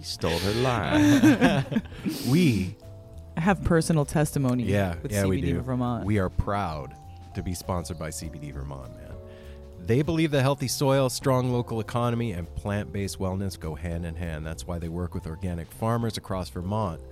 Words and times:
You 0.00 0.06
stole 0.06 0.38
her 0.38 0.52
line. 0.62 1.82
We, 2.26 2.74
I 3.36 3.40
have 3.42 3.62
personal 3.62 4.06
testimony 4.06 4.62
yeah, 4.62 4.94
with 5.02 5.12
yeah, 5.12 5.24
CBD 5.24 5.28
we 5.28 5.40
do. 5.42 5.60
Vermont. 5.60 6.06
We 6.06 6.18
are 6.18 6.30
proud 6.30 6.94
to 7.34 7.42
be 7.42 7.52
sponsored 7.52 7.98
by 7.98 8.08
CBD 8.08 8.50
Vermont, 8.50 8.96
man. 8.96 9.12
They 9.84 10.00
believe 10.00 10.30
that 10.30 10.40
healthy 10.40 10.68
soil, 10.68 11.10
strong 11.10 11.52
local 11.52 11.80
economy, 11.80 12.32
and 12.32 12.48
plant 12.54 12.90
based 12.94 13.18
wellness 13.18 13.60
go 13.60 13.74
hand 13.74 14.06
in 14.06 14.14
hand. 14.14 14.46
That's 14.46 14.66
why 14.66 14.78
they 14.78 14.88
work 14.88 15.12
with 15.12 15.26
organic 15.26 15.70
farmers 15.70 16.16
across 16.16 16.48
Vermont 16.48 17.02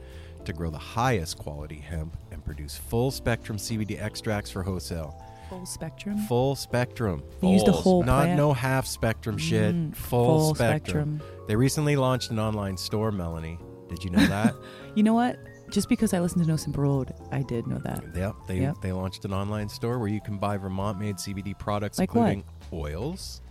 to 0.46 0.54
grow 0.54 0.70
the 0.70 0.78
highest 0.78 1.36
quality 1.36 1.80
hemp 1.80 2.16
and 2.30 2.42
produce 2.42 2.74
full 2.74 3.10
spectrum 3.10 3.58
CBD 3.58 4.02
extracts 4.02 4.50
for 4.50 4.62
wholesale. 4.62 5.22
Full 5.48 5.66
spectrum. 5.66 6.18
Full 6.28 6.54
spectrum. 6.56 7.22
They 7.40 7.48
use 7.48 7.64
the 7.64 7.72
Full 7.72 7.82
whole 7.82 8.02
Not 8.02 8.24
plant. 8.24 8.36
no 8.38 8.52
half 8.52 8.86
spectrum 8.86 9.38
shit. 9.38 9.74
Mm, 9.74 9.96
full, 9.96 10.24
full 10.24 10.54
spectrum. 10.54 11.20
They 11.46 11.56
recently 11.56 11.96
launched 11.96 12.30
an 12.30 12.38
online 12.38 12.76
store, 12.76 13.10
Melanie. 13.10 13.58
Did 13.88 14.04
you 14.04 14.10
know 14.10 14.24
that? 14.26 14.54
You 14.94 15.02
know 15.02 15.14
what? 15.14 15.38
Just 15.70 15.88
because 15.88 16.14
I 16.14 16.20
listened 16.20 16.44
to 16.44 16.48
No 16.50 16.56
Simple 16.56 16.82
Road, 16.82 17.12
I 17.30 17.42
did 17.42 17.66
know 17.66 17.78
that. 17.84 18.02
Yep, 18.16 18.34
they 18.46 18.60
Yep. 18.60 18.76
they 18.82 18.92
launched 18.92 19.24
an 19.26 19.32
online 19.34 19.68
store 19.68 19.98
where 19.98 20.08
you 20.08 20.20
can 20.20 20.38
buy 20.38 20.56
Vermont-made 20.56 21.16
CBD 21.16 21.52
products, 21.58 21.98
Like 21.98 22.14
what? 22.14 22.30
including 22.32 22.44
oils, 22.72 23.42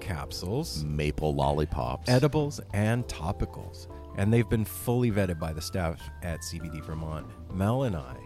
capsules, 0.00 0.84
Maple 0.84 1.34
lollipops. 1.34 2.08
edibles, 2.08 2.60
and 2.74 3.06
topicals. 3.08 3.88
And 4.16 4.32
they've 4.32 4.48
been 4.48 4.64
fully 4.64 5.10
vetted 5.10 5.38
by 5.38 5.52
the 5.52 5.60
staff 5.60 6.00
at 6.22 6.40
CBD 6.42 6.80
Vermont. 6.84 7.26
Mel 7.52 7.84
and 7.84 7.96
I, 7.96 8.16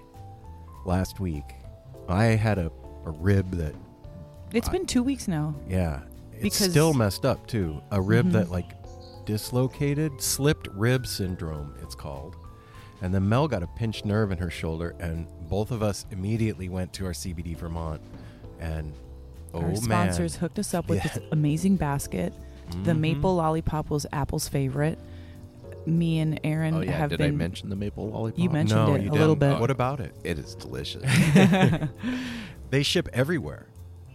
last 0.85 1.21
week, 1.21 1.55
I 2.09 2.25
had 2.25 2.59
a, 2.59 2.71
a 3.05 3.11
rib 3.11 3.51
that, 3.53 3.75
It's 4.53 4.69
I- 4.69 4.73
been 4.73 4.87
two 4.87 5.03
weeks 5.03 5.29
now. 5.29 5.55
yeah, 5.69 6.01
it's 6.33 6.43
Because- 6.59 6.71
still 6.71 6.95
messed 6.95 7.25
up 7.25 7.47
too. 7.47 7.81
A 7.91 8.01
rib 8.01 8.29
Mhm. 8.29 8.33
that 8.33 8.51
like 8.51 8.73
dislocated, 9.25 10.21
slipped 10.21 10.69
rib 10.75 11.07
syndrome, 11.07 11.75
it's 11.83 11.95
called. 11.95 12.37
And 13.01 13.13
then 13.15 13.29
Mel 13.29 13.49
got 13.49 13.63
a 13.63 13.67
pinched 13.67 14.05
nerve 14.05 14.31
in 14.31 14.39
her 14.39 14.51
shoulder, 14.51 14.95
and 15.01 15.27
both 15.49 15.71
of 15.73 15.83
us 15.83 16.07
immediately 16.11 16.69
went 16.69 16.93
to 16.95 17.07
our 17.07 17.13
CBD 17.15 17.55
Vermont. 17.55 18.01
And 18.61 18.93
oh 19.55 19.61
Our 19.61 19.67
man, 19.69 19.77
sponsors 19.77 20.37
hooked 20.37 20.59
us 20.59 20.73
up 20.75 20.89
with 20.89 20.99
Yeah. 21.05 21.13
this 21.15 21.19
amazing 21.33 21.77
basket. 21.77 22.33
The 22.85 22.93
Mhm. 22.93 23.01
maple 23.01 23.35
lollipop 23.37 23.91
was 23.91 24.07
Apple's 24.13 24.49
favorite. 24.49 24.99
Me 25.85 26.21
and 26.21 26.39
Aaron 26.45 26.75
oh 26.75 26.81
yeah, 26.81 26.93
have 26.93 27.11
did 27.11 27.19
been. 27.19 27.33
I 27.35 27.37
mention 27.37 27.69
the 27.69 27.75
maple 27.77 28.09
lollipop? 28.11 28.39
You 28.39 28.51
mentioned 28.51 28.87
no, 28.87 28.95
it 28.95 29.03
you 29.03 29.11
a 29.11 29.13
little 29.13 29.35
didn't. 29.35 29.55
bit. 29.55 29.61
What 29.61 29.71
about 29.71 29.99
it? 29.99 30.15
It 30.23 30.39
is 30.39 30.55
delicious. 30.55 31.03
They 32.73 32.83
ship 32.83 33.09
everywhere, 33.13 33.67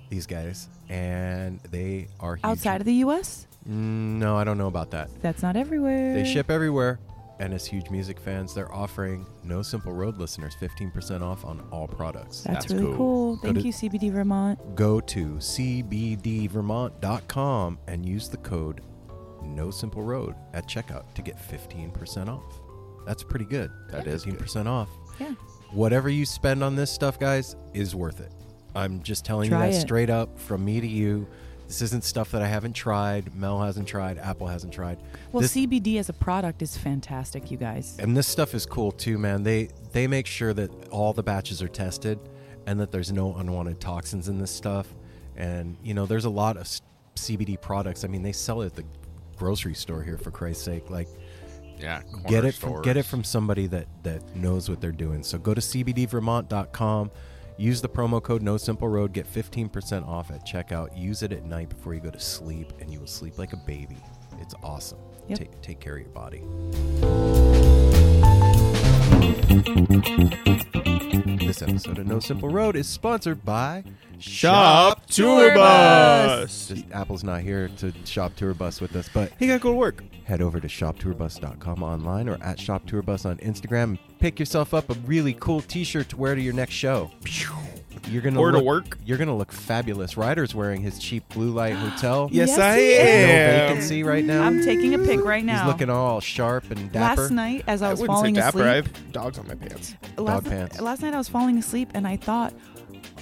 these 0.09 0.25
guys, 0.25 0.67
and 0.89 1.59
they 1.69 2.07
are 2.19 2.35
huge. 2.37 2.43
outside 2.43 2.81
of 2.81 2.85
the 2.85 2.95
U.S. 3.05 3.45
Mm, 3.69 4.17
no, 4.17 4.35
I 4.35 4.43
don't 4.43 4.57
know 4.57 4.65
about 4.65 4.89
that. 4.91 5.09
That's 5.21 5.43
not 5.43 5.55
everywhere. 5.55 6.15
They 6.15 6.25
ship 6.25 6.49
everywhere. 6.49 6.99
And 7.39 7.53
as 7.53 7.67
huge 7.67 7.91
music 7.91 8.19
fans, 8.19 8.55
they're 8.55 8.73
offering 8.73 9.23
No 9.43 9.61
Simple 9.61 9.93
Road 9.93 10.17
listeners 10.17 10.55
15% 10.59 11.21
off 11.21 11.45
on 11.45 11.63
all 11.71 11.87
products. 11.87 12.41
That's, 12.41 12.65
That's 12.65 12.73
really 12.73 12.85
cool. 12.87 12.97
cool. 12.97 13.35
Go 13.35 13.41
Thank 13.43 13.57
to- 13.59 13.63
you, 13.67 13.71
CBD 13.73 14.11
Vermont. 14.11 14.75
Go 14.75 14.99
to 15.01 15.25
cbdvermont.com 16.57 17.77
and 17.87 18.03
use 18.05 18.27
the 18.29 18.37
code 18.37 18.81
No 19.43 19.69
Simple 19.69 20.01
Road 20.01 20.33
at 20.53 20.67
checkout 20.67 21.13
to 21.13 21.21
get 21.21 21.37
15% 21.37 22.27
off. 22.27 22.59
That's 23.05 23.21
pretty 23.23 23.45
good. 23.45 23.69
That 23.91 24.07
is 24.07 24.25
good. 24.25 24.39
15% 24.39 24.65
off. 24.67 24.89
Yeah. 25.19 25.33
Whatever 25.71 26.09
you 26.09 26.25
spend 26.25 26.63
on 26.63 26.75
this 26.75 26.91
stuff, 26.91 27.19
guys, 27.19 27.55
is 27.73 27.93
worth 27.95 28.19
it. 28.19 28.33
I'm 28.77 29.01
just 29.03 29.25
telling 29.25 29.49
Try 29.49 29.65
you 29.67 29.71
that 29.73 29.77
it. 29.77 29.81
straight 29.81 30.09
up 30.09 30.37
from 30.39 30.63
me 30.63 30.79
to 30.79 30.87
you. 30.87 31.27
This 31.67 31.81
isn't 31.81 32.03
stuff 32.05 32.31
that 32.31 32.41
I 32.41 32.47
haven't 32.47 32.73
tried. 32.73 33.35
Mel 33.35 33.59
hasn't 33.61 33.87
tried. 33.89 34.17
Apple 34.17 34.47
hasn't 34.47 34.71
tried. 34.71 34.99
Well, 35.33 35.41
This- 35.41 35.51
CBD 35.53 35.97
as 35.99 36.07
a 36.07 36.13
product 36.13 36.61
is 36.61 36.77
fantastic, 36.77 37.51
you 37.51 37.57
guys. 37.57 37.97
and 37.99 38.15
this 38.15 38.27
stuff 38.27 38.53
is 38.55 38.65
cool 38.65 38.91
too, 38.93 39.17
man. 39.17 39.43
They 39.43 39.69
they 39.91 40.07
make 40.07 40.27
sure 40.27 40.53
that 40.53 40.71
all 40.89 41.11
the 41.11 41.23
batches 41.23 41.61
are 41.61 41.67
tested 41.67 42.19
and 42.65 42.79
that 42.79 42.91
there's 42.91 43.11
no 43.11 43.35
unwanted 43.35 43.79
toxins 43.81 44.29
in 44.29 44.37
this 44.39 44.51
stuff. 44.51 44.87
And 45.35 45.75
you 45.83 45.93
know, 45.93 46.05
there's 46.05 46.25
a 46.25 46.29
lot 46.29 46.55
of 46.57 46.67
CBD 47.15 47.57
products. 47.59 48.03
I 48.05 48.07
mean, 48.07 48.21
they 48.23 48.31
sell 48.31 48.61
it 48.61 48.67
at 48.67 48.75
the 48.75 48.83
grocery 49.37 49.73
store 49.73 50.01
here 50.03 50.17
for 50.17 50.31
Christ's 50.31 50.63
sake. 50.63 50.89
Like 50.89 51.07
Yeah. 51.79 52.01
get 52.27 52.45
it 52.45 52.55
from, 52.55 52.81
get 52.81 52.95
it 52.97 53.03
from 53.03 53.23
somebody 53.25 53.67
that 53.67 53.87
that 54.03 54.35
knows 54.37 54.69
what 54.69 54.79
they're 54.79 54.91
doing. 54.93 55.21
So 55.23 55.37
go 55.37 55.53
to 55.53 55.61
cbdvermont.com, 55.61 57.11
use 57.57 57.81
the 57.81 57.89
promo 57.89 58.21
code 58.21 58.41
No 58.41 58.57
Simple 58.57 58.87
Road, 58.87 59.13
get 59.13 59.31
15% 59.31 60.07
off 60.07 60.31
at 60.31 60.45
checkout. 60.45 60.97
Use 60.97 61.23
it 61.23 61.31
at 61.31 61.43
night 61.43 61.69
before 61.69 61.93
you 61.93 61.99
go 61.99 62.11
to 62.11 62.19
sleep, 62.19 62.73
and 62.79 62.91
you 62.91 62.99
will 62.99 63.07
sleep 63.07 63.37
like 63.37 63.53
a 63.53 63.57
baby. 63.57 63.97
It's 64.39 64.53
awesome. 64.63 64.99
Yep. 65.27 65.39
Take 65.39 65.61
take 65.61 65.79
care 65.79 65.97
of 65.97 66.01
your 66.01 66.09
body. 66.09 66.41
This 71.45 71.61
episode 71.61 71.97
of 71.97 72.07
No 72.07 72.19
Simple 72.19 72.49
Road 72.49 72.75
is 72.75 72.87
sponsored 72.87 73.43
by 73.43 73.83
Shop 74.19 75.05
Tour 75.07 75.49
Tour 75.49 75.55
Bus. 75.55 76.41
Bus. 76.41 76.67
Just, 76.69 76.91
Apple's 76.91 77.23
not 77.23 77.41
here 77.41 77.69
to 77.77 77.93
shop 78.05 78.35
tour 78.35 78.53
bus 78.53 78.81
with 78.81 78.95
us, 78.95 79.09
but 79.13 79.31
He 79.39 79.47
got 79.47 79.53
to 79.53 79.59
go 79.59 79.69
to 79.71 79.75
work. 79.75 80.03
head 80.25 80.41
over 80.41 80.59
to 80.59 80.67
shoptourbus.com 80.67 81.83
online 81.83 82.27
or 82.29 82.35
at 82.41 82.57
shoptourbus 82.57 83.25
on 83.25 83.37
Instagram. 83.37 83.97
Pick 84.19 84.39
yourself 84.39 84.73
up 84.73 84.89
a 84.89 84.93
really 85.05 85.33
cool 85.33 85.61
T-shirt 85.61 86.09
to 86.09 86.17
wear 86.17 86.35
to 86.35 86.41
your 86.41 86.53
next 86.53 86.73
show. 86.73 87.11
You're 88.09 88.21
gonna 88.21 88.39
Or 88.39 88.51
to 88.51 88.57
look, 88.57 88.65
work. 88.65 88.97
You're 89.05 89.17
gonna 89.17 89.35
look 89.35 89.51
fabulous. 89.51 90.15
Ryder's 90.15 90.55
wearing 90.55 90.81
his 90.81 90.97
cheap 90.99 91.27
blue 91.29 91.51
light 91.51 91.75
hotel. 91.75 92.29
Yes, 92.31 92.49
Yes, 92.49 92.59
I 92.59 92.77
he 92.77 92.85
is. 92.91 92.99
No 93.59 93.67
vacancy 93.67 94.03
right 94.03 94.23
now. 94.23 94.43
I'm 94.43 94.63
taking 94.63 94.93
a 94.93 94.99
pic 94.99 95.23
right 95.25 95.43
now. 95.43 95.63
He's 95.63 95.67
looking 95.73 95.89
all 95.89 96.21
sharp 96.21 96.69
and 96.71 96.89
dapper. 96.91 97.23
Last 97.23 97.31
night, 97.31 97.63
as 97.67 97.81
I 97.81 97.87
I 97.87 97.91
was 97.91 97.99
wouldn't 98.01 98.17
say 98.17 98.21
falling 98.21 98.33
dapper. 98.35 98.63
I 98.63 98.75
asleep, 98.75 98.95
have 98.97 99.11
dogs 99.11 99.39
on 99.39 99.47
my 99.47 99.55
pants. 99.55 99.95
last, 100.17 100.45
pants. 100.45 100.79
last 100.79 101.01
night 101.01 101.13
I 101.13 101.17
was 101.17 101.27
falling 101.27 101.57
asleep 101.57 101.89
and 101.95 102.07
I 102.07 102.15
thought, 102.17 102.53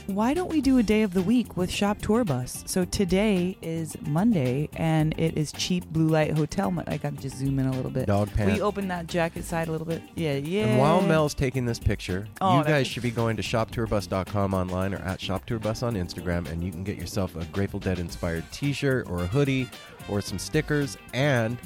why 0.07 0.33
don't 0.33 0.49
we 0.49 0.61
do 0.61 0.77
a 0.77 0.83
day 0.83 1.01
of 1.01 1.13
the 1.13 1.21
week 1.21 1.57
with 1.57 1.71
Shop 1.71 1.99
Tour 2.01 2.23
Bus? 2.23 2.63
So 2.67 2.85
today 2.85 3.57
is 3.61 3.97
Monday 4.01 4.69
and 4.75 5.13
it 5.17 5.35
is 5.37 5.51
cheap 5.51 5.85
blue 5.87 6.07
light 6.07 6.37
hotel. 6.37 6.69
Mon- 6.69 6.83
I 6.87 6.97
got 6.97 7.15
to 7.15 7.21
just 7.21 7.37
zoom 7.37 7.57
in 7.59 7.65
a 7.65 7.71
little 7.71 7.89
bit. 7.89 8.05
Dog 8.05 8.31
pants. 8.33 8.53
We 8.53 8.61
open 8.61 8.87
that 8.89 9.07
jacket 9.07 9.43
side 9.45 9.67
a 9.67 9.71
little 9.71 9.87
bit? 9.87 10.03
Yeah, 10.15 10.33
yeah. 10.35 10.65
And 10.65 10.79
while 10.79 11.01
Mel's 11.01 11.33
taking 11.33 11.65
this 11.65 11.79
picture, 11.79 12.27
Oh, 12.39 12.59
you 12.59 12.63
guys 12.63 12.85
should 12.87 13.03
be 13.03 13.11
going 13.11 13.35
to 13.37 13.41
shoptourbus.com 13.43 14.53
online 14.53 14.93
or 14.93 14.97
at 14.97 15.19
shoptourbus 15.19 15.81
on 15.81 15.95
Instagram, 15.95 16.49
and 16.51 16.63
you 16.63 16.71
can 16.71 16.83
get 16.83 16.97
yourself 16.97 17.35
a 17.35 17.45
Grateful 17.45 17.79
Dead 17.79 17.97
inspired 17.99 18.43
T-shirt 18.51 19.09
or 19.09 19.19
a 19.23 19.27
hoodie 19.27 19.67
or 20.07 20.21
some 20.21 20.37
stickers, 20.37 20.97
and 21.13 21.57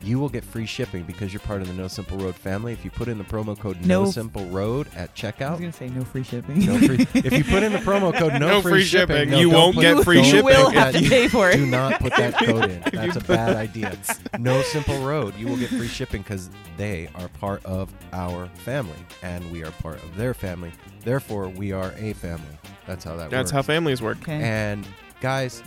you 0.00 0.18
will 0.20 0.28
get 0.28 0.44
free 0.44 0.64
shipping 0.66 1.02
because 1.02 1.32
you're 1.32 1.40
part 1.40 1.60
of 1.60 1.66
the 1.66 1.74
No 1.74 1.88
Simple 1.88 2.16
Road 2.18 2.36
family. 2.36 2.72
If 2.72 2.84
you 2.84 2.90
put 2.90 3.08
in 3.08 3.18
the 3.18 3.24
promo 3.24 3.58
code 3.58 3.84
No- 3.84 4.04
No, 4.04 4.10
Simple 4.10 4.46
Road 4.46 4.86
at 4.94 5.14
checkout, 5.16 5.42
I 5.42 5.50
was 5.50 5.58
checkout, 5.58 5.60
gonna 5.60 5.72
say 5.72 5.88
no 5.88 6.04
free 6.04 6.22
shipping. 6.22 6.64
no 6.66 6.78
free, 6.78 7.06
if 7.14 7.32
you 7.32 7.42
put 7.44 7.62
in 7.64 7.72
the 7.72 7.78
promo 7.80 8.14
code 8.16 8.32
No, 8.38 8.38
No 8.48 8.62
free, 8.62 8.72
free 8.72 8.84
shipping, 8.84 9.16
shipping, 9.16 9.30
no, 9.30 9.38
you 9.40 9.50
don't 9.50 9.60
won't 9.60 9.74
put- 9.74 9.82
get 9.82 10.04
free 10.04 10.16
don't 10.16 10.24
you 10.26 10.30
shipping. 10.30 10.44
put 10.54 10.56
will 10.58 10.70
have 10.70 10.92
that- 10.92 11.02
to 11.02 11.08
pay 11.08 11.26
for 11.28 11.50
it. 11.50 11.56
Do 11.56 11.64
it. 11.64 11.66
not 11.66 12.00
put 12.00 12.14
that 12.16 12.34
code 12.44 12.70
in. 12.70 12.80
That's 12.92 13.16
a 13.16 13.20
bad 13.20 13.56
idea. 13.56 13.98
No 14.38 14.62
Simple 14.62 14.98
Road. 15.04 15.34
You 15.36 15.48
will 15.48 15.56
get 15.56 15.70
free 15.70 15.88
shipping 15.88 16.22
because 16.22 16.48
they 16.76 17.08
are 17.16 17.28
part 17.40 17.64
of 17.64 17.92
our 18.12 18.46
family 18.64 18.94
and 19.22 19.50
we 19.50 19.64
are 19.64 19.70
part 19.72 20.02
of 20.02 20.16
their 20.16 20.32
family. 20.32 20.70
Therefore, 21.04 21.48
we 21.48 21.72
are 21.72 21.92
a 21.98 22.12
family. 22.12 22.44
That's 22.86 23.04
how 23.04 23.16
that 23.16 23.22
works. 23.24 23.30
That's 23.32 23.42
works. 23.46 23.50
how 23.52 23.62
families 23.62 24.00
work. 24.00 24.18
Okay. 24.22 24.40
And 24.42 24.86
guys, 25.20 25.62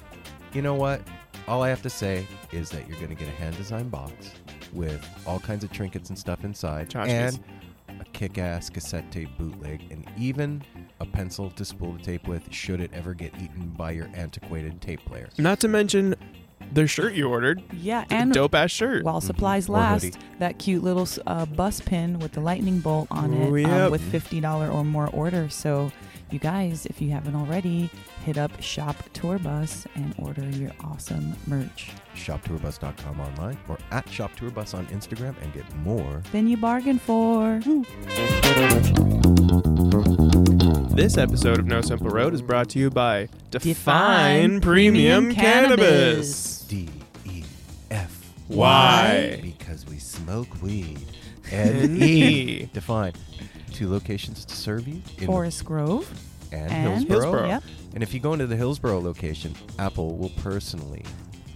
you 0.54 0.62
know 0.62 0.76
what? 0.76 1.02
All 1.48 1.64
I 1.64 1.70
have 1.70 1.82
to 1.82 1.90
say 1.90 2.26
is 2.52 2.70
that 2.70 2.88
you're 2.88 2.98
going 2.98 3.10
to 3.10 3.16
get 3.16 3.28
a 3.28 3.32
hand 3.38 3.58
designed 3.58 3.92
box 3.92 4.32
with 4.74 5.06
all 5.26 5.40
kinds 5.40 5.64
of 5.64 5.72
trinkets 5.72 6.10
and 6.10 6.18
stuff 6.18 6.44
inside, 6.46 6.90
Tchotchkes. 6.90 7.08
and 7.10 7.40
a 8.00 8.06
kick-ass 8.14 8.70
cassette 8.70 9.12
tape 9.12 9.30
bootleg, 9.38 9.82
and 9.92 10.06
even 10.18 10.64
a 11.02 11.06
pencil 11.06 11.50
to 11.52 11.66
spool 11.66 11.94
the 11.94 12.00
tape 12.02 12.28
with. 12.28 12.44
Should 12.54 12.80
it 12.80 12.92
ever 12.94 13.14
get 13.14 13.34
eaten 13.36 13.70
by 13.78 13.92
your 13.92 14.10
antiquated 14.14 14.82
tape 14.82 15.04
player? 15.06 15.30
Not 15.38 15.60
to 15.62 15.68
mention 15.68 16.16
the 16.74 16.88
shirt 16.88 17.14
you 17.16 17.28
ordered. 17.28 17.62
yeah, 17.74 18.06
and 18.10 18.32
dope 18.32 18.56
ass 18.56 18.72
shirt. 18.72 19.04
while 19.04 19.20
supplies 19.20 19.68
Or 19.68 19.74
last, 19.74 20.18
that 20.40 20.58
cute 20.58 20.84
little 20.84 21.08
uh, 21.28 21.46
bus 21.48 21.82
pin 21.82 22.18
with 22.20 22.32
the 22.32 22.40
lightning 22.40 22.80
bolt 22.80 23.08
on 23.12 23.34
it 23.34 23.50
Ooh, 23.50 23.66
um, 23.66 23.72
yep. 23.72 23.92
with 23.92 24.02
fifty 24.02 24.40
dollar 24.40 24.70
or 24.70 24.86
more 24.86 25.08
order. 25.10 25.50
So, 25.50 25.92
you 26.32 26.40
guys, 26.40 26.86
if 26.86 27.02
you 27.02 27.12
haven't 27.12 27.36
already, 27.36 27.90
hit 28.26 28.38
up 28.38 28.62
Shop 28.62 28.96
Tour 29.14 29.40
Bus 29.40 29.86
and 29.96 30.14
order 30.18 30.48
your 30.52 30.72
awesome 30.82 31.36
merch. 31.48 31.92
shoptourbus.com 32.16 33.20
online 33.20 33.58
or 33.68 33.78
at 33.92 34.06
shoptourbus 34.08 34.74
on 34.74 34.86
Instagram 34.88 35.36
and 35.42 35.54
get 35.54 35.66
more. 35.78 36.22
than 36.32 36.48
you 36.48 36.58
bargain 36.58 37.00
for. 37.00 37.60
Hmm. 37.64 37.82
This 40.96 41.18
episode 41.18 41.60
of 41.60 41.66
No 41.66 41.82
Simple 41.82 42.10
Road 42.10 42.34
is 42.34 42.42
brought 42.42 42.70
to 42.70 42.80
you 42.80 42.90
by 42.90 43.28
Defyne, 43.50 43.62
Defyne 43.74 44.62
Premium, 44.62 45.24
Premium 45.26 45.36
Cannabis. 45.36 46.62
D 46.64 46.90
E 47.26 47.44
F 47.90 48.34
Why? 48.48 49.40
Because 49.42 49.86
we 49.88 49.98
smoke 49.98 50.62
weed. 50.62 51.00
N 51.52 51.76
E. 51.76 51.84
N-E. 52.02 52.70
Defyne. 52.74 53.14
Two 53.72 53.90
locations 53.90 54.46
to 54.46 54.56
serve 54.56 54.88
you 54.88 55.02
in 55.20 55.26
Forest 55.28 55.66
Grove 55.66 56.10
and, 56.52 56.72
and 56.72 56.88
Hillsboro. 57.06 57.20
Hillsboro. 57.22 57.48
Yep. 57.48 57.64
And 57.96 58.04
if 58.04 58.14
you 58.14 58.20
go 58.20 58.34
into 58.34 58.48
the 58.48 58.56
Hillsboro 58.56 59.00
location, 59.00 59.56
Apple 59.80 60.16
will 60.18 60.30
personally 60.42 61.04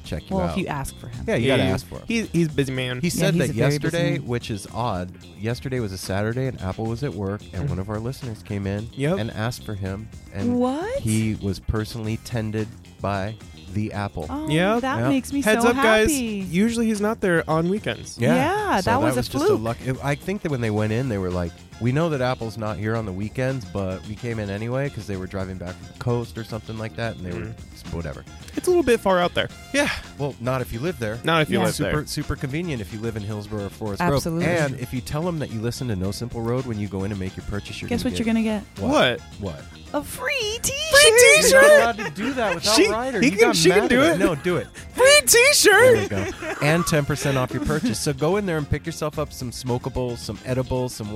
check 0.04 0.30
you 0.30 0.36
Well, 0.36 0.46
out. 0.48 0.52
if 0.52 0.58
you 0.58 0.68
ask 0.68 0.96
for 1.00 1.08
him. 1.08 1.26
yeah, 1.28 1.36
you 1.36 1.48
gotta 1.48 1.64
ask 1.64 1.86
for 1.88 1.96
it. 1.98 2.04
He's 2.08 2.30
he's 2.30 2.48
a 2.48 2.52
busy 2.52 2.72
man. 2.74 3.00
He 3.02 3.10
said 3.10 3.34
he's 3.34 3.48
that 3.48 3.50
a 3.50 3.54
very 3.54 3.69
busy 3.80 3.84
yesterday, 3.98 4.12
man. 4.19 4.28
which 4.28 4.52
is 4.52 4.68
odd. 4.74 5.12
Yesterday 5.40 5.80
was 5.80 5.92
a 5.92 5.98
Saturday, 5.98 6.48
and 6.48 6.62
Apple 6.62 6.86
was 6.86 7.04
at 7.04 7.14
work, 7.14 7.42
and 7.54 7.69
one 7.69 7.80
of 7.80 7.90
our 7.90 8.00
listeners 8.00 8.42
came 8.44 8.68
in 8.68 8.88
Yep. 8.94 9.18
and 9.19 9.31
asked 9.31 9.64
for 9.66 9.74
him, 9.76 10.07
and 10.34 10.60
What? 10.60 11.00
he 11.00 11.36
was 11.42 11.60
personally 11.60 12.18
tended 12.18 12.68
by 13.02 13.36
the 13.74 13.92
Apple. 13.94 14.26
Oh, 14.30 14.48
Yep. 14.48 14.81
that 14.81 15.00
Yep. 15.00 15.10
makes 15.10 15.34
me 15.34 15.42
Heads 15.42 15.64
so 15.64 15.69
up, 15.69 15.76
guys. 15.76 16.10
happy. 16.12 16.45
Usually 16.50 16.86
he's 16.86 17.02
not 17.02 17.19
there 17.22 17.44
on 17.50 17.68
weekends. 17.69 18.18
Yeah, 18.18 18.80
so 18.81 18.92
that 18.92 19.02
was 19.02 19.18
a 19.18 19.22
just 19.22 19.34
a 19.36 19.40
fluke. 19.40 19.62
luck. 19.62 19.78
I 20.04 20.16
think 20.16 20.44
that 20.44 20.52
when 20.52 20.62
they 20.62 20.69
went 20.72 20.94
in, 20.94 21.10
they 21.10 21.18
were 21.18 21.31
like, 21.31 21.52
"We 21.82 21.92
know 21.92 22.10
that 22.10 22.22
Apple's 22.22 22.58
not 22.58 22.78
here 22.78 22.96
on 22.96 23.06
the 23.06 23.12
weekends, 23.14 23.66
but 23.66 24.06
we 24.08 24.16
came 24.16 24.40
in 24.40 24.50
anyway 24.50 24.90
because 24.90 25.08
they 25.08 25.18
were 25.18 25.28
driving 25.28 25.58
back 25.58 25.76
from 25.76 25.88
the 25.88 26.00
coast 26.00 26.38
or 26.38 26.44
something 26.44 26.78
like 26.78 26.96
that, 26.96 27.16
and 27.18 27.26
they 27.26 27.38
were 27.38 27.46
mm-hmm. 27.48 27.96
whatever." 27.96 28.24
It's 28.56 28.68
a 28.68 28.70
little 28.70 28.84
bit 28.84 29.00
far 29.00 29.20
out 29.20 29.34
there. 29.34 29.50
Yeah, 29.74 29.90
well, 30.18 30.34
not 30.40 30.62
if 30.62 30.72
you 30.72 30.80
live 30.80 30.98
there. 31.00 31.20
Not 31.24 31.42
if 31.42 31.50
you 31.50 31.60
Yeah. 31.60 31.66
live 31.66 31.76
super 31.76 31.92
there. 31.98 32.06
super 32.08 32.36
convenient 32.36 32.82
if 32.82 32.94
you 32.94 33.00
live 33.00 33.18
in 33.18 33.24
Hillsboro 33.24 33.66
or 33.66 33.70
Forest 33.70 34.02
Absolutely. 34.02 34.46
Grove. 34.46 34.58
And 34.72 34.80
if 34.80 34.94
you 34.94 35.02
tell 35.02 35.22
them 35.24 35.40
that 35.40 35.52
you 35.52 35.60
listen 35.60 35.88
to 35.90 35.96
No 35.96 36.12
Simple 36.12 36.42
Road 36.42 36.66
when 36.66 36.80
you 36.80 36.88
go 36.88 37.04
in 37.04 37.12
and 37.12 37.20
make 37.20 37.36
your 37.36 37.46
purchase, 37.48 37.82
you're 37.82 37.90
Guess 37.90 38.04
gonna 38.04 38.14
what 38.14 38.18
get 38.18 38.26
you're 38.26 38.34
gonna 38.34 38.44
get? 38.44 38.64
What? 38.80 39.20
What? 39.40 39.62
A 39.94 40.04
free 40.04 40.60
T-shirt. 40.62 40.92
Free 40.92 41.10
You're 41.10 41.22
not 41.22 41.42
t-shirt. 41.42 41.64
allowed 41.64 41.98
to 41.98 42.10
do 42.12 42.34
that 42.34 42.56
without 42.56 42.76
She- 42.76 42.90
Ryder. 42.90 43.20
he 43.22 43.26
You 43.28 43.32
can- 43.32 43.40
got 43.42 43.56
she 43.56 43.70
can 43.70 43.80
mad 43.82 43.90
do 43.90 44.02
at 44.02 44.16
it. 44.16 44.18
No, 44.20 44.36
do 44.36 44.58
it. 44.58 44.68
Free 44.94 45.06
There 45.06 45.22
T-shirt. 45.26 46.02
you 46.02 46.08
go. 46.10 46.56
And 46.62 46.84
10% 46.84 47.38
off 47.38 47.52
your 47.54 47.64
purchase. 47.64 47.98
So 48.00 48.12
go 48.12 48.36
in 48.38 48.46
there 48.46 48.58
and 48.58 48.70
pick 48.70 48.86
yourself 48.86 49.18
up 49.20 49.32
some 49.32 49.52
smokables, 49.52 50.18
some 50.18 50.38
edibles, 50.46 50.94
some 50.94 51.14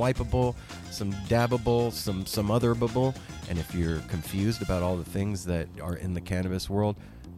wipeable, 0.54 0.92
some 0.92 1.12
dabbable, 1.28 1.92
some 1.92 2.26
some 2.26 2.48
otherable. 2.48 3.16
And 3.50 3.58
if 3.58 3.74
you're 3.74 4.00
confused 4.02 4.62
about 4.62 4.84
all 4.84 4.96
the 4.98 5.04
things 5.10 5.46
that 5.46 5.68
are 5.82 5.96
in 5.96 6.14
the 6.14 6.22
cannabis 6.22 6.70
world, 6.70 6.96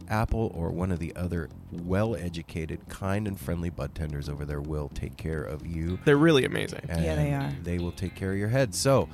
Apple 0.08 0.52
or 0.54 0.70
one 0.70 0.92
of 0.92 0.98
the 0.98 1.14
other 1.16 1.48
well-educated, 1.70 2.86
kind 2.88 3.26
and 3.26 3.38
friendly 3.40 3.70
bud 3.70 3.94
tenders 3.94 4.28
over 4.28 4.44
there 4.44 4.60
will 4.60 4.88
take 4.90 5.16
care 5.16 5.42
of 5.42 5.66
you. 5.66 5.98
They're 6.04 6.16
really 6.18 6.44
amazing. 6.44 6.80
And 6.88 7.02
Yeah, 7.04 7.14
they 7.14 7.32
are. 7.32 7.52
They 7.62 7.78
will 7.78 7.92
take 7.92 8.14
care 8.14 8.32
of 8.32 8.38
your 8.38 8.48
head. 8.48 8.74
So 8.74 9.08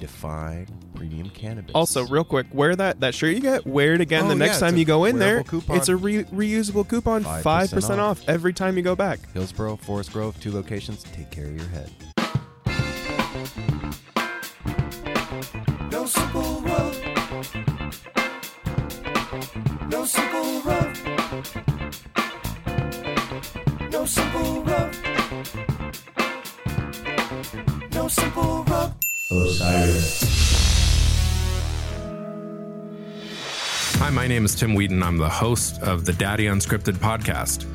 Defyne 0.00 0.66
premium 0.96 1.30
cannabis. 1.30 1.72
Also, 1.76 2.04
real 2.06 2.24
quick, 2.24 2.46
wear 2.52 2.74
that 2.74 2.98
that 3.00 3.14
shirt 3.14 3.34
you 3.34 3.40
get. 3.40 3.64
Wear 3.66 3.94
it 3.94 4.00
again 4.00 4.24
Oh, 4.24 4.28
the 4.28 4.34
next 4.34 4.52
it's 4.54 4.60
time 4.60 4.76
you 4.76 4.84
go 4.84 5.04
in 5.04 5.18
there. 5.18 5.44
coupon. 5.44 5.76
It's 5.76 5.88
a 5.88 5.94
re- 5.96 6.24
reusable 6.24 6.88
coupon, 6.88 7.22
5% 7.22 7.42
five 7.42 7.70
percent 7.70 8.00
off. 8.00 8.20
off 8.22 8.28
every 8.28 8.52
time 8.52 8.76
you 8.76 8.82
go 8.82 8.96
back. 8.96 9.20
Hillsboro, 9.32 9.76
Forest 9.76 10.12
Grove, 10.12 10.40
two 10.40 10.50
locations. 10.50 11.04
Take 11.04 11.30
care 11.30 11.46
of 11.46 11.54
your 11.56 11.68
head. 11.68 11.90
No 13.42 13.48
simple 16.06 16.60
road. 16.60 16.96
No 19.90 20.04
simple 20.04 20.60
road. 20.62 20.98
No 23.90 24.04
simple 24.04 24.62
road. 24.62 24.96
No 27.92 28.06
simple 28.06 28.62
road. 28.62 28.92
Hi, 33.98 34.10
my 34.10 34.28
name 34.28 34.44
is 34.44 34.54
Tim 34.54 34.74
Wheaton. 34.74 35.02
I'm 35.02 35.18
the 35.18 35.28
host 35.28 35.82
of 35.82 36.04
the 36.04 36.12
Daddy 36.12 36.44
Unscripted 36.44 36.94
podcast. 36.94 37.66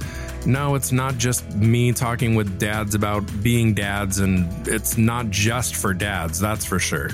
No, 0.48 0.76
it's 0.76 0.94
not 0.94 1.18
just 1.18 1.46
me 1.56 1.92
talking 1.92 2.34
with 2.34 2.58
dads 2.58 2.96
about 2.96 3.22
being 3.44 3.74
dads, 3.74 4.20
and 4.20 4.48
it's 4.66 4.98
not 4.98 5.30
just 5.30 5.76
for 5.76 5.94
dads, 5.94 6.40
that's 6.40 6.64
for 6.64 6.80
sure. 6.80 7.10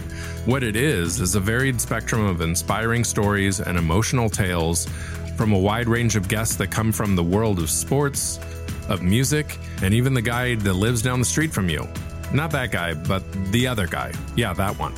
What 0.45 0.61
it 0.61 0.75
is, 0.75 1.19
is 1.19 1.33
a 1.33 1.39
varied 1.39 1.81
spectrum 1.81 2.23
of 2.23 2.41
inspiring 2.41 3.03
stories 3.03 3.59
and 3.59 3.75
emotional 3.75 4.29
tales 4.29 4.87
from 5.35 5.51
a 5.51 5.57
wide 5.57 5.87
range 5.87 6.15
of 6.15 6.27
guests 6.27 6.57
that 6.57 6.67
come 6.67 6.91
from 6.91 7.15
the 7.15 7.23
world 7.23 7.57
of 7.57 7.71
sports, 7.71 8.39
of 8.87 9.01
music, 9.01 9.57
and 9.81 9.95
even 9.95 10.13
the 10.13 10.21
guy 10.21 10.53
that 10.53 10.73
lives 10.75 11.01
down 11.01 11.17
the 11.17 11.25
street 11.25 11.51
from 11.51 11.69
you. 11.69 11.87
Not 12.35 12.51
that 12.51 12.69
guy, 12.69 12.93
but 12.93 13.23
the 13.51 13.65
other 13.65 13.87
guy. 13.87 14.13
Yeah, 14.35 14.53
that 14.53 14.77
one. 14.77 14.93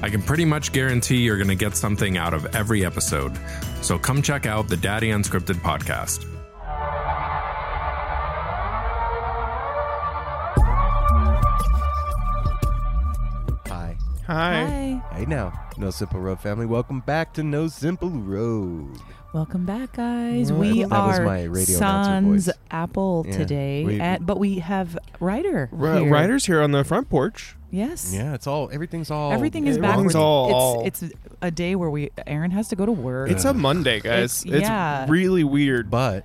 I 0.00 0.10
can 0.10 0.22
pretty 0.22 0.44
much 0.44 0.70
guarantee 0.70 1.16
you're 1.16 1.38
going 1.38 1.48
to 1.48 1.56
get 1.56 1.74
something 1.74 2.16
out 2.16 2.34
of 2.34 2.54
every 2.54 2.84
episode. 2.84 3.36
So 3.82 3.98
come 3.98 4.22
check 4.22 4.46
out 4.46 4.68
the 4.68 4.76
Daddy 4.76 5.08
Unscripted 5.08 5.56
podcast. 5.56 6.29
Hi. 14.30 14.52
Hi. 14.54 15.02
Hi. 15.10 15.16
Hey 15.18 15.24
now, 15.26 15.52
No 15.76 15.90
Simple 15.90 16.20
Road 16.20 16.40
family. 16.40 16.64
Welcome 16.64 17.00
back 17.00 17.32
to 17.34 17.42
No 17.42 17.66
Simple 17.66 18.10
Road. 18.10 18.96
Welcome 19.34 19.66
back, 19.66 19.94
guys. 19.94 20.52
Well, 20.52 20.60
we 20.60 20.82
that 20.84 20.90
was 20.90 21.18
are 21.18 21.24
my 21.24 21.42
radio 21.44 21.76
announcer 21.78 21.78
Sans 21.78 22.46
voice. 22.46 22.56
Apple 22.70 23.24
Yeah. 23.26 23.36
today, 23.38 23.84
We- 23.84 24.00
and, 24.00 24.24
but 24.24 24.38
we 24.38 24.60
have 24.60 24.96
Ryder. 25.18 25.68
R- 25.76 25.98
here. 25.98 26.08
Ryder's 26.12 26.46
here 26.46 26.60
on 26.62 26.70
the 26.70 26.84
front 26.84 27.08
porch. 27.08 27.56
Yes. 27.72 28.12
Yeah, 28.14 28.34
it's 28.34 28.46
all 28.46 28.70
everything's 28.72 29.10
all 29.10 29.32
Everything 29.32 29.66
is 29.66 29.76
Everything's 29.78 29.96
backwards. 29.96 30.14
all- 30.14 30.84
It's, 30.86 31.02
it's 31.02 31.12
a 31.42 31.50
day 31.50 31.74
where 31.74 31.90
we 31.90 32.10
Aaron 32.26 32.52
has 32.52 32.68
to 32.68 32.76
go 32.76 32.86
to 32.86 32.92
work. 32.92 33.30
It's 33.32 33.44
a 33.44 33.52
Monday, 33.52 33.98
guys. 33.98 34.44
It's- 34.44 34.60
It's, 34.60 34.68
yeah. 34.68 35.06
really 35.08 35.42
weird. 35.42 35.90
But 35.90 36.24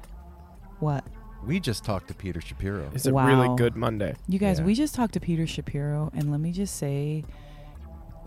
what? 0.79 1.03
we 1.43 1.59
just 1.59 1.83
talked 1.83 2.07
to 2.09 2.13
Peter 2.13 2.39
Shapiro. 2.41 2.89
It's 2.93 3.07
a 3.07 3.13
Wow. 3.13 3.25
really 3.27 3.55
good 3.57 3.75
Monday. 3.75 4.13
You 4.27 4.37
guys, 4.37 4.59
Yeah. 4.59 4.65
we 4.65 4.75
just 4.75 4.93
talked 4.93 5.13
to 5.13 5.19
Peter 5.19 5.45
Shapiro, 5.47 6.11
and 6.15 6.29
let 6.31 6.39
me 6.39 6.51
just 6.51 6.75
say, 6.75 7.23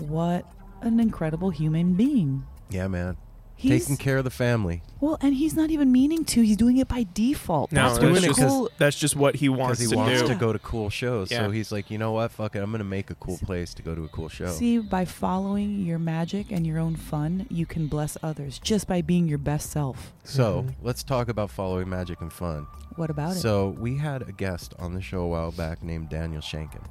what 0.02 0.44
an 0.82 1.00
incredible 1.00 1.50
human 1.50 1.94
being. 1.94 2.44
Yeah, 2.70 2.88
man. 2.88 3.16
He's 3.56 3.86
Taking 3.86 3.96
care 3.96 4.18
of 4.18 4.24
the 4.24 4.30
family 4.30 4.82
well, 5.00 5.18
and 5.20 5.34
he's 5.34 5.56
not 5.56 5.70
even 5.70 5.90
meaning 5.90 6.24
to. 6.26 6.42
He's 6.42 6.56
doing 6.56 6.76
it 6.76 6.86
by 6.86 7.06
default. 7.12 7.72
No, 7.72 7.80
That's 7.82 7.94
that's, 7.94 8.00
doing 8.00 8.12
what's 8.12 8.24
it 8.24 8.28
just, 8.28 8.38
'cause- 8.40 8.50
cool. 8.50 8.70
that's 8.78 8.96
just 8.96 9.16
what 9.16 9.34
he 9.34 9.48
wants 9.48 9.80
he 9.80 9.88
to 9.88 9.96
wants 9.96 10.22
do. 10.22 10.28
to 10.28 10.34
go 10.36 10.52
to 10.52 10.60
cool 10.60 10.90
shows. 10.90 11.32
Yeah. 11.32 11.42
So 11.42 11.50
he's 11.50 11.72
like, 11.72 11.90
you 11.90 11.98
know 11.98 12.12
what? 12.12 12.30
Fuck 12.30 12.54
it. 12.54 12.60
I'm 12.62 12.70
gonna 12.70 12.84
make 12.84 13.10
a 13.10 13.16
cool 13.16 13.36
place 13.38 13.74
to 13.74 13.82
go 13.82 13.96
to 13.96 14.04
a 14.04 14.08
cool 14.08 14.28
show. 14.28 14.46
See, 14.52 14.78
by 14.78 15.04
following 15.04 15.80
your 15.84 15.98
magic 15.98 16.52
and 16.52 16.64
your 16.64 16.78
own 16.78 16.94
fun, 16.94 17.46
you 17.50 17.66
can 17.66 17.88
bless 17.88 18.16
others 18.22 18.60
just 18.60 18.86
by 18.86 19.02
being 19.02 19.26
your 19.26 19.38
best 19.38 19.70
self. 19.70 20.12
So 20.22 20.62
Mhm. 20.68 20.74
let's 20.82 21.02
talk 21.02 21.28
about 21.28 21.50
following 21.50 21.88
magic 21.88 22.20
and 22.20 22.32
fun. 22.32 22.68
What 22.94 23.10
about 23.10 23.32
it? 23.36 23.40
So 23.40 23.70
we 23.80 23.96
had 23.96 24.22
a 24.22 24.30
guest 24.32 24.72
on 24.78 24.94
the 24.94 25.00
show 25.02 25.22
a 25.22 25.26
while 25.26 25.50
back 25.50 25.82
named 25.82 26.10
Daniel 26.10 26.42
Shankin 26.42 26.84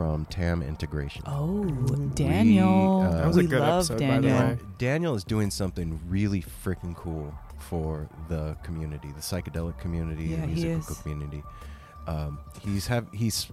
from 0.00 0.24
TAM 0.30 0.62
Integration. 0.62 1.22
Oh, 1.26 1.62
Daniel. 2.14 3.00
We, 3.00 3.06
uh, 3.06 3.10
That 3.10 3.26
was 3.26 3.36
a 3.36 3.42
good 3.44 3.60
love 3.60 3.90
episode, 3.90 3.98
by 4.08 4.16
the 4.18 4.28
Daniel. 4.28 4.38
way. 4.38 4.58
Daniel 4.78 5.14
is 5.14 5.24
doing 5.24 5.50
something 5.50 6.00
really 6.08 6.40
freaking 6.64 6.96
cool 6.96 7.34
for 7.58 8.08
the 8.30 8.56
community, 8.62 9.08
the 9.08 9.20
psychedelic 9.20 9.78
community, 9.78 10.24
Yeah, 10.24 10.36
the 10.40 10.46
he 10.46 10.64
musical 10.64 10.96
is. 10.96 11.02
community. 11.02 11.42
Um, 12.06 12.38
he's 12.62 12.86
have 12.86 13.08
he's 13.12 13.48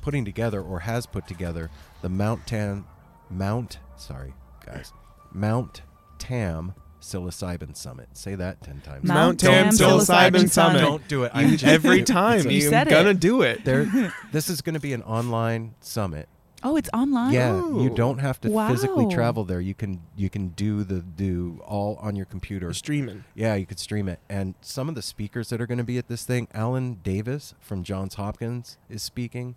putting 0.00 0.24
together 0.24 0.62
or 0.62 0.78
has 0.78 1.06
put 1.06 1.26
together 1.26 1.70
the 2.02 2.08
Mount 2.08 2.46
Tam 2.46 2.86
Mount 3.28 3.78
sorry 3.96 4.32
guys 4.64 4.92
Mount 5.32 5.82
Tam 6.20 6.72
Psilocybin 7.00 7.76
Summit. 7.76 8.08
Say 8.16 8.34
that 8.34 8.60
ten 8.62 8.80
times. 8.80 9.04
Mount 9.04 9.18
Mount 9.18 9.40
Tam 9.40 9.64
Tam 9.64 9.72
Psilocybin 9.74 10.00
Psilocybin 10.00 10.50
Summit. 10.50 10.50
Summit. 10.52 10.80
Don't 10.80 11.08
do 11.08 11.24
it. 11.24 11.32
I 11.34 11.44
just- 11.50 11.64
Every 11.76 12.02
time 12.02 12.42
You 12.48 12.58
you're 12.58 12.70
said 12.70 12.88
gonna 12.88 13.14
do 13.14 13.42
it. 13.42 13.64
there, 13.64 14.12
this 14.32 14.48
is 14.50 14.60
going 14.62 14.74
to 14.74 14.80
be 14.80 14.92
an 14.92 15.02
online 15.02 15.74
summit. 15.80 16.28
Oh, 16.62 16.76
it's 16.76 16.90
online. 16.92 17.32
Yeah, 17.32 17.56
you 17.56 17.88
Oh. 17.90 17.94
don't 17.94 18.18
have 18.18 18.38
to 18.42 18.68
physically 18.68 19.08
travel 19.08 19.44
there. 19.44 19.62
You 19.62 19.72
can 19.74 20.02
you 20.14 20.28
can 20.28 20.48
do 20.48 20.84
the 20.84 21.00
do 21.00 21.58
all 21.64 21.96
on 22.02 22.16
your 22.16 22.26
computer. 22.26 22.66
You're 22.66 22.74
streaming. 22.74 23.24
Yeah, 23.34 23.54
you 23.54 23.64
could 23.64 23.78
stream 23.78 24.08
it. 24.10 24.18
And 24.28 24.54
some 24.60 24.88
of 24.90 24.94
the 24.94 25.00
speakers 25.00 25.48
that 25.48 25.60
are 25.62 25.66
going 25.66 25.78
to 25.78 25.84
be 25.84 25.96
at 25.96 26.08
this 26.08 26.24
thing, 26.24 26.48
Alan 26.52 26.98
Davis 27.02 27.54
from 27.60 27.82
Johns 27.82 28.16
Hopkins 28.16 28.76
is 28.90 29.02
speaking. 29.02 29.54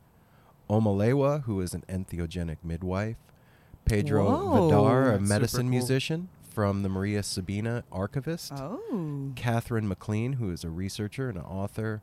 Omalewa, 0.69 1.43
who 1.43 1.59
is 1.59 1.73
an 1.73 1.83
entheogenic 1.89 2.57
midwife. 2.63 3.17
Pedro 3.85 4.23
Whoa. 4.25 4.67
Vidar, 4.69 5.09
a 5.09 5.17
That's 5.17 5.29
medicine 5.29 5.61
cool. 5.63 5.69
musician 5.71 6.29
from 6.53 6.83
the 6.83 6.89
Maria 6.89 7.23
Sabina 7.23 7.83
archivist. 7.91 8.53
Oh. 8.55 9.31
Catherine 9.35 9.87
McLean, 9.87 10.33
who 10.33 10.51
is 10.51 10.63
a 10.63 10.69
researcher 10.69 11.27
and 11.29 11.37
an 11.37 11.43
author. 11.45 12.01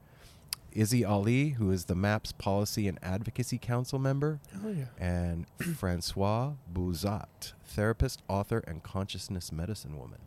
Izzy 0.72 1.04
Ali, 1.04 1.50
who 1.50 1.70
is 1.72 1.86
the 1.86 1.96
MAPS 1.96 2.30
Policy 2.32 2.86
and 2.86 2.96
Advocacy 3.02 3.58
Council 3.58 3.98
member 3.98 4.38
Oh 4.64 4.68
yeah. 4.70 4.84
and 4.98 5.46
Francois 5.76 6.52
Bourzat, 6.72 7.54
therapist, 7.64 8.22
author, 8.28 8.62
and 8.68 8.80
consciousness 8.82 9.50
medicine 9.50 9.98
woman. 9.98 10.20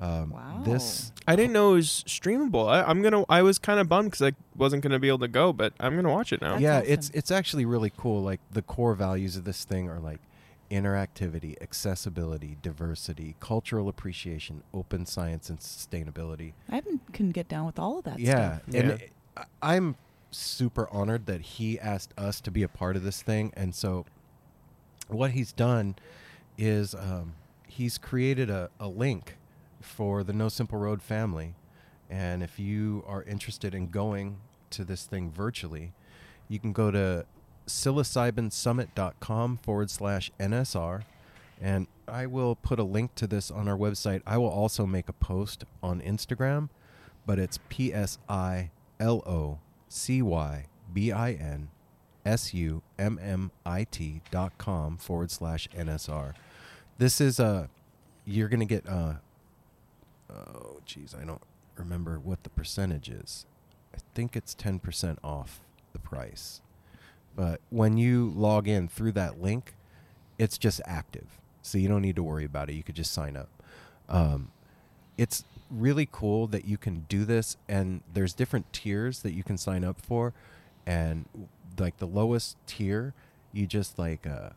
Um, 0.00 0.30
Wow. 0.30 0.62
This, 0.64 1.10
I 1.26 1.34
didn't 1.36 1.52
know 1.52 1.72
it 1.72 1.76
was 1.76 2.04
streamable. 2.06 2.68
I, 2.68 2.82
I'm 2.82 3.02
gonna. 3.02 3.24
I 3.28 3.42
was 3.42 3.58
kind 3.58 3.80
of 3.80 3.88
bummed 3.88 4.12
because 4.12 4.22
I 4.28 4.32
wasn't 4.56 4.82
gonna 4.84 4.98
be 5.00 5.08
able 5.08 5.18
to 5.18 5.28
go, 5.28 5.52
but 5.52 5.72
I'm 5.80 5.96
gonna 5.96 6.10
watch 6.12 6.32
it 6.32 6.40
now. 6.40 6.52
That's 6.52 6.62
yeah, 6.62 6.78
awesome. 6.78 6.92
it's 6.92 7.10
it's 7.10 7.30
actually 7.32 7.64
really 7.64 7.92
cool. 7.96 8.22
Like 8.22 8.40
the 8.50 8.62
core 8.62 8.94
values 8.94 9.36
of 9.36 9.44
this 9.44 9.64
thing 9.64 9.88
are 9.90 9.98
like 9.98 10.20
interactivity, 10.70 11.60
accessibility, 11.60 12.56
diversity, 12.62 13.34
cultural 13.40 13.88
appreciation, 13.88 14.62
open 14.72 15.04
science, 15.06 15.48
and 15.50 15.58
sustainability. 15.58 16.52
I 16.68 16.76
haven't, 16.76 17.12
can 17.12 17.30
get 17.32 17.48
down 17.48 17.66
with 17.66 17.78
all 17.78 17.98
of 17.98 18.04
that 18.04 18.18
yeah, 18.18 18.58
stuff. 18.58 18.62
and 18.74 19.00
Yeah. 19.00 19.06
I- 19.36 19.44
I'm 19.76 19.96
super 20.30 20.88
honored 20.90 21.26
that 21.26 21.40
he 21.40 21.78
asked 21.78 22.12
us 22.16 22.40
to 22.42 22.50
be 22.50 22.62
a 22.62 22.68
part 22.68 22.96
of 22.96 23.02
this 23.02 23.20
thing, 23.22 23.52
and 23.56 23.74
so 23.74 24.06
what 25.08 25.32
he's 25.32 25.52
done 25.52 25.96
is 26.56 26.94
um, 26.94 27.34
he's 27.66 27.98
created 27.98 28.48
a, 28.50 28.70
a 28.78 28.86
link 28.88 29.36
for 29.80 30.22
the 30.22 30.32
No 30.32 30.48
Simple 30.48 30.78
Road 30.78 31.02
family, 31.02 31.54
and 32.08 32.42
if 32.42 32.58
you 32.60 33.02
are 33.06 33.22
interested 33.24 33.74
in 33.74 33.88
going 33.88 34.36
to 34.70 34.84
this 34.84 35.04
thing 35.04 35.30
virtually, 35.32 35.92
you 36.48 36.58
can 36.60 36.72
go 36.72 36.90
to 36.90 37.24
psilocybinsummit.com 37.70 39.56
forward 39.58 39.90
slash 39.90 40.30
NSR. 40.38 41.02
And 41.60 41.86
I 42.08 42.26
will 42.26 42.56
put 42.56 42.78
a 42.78 42.84
link 42.84 43.14
to 43.16 43.26
this 43.26 43.50
on 43.50 43.68
our 43.68 43.76
website. 43.76 44.22
I 44.26 44.38
will 44.38 44.48
also 44.48 44.86
make 44.86 45.08
a 45.08 45.12
post 45.12 45.64
on 45.82 46.00
Instagram, 46.00 46.70
but 47.26 47.38
it's 47.38 47.58
P 47.68 47.92
S 47.92 48.18
I 48.28 48.70
L 48.98 49.22
O 49.26 49.58
C 49.88 50.22
Y 50.22 50.66
B 50.92 51.12
I 51.12 51.32
N 51.32 51.68
S 52.24 52.54
U 52.54 52.82
M 52.98 53.18
M 53.22 53.50
I 53.64 53.84
T 53.84 54.22
dot 54.30 54.56
com 54.58 54.96
forward 54.96 55.30
slash 55.30 55.68
NSR. 55.76 56.34
This 56.98 57.20
is 57.20 57.40
a, 57.40 57.68
you're 58.24 58.48
going 58.48 58.60
to 58.60 58.66
get, 58.66 58.86
uh, 58.88 59.14
oh, 60.30 60.80
geez, 60.84 61.14
I 61.18 61.24
don't 61.24 61.42
remember 61.76 62.18
what 62.18 62.42
the 62.42 62.50
percentage 62.50 63.08
is. 63.08 63.46
I 63.94 63.98
think 64.14 64.36
it's 64.36 64.54
10% 64.54 65.16
off 65.24 65.60
the 65.92 65.98
price. 65.98 66.60
But 67.40 67.62
when 67.70 67.96
you 67.96 68.34
log 68.36 68.68
in 68.68 68.86
through 68.86 69.12
that 69.12 69.40
link, 69.40 69.74
it's 70.38 70.58
just 70.58 70.78
active. 70.84 71.40
So 71.62 71.78
you 71.78 71.88
don't 71.88 72.02
need 72.02 72.16
to 72.16 72.22
worry 72.22 72.44
about 72.44 72.68
it. 72.68 72.74
You 72.74 72.82
could 72.82 72.94
just 72.94 73.14
sign 73.14 73.34
up. 73.34 73.48
Um, 74.10 74.50
it's 75.16 75.44
really 75.70 76.06
cool 76.12 76.46
that 76.48 76.66
you 76.66 76.76
can 76.76 77.06
do 77.08 77.24
this, 77.24 77.56
and 77.66 78.02
there's 78.12 78.34
different 78.34 78.70
tiers 78.74 79.20
that 79.22 79.32
you 79.32 79.42
can 79.42 79.56
sign 79.56 79.84
up 79.84 80.02
for. 80.02 80.34
And 80.86 81.24
like 81.78 81.96
the 81.96 82.06
lowest 82.06 82.58
tier, 82.66 83.14
you 83.54 83.66
just 83.66 83.98
like, 83.98 84.26
uh, 84.26 84.50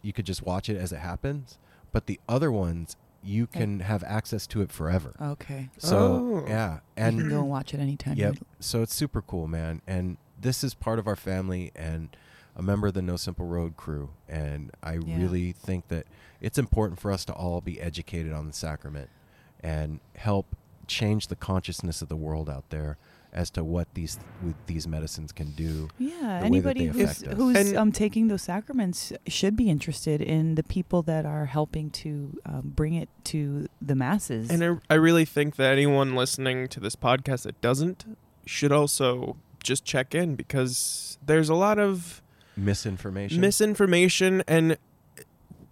you 0.00 0.12
could 0.12 0.26
just 0.26 0.46
watch 0.46 0.68
it 0.68 0.76
as 0.76 0.92
it 0.92 0.98
happens. 1.00 1.58
But 1.90 2.06
the 2.06 2.20
other 2.28 2.52
ones, 2.52 2.94
you 3.20 3.48
can 3.48 3.80
have 3.80 4.04
access 4.04 4.46
to 4.46 4.62
it 4.62 4.70
forever. 4.70 5.16
Okay. 5.20 5.70
So 5.78 5.98
Oh. 5.98 6.44
yeah, 6.46 6.74
you 6.74 6.80
can 6.96 7.18
and 7.20 7.30
go 7.30 7.40
and 7.40 7.48
watch 7.50 7.74
it 7.74 7.80
anytime. 7.80 8.16
Yep. 8.16 8.36
So 8.60 8.80
it's 8.82 8.94
super 8.94 9.22
cool, 9.22 9.48
man. 9.48 9.82
And 9.88 10.18
this 10.40 10.64
is 10.64 10.74
part 10.74 10.98
of 10.98 11.06
our 11.06 11.16
family 11.16 11.70
and 11.74 12.16
a 12.56 12.62
member 12.62 12.88
of 12.88 12.94
the 12.94 13.02
No 13.02 13.16
Simple 13.16 13.46
Road 13.46 13.76
crew. 13.76 14.10
And 14.28 14.70
I 14.82 14.94
Yeah. 14.94 15.18
really 15.18 15.52
think 15.52 15.88
that 15.88 16.06
it's 16.40 16.58
important 16.58 17.00
for 17.00 17.12
us 17.12 17.24
to 17.26 17.32
all 17.32 17.60
be 17.60 17.80
educated 17.80 18.32
on 18.32 18.46
the 18.46 18.52
sacrament 18.52 19.08
and 19.62 20.00
help 20.16 20.56
change 20.86 21.28
the 21.28 21.36
consciousness 21.36 22.02
of 22.02 22.08
the 22.08 22.16
world 22.16 22.50
out 22.50 22.68
there 22.70 22.96
as 23.32 23.48
to 23.50 23.62
what 23.62 23.86
these 23.94 24.18
with 24.42 24.56
these 24.66 24.88
medicines 24.88 25.30
can 25.30 25.52
do. 25.52 25.88
Yeah, 25.98 26.10
the 26.10 26.16
way 26.18 26.30
that 26.32 26.44
anybody 26.46 26.88
they 26.88 26.98
who's, 26.98 27.22
us. 27.22 27.36
who's 27.36 27.74
um, 27.76 27.92
taking 27.92 28.26
those 28.26 28.42
sacraments 28.42 29.12
should 29.28 29.54
be 29.54 29.70
interested 29.70 30.20
in 30.20 30.56
the 30.56 30.64
people 30.64 31.02
that 31.02 31.24
are 31.24 31.46
helping 31.46 31.90
to 31.90 32.36
um, 32.44 32.72
bring 32.74 32.94
it 32.94 33.08
to 33.26 33.68
the 33.80 33.94
masses. 33.94 34.50
And 34.50 34.64
I, 34.64 34.94
I 34.94 34.96
really 34.96 35.24
think 35.24 35.54
that 35.56 35.72
anyone 35.72 36.16
listening 36.16 36.66
to 36.68 36.80
this 36.80 36.96
podcast 36.96 37.42
that 37.44 37.60
doesn't 37.60 38.04
should 38.46 38.72
also 38.72 39.36
just 39.62 39.84
check 39.84 40.14
in 40.14 40.36
because 40.36 41.18
there's 41.24 41.48
a 41.48 41.54
lot 41.54 41.78
of 41.78 42.22
Misinformation. 42.56 43.40
misinformation 43.40 44.42
and 44.46 44.76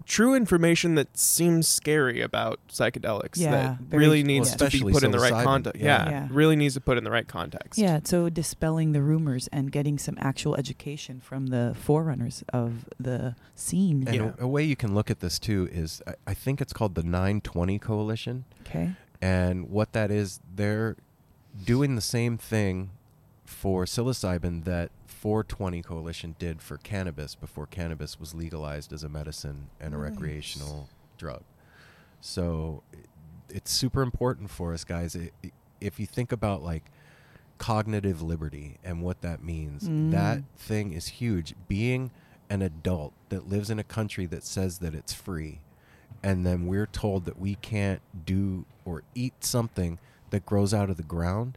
true 0.06 0.34
information 0.34 0.94
that 0.94 1.18
seems 1.18 1.68
scary 1.68 2.22
about 2.22 2.58
psychedelics 2.68 3.36
Yeah, 3.36 3.76
that 3.90 3.96
really 3.96 4.22
needs 4.22 4.48
well, 4.58 4.70
to 4.70 4.84
be 4.84 4.90
put 4.90 5.02
in 5.02 5.10
the 5.10 5.18
right 5.18 5.44
context. 5.44 5.82
yeah. 5.82 6.04
Yeah. 6.04 6.10
Yeah. 6.10 6.28
really 6.30 6.56
needs 6.56 6.72
to 6.74 6.80
put 6.80 6.96
in 6.96 7.04
the 7.04 7.10
right 7.10 7.28
context. 7.28 7.78
Yeah, 7.78 8.00
so 8.04 8.30
dispelling 8.30 8.92
the 8.92 9.02
rumors 9.02 9.48
and 9.52 9.70
getting 9.70 9.98
some 9.98 10.16
actual 10.18 10.56
education 10.56 11.20
from 11.20 11.48
the 11.48 11.76
forerunners 11.78 12.42
of 12.54 12.86
the 12.98 13.34
scene. 13.54 14.04
and 14.06 14.16
Yeah. 14.16 14.32
a, 14.38 14.44
a 14.44 14.48
way 14.48 14.62
you 14.64 14.76
can 14.76 14.94
look 14.94 15.10
at 15.10 15.20
this 15.20 15.38
too 15.38 15.68
is 15.70 16.00
I, 16.06 16.14
I 16.28 16.32
think 16.34 16.62
it's 16.62 16.72
called 16.72 16.94
the 16.94 17.02
920 17.02 17.78
Coalition. 17.78 18.46
Okay. 18.62 18.92
And 19.20 19.68
what 19.68 19.92
that 19.92 20.10
is, 20.10 20.40
they're 20.54 20.96
doing 21.66 21.96
the 21.96 22.00
same 22.00 22.38
thing 22.38 22.92
for 23.48 23.86
psilocybin 23.86 24.64
that 24.64 24.90
420 25.06 25.82
Coalition 25.82 26.36
did 26.38 26.60
for 26.60 26.76
cannabis 26.76 27.34
before 27.34 27.66
cannabis 27.66 28.20
was 28.20 28.34
legalized 28.34 28.92
as 28.92 29.02
a 29.02 29.08
medicine 29.08 29.70
and 29.80 29.94
a 29.94 29.96
recreational 29.96 30.90
drug. 31.16 31.42
So 32.20 32.82
it's 33.48 33.70
super 33.70 34.02
important 34.02 34.50
for 34.50 34.74
us, 34.74 34.84
guys. 34.84 35.16
I- 35.16 35.30
i- 35.42 35.52
if 35.80 35.98
you 35.98 36.04
think 36.04 36.30
about 36.30 36.62
like 36.62 36.90
cognitive 37.56 38.20
liberty 38.20 38.78
and 38.84 39.02
what 39.02 39.22
that 39.22 39.42
means, 39.42 39.88
Mm. 39.88 40.10
that 40.10 40.42
thing 40.56 40.92
is 40.92 41.06
huge. 41.08 41.54
Being 41.66 42.10
an 42.50 42.60
adult 42.60 43.14
that 43.30 43.48
lives 43.48 43.70
in 43.70 43.78
a 43.78 43.84
country 43.84 44.26
that 44.26 44.44
says 44.44 44.78
that 44.80 44.94
it's 44.94 45.14
free 45.14 45.60
and 46.22 46.44
then 46.44 46.66
we're 46.66 46.86
told 46.86 47.24
that 47.24 47.38
we 47.38 47.54
can't 47.56 48.02
do 48.26 48.66
or 48.84 49.02
eat 49.14 49.42
something 49.42 49.98
that 50.30 50.44
grows 50.44 50.74
out 50.74 50.90
of 50.90 50.98
the 50.98 51.02
ground, 51.02 51.56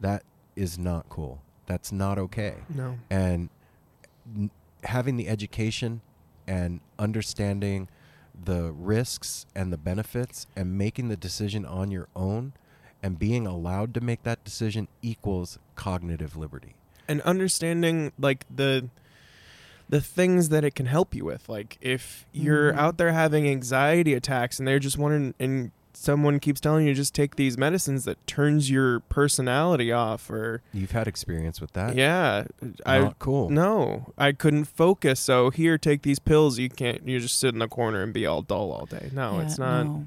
that 0.00 0.24
is 0.56 0.78
not 0.78 1.08
cool. 1.08 1.42
That's 1.66 1.92
not 1.92 2.18
okay. 2.18 2.56
No. 2.68 2.98
And 3.10 3.48
n- 4.36 4.50
having 4.84 5.16
the 5.16 5.28
education 5.28 6.00
and 6.46 6.80
understanding 6.98 7.88
the 8.44 8.72
risks 8.72 9.46
and 9.54 9.72
the 9.72 9.76
benefits 9.78 10.46
and 10.56 10.76
making 10.76 11.08
the 11.08 11.16
decision 11.16 11.64
on 11.64 11.90
your 11.90 12.08
own 12.16 12.52
and 13.02 13.18
being 13.18 13.46
allowed 13.46 13.94
to 13.94 14.00
make 14.00 14.22
that 14.24 14.42
decision 14.44 14.88
equals 15.02 15.58
cognitive 15.76 16.36
liberty. 16.36 16.74
and 17.08 17.20
understanding 17.22 18.12
like 18.18 18.46
the 18.48 18.88
the 19.88 20.00
things 20.00 20.48
that 20.50 20.64
it 20.64 20.74
can 20.76 20.86
help 20.86 21.14
you 21.14 21.24
with 21.24 21.48
like 21.48 21.76
if 21.80 22.24
you're 22.32 22.72
Mhm. 22.72 22.78
out 22.78 22.96
there 22.96 23.12
having 23.12 23.46
anxiety 23.46 24.14
attacks 24.14 24.58
and 24.60 24.66
they're 24.68 24.78
just 24.78 24.96
wondering 24.96 25.34
and 25.40 25.72
someone 25.94 26.40
keeps 26.40 26.60
telling 26.60 26.86
you 26.86 26.94
just 26.94 27.14
take 27.14 27.36
these 27.36 27.56
medicines 27.58 28.04
that 28.04 28.24
turns 28.26 28.70
your 28.70 29.00
personality 29.00 29.92
off 29.92 30.30
or 30.30 30.62
You've 30.72 30.92
had 30.92 31.06
experience 31.06 31.60
with 31.60 31.72
that. 31.72 31.94
yeah 31.96 32.44
i 32.86 32.98
Not 33.00 33.18
cool. 33.18 33.50
no 33.50 34.12
i 34.16 34.32
couldn't 34.32 34.64
focus 34.64 35.20
so 35.20 35.50
here 35.50 35.78
take 35.78 36.02
these 36.02 36.18
pills 36.18 36.58
you 36.58 36.68
can't 36.68 37.06
you 37.06 37.20
just 37.20 37.38
sit 37.38 37.52
in 37.52 37.58
the 37.58 37.68
corner 37.68 38.02
and 38.02 38.12
be 38.12 38.26
all 38.26 38.42
dull 38.42 38.72
all 38.72 38.86
day 38.86 39.10
no 39.12 39.36
Yeah, 39.38 39.42
it's 39.44 39.58
not 39.58 39.84
no. 39.84 40.04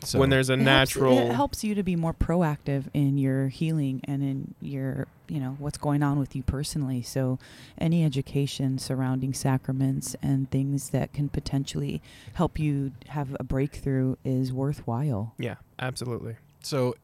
So 0.00 0.18
when 0.18 0.30
there's 0.30 0.48
a 0.50 0.54
It 0.54 0.58
helps- 0.60 0.64
natural 0.94 1.18
it 1.18 1.32
helps 1.34 1.64
you 1.64 1.74
to 1.74 1.82
be 1.82 1.96
more 1.96 2.14
proactive 2.14 2.84
in 2.94 3.18
your 3.18 3.48
healing 3.48 4.00
and 4.04 4.22
in 4.22 4.54
your, 4.60 5.06
you 5.28 5.38
know, 5.40 5.56
what's 5.58 5.78
going 5.78 6.02
on 6.02 6.18
with 6.18 6.34
you 6.36 6.42
personally. 6.42 7.02
So, 7.02 7.38
any 7.78 8.04
education 8.04 8.78
surrounding 8.78 9.34
sacraments 9.34 10.14
and 10.22 10.50
things 10.50 10.90
that 10.90 11.12
can 11.12 11.28
potentially 11.28 12.00
help 12.34 12.58
you 12.58 12.92
have 13.08 13.36
a 13.40 13.44
breakthrough 13.44 14.16
is 14.24 14.52
worthwhile. 14.52 15.34
yeah 15.38 15.56
absolutely 15.78 16.36
So 16.62 16.94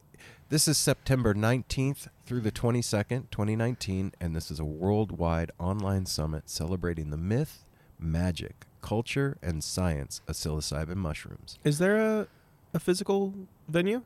this 0.49 0.67
is 0.67 0.77
September 0.77 1.33
19th 1.33 2.07
through 2.25 2.41
the 2.41 2.51
22nd, 2.51 3.29
2019, 3.31 4.13
and 4.21 4.35
this 4.35 4.49
is 4.49 4.59
a 4.59 4.65
worldwide 4.65 5.51
online 5.59 6.05
summit 6.05 6.49
celebrating 6.49 7.09
the 7.09 7.17
myth, 7.17 7.65
magic, 7.99 8.65
culture, 8.81 9.37
and 9.41 9.63
science 9.63 10.21
of 10.27 10.35
psilocybin 10.35 10.95
mushrooms. 10.95 11.57
is 11.63 11.77
there 11.79 11.97
a 11.97 12.27
a 12.73 12.79
physical 12.79 13.33
venue 13.67 14.01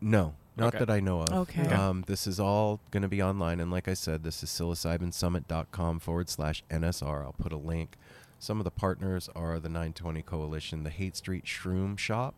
No, 0.00 0.34
not 0.56 0.68
Okay. 0.74 0.78
that 0.84 0.90
I 0.90 1.00
know 1.00 1.20
of. 1.22 1.30
Okay. 1.32 1.62
Okay. 1.64 1.74
Um, 1.74 2.04
this 2.06 2.26
is 2.26 2.38
all 2.40 2.80
going 2.90 3.02
to 3.02 3.08
be 3.08 3.22
online, 3.22 3.60
and 3.60 3.70
like 3.70 3.88
I 3.88 3.94
said, 3.94 4.22
this 4.24 4.42
is 4.42 4.50
psilocybinsummit.com 4.50 6.00
forward 6.00 6.28
slash 6.28 6.62
NSR. 6.70 7.24
I'll 7.24 7.32
put 7.38 7.52
a 7.52 7.56
link. 7.56 7.96
Some 8.38 8.58
of 8.60 8.64
the 8.64 8.70
partners 8.70 9.28
are 9.34 9.58
the 9.58 9.68
920 9.68 10.22
Coalition, 10.22 10.82
the 10.84 10.90
Haight 10.90 11.16
Street 11.16 11.44
Shroom 11.46 11.98
Shop, 11.98 12.34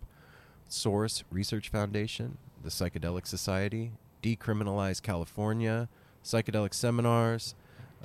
Source 0.68 1.24
Research 1.30 1.68
Foundation, 1.70 2.38
the 2.62 2.70
Psychedelic 2.70 3.26
Society, 3.26 3.92
Decriminalize 4.22 5.02
California, 5.02 5.88
Psychedelic 6.24 6.74
Seminars. 6.74 7.54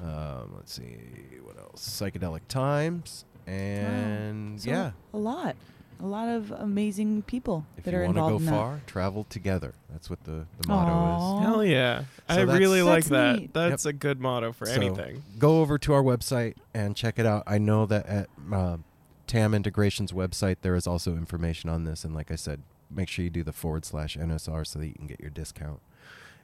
Um, 0.01 0.53
let's 0.55 0.73
see 0.73 0.97
what 1.43 1.57
else. 1.57 1.88
Psychedelic 1.88 2.41
Times, 2.47 3.25
and 3.45 4.59
So, 4.62 4.69
yeah, 4.69 4.91
a 5.13 5.17
lot, 5.17 5.55
a 5.99 6.06
lot 6.06 6.27
of 6.27 6.51
amazing 6.51 7.21
people 7.23 7.65
if 7.77 7.84
that 7.84 7.93
are 7.93 8.03
involved. 8.03 8.41
If 8.43 8.47
you 8.47 8.53
are 8.53 8.58
want 8.58 8.69
to 8.69 8.71
go 8.71 8.75
in 8.75 8.79
far, 8.79 8.82
travel 8.88 9.23
together. 9.29 9.73
That's 9.91 10.10
what 10.10 10.23
the, 10.23 10.45
the 10.62 10.67
motto 10.67 11.15
is. 11.17 11.23
Aw. 11.23 11.39
Hell 11.41 11.65
yeah. 11.65 12.03
So 12.29 12.36
I 12.36 12.41
really 12.41 12.82
like 12.82 13.06
that. 13.06 13.39
neat. 13.39 13.53
That's 13.53 13.86
a 13.86 13.93
good 13.93 14.19
motto 14.19 14.51
for 14.53 14.65
So, 14.65 14.73
anything. 14.73 15.23
Go 15.39 15.62
over 15.62 15.77
to 15.79 15.93
our 15.93 16.03
website 16.03 16.56
and 16.73 16.95
check 16.95 17.19
it 17.19 17.25
out. 17.25 17.43
I 17.47 17.58
know 17.58 17.86
that 17.86 18.06
at 18.06 18.29
uh, 18.51 18.77
TAM 19.27 19.53
Integration's 19.53 20.12
website 20.12 20.58
there 20.62 20.75
is 20.75 20.88
also 20.88 21.12
information 21.13 21.69
on 21.69 21.84
this, 21.86 22.03
and 22.03 22.13
like 22.13 22.32
I 22.32 22.36
said, 22.36 22.62
make 22.91 23.10
sure 23.10 23.23
you 23.23 23.29
do 23.32 23.43
the 23.43 23.53
forward 23.53 23.86
slash 23.86 24.17
NSR 24.17 24.65
so 24.67 24.79
that 24.79 24.88
you 24.88 24.93
can 24.93 25.08
get 25.08 25.19
your 25.19 25.29
discount. 25.29 25.79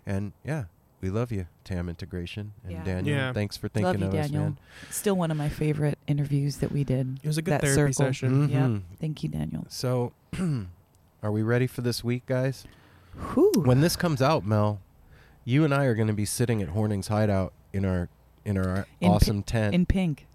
And 0.06 0.34
yeah, 0.44 0.66
we 1.02 1.10
love 1.10 1.32
you, 1.32 1.48
TAM 1.64 1.88
Integration 1.90 2.54
and 2.64 2.72
Yeah. 2.74 2.84
Daniel. 2.84 3.16
Yeah. 3.18 3.34
Thants 3.34 3.58
for 3.58 3.68
Love 3.68 3.74
thinking 3.96 4.02
you, 4.02 4.08
of 4.08 4.14
us, 4.14 4.26
Daniel. 4.28 4.44
man. 4.44 4.58
Still 4.90 5.16
one 5.16 5.32
of 5.32 5.38
my 5.38 5.50
favorite 5.50 5.98
interviews 6.08 6.58
that 6.58 6.72
we 6.72 6.84
did. 6.84 7.20
It 7.24 7.28
was 7.28 7.38
a 7.38 7.42
good 7.42 7.52
that 7.54 7.62
therapy 7.62 7.94
circle. 7.94 8.06
session. 8.14 8.50
Yep. 8.50 8.62
Mhm. 8.62 8.82
Thank 9.00 9.24
you, 9.24 9.30
Daniel. 9.30 9.66
So, 9.70 10.14
are 11.24 11.32
we 11.32 11.42
ready 11.42 11.68
for 11.68 11.82
this 11.82 12.04
week, 12.04 12.26
guys? 12.26 12.66
Whew. 13.34 13.52
When 13.66 13.82
this 13.82 13.96
comes 13.96 14.22
out, 14.22 14.46
Mel, 14.46 14.80
you 15.46 15.64
and 15.66 15.74
I 15.74 15.86
are 15.86 15.96
going 15.96 16.08
to 16.08 16.14
be 16.14 16.26
sitting 16.26 16.62
at 16.62 16.70
Horning's 16.70 17.08
Hideout 17.08 17.54
in 17.74 17.86
our 17.86 18.10
in 18.46 18.58
our 18.58 18.88
In 19.02 19.10
pi- 19.10 19.16
awesome 19.16 19.44
tent. 19.44 19.76
in 19.76 19.86
pink. 19.86 20.26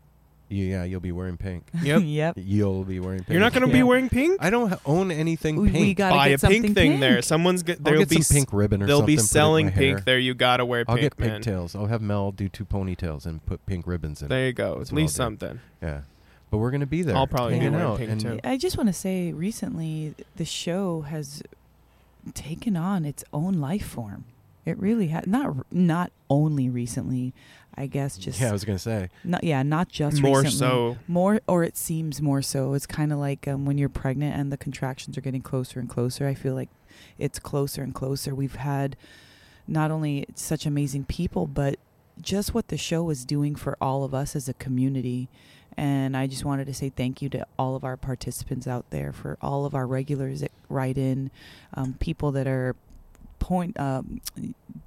You- 0.49 0.67
yeah, 0.67 0.85
you'll 0.85 1.01
be 1.01 1.11
wearing 1.13 1.37
pink. 1.37 1.65
Yep. 1.83 2.03
yep. 2.05 2.35
You'll 2.39 2.85
be 2.85 3.01
wearing 3.01 3.21
pink. 3.21 3.31
You're 3.31 3.41
not 3.41 3.53
going 3.55 3.67
to 3.67 3.73
be 3.73 3.83
wearing 3.83 4.09
pink? 4.09 4.37
I 4.41 4.51
don't 4.51 4.69
ha- 4.71 4.79
own 4.87 5.11
anything 5.11 5.57
We, 5.57 5.71
pink. 5.71 5.81
we 5.81 5.95
gotta 5.95 6.15
Buy 6.15 6.29
get 6.29 6.35
a 6.35 6.39
something 6.39 6.63
pink 6.63 6.75
thing 6.77 7.01
there. 7.01 7.23
Someone's 7.23 7.63
get 7.63 7.79
I'll 7.79 7.85
there'll 7.85 8.01
get 8.01 8.11
be 8.11 8.21
some 8.23 8.35
pink 8.37 8.53
ribbon 8.53 8.83
or 8.83 8.85
something. 8.85 8.89
they'll 8.89 8.99
something. 8.99 9.07
be 9.07 9.17
put 9.17 9.21
it 9.21 9.23
in 9.23 9.27
selling 9.27 9.67
my 9.67 9.73
pink 9.73 9.97
hair. 9.99 10.05
there. 10.05 10.19
You 10.19 10.35
got 10.35 10.59
to 10.59 10.67
wear 10.67 10.85
I'll 10.87 10.97
pink, 10.97 11.17
get 11.17 11.19
man. 11.19 11.37
pigtails. 11.37 11.75
I'll 11.75 11.87
have 11.87 12.03
Mel 12.03 12.31
do 12.31 12.49
two 12.49 12.65
ponytails 12.65 13.25
and 13.27 13.45
put 13.47 13.65
pink 13.67 13.87
ribbons 13.87 14.21
in. 14.23 14.29
There 14.29 14.45
it. 14.45 14.47
you 14.49 14.53
go. 14.53 14.79
That's 14.79 14.91
At 14.91 14.93
what 14.95 15.01
least 15.03 15.19
I'll 15.19 15.27
something. 15.27 15.61
Yeah, 15.83 16.03
but 16.51 16.59
we're 16.59 16.71
gonna 16.71 16.87
be 16.87 17.03
there. 17.03 17.17
I'll 17.17 17.27
probably 17.27 17.55
be 17.55 17.59
hanging 17.61 17.73
wearing 17.73 17.91
out. 17.93 17.99
pink 17.99 18.11
and 18.11 18.21
too. 18.21 18.41
I 18.45 18.57
just 18.59 18.77
want 18.77 18.89
to 18.89 18.93
say, 18.93 19.33
recently 19.33 20.15
the 20.37 20.45
show 20.45 21.01
has 21.03 21.43
taken 22.35 22.77
on 22.77 23.05
its 23.05 23.25
own 23.33 23.55
life 23.55 23.87
form. 23.87 24.25
It 24.65 24.79
really 24.79 25.09
has 25.09 25.27
not 25.27 25.71
not 25.71 26.11
only 26.31 26.69
recently, 26.69 27.35
I 27.75 27.87
guess. 27.87 28.17
Just 28.17 28.41
yeah, 28.41 28.49
I 28.49 28.53
was 28.53 28.65
gonna 28.65 28.79
say. 28.79 29.11
not 29.23 29.45
yeah, 29.45 29.63
not 29.63 29.89
just 29.89 30.23
More 30.23 30.41
recently. 30.43 30.59
so. 30.59 30.97
more 31.07 31.41
or 31.47 31.65
it 31.65 31.77
seems 31.77 32.23
more 32.23 32.43
so. 32.43 32.75
It's 32.75 32.87
kind 32.87 33.13
of 33.13 33.19
like 33.19 33.47
um, 33.47 33.65
when 33.67 33.79
you're 33.79 33.89
pregnant 33.89 34.37
and 34.37 34.51
the 34.51 34.57
contractions 34.57 35.19
are 35.19 35.21
getting 35.21 35.43
closer 35.43 35.81
and 35.81 35.89
closer. 35.89 36.27
I 36.27 36.35
feel 36.35 36.55
like 36.55 36.71
it's 37.19 37.39
closer 37.39 37.83
and 37.83 37.95
closer. 37.95 38.35
We've 38.35 38.57
had 38.57 38.97
not 39.67 39.91
only 39.91 40.27
such 40.35 40.67
amazing 40.67 41.05
people, 41.05 41.47
but 41.47 41.79
just 42.21 42.55
what 42.55 42.69
the 42.69 42.77
show 42.77 43.11
is 43.11 43.25
doing 43.25 43.55
for 43.55 43.77
all 43.81 44.05
of 44.05 44.15
us 44.15 44.37
as 44.37 44.49
a 44.49 44.55
community. 44.55 45.29
And 45.77 46.17
I 46.17 46.29
just 46.29 46.45
wanted 46.45 46.67
to 46.67 46.75
say 46.75 46.89
thank 46.89 47.21
you 47.21 47.29
to 47.31 47.45
all 47.59 47.75
of 47.75 47.83
our 47.83 47.97
participants 47.97 48.69
out 48.69 48.91
there, 48.91 49.13
for 49.13 49.37
all 49.43 49.65
of 49.65 49.75
our 49.75 49.87
regulars 49.87 50.41
that 50.41 50.53
write 50.69 50.97
in, 50.97 51.33
um, 51.75 51.95
people 51.99 52.31
that 52.33 52.47
are 52.47 52.77
point 53.45 53.79
um, 53.79 54.23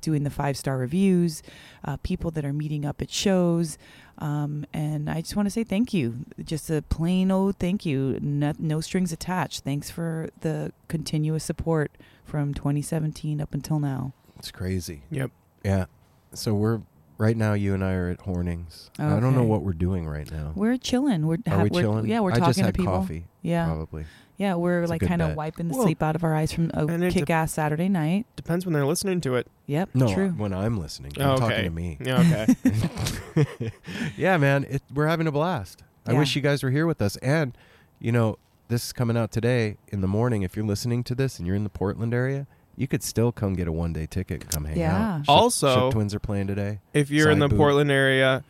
doing 0.02 0.24
the 0.24 0.32
five 0.32 0.58
star 0.58 0.78
reviews, 0.80 1.44
uh, 1.86 1.98
people 1.98 2.32
that 2.32 2.44
are 2.44 2.54
meeting 2.54 2.86
up 2.86 3.02
at 3.04 3.12
shows, 3.12 3.78
um, 4.18 4.66
and 4.74 5.10
I 5.10 5.22
just 5.22 5.36
want 5.36 5.46
to 5.46 5.52
say 5.52 5.64
thank 5.64 5.94
you. 5.94 6.26
Just 6.44 6.70
a 6.72 6.82
plain 6.82 7.30
old 7.30 7.60
thank 7.60 7.86
you. 7.86 8.18
No, 8.20 8.54
no 8.58 8.82
strings 8.82 9.12
attached. 9.12 9.64
Thanks 9.64 9.92
for 9.92 10.30
the 10.42 10.74
continuous 10.88 11.44
support 11.44 11.92
from 12.26 12.56
2017 12.56 13.40
up 13.40 13.54
until 13.54 13.80
now. 13.80 14.14
It's 14.40 14.52
crazy. 14.52 15.04
Yep. 15.12 15.32
Yeah. 15.64 15.86
So 16.34 16.56
we're 16.56 16.82
right 17.20 17.38
now. 17.38 17.54
You 17.54 17.76
and 17.76 17.84
I 17.84 17.94
are 17.94 18.10
at 18.10 18.22
Hornings. 18.22 18.90
I 18.98 19.20
don't 19.20 19.36
know 19.36 19.44
what 19.44 19.62
we're 19.62 19.74
doing 19.74 20.08
right 20.08 20.30
now. 20.32 20.52
We're 20.56 20.78
chilling. 20.78 21.28
We're, 21.28 21.38
Are 21.48 21.58
ha- 21.58 21.64
we 21.64 21.70
we're 21.70 21.82
chilling? 21.82 22.08
Yeah, 22.08 22.22
we're 22.22 22.32
I 22.32 22.40
talking 22.40 22.50
just 22.50 22.60
had 22.60 22.74
to 22.74 22.78
people. 22.80 22.94
coffee. 22.94 23.26
Yeah, 23.44 23.66
Probably. 23.66 24.06
Yeah. 24.38 24.56
We're 24.56 24.82
It's 24.84 24.90
like 24.90 25.02
kind 25.02 25.22
of 25.22 25.36
wiping 25.36 25.68
the 25.68 25.74
Well, 25.76 25.84
sleep 25.84 26.02
out 26.02 26.16
of 26.16 26.24
our 26.24 26.34
eyes 26.36 26.52
from 26.52 26.72
a 26.74 26.86
and 26.86 27.04
it 27.04 27.14
kick 27.14 27.30
ass 27.30 27.52
Saturday 27.54 27.90
night. 27.90 28.26
Depends 28.36 28.66
when 28.66 28.74
they're 28.74 28.86
listening 28.86 29.20
to 29.22 29.36
it. 29.36 29.48
Yep, 29.66 29.90
No, 29.94 30.14
true. 30.14 30.30
when 30.32 30.54
I'm 30.54 30.78
listening, 30.80 31.12
Oh, 31.20 31.24
I'm 31.24 31.30
okay. 31.44 31.50
talking 31.50 31.64
to 31.66 31.70
me. 31.72 31.98
Yeah, 32.00 32.46
okay. 32.66 33.72
yeah, 34.18 34.38
man, 34.38 34.66
it, 34.70 34.82
we're 34.94 35.08
having 35.08 35.28
a 35.28 35.32
blast. 35.32 35.84
I 36.06 36.14
wish 36.14 36.36
you 36.36 36.42
guys 36.42 36.64
were 36.64 36.72
here 36.72 36.88
with 36.88 37.02
us. 37.02 37.18
And, 37.18 37.58
you 38.00 38.12
know, 38.14 38.38
this 38.70 38.86
is 38.86 38.94
coming 38.94 39.18
out 39.18 39.32
today 39.32 39.78
in 39.90 40.00
the 40.02 40.08
morning. 40.08 40.42
If 40.44 40.56
you're 40.56 40.66
listening 40.66 41.04
to 41.06 41.16
this 41.16 41.38
and 41.38 41.46
you're 41.46 41.56
in 41.56 41.64
the 41.66 41.70
Portland 41.70 42.14
area, 42.14 42.48
You 42.80 42.88
could 42.88 43.02
still 43.02 43.32
come 43.32 43.56
get 43.56 43.68
a 43.68 43.72
one 43.72 43.92
day 43.92 44.06
ticket 44.06 44.44
and 44.44 44.52
come 44.52 44.66
hang 44.66 44.78
Yeah. 44.78 45.16
out. 45.16 45.20
Shook- 45.26 45.30
Also- 45.30 45.74
Shook 45.76 45.94
Twins 45.94 46.14
are 46.14 46.20
playing 46.20 46.46
today. 46.46 46.80
If 46.94 47.10
you're 47.10 47.32
in 47.32 47.40
the 47.40 47.48
boob. 47.48 47.58
Portland 47.58 47.90
area, 47.90 48.44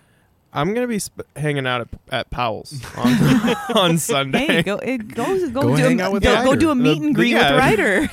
I'm 0.54 0.74
gonna 0.74 0.88
be 0.88 1.00
sp- 1.04 1.28
hanging 1.36 1.68
out 1.68 1.82
at, 1.82 1.88
at 2.12 2.30
Powell's 2.30 2.82
on, 2.96 3.08
on 3.76 3.98
Sunday. 3.98 4.46
Hey, 4.48 4.64
go 4.64 4.78
it, 4.78 5.08
go 5.14 5.26
go, 5.50 5.62
Go 5.62 5.76
do 5.78 5.84
hang 5.84 6.00
a, 6.02 6.06
out 6.06 6.14
with 6.14 6.24
go, 6.24 6.44
go 6.44 6.56
do 6.56 6.70
a 6.72 6.76
meet 6.76 7.00
The- 7.00 7.06
and 7.08 7.16
greet 7.16 7.32
yeah. 7.32 7.52
with 7.54 7.60
Ryder. 7.60 8.08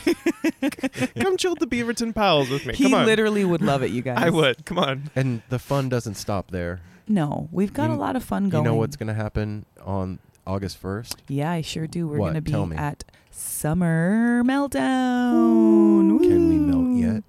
Come 1.22 1.36
chill 1.36 1.52
at 1.52 1.58
the 1.60 1.66
Beaverton 1.66 2.14
Powell's 2.14 2.50
with 2.50 2.66
me. 2.66 2.74
he 2.74 2.84
Come 2.84 2.94
on. 2.94 3.06
literally 3.06 3.44
would 3.44 3.62
love 3.62 3.82
it, 3.82 3.90
you 3.92 4.02
guys. 4.02 4.18
I 4.18 4.30
would. 4.30 4.64
Come 4.66 4.78
on. 4.78 5.10
And 5.16 5.42
the 5.48 5.58
fun 5.58 5.88
doesn't 5.88 6.14
stop 6.16 6.50
there. 6.50 6.80
No, 7.08 7.48
we've 7.52 7.72
got 7.72 7.88
You- 7.90 7.96
a 7.96 7.98
lot 7.98 8.16
of 8.16 8.24
fun 8.24 8.48
going. 8.48 8.64
You 8.64 8.70
know 8.70 8.76
what's 8.76 8.96
going 8.96 9.08
to 9.08 9.14
happen 9.14 9.64
on 9.82 10.18
August 10.46 10.82
1st? 10.82 11.16
Yeah, 11.28 11.50
I 11.50 11.60
sure 11.62 11.86
do. 11.86 12.06
We're 12.08 12.18
What? 12.18 12.34
gonna 12.34 12.40
be 12.42 12.76
at 12.76 13.04
Summer 13.30 14.42
Meltdown. 14.44 16.18
Can 16.20 16.48
we 16.48 16.56
melt 16.58 16.82
Woo. 16.84 16.96
yet? 16.98 17.22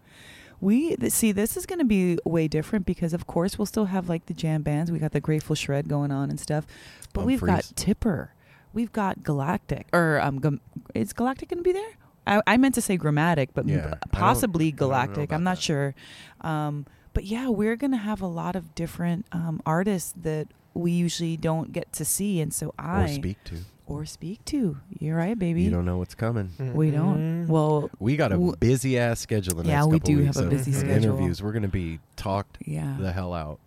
We 0.62 0.96
see 1.10 1.32
this 1.32 1.58
is 1.58 1.66
going 1.66 1.80
to 1.80 1.86
be 1.86 2.18
way 2.26 2.48
different 2.48 2.86
because 2.86 3.14
of 3.14 3.28
course 3.28 3.58
we'll 3.60 3.66
still 3.66 3.86
have 3.86 4.10
like 4.10 4.26
the 4.28 4.34
jam 4.34 4.62
bands. 4.62 4.92
We 4.92 5.00
got 5.00 5.12
the 5.12 5.20
Grateful 5.22 5.56
Shred 5.56 5.88
going 5.90 6.12
on 6.12 6.30
and 6.30 6.40
stuff, 6.40 6.66
but 7.14 7.26
we've 7.26 7.42
got 7.42 7.72
Tipper, 7.76 8.34
we've 8.74 8.92
got 8.94 9.24
Galactic, 9.24 9.88
or 9.94 10.20
um, 10.22 10.40
Gam- 10.40 10.62
is 10.94 11.14
Galactic 11.14 11.50
going 11.50 11.60
to 11.60 11.64
be 11.64 11.74
there? 11.74 11.92
I, 12.28 12.42
I 12.48 12.58
meant 12.58 12.74
to 12.76 12.82
say 12.82 12.98
Gramatik, 12.98 13.50
but 13.54 13.68
Yeah, 13.68 13.96
possibly 14.12 14.68
I 14.68 14.70
don't 14.72 14.80
know 14.80 14.88
Galactic. 14.88 15.34
I'm 15.34 15.44
not 15.44 15.58
that. 15.58 15.62
sure. 15.62 15.96
Um, 16.42 16.86
but 17.14 17.24
yeah, 17.26 17.50
we're 17.50 17.76
going 17.76 17.92
to 17.92 17.98
have 17.98 18.22
a 18.22 18.28
lot 18.28 18.56
of 18.56 18.74
different 18.76 19.26
um, 19.32 19.62
artists 19.66 20.14
that 20.22 20.48
we 20.74 20.92
usually 20.92 21.38
don't 21.38 21.72
get 21.72 21.94
to 21.94 22.04
see, 22.06 22.42
and 22.42 22.54
so 22.54 22.74
I 22.80 23.04
Or 23.04 23.08
speak 23.10 23.44
to. 23.46 23.56
Or 23.88 24.06
speak 24.06 24.44
to. 24.46 24.78
You're 25.00 25.16
right, 25.18 25.38
baby. 25.38 25.62
You 25.64 25.70
don't 25.72 25.86
know 25.86 25.98
what's 25.98 26.16
coming. 26.16 26.52
we 26.74 26.92
don't. 26.92 27.18
Mm-hmm. 27.46 27.52
Well, 27.52 27.90
We 28.00 28.16
got 28.16 28.32
a 28.32 28.36
W- 28.36 28.56
busy 28.58 28.98
ass 28.98 29.20
schedule 29.20 29.56
the 29.58 29.64
next 29.64 29.72
Yeah, 29.72 29.86
we 29.86 30.00
couple 30.00 30.14
do 30.16 30.18
weeks 30.24 30.36
have 30.38 30.44
a 30.44 30.48
of 30.48 30.52
busy 30.52 30.72
schedule. 30.72 30.96
Interviews. 30.96 31.44
We're 31.44 31.52
going 31.52 31.62
to 31.64 31.68
be 31.68 32.00
talked 32.16 32.58
yeah. 32.66 32.98
the 33.00 33.12
hell 33.12 33.34
out. 33.34 33.60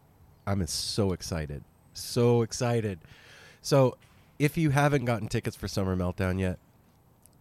I'm 0.47 0.67
so 0.67 1.13
excited. 1.13 1.63
So 1.95 2.43
excited. 2.43 2.99
So, 3.63 3.97
if 4.39 4.57
you 4.57 4.71
haven't 4.71 5.05
gotten 5.05 5.29
tickets 5.29 5.57
for 5.57 5.67
Summer 5.69 5.97
Meltdown 5.97 6.39
yet, 6.41 6.59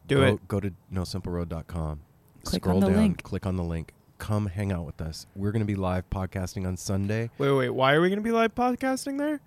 Do 0.08 0.16
go, 0.18 0.24
it. 0.24 0.48
Go 0.48 0.60
to 0.60 0.72
nosimpleroad.com. 0.94 2.00
Click 2.44 2.64
Scroll 2.64 2.78
on 2.78 2.82
the 2.82 2.88
down, 2.90 2.98
link. 2.98 3.24
click 3.24 3.46
on 3.46 3.56
the 3.56 3.64
link. 3.64 3.94
Come 4.18 4.48
hang 4.48 4.72
out 4.72 4.86
with 4.86 5.00
us. 5.02 5.28
We're 5.36 5.52
going 5.52 5.62
to 5.62 5.66
be 5.68 5.76
live 5.76 6.10
podcasting 6.10 6.66
on 6.68 6.76
Sunday. 6.78 7.30
Wait, 7.38 7.52
wait. 7.52 7.70
Why 7.70 7.94
are 7.94 8.02
we 8.02 8.10
gonna 8.10 8.22
be 8.22 8.32
live 8.32 8.56
podcasting 8.56 9.18
there? 9.20 9.40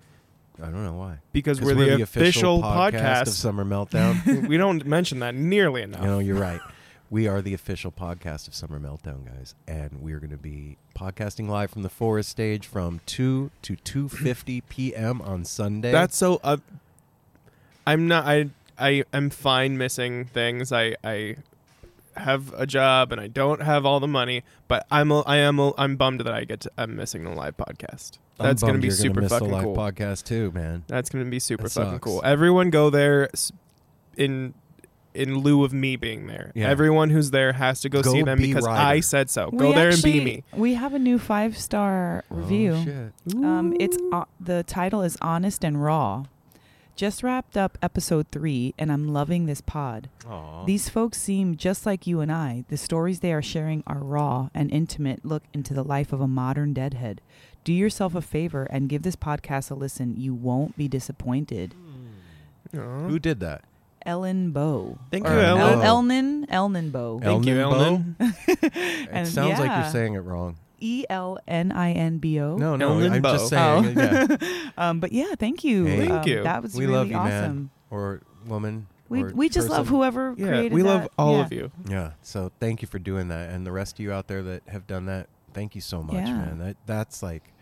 I 0.59 0.65
don't 0.65 0.83
know 0.83 0.93
why. 0.93 1.19
Because 1.31 1.61
we're, 1.61 1.73
the, 1.73 2.01
official, 2.01 2.61
podcast, 2.61 2.91
podcast. 2.91 3.21
of 3.23 3.29
Summer 3.29 3.65
Meltdown. 3.65 4.47
we 4.47 4.57
don't 4.57 4.85
mention 4.85 5.19
that 5.19 5.35
nearly 5.35 5.81
enough. 5.81 6.01
You 6.01 6.07
know, 6.07 6.19
you're 6.19 6.39
right. 6.39 6.61
We 7.09 7.27
are 7.27 7.41
the 7.41 7.53
official 7.53 7.91
podcast 7.91 8.47
of 8.47 8.55
Summer 8.55 8.79
Meltdown, 8.79 9.25
guys, 9.25 9.53
and 9.67 10.01
we're 10.01 10.19
going 10.19 10.31
to 10.31 10.37
be 10.37 10.77
podcasting 10.97 11.49
live 11.49 11.71
from 11.71 11.81
the 11.81 11.89
Forest 11.89 12.29
stage 12.29 12.67
from 12.67 13.01
two 13.05 13.51
to 13.63 13.75
two 13.75 14.07
fifty 14.07 14.61
p.m. 14.61 15.21
on 15.21 15.43
Sunday. 15.43 15.91
That's 15.91 16.15
so. 16.15 16.39
Uh, 16.43 16.57
I'm 17.85 18.07
not. 18.07 18.25
I. 18.25 18.49
I 18.79 19.03
am 19.13 19.29
fine 19.29 19.77
missing 19.77 20.25
things. 20.25 20.71
I. 20.71 20.95
I 21.03 21.35
have 22.15 22.53
a 22.53 22.65
job 22.65 23.11
and 23.11 23.19
I 23.21 23.27
don't 23.27 23.61
have 23.61 23.85
all 23.85 23.99
the 23.99 24.07
money, 24.07 24.43
but 24.67 24.85
I'm. 24.91 25.11
A, 25.11 25.21
I 25.21 25.37
am. 25.37 25.59
A, 25.59 25.73
I'm 25.77 25.95
bummed 25.95 26.21
that 26.21 26.33
I 26.33 26.43
get. 26.43 26.61
To, 26.61 26.71
I'm 26.77 26.95
missing 26.95 27.23
the 27.23 27.31
live 27.31 27.57
podcast. 27.57 28.17
I'm 28.39 28.47
That's 28.47 28.61
gonna 28.63 28.79
be 28.79 28.87
you're 28.87 28.95
super 28.95 29.21
miss 29.21 29.31
fucking 29.31 29.47
the 29.47 29.53
live 29.53 29.63
cool. 29.63 29.75
podcast 29.75 30.23
too, 30.25 30.51
man. 30.51 30.83
That's 30.87 31.09
gonna 31.09 31.25
be 31.25 31.39
super 31.39 31.63
That 31.63 31.71
fucking 31.71 31.91
sucks. 31.93 32.03
cool. 32.03 32.21
Everyone 32.23 32.69
go 32.69 32.89
there 32.89 33.29
in 34.17 34.53
in 35.13 35.39
lieu 35.39 35.63
of 35.63 35.73
me 35.73 35.95
being 35.95 36.27
there. 36.27 36.51
Yeah. 36.55 36.69
Everyone 36.69 37.09
who's 37.09 37.31
there 37.31 37.53
has 37.53 37.81
to 37.81 37.89
go, 37.89 38.01
Go 38.01 38.13
see 38.13 38.23
them 38.23 38.37
be 38.37 38.47
because 38.47 38.65
Ryder. 38.65 38.81
I 38.81 38.99
said 39.01 39.29
so. 39.29 39.49
We 39.51 39.57
Go 39.57 39.73
there 39.73 39.89
and 39.89 40.01
be 40.01 40.23
me. 40.23 40.43
We 40.53 40.75
have 40.75 40.93
a 40.93 40.99
new 40.99 41.19
five 41.19 41.57
star 41.57 42.23
review. 42.29 42.73
Oh, 42.73 42.83
shit. 42.85 43.35
Um, 43.43 43.75
it's 43.79 43.97
uh, 44.13 44.25
the 44.39 44.63
title 44.63 45.01
is 45.01 45.17
Honest 45.21 45.63
and 45.65 45.83
Raw. 45.83 46.25
Just 46.95 47.23
wrapped 47.23 47.57
up 47.57 47.77
episode 47.81 48.27
three, 48.31 48.75
and 48.77 48.91
I'm 48.91 49.07
loving 49.07 49.45
this 49.45 49.61
pod. 49.61 50.09
Aw. 50.27 50.65
These 50.65 50.89
folks 50.89 51.19
seem 51.19 51.55
just 51.57 51.85
like 51.85 52.05
you 52.05 52.19
and 52.19 52.31
I. 52.31 52.63
The 52.69 52.77
stories 52.77 53.21
they 53.21 53.33
are 53.33 53.41
sharing 53.41 53.83
are 53.87 53.97
raw 54.03 54.49
and 54.53 54.69
intimate 54.71 55.25
look 55.25 55.43
into 55.53 55.73
the 55.73 55.83
life 55.83 56.13
of 56.13 56.21
a 56.21 56.27
modern 56.27 56.73
deadhead. 56.73 57.21
Do 57.63 57.73
yourself 57.73 58.13
a 58.13 58.21
favor 58.21 58.63
and 58.65 58.89
give 58.89 59.01
this 59.01 59.15
podcast 59.15 59.71
a 59.71 59.75
listen. 59.75 60.15
You 60.17 60.33
won't 60.35 60.77
be 60.77 60.87
disappointed. 60.87 61.73
Hmm. 62.73 62.79
Aw. 62.79 63.07
Who 63.07 63.17
did 63.19 63.39
that? 63.39 63.63
Ellen 64.05 64.51
Bow. 64.51 64.97
Thank 65.11 65.27
Or 65.27 65.33
you, 65.33 65.39
El- 65.39 65.57
Ellen. 65.83 66.45
Elnan. 66.45 66.49
Elnan 66.49 66.91
Bow. 66.91 67.19
Thank 67.21 67.45
you, 67.45 67.55
Elnan 67.55 68.15
Bow? 68.17 68.25
Elnan. 68.25 68.35
It 68.63 69.09
And 69.11 69.27
sounds 69.27 69.59
like 69.59 69.71
you're 69.81 69.91
saying 69.91 70.13
it 70.15 70.19
wrong. 70.19 70.57
E 70.81 71.05
L 71.09 71.37
N 71.47 71.71
I 71.71 71.91
N 71.93 72.17
B 72.17 72.39
O. 72.39 72.57
No, 72.57 72.75
no, 72.75 72.91
Elnan 72.91 73.11
I'm 73.13 73.21
just 73.23 73.47
saying. 73.49 73.85
it, 73.97 74.41
yeah. 74.41 74.69
um, 74.77 74.99
but 74.99 75.11
yeah, 75.11 75.35
thank 75.39 75.63
you. 75.63 75.85
Hey. 75.85 75.97
Thank 76.07 76.11
Um, 76.11 76.27
you. 76.27 76.43
That 76.43 76.61
was 76.63 76.75
We 76.75 76.85
really 76.85 76.97
love 76.97 77.07
you, 77.07 77.13
man. 77.13 77.43
awesome. 77.43 77.71
Or 77.89 78.21
woman. 78.45 78.87
We 79.09 79.23
or 79.23 79.33
we 79.33 79.49
just 79.49 79.69
love 79.69 79.85
person. 79.85 79.95
whoever 79.95 80.35
Yeah, 80.37 80.47
created 80.47 80.73
we 80.73 80.83
love 80.83 81.01
that. 81.03 81.11
all 81.17 81.37
Yeah. 81.37 81.45
of 81.45 81.53
you. 81.53 81.71
Yeah. 81.89 82.11
So 82.21 82.51
thank 82.59 82.81
you 82.81 82.87
for 82.87 82.97
doing 82.99 83.27
that, 83.27 83.49
and 83.49 83.65
the 83.65 83.71
rest 83.71 83.95
of 83.95 83.99
you 83.99 84.11
out 84.11 84.27
there 84.27 84.41
that 84.43 84.63
have 84.67 84.87
done 84.87 85.05
that, 85.07 85.27
thank 85.53 85.75
you 85.75 85.81
so 85.81 86.01
much, 86.01 86.15
Yeah. 86.15 86.33
man. 86.33 86.57
That 86.59 86.77
that's 86.85 87.21
like 87.21 87.53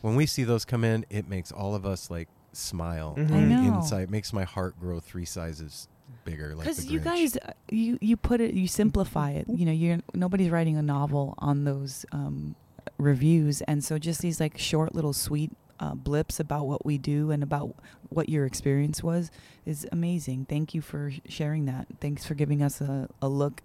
when 0.00 0.14
we 0.16 0.24
see 0.26 0.44
those 0.44 0.64
come 0.64 0.84
in, 0.84 1.04
it 1.10 1.28
makes 1.28 1.52
all 1.52 1.74
of 1.74 1.84
us 1.84 2.10
like 2.10 2.28
smile. 2.52 3.14
Mhm. 3.18 3.30
I 3.30 3.34
on 3.34 3.48
the 3.50 3.54
know. 3.56 3.74
Inside 3.76 4.10
makes 4.10 4.32
my 4.32 4.44
heart 4.44 4.80
grow 4.80 4.98
three 4.98 5.26
sizes 5.26 5.88
bigger. 6.30 6.54
Because 6.56 6.86
you 6.86 7.00
Grinch. 7.00 7.04
guys, 7.04 7.36
uh, 7.38 7.52
you 7.70 7.98
you 8.00 8.16
put 8.16 8.40
it, 8.40 8.54
you 8.54 8.66
simplify 8.68 9.30
it. 9.32 9.46
You 9.48 9.66
know, 9.66 9.72
you're 9.72 9.98
nobody's 10.14 10.50
writing 10.50 10.76
a 10.76 10.82
novel 10.82 11.34
on 11.38 11.64
those 11.64 12.04
um, 12.12 12.54
reviews, 12.98 13.60
and 13.62 13.82
so 13.84 13.98
just 13.98 14.20
these 14.22 14.40
like 14.40 14.58
short 14.58 14.94
little 14.94 15.12
sweet 15.12 15.50
uh, 15.80 15.94
blips 15.94 16.40
about 16.40 16.66
what 16.66 16.84
we 16.84 16.98
do 16.98 17.30
and 17.30 17.42
about 17.42 17.74
what 18.08 18.28
your 18.28 18.44
experience 18.46 19.02
was 19.02 19.30
is 19.64 19.86
amazing. 19.92 20.46
Thank 20.48 20.74
you 20.74 20.80
for 20.80 21.12
sharing 21.28 21.66
that. 21.66 21.86
Thanks 22.00 22.24
for 22.26 22.34
giving 22.34 22.62
us 22.62 22.80
a, 22.80 23.08
a 23.22 23.28
look 23.28 23.62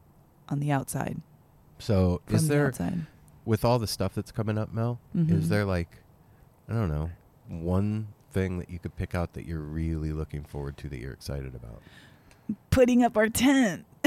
on 0.49 0.60
the 0.60 0.71
outside. 0.71 1.21
So 1.80 2.21
From 2.28 2.36
is 2.36 2.47
the 2.47 2.54
there 2.54 2.67
outside. 2.67 3.06
with 3.45 3.65
all 3.65 3.80
the 3.80 3.88
stuff 3.88 4.13
that's 4.13 4.32
coming 4.32 4.58
up, 4.58 4.71
Mel? 4.73 4.99
Mhm. 5.15 5.32
Is 5.32 5.49
there 5.49 5.65
like 5.65 5.89
I 6.69 6.73
don't 6.73 6.89
know 6.89 7.10
one 7.49 8.08
thing 8.32 8.58
that 8.60 8.69
you 8.69 8.80
could 8.80 8.95
pick 8.95 9.13
out 9.15 9.34
that 9.34 9.45
you're 9.45 9.60
really 9.60 10.12
looking 10.12 10.43
forward 10.43 10.78
to 10.78 10.89
that 10.89 10.99
you're 10.99 11.12
excited 11.13 11.54
about? 11.56 11.82
Putting 12.69 13.03
up 13.03 13.17
our 13.17 13.29
tent? 13.29 13.86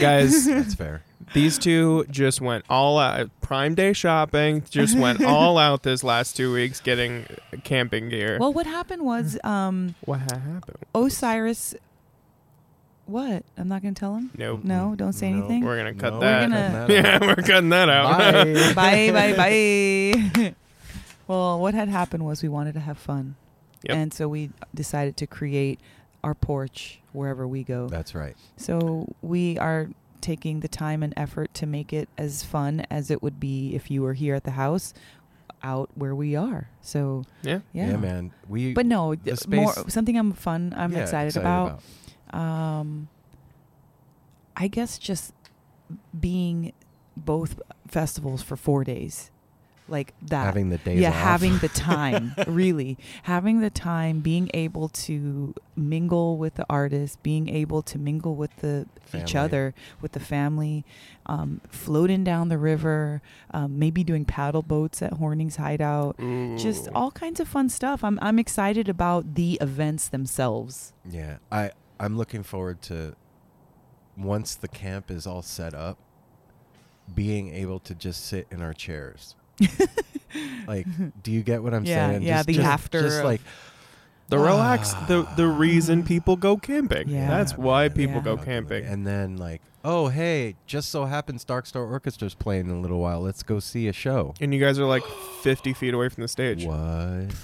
Guys, 0.00 0.44
That's 0.46 0.74
fair. 0.74 1.02
these 1.32 1.58
two 1.58 2.04
just 2.10 2.40
went 2.40 2.64
all 2.68 2.98
out. 2.98 3.20
Uh, 3.20 3.26
Prime 3.40 3.74
Day 3.74 3.92
shopping 3.92 4.62
just 4.68 4.96
went 4.96 5.24
all 5.24 5.56
out 5.58 5.82
this 5.82 6.04
last 6.04 6.36
two 6.36 6.52
weeks 6.52 6.80
getting 6.80 7.24
uh, 7.52 7.56
camping 7.64 8.08
gear. 8.10 8.38
Well, 8.38 8.52
what 8.52 8.66
happened 8.66 9.02
was 9.02 9.38
mm. 9.42 9.48
um, 9.48 9.94
what 10.04 10.20
happened? 10.20 10.62
Osiris. 10.94 11.74
What? 13.06 13.44
I'm 13.56 13.68
not 13.68 13.82
going 13.82 13.94
to 13.94 13.98
tell 14.00 14.16
him. 14.16 14.30
Nope. 14.36 14.64
No, 14.64 14.94
don't 14.96 15.12
say 15.12 15.30
No. 15.32 15.38
anything. 15.38 15.64
We're 15.64 15.76
gonna 15.76 15.94
cut 15.94 16.14
No, 16.14 16.20
that. 16.20 16.50
We're 16.50 16.56
gonna- 16.56 16.92
yeah, 16.92 17.18
we're 17.20 17.36
cutting 17.36 17.68
that 17.70 17.88
out. 17.88 18.18
Bye. 18.18 18.74
bye, 18.74 19.12
bye, 19.12 19.36
bye. 19.36 20.54
well, 21.28 21.60
what 21.60 21.72
had 21.74 21.88
happened 21.88 22.26
was 22.26 22.42
we 22.42 22.48
wanted 22.48 22.74
to 22.74 22.80
have 22.80 22.98
fun. 22.98 23.36
Yep. 23.84 23.96
And 23.96 24.12
so 24.12 24.28
we 24.28 24.50
decided 24.74 25.16
to 25.18 25.26
create 25.28 25.78
our 26.26 26.34
porch 26.34 27.00
wherever 27.12 27.46
we 27.46 27.62
go. 27.62 27.88
That's 27.88 28.14
right. 28.14 28.36
So 28.56 29.14
we 29.22 29.56
are 29.58 29.88
taking 30.20 30.60
the 30.60 30.68
time 30.68 31.02
and 31.02 31.14
effort 31.16 31.54
to 31.54 31.66
make 31.66 31.92
it 31.92 32.08
as 32.18 32.42
fun 32.42 32.84
as 32.90 33.10
it 33.10 33.22
would 33.22 33.38
be 33.38 33.74
if 33.74 33.90
you 33.90 34.02
were 34.02 34.14
here 34.14 34.34
at 34.34 34.42
the 34.44 34.50
house 34.50 34.92
out 35.62 35.88
where 35.94 36.14
we 36.14 36.34
are. 36.34 36.68
So, 36.82 37.24
yeah. 37.42 37.60
yeah. 37.72 37.96
man. 37.96 38.32
We 38.48 38.72
But 38.74 38.86
no, 38.86 39.14
the 39.14 39.36
th- 39.36 39.46
more 39.46 39.72
something 39.88 40.18
I'm 40.18 40.32
fun 40.32 40.74
I'm 40.76 40.92
yeah, 40.92 41.02
excited, 41.02 41.36
about. 41.36 41.80
Um 42.30 43.08
I 44.56 44.68
guess 44.68 44.98
just 44.98 45.32
being 46.18 46.72
both 47.16 47.60
festivals 47.86 48.42
for 48.42 48.56
4 48.56 48.84
days. 48.84 49.30
Like 49.88 50.14
that. 50.22 50.44
having 50.44 50.70
the 50.70 50.78
days 50.78 51.00
yeah, 51.00 51.10
off. 51.10 51.14
having 51.14 51.58
the 51.58 51.68
time, 51.74 52.34
really. 52.46 52.98
Having 53.24 53.60
the 53.60 53.70
time, 53.70 54.20
being 54.20 54.50
able 54.52 54.88
to 54.88 55.54
mingle 55.76 56.38
with 56.38 56.54
the 56.54 56.66
artists, 56.68 57.16
being 57.22 57.48
able 57.48 57.82
to 57.82 57.98
mingle 57.98 58.34
with 58.34 58.56
the 58.56 58.86
each 59.14 59.34
other, 59.34 59.74
with 60.00 60.12
the 60.12 60.20
family, 60.20 60.84
um, 61.26 61.60
floating 61.68 62.24
down 62.24 62.48
the 62.48 62.58
river, 62.58 63.22
um, 63.52 63.78
maybe 63.78 64.02
doing 64.02 64.24
paddle 64.24 64.62
boats 64.62 65.02
at 65.02 65.14
Horning's 65.14 65.56
Hideout. 65.56 66.18
Just 66.56 66.88
all 66.94 67.10
kinds 67.10 67.38
of 67.40 67.48
fun 67.48 67.68
stuff. 67.68 68.02
I'm 68.02 68.18
I'm 68.20 68.38
excited 68.38 68.88
about 68.88 69.34
the 69.34 69.58
events 69.60 70.08
themselves. 70.08 70.92
Yeah, 71.08 71.36
I 71.52 71.70
I'm 72.00 72.16
looking 72.16 72.42
forward 72.42 72.82
to 72.82 73.14
once 74.16 74.54
the 74.54 74.68
camp 74.68 75.10
is 75.10 75.26
all 75.26 75.42
set 75.42 75.74
up, 75.74 75.98
being 77.14 77.54
able 77.54 77.78
to 77.80 77.94
just 77.94 78.24
sit 78.26 78.46
in 78.50 78.62
our 78.62 78.72
chairs. 78.72 79.36
like, 80.66 80.86
do 81.22 81.30
you 81.32 81.42
get 81.42 81.62
what 81.62 81.74
I'm 81.74 81.84
Yeah, 81.84 82.10
saying? 82.10 82.22
yeah, 82.22 82.36
Just, 82.38 82.46
the 82.48 82.52
just, 82.54 82.66
after 82.66 83.02
just 83.02 83.18
of- 83.20 83.24
like 83.24 83.40
The 84.28 84.38
relax, 84.38 84.92
the 85.08 85.22
the 85.36 85.44
ah. 85.48 85.56
reason 85.58 86.02
people 86.04 86.36
go 86.36 86.56
camping. 86.56 87.08
Yeah. 87.08 87.28
That's 87.28 87.56
why 87.56 87.88
people 87.88 88.16
Yeah. 88.16 88.22
go 88.22 88.36
camping. 88.36 88.84
And 88.84 89.06
then 89.06 89.36
like, 89.36 89.62
oh 89.84 90.08
hey, 90.08 90.56
just 90.66 90.88
so 90.88 91.04
happens 91.04 91.44
Dark 91.44 91.64
Star 91.66 91.84
Orchestra's 91.86 92.34
playing 92.34 92.66
in 92.66 92.72
a 92.72 92.80
little 92.80 92.98
while. 93.00 93.20
Let's 93.20 93.42
go 93.44 93.60
see 93.60 93.86
a 93.88 93.92
show. 93.92 94.34
And 94.40 94.52
you 94.52 94.60
guys 94.60 94.78
are 94.78 94.84
like 94.86 95.04
50 95.42 95.72
feet 95.74 95.94
away 95.94 96.08
from 96.08 96.22
the 96.22 96.28
stage. 96.28 96.64
What? 96.64 97.34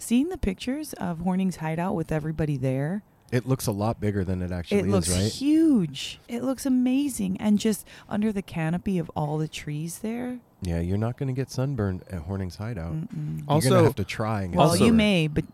Seeing 0.00 0.28
the 0.28 0.38
pictures 0.38 0.92
of 0.94 1.20
Horning's 1.20 1.56
hideout 1.56 1.94
with 1.94 2.10
everybody 2.12 2.56
there, 2.56 3.02
It 3.32 3.46
looks 3.46 3.66
a 3.66 3.72
lot 3.72 4.00
bigger 4.00 4.24
than 4.24 4.42
it 4.42 4.50
actually 4.52 4.80
it 4.80 4.86
looks 4.86 5.08
is, 5.08 5.16
right? 5.16 5.32
huge. 5.32 6.20
It 6.28 6.42
looks 6.42 6.64
amazing, 6.66 7.36
and 7.40 7.58
just 7.58 7.84
under 8.08 8.32
the 8.32 8.40
canopy 8.42 8.98
of 8.98 9.10
all 9.16 9.38
the 9.38 9.48
trees 9.48 9.98
there. 9.98 10.38
Yeah, 10.60 10.80
you're 10.80 10.98
not 10.98 11.16
going 11.16 11.28
to 11.28 11.32
get 11.32 11.50
sunburned 11.50 12.02
at 12.10 12.22
Horning's 12.22 12.56
Hideout. 12.56 12.92
Mm-mm. 12.92 13.38
You're 13.38 13.44
Also- 13.48 13.70
gonna 13.70 13.82
have 13.84 13.94
to 13.96 14.04
try 14.04 14.42
and 14.42 14.52
get 14.52 14.58
well, 14.58 14.70
also- 14.70 14.84
you 14.84 14.92
may, 14.92 15.28
but 15.28 15.44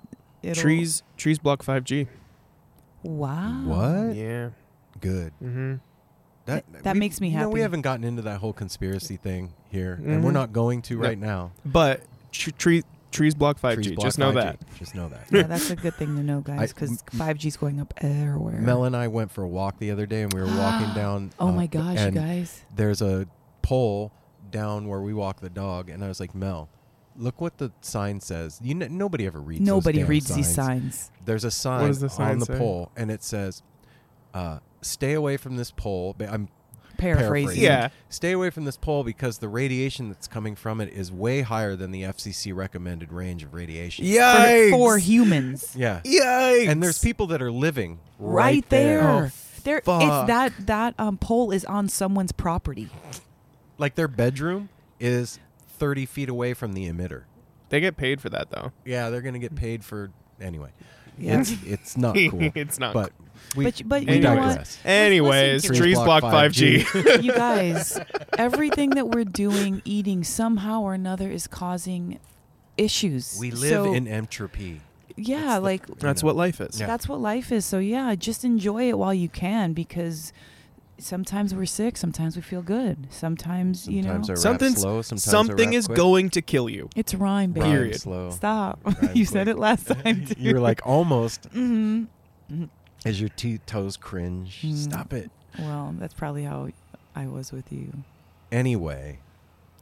it'll, 0.43 0.61
Trees 0.63 1.03
trees 1.17 1.39
block 1.39 1.63
5G. 1.63 2.07
Wow. 3.03 3.63
What? 3.67 4.17
Yeah. 4.17 4.51
Good. 5.01 5.33
Mm-hmm. 5.43 5.75
That 6.47 6.65
That 6.83 6.95
we- 6.95 7.01
makes 7.01 7.21
me 7.21 7.29
you 7.31 7.39
know, 7.39 7.49
we 7.49 7.61
haven't 7.61 7.83
gotten 7.83 8.05
into 8.05 8.23
that 8.23 8.41
whole 8.41 8.53
conspiracy 8.53 9.17
thing 9.17 9.53
here, 9.71 9.95
and 10.05 10.23
we're 10.25 10.31
Mhm. 10.31 10.35
not 10.35 10.53
going 10.53 10.83
to 10.83 10.97
Yeah. 10.99 11.03
right 11.07 11.19
now. 11.19 11.53
But 11.65 12.03
tr- 12.33 12.51
tree 12.51 12.83
trees 13.11 13.35
block 13.35 13.59
5G. 13.59 13.97
Just 13.97 14.19
know 14.19 14.33
5G. 14.33 14.35
that. 14.43 14.75
Just 14.79 14.95
know 14.95 15.09
that. 15.09 15.27
Yeah, 15.31 15.43
that's 15.45 15.71
a 15.71 15.77
good 15.77 15.95
thing 15.95 16.17
to 16.17 16.23
know, 16.23 16.41
guys, 16.45 16.73
because 16.73 17.03
5G's 17.13 17.57
going 17.57 17.81
up 17.81 17.95
everywhere. 17.99 18.61
Mel 18.61 18.85
and 18.85 18.97
I 18.97 19.09
went 19.09 19.31
for 19.31 19.43
a 19.45 19.49
walk 19.49 19.79
the 19.79 19.91
other 19.91 20.05
day, 20.07 20.23
and 20.23 20.33
we 20.33 20.41
were 20.41 20.47
walking 20.47 20.93
down. 20.95 21.31
oh 21.39 21.49
uh, 21.49 21.53
my 21.53 21.67
gosh, 21.67 22.01
you 22.05 22.11
guys! 22.11 22.63
There's 22.75 23.01
a 23.03 23.27
pole 23.63 24.13
down 24.55 24.89
where 24.89 25.01
we 25.03 25.13
walk 25.13 25.41
the 25.41 25.51
dog, 25.51 25.91
and 25.91 26.03
I 26.03 26.09
was 26.09 26.19
like, 26.21 26.35
Mel, 26.35 26.71
look 27.17 27.41
what 27.43 27.59
the 27.59 27.71
sign 27.83 28.21
says. 28.21 28.59
You 28.63 28.75
kn- 28.79 28.97
nobody 28.97 29.27
ever 29.27 29.41
reads. 29.41 29.61
those 29.61 29.67
Nobody 29.67 29.99
damn 29.99 30.07
reads 30.07 30.35
these 30.35 30.47
signs. 30.55 30.95
signs. 30.95 31.11
There's 31.27 31.45
a 31.45 31.51
sign 31.51 31.93
the 31.93 32.09
sign 32.09 32.31
on 32.33 32.39
the 32.39 32.47
say? 32.47 32.57
pole, 32.59 32.91
and 32.97 33.11
it 33.11 33.23
says, 33.23 33.63
uh, 34.33 34.61
"Stay 34.81 35.13
away 35.13 35.37
from 35.37 35.57
this 35.57 35.71
pole." 35.71 36.15
But 36.17 36.31
I'm 36.31 36.49
Paraphrasing. 36.97 37.27
Paraphrasing. 37.27 37.63
Yeah. 37.65 37.89
stay 38.09 38.31
away 38.31 38.51
from 38.51 38.65
this 38.67 38.77
pole 38.77 39.03
because 39.03 39.39
the 39.39 39.49
radiation 39.49 40.09
that's 40.11 40.29
coming 40.29 40.55
from 40.55 40.81
it 40.81 40.91
is 40.93 41.11
way 41.11 41.41
higher 41.41 41.75
than 41.75 41.91
the 41.91 42.03
FCC 42.03 42.55
recommended 42.55 43.13
range 43.13 43.43
of 43.43 43.53
radiation. 43.53 44.05
For, 44.07 44.71
for 44.71 44.99
humans. 44.99 45.75
Yeah. 45.77 46.01
Yikes. 46.05 46.69
And 46.69 46.81
there's 46.81 47.01
people 47.01 47.27
that 47.27 47.43
are 47.43 47.51
living 47.51 47.99
right, 48.21 48.45
Right, 48.45 48.69
there. 48.69 49.01
there. 49.03 49.33
there 49.65 49.81
fuck. 49.81 50.03
it's 50.03 50.27
that 50.29 50.67
that 50.67 50.95
um 50.97 51.19
pole 51.19 51.51
is 51.51 51.65
on 51.65 51.89
someone's 51.89 52.31
property. 52.33 52.89
Like 53.79 53.95
their 53.97 54.09
bedroom 54.09 54.69
is 55.01 55.39
30 55.79 56.07
feet 56.07 56.29
away 56.29 56.55
from 56.55 56.73
the 56.75 56.91
emitter. 56.91 57.23
They 57.71 57.81
get 57.81 57.97
paid 57.97 58.21
for 58.21 58.29
that 58.31 58.51
though. 58.51 58.73
Yeah, 58.85 59.11
they're 59.11 59.23
going 59.23 59.35
to 59.35 59.41
get 59.41 59.55
paid 59.57 59.85
for 59.85 60.11
anyway. 60.41 60.71
Yeah. 61.19 61.41
It's 61.41 61.53
it's 61.65 61.97
not 61.97 62.15
cool. 62.31 62.51
it's 62.55 62.79
not. 62.79 62.93
but 62.95 63.13
we, 63.57 63.65
But- 63.65 63.83
but 63.87 64.05
we 64.05 64.15
you 64.15 64.21
know 64.21 64.35
what? 64.37 64.49
digress. 64.49 64.79
Anyways, 64.85 65.63
Listen 65.65 65.75
to 65.75 65.81
trees 65.81 65.99
block 65.99 66.21
Block 66.23 66.33
5G. 66.51 67.23
you 67.23 67.33
guys, 67.33 68.01
everything 68.39 68.91
that 68.91 69.09
we're 69.09 69.25
doing, 69.25 69.83
eating 69.85 70.25
somehow 70.25 70.81
or 70.83 70.95
another 70.95 71.31
is 71.31 71.47
causing 71.47 72.19
issues. 72.77 73.37
We 73.39 73.51
live 73.51 73.71
So, 73.71 73.93
in 73.95 74.07
entropy. 74.09 74.81
yeah, 75.17 75.39
That's 75.41 75.55
the- 75.57 75.61
like 75.61 75.87
That's 75.99 76.23
know. 76.23 76.27
what 76.29 76.37
life 76.37 76.61
is. 76.61 76.81
Yeah. 76.81 76.87
that's 76.87 77.09
what 77.09 77.21
life 77.21 77.53
is. 77.53 77.65
So 77.65 77.79
yeah, 77.79 78.15
just 78.15 78.45
enjoy 78.45 78.89
it 78.89 78.99
while 78.99 79.15
you 79.15 79.29
can 79.29 79.73
because 79.73 80.33
sometimes 81.05 81.55
we're 81.55 81.67
sick, 81.67 81.97
sometimes 81.97 82.35
we 82.37 82.43
feel 82.43 82.63
good, 82.63 83.07
sometimes, 83.11 83.87
you 83.87 84.03
know 84.03 84.13
Sometimes 84.23 84.31
I 84.31 84.35
Something's- 84.43 84.81
slow, 84.81 85.03
sometimes 85.03 85.25
Something 85.25 85.73
is 85.75 85.87
quick. 85.87 85.97
going 85.97 86.31
to 86.31 86.41
kill 86.43 86.69
you. 86.71 86.89
it's 86.97 87.15
rhyme, 87.15 87.53
baby. 87.53 87.67
Rhyme 87.67 87.77
Period. 87.77 88.01
slow. 88.01 88.31
Stop. 88.31 88.81
Rhyme 88.85 89.11
you 89.15 89.25
said 89.27 89.49
it 89.49 89.59
last 89.59 89.87
time 90.03 90.25
too. 90.27 90.35
You're 90.39 90.61
like 90.61 90.81
almost 90.87 91.45
hmm 91.53 92.05
as 93.05 93.21
your 93.21 93.29
te- 93.31 93.59
toes 93.59 93.97
cringe. 93.99 94.63
Mm. 94.63 94.75
Stop 94.77 95.13
it. 95.13 95.31
Well, 95.59 95.95
that's 95.99 96.15
probably 96.15 96.45
how 96.45 96.69
I 97.15 97.27
was 97.27 97.53
with 97.53 97.71
you. 97.71 97.93
Anyway. 98.51 99.19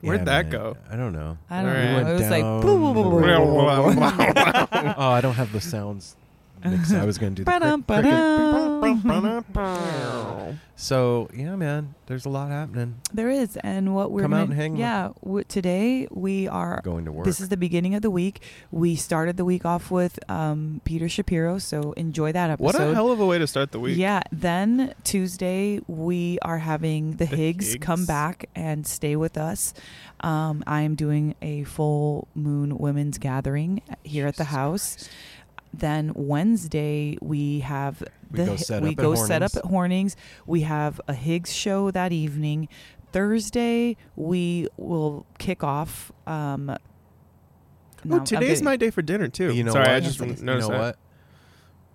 Where'd 0.01 0.21
Yeah, 0.21 0.25
that 0.25 0.45
man. 0.47 0.53
go? 0.53 0.77
I 0.91 0.97
don't 0.97 1.13
know. 1.13 1.39
I 1.49 1.63
don't 1.63 1.71
Alright. 1.71 1.85
know. 1.91 1.95
went 1.97 2.09
It 2.09 2.13
was 2.15 2.31
like 2.31 2.43
down 2.43 2.61
boo, 2.61 2.79
boo, 2.79 2.87
the 2.89 2.93
boo, 2.95 3.11
boo, 3.11 3.19
road. 3.21 3.95
boo, 3.95 3.95
boo, 3.95 4.01
boo. 4.01 4.95
oh, 4.97 5.11
I 5.11 5.21
don't 5.21 5.35
have 5.35 5.53
the 5.53 5.61
sounds. 5.61 6.17
Mixed. 6.71 6.93
I 6.93 7.05
was 7.05 7.19
going 7.19 7.35
to 7.35 7.43
do 7.43 7.45
the 7.45 7.51
Ba-dum, 7.51 7.83
crick- 7.83 8.03
ba-dum. 8.05 9.45
cricket. 9.53 10.57
So 10.75 11.29
yeah, 11.37 11.55
man, 11.55 11.95
there's 12.07 12.25
a 12.25 12.29
lot 12.29 12.51
happening. 12.51 12.97
There 13.13 13.31
is, 13.31 13.57
and 13.59 13.95
what 13.95 14.11
we're 14.11 14.23
Come 14.23 14.33
out 14.33 14.49
gonna, 14.49 14.51
and 14.53 14.55
hang 14.61 14.73
with- 14.73 14.81
Yeah, 14.81 15.11
w- 15.23 15.45
today 15.45 16.09
we 16.11 16.49
are. 16.49 16.81
Going 16.83 17.05
to 17.05 17.13
work. 17.13 17.25
This 17.25 17.41
is 17.41 17.51
the 17.51 17.57
beginning 17.57 17.95
of 17.95 18.03
the 18.03 18.11
week. 18.11 18.43
We 18.73 18.97
started 18.97 19.37
the 19.37 19.45
week 19.45 19.65
off 19.65 19.91
with 19.93 20.19
um, 20.31 20.81
Peter 20.85 21.09
Shapiro, 21.09 21.59
so 21.59 21.93
enjoy 21.93 22.33
that 22.33 22.51
episode. 22.51 22.65
What 22.65 22.75
a 22.75 22.95
hell 22.95 23.13
of 23.13 23.21
a 23.21 23.27
way 23.27 23.39
to 23.39 23.47
start 23.47 23.71
the 23.71 23.79
week. 23.79 23.97
Yeah. 23.97 24.23
Then 24.33 24.95
Tuesday 25.05 25.81
we 25.87 26.39
are 26.43 26.59
having 26.59 27.13
the, 27.13 27.27
The 27.27 27.37
Higgs, 27.37 27.77
come 27.81 28.05
back 28.05 28.49
and 28.57 28.85
stay 28.87 29.15
with 29.15 29.39
us. 29.39 29.75
Um, 30.21 30.63
I 30.67 30.83
am 30.83 30.95
doing 30.97 31.35
a 31.43 31.65
full 31.65 32.29
moon 32.35 32.79
women's 32.79 33.19
gathering 33.19 33.83
here 34.03 34.27
at 34.27 34.37
the 34.37 34.45
house. 34.45 34.95
Christ. 34.97 35.11
Then 35.75 36.13
Wednesday 36.15 37.17
we 37.23 37.61
have 37.61 38.03
We 38.31 38.39
the 38.41 38.47
go 38.47 38.57
set 38.57 38.83
we 38.83 38.89
up 38.91 38.93
at 38.99 39.03
go 39.03 39.15
set 39.15 39.43
up 39.43 39.53
Hornings. 39.53 39.57
at 39.65 39.71
Hornings. 39.71 40.17
We 40.47 40.61
have 40.63 41.01
a 41.09 41.15
Higgs 41.15 41.53
show 41.53 41.91
that 41.91 42.13
evening. 42.13 42.69
Thursday 43.13 43.97
we 44.17 44.69
will 44.77 45.27
kick 45.39 45.63
off. 45.65 46.13
Um, 46.27 46.71
Oh, 48.05 48.09
no, 48.09 48.17
I'm 48.17 48.25
today's 48.25 48.49
getting- 48.49 48.65
my 48.65 48.77
day 48.77 48.91
for 48.91 49.01
dinner 49.01 49.29
too. 49.29 49.55
You 49.55 49.63
know 49.63 49.73
Sorry, 49.73 49.85
what? 49.87 49.91
I 49.95 50.01
just 50.01 50.19
Yes, 50.19 50.41
noticed 50.41 50.67
you 50.67 50.75
know 50.75 50.79
that. 50.83 50.97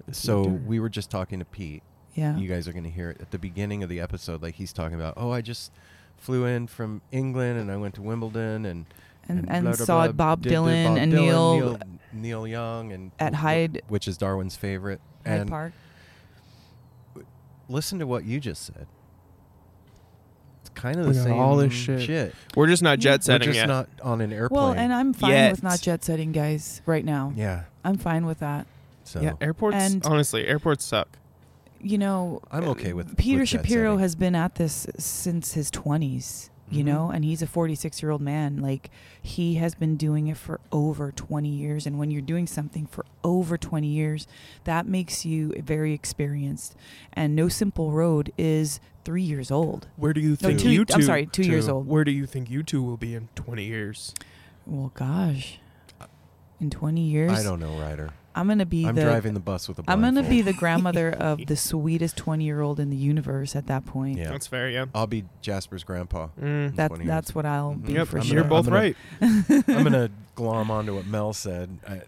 what? 0.06 0.16
So 0.16 0.42
we 0.44 0.80
were 0.80 0.88
just 0.90 1.10
talking 1.12 1.40
to 1.40 1.46
Pete. 1.46 1.84
yeah. 2.16 2.38
You 2.38 2.48
guys 2.48 2.66
are 2.68 2.72
going 2.72 2.86
to 2.86 2.90
hear 2.90 3.10
it 3.12 3.20
at 3.22 3.32
the 3.32 3.38
beginning 3.38 3.84
of 3.84 3.90
the 3.90 4.00
episode. 4.00 4.42
Like 4.42 4.56
he's 4.56 4.72
talking 4.72 4.96
about, 4.96 5.16
oh, 5.18 5.32
I 5.32 5.42
just 5.42 5.72
flew 6.16 6.46
in 6.46 6.68
from 6.68 7.02
England 7.12 7.60
and 7.60 7.70
I 7.70 7.76
went 7.78 7.94
to 7.96 8.02
Wimbledon 8.02 8.66
and 8.66 8.86
and, 9.30 9.50
and 9.50 9.64
blah, 9.66 9.76
blah, 9.76 9.86
saw 9.86 10.04
blah, 10.06 10.12
Bob 10.14 10.42
did 10.42 10.52
the 10.52 10.56
Dylan 10.56 10.86
Bob 10.88 10.98
and 10.98 11.14
Dylan, 11.14 11.16
Neil, 11.16 11.60
Neil 11.60 11.80
Neil 12.14 12.48
Young 12.48 12.92
and 12.92 13.12
at 13.20 13.34
Hyde- 13.36 13.82
which 13.88 14.08
is 14.08 14.18
Darwin's 14.18 14.56
favorite. 14.56 15.02
Hyde 15.26 15.42
and 15.42 15.50
Park. 15.50 15.74
listen 17.70 18.00
to 18.00 18.08
what 18.08 18.24
you 18.26 18.40
just 18.40 18.66
said. 18.66 18.88
It's 20.62 20.70
kind 20.70 20.98
of 21.00 21.08
We 21.08 21.14
the 21.14 21.24
same 21.24 21.34
all 21.34 21.58
this 21.58 21.74
shit. 21.74 22.34
We're 22.56 22.68
just 22.68 22.82
not 22.84 23.04
Yeah. 23.04 23.18
jet 23.18 23.28
We're 23.28 23.40
just 23.40 23.56
yet. 23.58 23.68
not 23.68 23.90
on 24.02 24.22
an 24.22 24.32
airplane. 24.34 24.62
Well, 24.62 24.72
and 24.74 24.94
I'm 24.94 25.14
fine 25.14 25.32
Yet. 25.32 25.52
with 25.52 25.64
not 25.64 25.82
jet 25.82 26.04
setting, 26.04 26.32
guys. 26.32 26.82
Right 26.86 27.06
now, 27.06 27.34
yeah. 27.36 27.64
I'm 27.84 27.98
fine 27.98 28.26
with 28.26 28.40
that. 28.40 28.68
So 29.04 29.22
yeah, 29.22 29.34
airports. 29.40 29.76
And- 29.78 30.06
honestly, 30.06 30.46
airports 30.48 30.84
suck. 30.86 31.10
You 31.80 31.98
know, 31.98 32.42
I'm 32.52 32.64
okay 32.70 32.94
with- 32.94 33.16
Peter 33.18 33.42
with 33.42 33.50
Shapiro 33.50 33.92
setting. 33.92 34.00
has 34.00 34.16
been 34.16 34.36
at 34.36 34.56
this 34.56 34.88
since 34.98 35.54
his 35.54 35.70
20s. 35.70 36.50
You 36.70 36.84
Mhm. 36.84 36.88
know, 36.88 37.10
and 37.12 37.24
he's 37.24 37.42
a 37.42 37.48
46 37.48 38.02
year 38.04 38.12
old 38.12 38.22
man. 38.22 38.58
Like 38.62 38.90
he 39.22 39.56
has 39.56 39.74
been 39.74 39.96
doing 39.96 40.28
it 40.28 40.36
for 40.38 40.60
over 40.72 41.12
20 41.14 41.48
years. 41.50 41.86
And 41.88 41.98
when 41.98 42.12
you're 42.12 42.22
doing 42.22 42.46
something 42.46 42.86
for 42.88 43.06
over 43.24 43.58
20 43.58 43.88
years, 43.88 44.28
that 44.66 44.86
makes 44.86 45.26
you 45.26 45.54
very 45.64 45.94
experienced. 45.94 46.76
And 47.14 47.36
No 47.36 47.48
Simple 47.48 47.92
Road 47.94 48.34
is 48.38 48.82
three 49.06 49.24
years 49.24 49.50
old. 49.50 49.88
Where 49.96 50.12
do 50.12 50.20
you 50.20 50.32
No, 50.32 50.36
think 50.36 50.60
two- 50.60 50.72
you 50.72 50.82
I'm 50.82 51.00
two? 51.00 51.02
sorry, 51.04 51.26
two 51.26 51.44
years 51.44 51.70
old. 51.70 51.88
Where 51.88 52.04
do 52.04 52.12
you 52.12 52.26
think 52.26 52.50
you 52.50 52.64
two 52.64 52.84
will 52.84 52.98
be 52.98 53.16
in 53.16 53.30
20 53.36 53.64
years? 53.66 54.14
Well, 54.66 54.92
gosh, 54.94 55.60
in 56.60 56.70
20 56.70 57.02
years, 57.02 57.32
I 57.32 57.44
don't 57.44 57.62
know, 57.62 57.80
Ryder. 57.80 58.10
I'm 58.38 58.48
gonna 58.48 58.66
be 58.66 58.86
I'm 58.86 58.96
the 58.96 59.02
driving 59.02 59.34
the 59.34 59.40
bus 59.40 59.68
with 59.68 59.80
a 59.80 59.84
I'm 59.88 60.02
gonna 60.02 60.24
be 60.24 60.42
the 60.42 60.54
grandmother 60.62 61.10
of 61.12 61.46
the 61.46 61.56
sweetest 61.58 62.16
20 62.18 62.44
year 62.46 62.62
old 62.62 62.80
in 62.80 62.90
the 62.90 62.96
universe 62.98 63.56
at 63.56 63.68
that 63.68 63.86
point. 63.86 64.18
Yeah. 64.18 64.30
That's 64.32 64.48
fair. 64.48 64.70
Yeah. 64.70 64.86
I'll 64.94 65.08
be 65.08 65.26
Jasper's 65.42 65.84
grandpa. 65.84 66.28
Mm. 66.42 66.76
That 66.76 66.90
20 66.90 67.04
years. 67.04 67.10
that's 67.10 67.36
what 67.36 67.46
I'll 67.46 67.74
Mhm. 67.74 67.86
be 67.88 67.94
Yep, 67.94 68.08
for 68.08 68.18
I'm 68.20 68.24
sure. 68.24 68.36
you're 68.36 68.44
both 68.44 68.68
I'm 68.68 68.74
gonna- 68.74 68.82
right. 68.82 69.64
I'm 69.68 69.84
gonna 69.84 70.10
glom 70.36 70.70
onto 70.72 70.96
what 70.96 71.06
Mel 71.08 71.34
said. 71.34 71.78
I, 71.88 72.02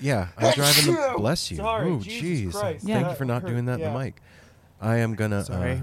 yeah, 0.00 0.28
I'm 0.38 0.52
driving 0.54 0.94
the. 0.94 1.14
Bless 1.16 1.50
you. 1.50 1.58
Sorry, 1.58 1.90
oh, 1.90 1.96
jeez. 1.98 2.52
Christ. 2.52 2.84
Yeah. 2.86 2.96
Thank 2.96 3.08
you 3.10 3.14
for 3.16 3.24
not 3.24 3.42
That 3.42 3.48
doing 3.50 3.66
that 3.66 3.78
hurt. 3.80 3.86
in 3.88 3.92
the 3.92 3.98
mic. 3.98 4.22
I 4.80 4.96
am 4.96 5.14
gonna 5.14 5.44
Sorry. 5.44 5.72
uh, 5.72 5.78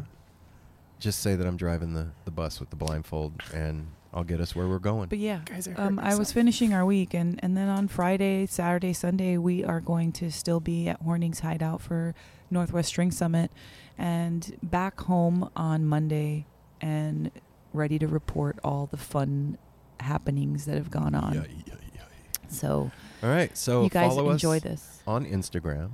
just 0.99 1.21
say 1.21 1.35
that 1.35 1.47
I'm 1.47 1.55
driving 1.55 1.93
the, 1.93 2.07
the 2.25 2.31
bus 2.31 2.59
with 2.59 2.69
the 2.69 2.75
blindfold, 2.75 3.33
and 3.53 3.87
I'll 4.13 4.23
get 4.23 4.39
us 4.39 4.55
where 4.55 4.67
we're 4.67 4.79
going. 4.79 5.07
But 5.09 5.19
yeah, 5.19 5.41
Guys, 5.45 5.67
I 5.67 5.73
um, 5.73 5.99
I 5.99 6.15
was 6.15 6.31
finishing 6.31 6.73
our 6.73 6.85
week, 6.85 7.13
and 7.13 7.39
and 7.43 7.55
then 7.55 7.69
on 7.69 7.87
Friday, 7.87 8.45
Saturday, 8.47 8.93
Sunday, 8.93 9.37
we 9.37 9.63
are 9.63 9.79
going 9.79 10.11
to 10.13 10.31
still 10.31 10.59
be 10.59 10.87
at 10.87 10.99
Hornings 11.01 11.41
Hideout 11.41 11.81
for 11.81 12.15
Northwest 12.49 12.89
String 12.89 13.11
Summit, 13.11 13.51
and 13.97 14.57
back 14.63 15.01
home 15.01 15.49
on 15.55 15.85
Monday, 15.85 16.47
and 16.81 17.29
ready 17.73 17.99
to 17.99 18.07
report 18.07 18.57
all 18.63 18.87
the 18.87 18.97
fun 18.97 19.57
happenings 19.99 20.65
that 20.65 20.75
have 20.75 20.89
gone 20.89 21.13
on. 21.13 21.33
Yeah, 21.35 21.41
yeah, 21.67 21.73
yeah. 21.93 22.01
So 22.47 22.91
All 23.21 23.29
right, 23.29 23.55
so 23.55 23.83
you 23.83 23.89
guys 23.89 24.09
follow 24.09 24.31
enjoy 24.31 24.57
us 24.57 24.63
this. 24.63 25.03
on 25.05 25.25
Instagram 25.25 25.91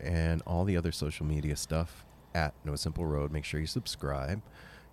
and 0.00 0.42
all 0.48 0.64
the 0.64 0.76
other 0.76 0.90
social 0.90 1.24
media 1.24 1.54
stuff 1.54 2.04
at 2.34 2.54
No 2.64 2.74
Simple 2.74 3.06
Road. 3.06 3.30
Make 3.30 3.44
sure 3.44 3.60
you 3.60 3.66
subscribe. 3.66 4.42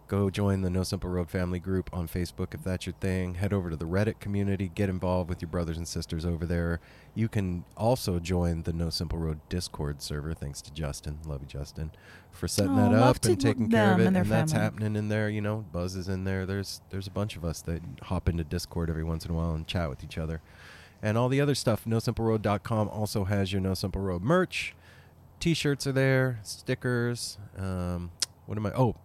Go 0.09 0.31
join 0.31 0.61
the 0.63 0.71
No 0.71 0.81
Simple 0.81 1.07
Road 1.09 1.29
family 1.29 1.59
group 1.59 1.91
on 1.93 2.07
Facebook 2.07 2.55
if 2.55 2.63
that's 2.63 2.87
your 2.87 2.93
thing. 2.99 3.35
Head 3.35 3.53
over 3.53 3.69
to 3.69 3.75
the 3.75 3.85
Reddit 3.85 4.19
community. 4.19 4.67
Get 4.73 4.89
involved 4.89 5.29
with 5.29 5.39
your 5.39 5.49
brothers 5.49 5.77
and 5.77 5.87
sisters 5.87 6.25
over 6.25 6.47
there. 6.47 6.79
You 7.13 7.27
can 7.29 7.63
also 7.77 8.19
join 8.19 8.63
the 8.63 8.73
No 8.73 8.89
Simple 8.89 9.19
Road 9.19 9.39
Discord 9.49 10.01
server. 10.01 10.33
Thanks 10.33 10.61
to 10.63 10.73
Justin. 10.73 11.19
Love 11.27 11.41
you, 11.41 11.47
Justin, 11.47 11.91
for 12.31 12.47
setting 12.47 12.71
Oh, 12.71 12.89
that 12.91 12.93
up 12.93 13.23
and 13.23 13.39
taking 13.39 13.69
care 13.69 13.93
of 13.93 13.99
it. 13.99 14.07
and 14.07 14.17
And, 14.17 14.25
that's 14.31 14.51
happening 14.51 14.95
in 14.95 15.09
there. 15.09 15.29
You 15.29 15.41
know, 15.41 15.63
Buzz 15.71 15.95
is 15.95 16.09
in 16.09 16.23
there. 16.23 16.47
There's 16.47 16.81
there's 16.89 17.05
a 17.05 17.11
bunch 17.11 17.35
of 17.35 17.45
us 17.45 17.61
that 17.61 17.81
hop 18.01 18.27
into 18.27 18.43
Discord 18.43 18.89
every 18.89 19.03
once 19.03 19.25
in 19.25 19.31
a 19.31 19.35
while 19.35 19.53
and 19.53 19.67
chat 19.67 19.89
with 19.91 20.03
each 20.03 20.17
other. 20.17 20.41
And 21.03 21.19
all 21.19 21.29
the 21.29 21.39
other 21.39 21.53
stuff. 21.55 21.85
NoSimpleRoad.com 21.85 22.89
also 22.89 23.25
has 23.25 23.51
your 23.53 23.61
No 23.61 23.75
Simple 23.75 24.01
Road 24.01 24.23
merch. 24.23 24.73
T-shirts 25.39 25.85
are 25.85 25.91
there, 25.93 26.39
stickers. 26.41 27.37
Um, 27.55 28.09
what 28.47 28.57
am 28.57 28.65
I? 28.65 28.71
Oh, 28.73 28.95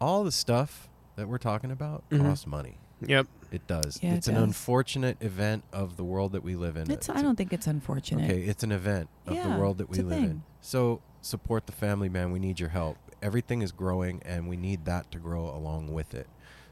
all 0.00 0.24
the 0.24 0.32
stuff 0.32 0.88
that 1.16 1.28
we're 1.28 1.38
talking 1.38 1.70
about 1.70 2.02
Mhm. 2.10 2.20
costs 2.22 2.46
money. 2.46 2.78
Yep. 3.06 3.26
It 3.52 3.66
does. 3.66 4.00
Yeah, 4.02 4.12
it 4.14 4.16
it's 4.16 4.28
an 4.28 4.34
does. 4.34 4.42
unfortunate 4.44 5.16
event 5.22 5.62
of 5.72 5.96
the 5.96 6.04
world 6.04 6.32
that 6.32 6.42
we 6.42 6.56
live 6.56 6.76
in. 6.76 6.82
It's, 6.90 6.90
It's 6.90 7.08
I 7.08 7.20
a- 7.20 7.22
don't 7.22 7.36
think 7.36 7.52
it's 7.52 7.66
unfortunate. 7.66 8.24
Okay, 8.30 8.42
it's 8.42 8.62
an 8.64 8.72
event 8.72 9.08
of 9.26 9.34
Yeah, 9.34 9.52
the 9.52 9.58
world 9.60 9.78
that 9.78 9.88
we 9.88 9.98
it's 9.98 10.04
a 10.04 10.08
live 10.08 10.22
in. 10.24 10.42
So 10.60 11.00
support 11.20 11.66
the 11.66 11.72
family, 11.72 12.08
man. 12.08 12.32
We 12.32 12.38
need 12.38 12.58
your 12.58 12.70
help. 12.70 12.96
Everything 13.22 13.62
is 13.62 13.72
growing, 13.72 14.22
and 14.24 14.48
we 14.48 14.56
need 14.56 14.84
that 14.86 15.10
to 15.12 15.18
grow 15.18 15.48
along 15.54 15.92
with 15.92 16.14
it. 16.14 16.28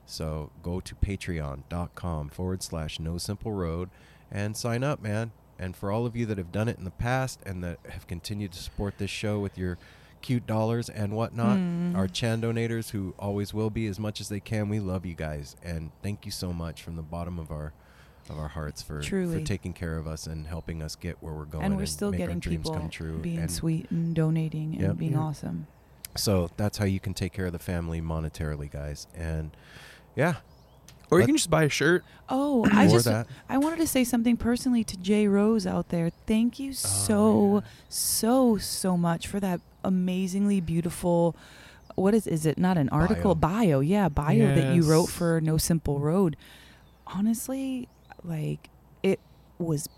So 0.07 0.51
go 0.63 0.81
to 0.81 0.95
patreon.com 0.97 2.29
forward 2.31 2.63
slash 2.63 2.99
no 2.99 3.19
simple 3.19 3.53
road 3.53 3.91
and 4.31 4.57
sign 4.57 4.83
up, 4.83 5.01
man. 5.03 5.33
And 5.59 5.77
for 5.77 5.93
all 5.93 6.07
of 6.07 6.17
you 6.17 6.27
that 6.27 6.39
have 6.39 6.51
done 6.51 6.69
it 6.69 6.79
in 6.79 6.85
the 6.85 6.91
past 6.91 7.41
and 7.47 7.63
that 7.63 7.79
have 7.91 8.07
continued 8.07 8.53
to 8.53 8.59
support 8.63 8.99
this 8.99 9.11
show 9.11 9.39
with 9.39 9.57
your 9.57 9.79
cute 10.23 10.47
dollars 10.47 10.89
and 10.89 11.13
whatnot, 11.13 11.59
Mm. 11.59 11.97
our 11.97 12.09
Chan 12.09 12.41
donators 12.43 12.91
who 12.91 13.15
always 13.19 13.53
will 13.53 13.71
be 13.71 13.87
as 13.87 13.99
much 13.99 14.21
as 14.21 14.29
they 14.29 14.41
can, 14.41 14.69
we 14.69 14.81
love 14.81 15.05
you 15.05 15.15
guys. 15.15 15.57
And 15.63 15.91
thank 16.03 16.25
you 16.25 16.33
so 16.33 16.53
much 16.53 16.83
from 16.83 16.97
the 16.97 17.03
bottom 17.03 17.39
of 17.39 17.51
our 17.51 17.73
of 18.31 18.39
our 18.39 18.49
hearts 18.49 18.81
for, 18.83 19.03
for 19.03 19.41
taking 19.41 19.73
care 19.73 19.97
of 19.97 20.07
us 20.07 20.29
and 20.29 20.47
helping 20.47 20.81
us 20.81 20.95
get 20.95 21.21
where 21.21 21.35
we're 21.35 21.45
going 21.45 21.65
and 21.65 21.77
we're 21.77 21.85
still 21.87 22.13
make 22.13 22.21
our 22.21 22.27
getting 22.29 22.39
dreams 22.39 22.69
people 22.69 22.81
come 22.81 22.89
true. 22.89 23.19
being 23.19 23.39
and 23.41 23.51
sweet 23.51 23.91
and 23.91 24.15
donating 24.15 24.75
and 24.75 24.81
Yep. 24.81 24.97
being 24.97 25.13
Yeah. 25.13 25.19
awesome. 25.19 25.67
So 26.17 26.49
that's 26.57 26.79
how 26.79 26.85
you 26.85 27.01
can 27.01 27.15
take 27.15 27.33
care 27.33 27.47
of 27.47 27.53
the 27.53 27.59
family 27.59 28.01
monetarily, 28.01 28.71
guys. 28.71 29.09
And 29.15 29.51
yeah, 30.15 30.37
Or 31.11 31.19
you 31.19 31.27
can 31.27 31.37
just 31.37 31.51
buy 31.51 31.65
a 31.65 31.69
shirt. 31.69 32.05
Oh, 32.29 32.65
I 32.73 32.87
just 32.87 33.07
that. 33.07 33.27
I 33.49 33.59
wanted 33.59 33.79
to 33.81 33.89
say 33.89 34.05
something 34.05 34.37
personally 34.37 34.85
to 34.85 34.97
Jay 34.97 35.27
Rose 35.27 35.67
out 35.67 35.89
there. 35.89 36.11
Thank 36.27 36.61
you 36.61 36.73
so 36.75 37.57
yeah. 37.65 37.71
so 37.89 38.57
so 38.57 38.97
much 38.97 39.27
for 39.27 39.41
that 39.41 39.61
amazingly 39.85 40.61
beautiful 40.61 41.37
what 41.95 42.15
is 42.15 42.27
is 42.27 42.47
it 42.47 42.59
not 42.59 42.79
an 42.79 42.89
article 42.89 43.35
bio, 43.35 43.81
yeah 43.81 44.09
bio 44.09 44.55
that 44.55 44.75
you 44.75 44.83
wrote 44.83 45.07
for 45.11 45.41
No 45.43 45.59
Simple 45.59 45.99
Road. 46.01 46.37
Honestly, 47.07 47.89
like 48.25 48.71
it 49.03 49.21
was 49.59 49.89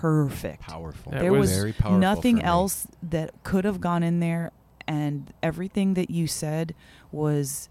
perfect. 0.00 0.62
Powerful. 0.62 1.12
It 1.12 1.20
there 1.20 1.32
was 1.32 1.50
was 1.50 1.58
very 1.58 1.72
powerful 1.72 1.98
nothing 1.98 2.36
for 2.36 2.42
me. 2.42 2.48
else 2.48 2.86
that 3.02 3.32
could 3.42 3.64
have 3.64 3.80
gone 3.80 4.02
in 4.02 4.20
there 4.20 4.52
and 4.86 5.32
everything 5.42 5.94
that 5.94 6.10
you 6.10 6.26
said 6.28 6.74
was 7.10 7.68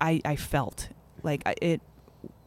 i 0.00 0.20
i 0.24 0.34
felt 0.36 0.88
like 1.22 1.42
I, 1.44 1.54
it 1.60 1.80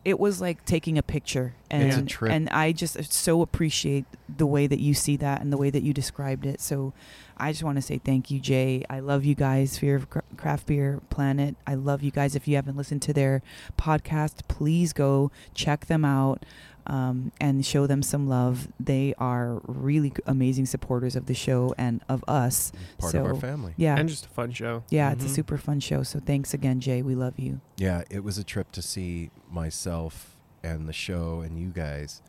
it 0.04 0.18
was 0.20 0.42
like 0.42 0.66
taking 0.66 0.98
a 0.98 1.04
picture 1.04 1.54
and 1.70 1.84
It's 1.84 1.98
a 1.98 2.02
trip. 2.04 2.32
and 2.34 2.50
i 2.50 2.72
just 2.72 2.98
uh, 2.98 3.04
so 3.04 3.42
appreciate 3.44 4.06
the 4.28 4.48
way 4.48 4.66
that 4.66 4.80
you 4.80 4.94
see 4.96 5.16
that 5.18 5.42
and 5.42 5.54
the 5.54 5.58
way 5.58 5.70
that 5.70 5.84
you 5.84 5.94
described 5.94 6.46
it 6.48 6.60
so 6.60 6.92
i 7.39 7.52
just 7.52 7.63
want 7.63 7.75
to 7.78 7.82
say 7.82 7.97
thank 7.97 8.30
you 8.32 8.39
jay 8.39 8.84
i 8.89 8.99
love 8.99 9.23
you 9.25 9.36
guys 9.36 9.78
fear 9.78 9.95
of 9.95 10.08
craft 10.38 10.65
beer 10.67 11.02
planet 11.10 11.56
i 11.65 11.73
love 11.75 12.02
you 12.04 12.12
guys 12.12 12.36
if 12.36 12.47
you 12.47 12.56
haven't 12.56 12.75
listened 12.78 13.02
to 13.02 13.13
their 13.13 13.41
podcast 13.78 14.41
please 14.47 14.93
go 14.93 15.32
check 15.54 15.86
them 15.88 16.04
out 16.06 16.43
um, 16.88 17.32
and 17.39 17.63
show 17.67 17.86
them 17.86 18.02
some 18.02 18.28
love. 18.28 18.67
They 18.80 19.13
are 19.19 19.62
really 19.67 20.12
amazing 20.25 20.65
supporters 20.65 21.15
of 21.15 21.28
the 21.28 21.36
show 21.36 21.75
and 21.78 22.02
of 22.10 22.23
us. 22.28 22.71
Part 22.97 23.13
of 23.13 23.25
our 23.25 23.34
So, 23.36 23.39
family. 23.41 23.75
Yeah. 23.78 23.95
And 23.95 24.10
just 24.10 24.25
a 24.25 24.30
fun 24.30 24.52
show. 24.54 24.84
yeah, 24.89 25.12
it's 25.12 25.23
a 25.23 25.28
Mhm. 25.28 25.36
super 25.36 25.58
fun 25.60 25.82
show. 25.82 26.02
So 26.02 26.19
thanks 26.19 26.52
again, 26.52 26.80
Jay. 26.80 27.04
We 27.04 27.13
love 27.13 27.38
you. 27.38 27.62
Yeah, 27.78 28.02
it 28.10 28.23
was 28.23 28.39
a 28.39 28.43
trip 28.43 28.71
to 28.71 28.82
see 28.82 29.30
myself 29.52 30.36
and 30.63 30.88
the 30.88 30.93
show 30.93 31.41
and 31.41 31.60
you 31.60 31.67
guys 31.69 32.23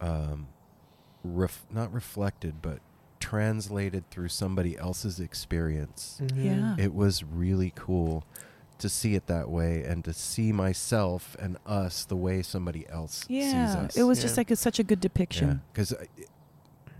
um 0.00 0.46
ref- 1.24 1.66
not 1.70 1.92
reflected 1.92 2.62
but 2.62 2.78
translated 3.20 4.08
through 4.10 4.28
somebody 4.28 4.76
else's 4.78 5.20
experience. 5.20 6.20
Mhm. 6.22 6.44
Yeah. 6.44 6.76
It 6.78 6.94
was 6.94 7.22
really 7.24 7.72
cool 7.74 8.24
to 8.78 8.88
see 8.88 9.14
it 9.14 9.26
that 9.26 9.48
way 9.48 9.82
and 9.84 10.04
to 10.04 10.12
see 10.12 10.52
myself 10.52 11.34
and 11.40 11.56
us 11.66 12.04
the 12.04 12.16
way 12.16 12.42
somebody 12.42 12.86
else 12.88 13.24
sees 13.26 13.52
Yeah. 13.52 13.78
us. 13.78 13.96
It 13.96 14.02
was 14.02 14.18
Yeah. 14.18 14.22
just 14.22 14.36
like 14.36 14.50
a, 14.50 14.56
such 14.56 14.78
a 14.78 14.84
good 14.84 15.00
depiction. 15.00 15.62
because 15.72 15.94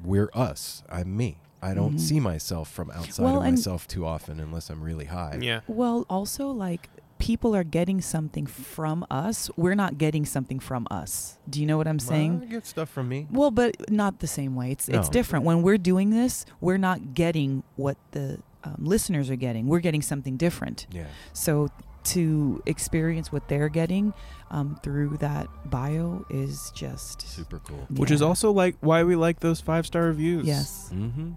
we're 0.02 0.31
us. 0.35 0.83
I'm 0.88 1.16
me. 1.16 1.38
I 1.62 1.74
don't 1.74 1.96
Mhm. 1.96 2.00
see 2.00 2.20
myself 2.20 2.70
from 2.70 2.90
outside 2.90 3.24
Well, 3.24 3.38
of 3.38 3.42
myself 3.44 3.88
too 3.88 4.07
often 4.07 4.40
unless 4.40 4.70
I'm 4.70 4.83
really 4.83 5.07
high. 5.07 5.38
Yeah. 5.40 5.61
Well, 5.66 6.05
also 6.09 6.48
like 6.50 6.88
people 7.18 7.55
are 7.55 7.64
getting 7.64 8.00
something 8.00 8.46
from 8.46 9.07
us. 9.11 9.50
We're 9.57 9.74
not 9.74 9.98
getting 9.98 10.24
something 10.24 10.59
from 10.59 10.87
us. 10.90 11.38
Do 11.48 11.61
you 11.61 11.66
know 11.66 11.76
what 11.76 11.88
I'm 11.88 11.98
saying? 11.98 12.40
Well, 12.40 12.48
get 12.48 12.66
stuff 12.66 12.88
from 12.88 13.09
me. 13.09 13.26
Well, 13.31 13.50
but 13.50 13.90
not 13.90 14.20
the 14.20 14.26
same 14.26 14.55
way. 14.55 14.70
It's 14.70 14.88
it's 14.88 15.09
different. 15.09 15.44
When 15.44 15.62
we're 15.62 15.79
doing 15.79 16.11
this, 16.11 16.46
we're 16.61 16.76
not 16.76 17.14
getting 17.14 17.62
what 17.76 17.96
the 18.12 18.40
um, 18.64 18.76
listeners 18.79 19.31
are 19.31 19.37
getting. 19.37 19.66
We're 19.66 19.81
getting 19.81 20.02
something 20.02 20.37
different. 20.37 20.87
Yeah. 20.90 21.07
So 21.33 21.68
to 22.05 22.62
experience 22.66 23.33
what 23.33 23.48
they're 23.48 23.68
getting 23.68 24.14
um, 24.50 24.79
through 24.83 25.16
that 25.16 25.48
bio 25.64 26.24
is 26.31 26.70
just 26.74 27.22
Super 27.22 27.59
cool. 27.61 27.87
Which 27.90 28.11
is 28.11 28.22
also 28.22 28.52
like 28.52 28.76
why 28.81 29.02
we 29.02 29.16
like 29.16 29.40
those 29.40 29.61
five 29.61 29.87
star 29.87 30.05
reviews. 30.05 30.46
yes. 30.46 30.90
Mm-hmm. 30.92 31.33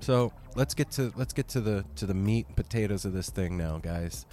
So 0.00 0.32
let's 0.54 0.74
get 0.74 0.90
to 0.92 1.12
let's 1.16 1.32
get 1.32 1.48
to 1.48 1.60
the 1.60 1.84
to 1.96 2.06
the 2.06 2.14
meat 2.14 2.46
and 2.46 2.56
potatoes 2.56 3.04
of 3.04 3.12
this 3.12 3.30
thing 3.30 3.56
now, 3.56 3.78
guys. 3.78 4.26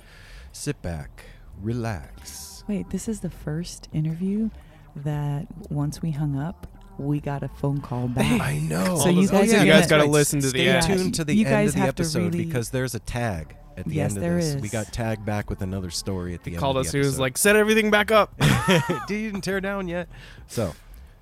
Sit 0.58 0.82
back, 0.82 1.26
relax. 1.62 2.63
Wait, 2.70 2.89
this 2.89 3.10
is 3.10 3.20
the 3.20 3.30
first 3.30 3.89
interview 3.91 4.50
that 4.96 5.46
once 5.70 6.02
we 6.02 6.12
hung 6.12 6.39
up, 6.39 6.65
we 6.98 7.20
got 7.20 7.44
a 7.44 7.50
phone 7.50 7.82
call 7.82 8.08
back. 8.08 8.39
I 8.41 8.60
know. 8.60 8.98
So 9.00 9.10
you 9.10 9.28
oh, 9.28 9.32
guys 9.34 9.52
you 9.52 9.60
are 9.60 9.65
guys 9.65 9.86
gonna- 9.86 10.04
got 10.04 10.06
to 10.06 10.10
listen 10.12 10.39
to 10.39 10.46
the 10.46 10.50
Stay 10.52 10.70
end. 10.70 10.86
tuned 10.86 11.15
to 11.15 11.26
the 11.26 11.36
You 11.36 11.46
end 11.46 11.54
guys 11.54 11.70
of 11.72 11.74
the 11.76 11.80
have 11.82 11.96
to 11.96 12.04
episode 12.04 12.34
really- 12.34 12.46
because 12.46 12.70
there's 12.70 12.96
a 12.96 13.00
tag 13.00 13.54
at 13.76 13.84
the 13.86 13.96
Yes, 13.96 14.12
end 14.12 14.18
of 14.20 14.24
there 14.24 14.38
this. 14.38 14.62
We 14.62 14.70
got 14.70 14.94
tagged 14.94 15.26
back 15.26 15.50
with 15.50 15.62
another 15.62 15.89
story 15.91 16.34
at 16.34 16.46
the 16.46 16.52
end. 16.52 16.62
Called 16.62 16.78
of 16.78 16.86
us. 16.86 16.94
the 16.94 17.00
He 17.00 17.04
was 17.06 17.20
like, 17.20 17.38
set 17.38 17.58
everything 17.58 17.91
back 17.91 18.10
up. 18.12 18.34
Dude, 19.08 19.20
you 19.20 19.32
didn't 19.32 19.41
tear 19.44 19.60
down 19.60 19.89
yet. 19.89 20.08
So, 20.48 20.74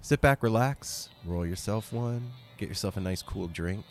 sit 0.02 0.22
back, 0.22 0.44
relax, 0.44 1.10
roll 1.26 1.44
yourself 1.44 1.92
one, 1.92 2.30
get 2.58 2.70
yourself 2.70 2.98
a 2.98 3.02
nice 3.02 3.24
cool 3.24 3.48
drink, 3.48 3.84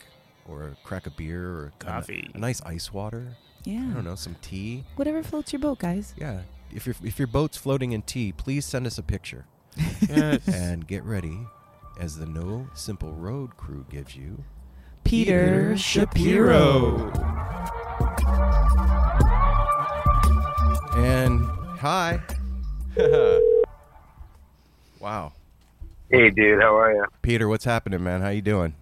or 0.47 0.63
a 0.69 0.75
crack 0.85 1.05
of 1.05 1.17
beer, 1.17 1.45
or 1.49 1.65
a- 1.81 1.83
Coffee. 1.83 2.31
a, 2.33 2.37
nice 2.37 2.61
ice 2.61 2.93
water. 2.93 3.35
Yeah. 3.63 3.87
I 3.89 3.93
don't 3.93 4.03
know, 4.03 4.15
some 4.15 4.35
tea. 4.41 4.83
Whatever 4.95 5.23
floats 5.23 5.53
your 5.53 5.59
boat, 5.59 5.79
guys. 5.79 6.13
Yeah. 6.17 6.41
If 6.71 6.85
your 6.85 6.95
if 7.03 7.19
your 7.19 7.27
boat's 7.27 7.57
floating 7.57 7.91
in 7.91 8.01
tea, 8.01 8.31
please 8.31 8.65
send 8.65 8.87
us 8.87 8.97
a 8.97 9.03
picture 9.03 9.45
yes. 10.09 10.47
and 10.47 10.87
get 10.87 11.03
ready 11.03 11.39
as 11.99 12.17
the 12.17 12.25
No 12.25 12.67
Simple 12.73 13.13
Road 13.13 13.55
crew 13.57 13.85
gives 13.89 14.15
you. 14.15 14.43
Peter, 15.03 15.73
Peter 15.73 15.77
Shapiro. 15.77 17.11
And 20.95 21.45
hi. 21.79 22.21
wow. 24.99 25.33
Hey, 26.09 26.29
dude, 26.29 26.61
how 26.61 26.77
are 26.77 26.93
you? 26.93 27.05
Peter, 27.21 27.47
what's 27.47 27.65
happening, 27.65 28.03
man? 28.03 28.21
How 28.21 28.29
you 28.29 28.41
doing? 28.41 28.75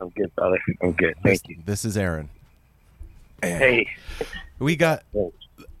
I'm 0.00 0.08
good, 0.10 0.34
brother. 0.34 0.58
I'm 0.82 0.92
good. 0.92 1.14
Thank 1.22 1.42
this, 1.42 1.48
you. 1.48 1.62
This 1.64 1.84
is 1.84 1.96
Aaron. 1.96 2.30
Hey, 3.42 3.86
We 4.58 4.76
got 4.76 5.04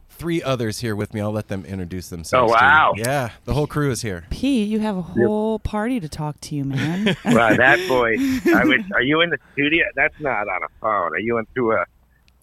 three 0.08 0.42
others 0.42 0.80
here 0.80 0.96
with 0.96 1.12
me. 1.14 1.20
I'll 1.20 1.30
let 1.32 1.48
them 1.48 1.64
introduce 1.66 2.08
themselves. 2.08 2.52
Oh, 2.52 2.56
to 2.58 2.62
wow. 2.64 2.92
Yeah, 2.96 3.30
the 3.44 3.52
whole 3.54 3.66
crew 3.66 3.90
is 3.90 4.00
here. 4.02 4.24
Pete, 4.30 4.68
you 4.68 4.80
have 4.80 4.96
a 4.96 5.02
whole 5.02 5.58
party 5.58 6.00
to 6.00 6.08
talk 6.08 6.40
to 6.42 6.54
you, 6.54 6.64
man. 6.64 7.06
wow, 7.26 7.54
that 7.56 7.78
boy. 7.88 8.14
I 8.54 8.64
was. 8.64 8.80
Are 8.94 9.02
you 9.02 9.20
in 9.20 9.30
the 9.30 9.38
studio? 9.52 9.84
That's 9.96 10.18
not 10.20 10.48
on 10.48 10.62
a 10.62 10.68
phone. 10.80 11.12
Are 11.14 11.18
you 11.18 11.36
in 11.38 11.46
through 11.54 11.72
a 11.76 11.84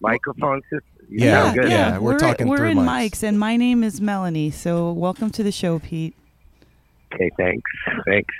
microphone 0.00 0.62
system? 0.62 0.82
You 1.08 1.26
Yeah, 1.26 1.42
sound 1.44 1.58
good. 1.58 1.70
yeah. 1.70 1.98
we're 1.98 2.18
talking 2.18 2.46
We're 2.48 2.58
through 2.58 2.68
in 2.70 2.78
mics. 2.78 3.10
mics, 3.10 3.22
and 3.22 3.38
my 3.38 3.56
name 3.56 3.82
is 3.82 4.00
Melanie. 4.00 4.50
So 4.50 4.92
welcome 4.92 5.30
to 5.30 5.42
the 5.42 5.50
show, 5.52 5.78
Pete. 5.78 6.14
Okay, 7.14 7.30
thanks. 7.36 7.70
Thanks. 8.06 8.34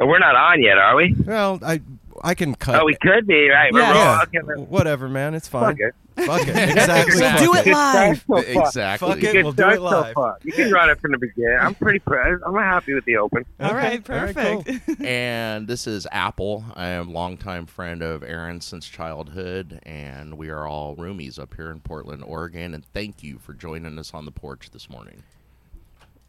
Oh, 0.00 0.06
we're 0.06 0.20
not 0.20 0.36
on 0.36 0.62
yet, 0.62 0.78
are 0.78 0.94
we? 0.96 1.14
Well, 1.26 1.58
I 1.62 1.80
I 2.24 2.34
can 2.34 2.54
cut. 2.54 2.80
Oh, 2.80 2.84
we 2.84 2.96
could 3.00 3.26
be 3.26 3.48
right. 3.48 3.72
We're 3.72 3.80
Yeah. 3.80 4.22
yeah, 4.32 4.40
Okay, 4.42 4.60
whatever, 4.62 5.08
man. 5.08 5.34
It's 5.34 5.48
fine. 5.48 5.72
okay. 5.74 5.90
Fuck 6.26 6.42
it. 6.48 6.48
Exactly. 6.48 7.12
Exactly. 7.12 7.46
Do 7.46 7.54
it 7.54 7.66
live. 7.68 8.24
so. 8.28 8.36
Exactly. 8.38 9.08
Fuck 9.08 9.22
it. 9.22 9.42
We'll 9.44 9.52
do 9.52 9.68
it 9.68 9.80
live. 9.80 10.14
far. 10.14 10.36
You 10.42 10.52
can 10.52 10.72
run 10.72 10.90
it 10.90 10.98
from 11.00 11.12
the 11.12 11.18
beginning. 11.18 11.58
I'm 11.60 11.76
pretty 11.76 12.00
proud. 12.00 12.40
I'm 12.44 12.54
happy 12.56 12.92
with 12.94 13.04
the 13.04 13.18
open. 13.18 13.44
All 13.60 13.72
right, 13.72 14.00
Okay. 14.00 14.18
All 14.18 14.24
right, 14.26 14.34
cool. 14.34 14.62
perfect. 14.64 15.00
and 15.04 15.68
this 15.68 15.86
is 15.86 16.08
Apple. 16.10 16.64
I 16.74 16.88
am 16.88 17.08
a 17.08 17.12
longtime 17.12 17.66
friend 17.66 18.02
of 18.02 18.24
Aaron 18.24 18.60
since 18.60 18.88
childhood, 18.88 19.78
and 19.84 20.36
we 20.36 20.48
are 20.48 20.66
all 20.66 20.96
roomies 20.96 21.38
up 21.38 21.54
here 21.54 21.70
in 21.70 21.78
Portland, 21.80 22.24
Oregon. 22.26 22.74
And 22.74 22.84
thank 22.86 23.22
you 23.22 23.38
for 23.38 23.52
joining 23.54 23.96
us 23.98 24.12
on 24.12 24.24
the 24.24 24.32
porch 24.32 24.70
this 24.72 24.90
morning. 24.90 25.22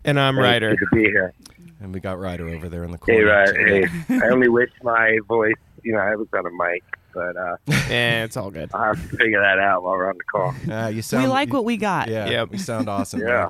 And 0.05 0.19
I'm 0.19 0.35
Hey, 0.35 0.41
Ryder. 0.41 0.69
Good 0.75 0.85
to 0.91 0.95
be 0.95 1.03
here. 1.05 1.33
And 1.81 1.93
we 1.93 1.99
got 1.99 2.19
Ryder 2.19 2.47
over 2.49 2.69
there 2.69 2.83
in 2.83 2.91
the 2.91 2.97
corner. 2.97 3.43
Hey, 3.43 3.53
corner. 3.55 3.81
Ryder. 3.81 3.87
Hey, 4.07 4.19
I 4.23 4.29
only 4.29 4.47
wish 4.49 4.69
my 4.83 5.17
voice, 5.27 5.53
you 5.83 5.93
know, 5.93 5.99
I 5.99 6.05
haven't 6.09 6.29
on 6.33 6.45
a 6.45 6.51
mic, 6.51 6.83
but 7.13 7.35
uh, 7.37 7.55
Yeah, 7.89 8.23
it's 8.25 8.37
all 8.37 8.51
good. 8.51 8.69
I'll 8.73 8.93
have 8.95 9.09
to 9.09 9.17
figure 9.17 9.41
that 9.41 9.59
out 9.59 9.83
while 9.83 9.93
we're 9.93 10.09
on 10.09 10.17
the 10.17 10.23
call. 10.23 10.53
Ah, 10.71 10.87
you 10.95 11.01
sound. 11.01 11.23
we 11.23 11.29
like 11.29 11.49
you- 11.49 11.53
what 11.55 11.65
we 11.65 11.77
got. 11.77 12.07
Yeah, 12.09 12.27
Yep. 12.29 12.49
you 12.53 12.57
sound 12.59 12.89
awesome. 12.89 13.19
Yeah. 13.21 13.27
man. 13.27 13.49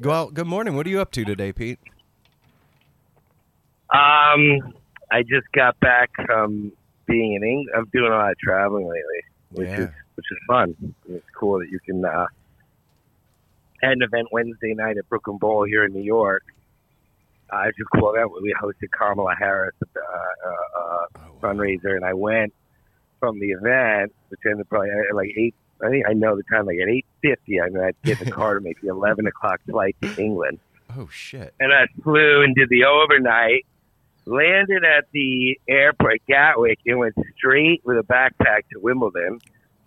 Go 0.00 0.10
out. 0.10 0.34
Good 0.34 0.46
morning. 0.46 0.76
What 0.76 0.86
are 0.86 0.90
you 0.90 1.00
up 1.00 1.10
to 1.12 1.24
today, 1.24 1.52
Pete? 1.52 1.78
Um, 3.94 4.74
I 5.10 5.22
just 5.22 5.50
got 5.54 5.78
back 5.80 6.10
from 6.26 6.72
being 7.06 7.34
in 7.34 7.42
England. 7.44 7.68
I'm 7.76 7.84
doing 7.92 8.10
a 8.12 8.14
lot 8.16 8.32
of 8.32 8.38
traveling 8.38 8.84
lately, 8.86 9.22
which 9.52 9.68
Yeah. 9.68 9.80
is 9.84 9.88
which 10.16 10.26
is 10.30 10.38
fun. 10.48 10.94
It's 11.08 11.24
cool 11.38 11.58
that 11.60 11.68
you 11.70 11.78
can. 11.80 12.04
Uh, 12.04 12.26
had 13.82 13.92
an 13.92 14.02
event 14.02 14.28
Wednesday 14.32 14.72
night 14.74 14.96
at 14.96 15.06
Brooklyn 15.10 15.36
Bowl 15.36 15.64
here 15.64 15.84
in 15.84 15.92
New 15.92 16.02
York. 16.02 16.42
Uh, 17.50 17.66
just 17.66 17.80
a 17.80 17.98
cool 17.98 18.12
event. 18.14 18.32
We 18.42 18.52
hosted 18.60 18.90
Kamala 18.98 19.34
Harris 19.38 19.74
at 19.82 19.88
the 19.92 20.00
uh, 20.00 20.48
uh, 20.48 20.80
uh, 20.80 21.25
fundraiser, 21.46 21.94
and 21.96 22.04
I 22.04 22.14
went 22.14 22.52
from 23.20 23.38
the 23.40 23.50
event, 23.50 24.12
which 24.28 24.40
ended 24.48 24.68
probably 24.68 24.90
at 24.90 25.14
like 25.14 25.30
eight. 25.36 25.54
I 25.84 25.90
think 25.90 26.06
I 26.08 26.12
know 26.14 26.36
the 26.36 26.42
time, 26.50 26.66
like 26.66 26.78
at 26.82 26.88
eight 26.88 27.06
fifty. 27.22 27.60
I 27.60 27.68
mean, 27.68 27.82
I'd 27.82 27.96
get 28.02 28.18
the 28.18 28.30
car 28.30 28.54
to 28.54 28.60
make 28.60 28.80
the 28.80 28.88
eleven 28.88 29.26
o'clock 29.26 29.60
flight 29.68 29.94
to 30.02 30.14
England 30.22 30.58
Oh 30.96 31.08
shit. 31.10 31.52
and 31.60 31.72
I 31.72 31.86
flew 32.02 32.42
and 32.42 32.54
did 32.54 32.68
the 32.70 32.84
overnight. 32.84 33.66
Landed 34.28 34.82
at 34.84 35.04
the 35.12 35.56
airport 35.68 36.20
Gatwick 36.26 36.80
and 36.84 36.98
went 36.98 37.14
straight 37.36 37.80
with 37.84 37.96
a 37.98 38.02
backpack 38.02 38.62
to 38.72 38.80
Wimbledon 38.80 39.38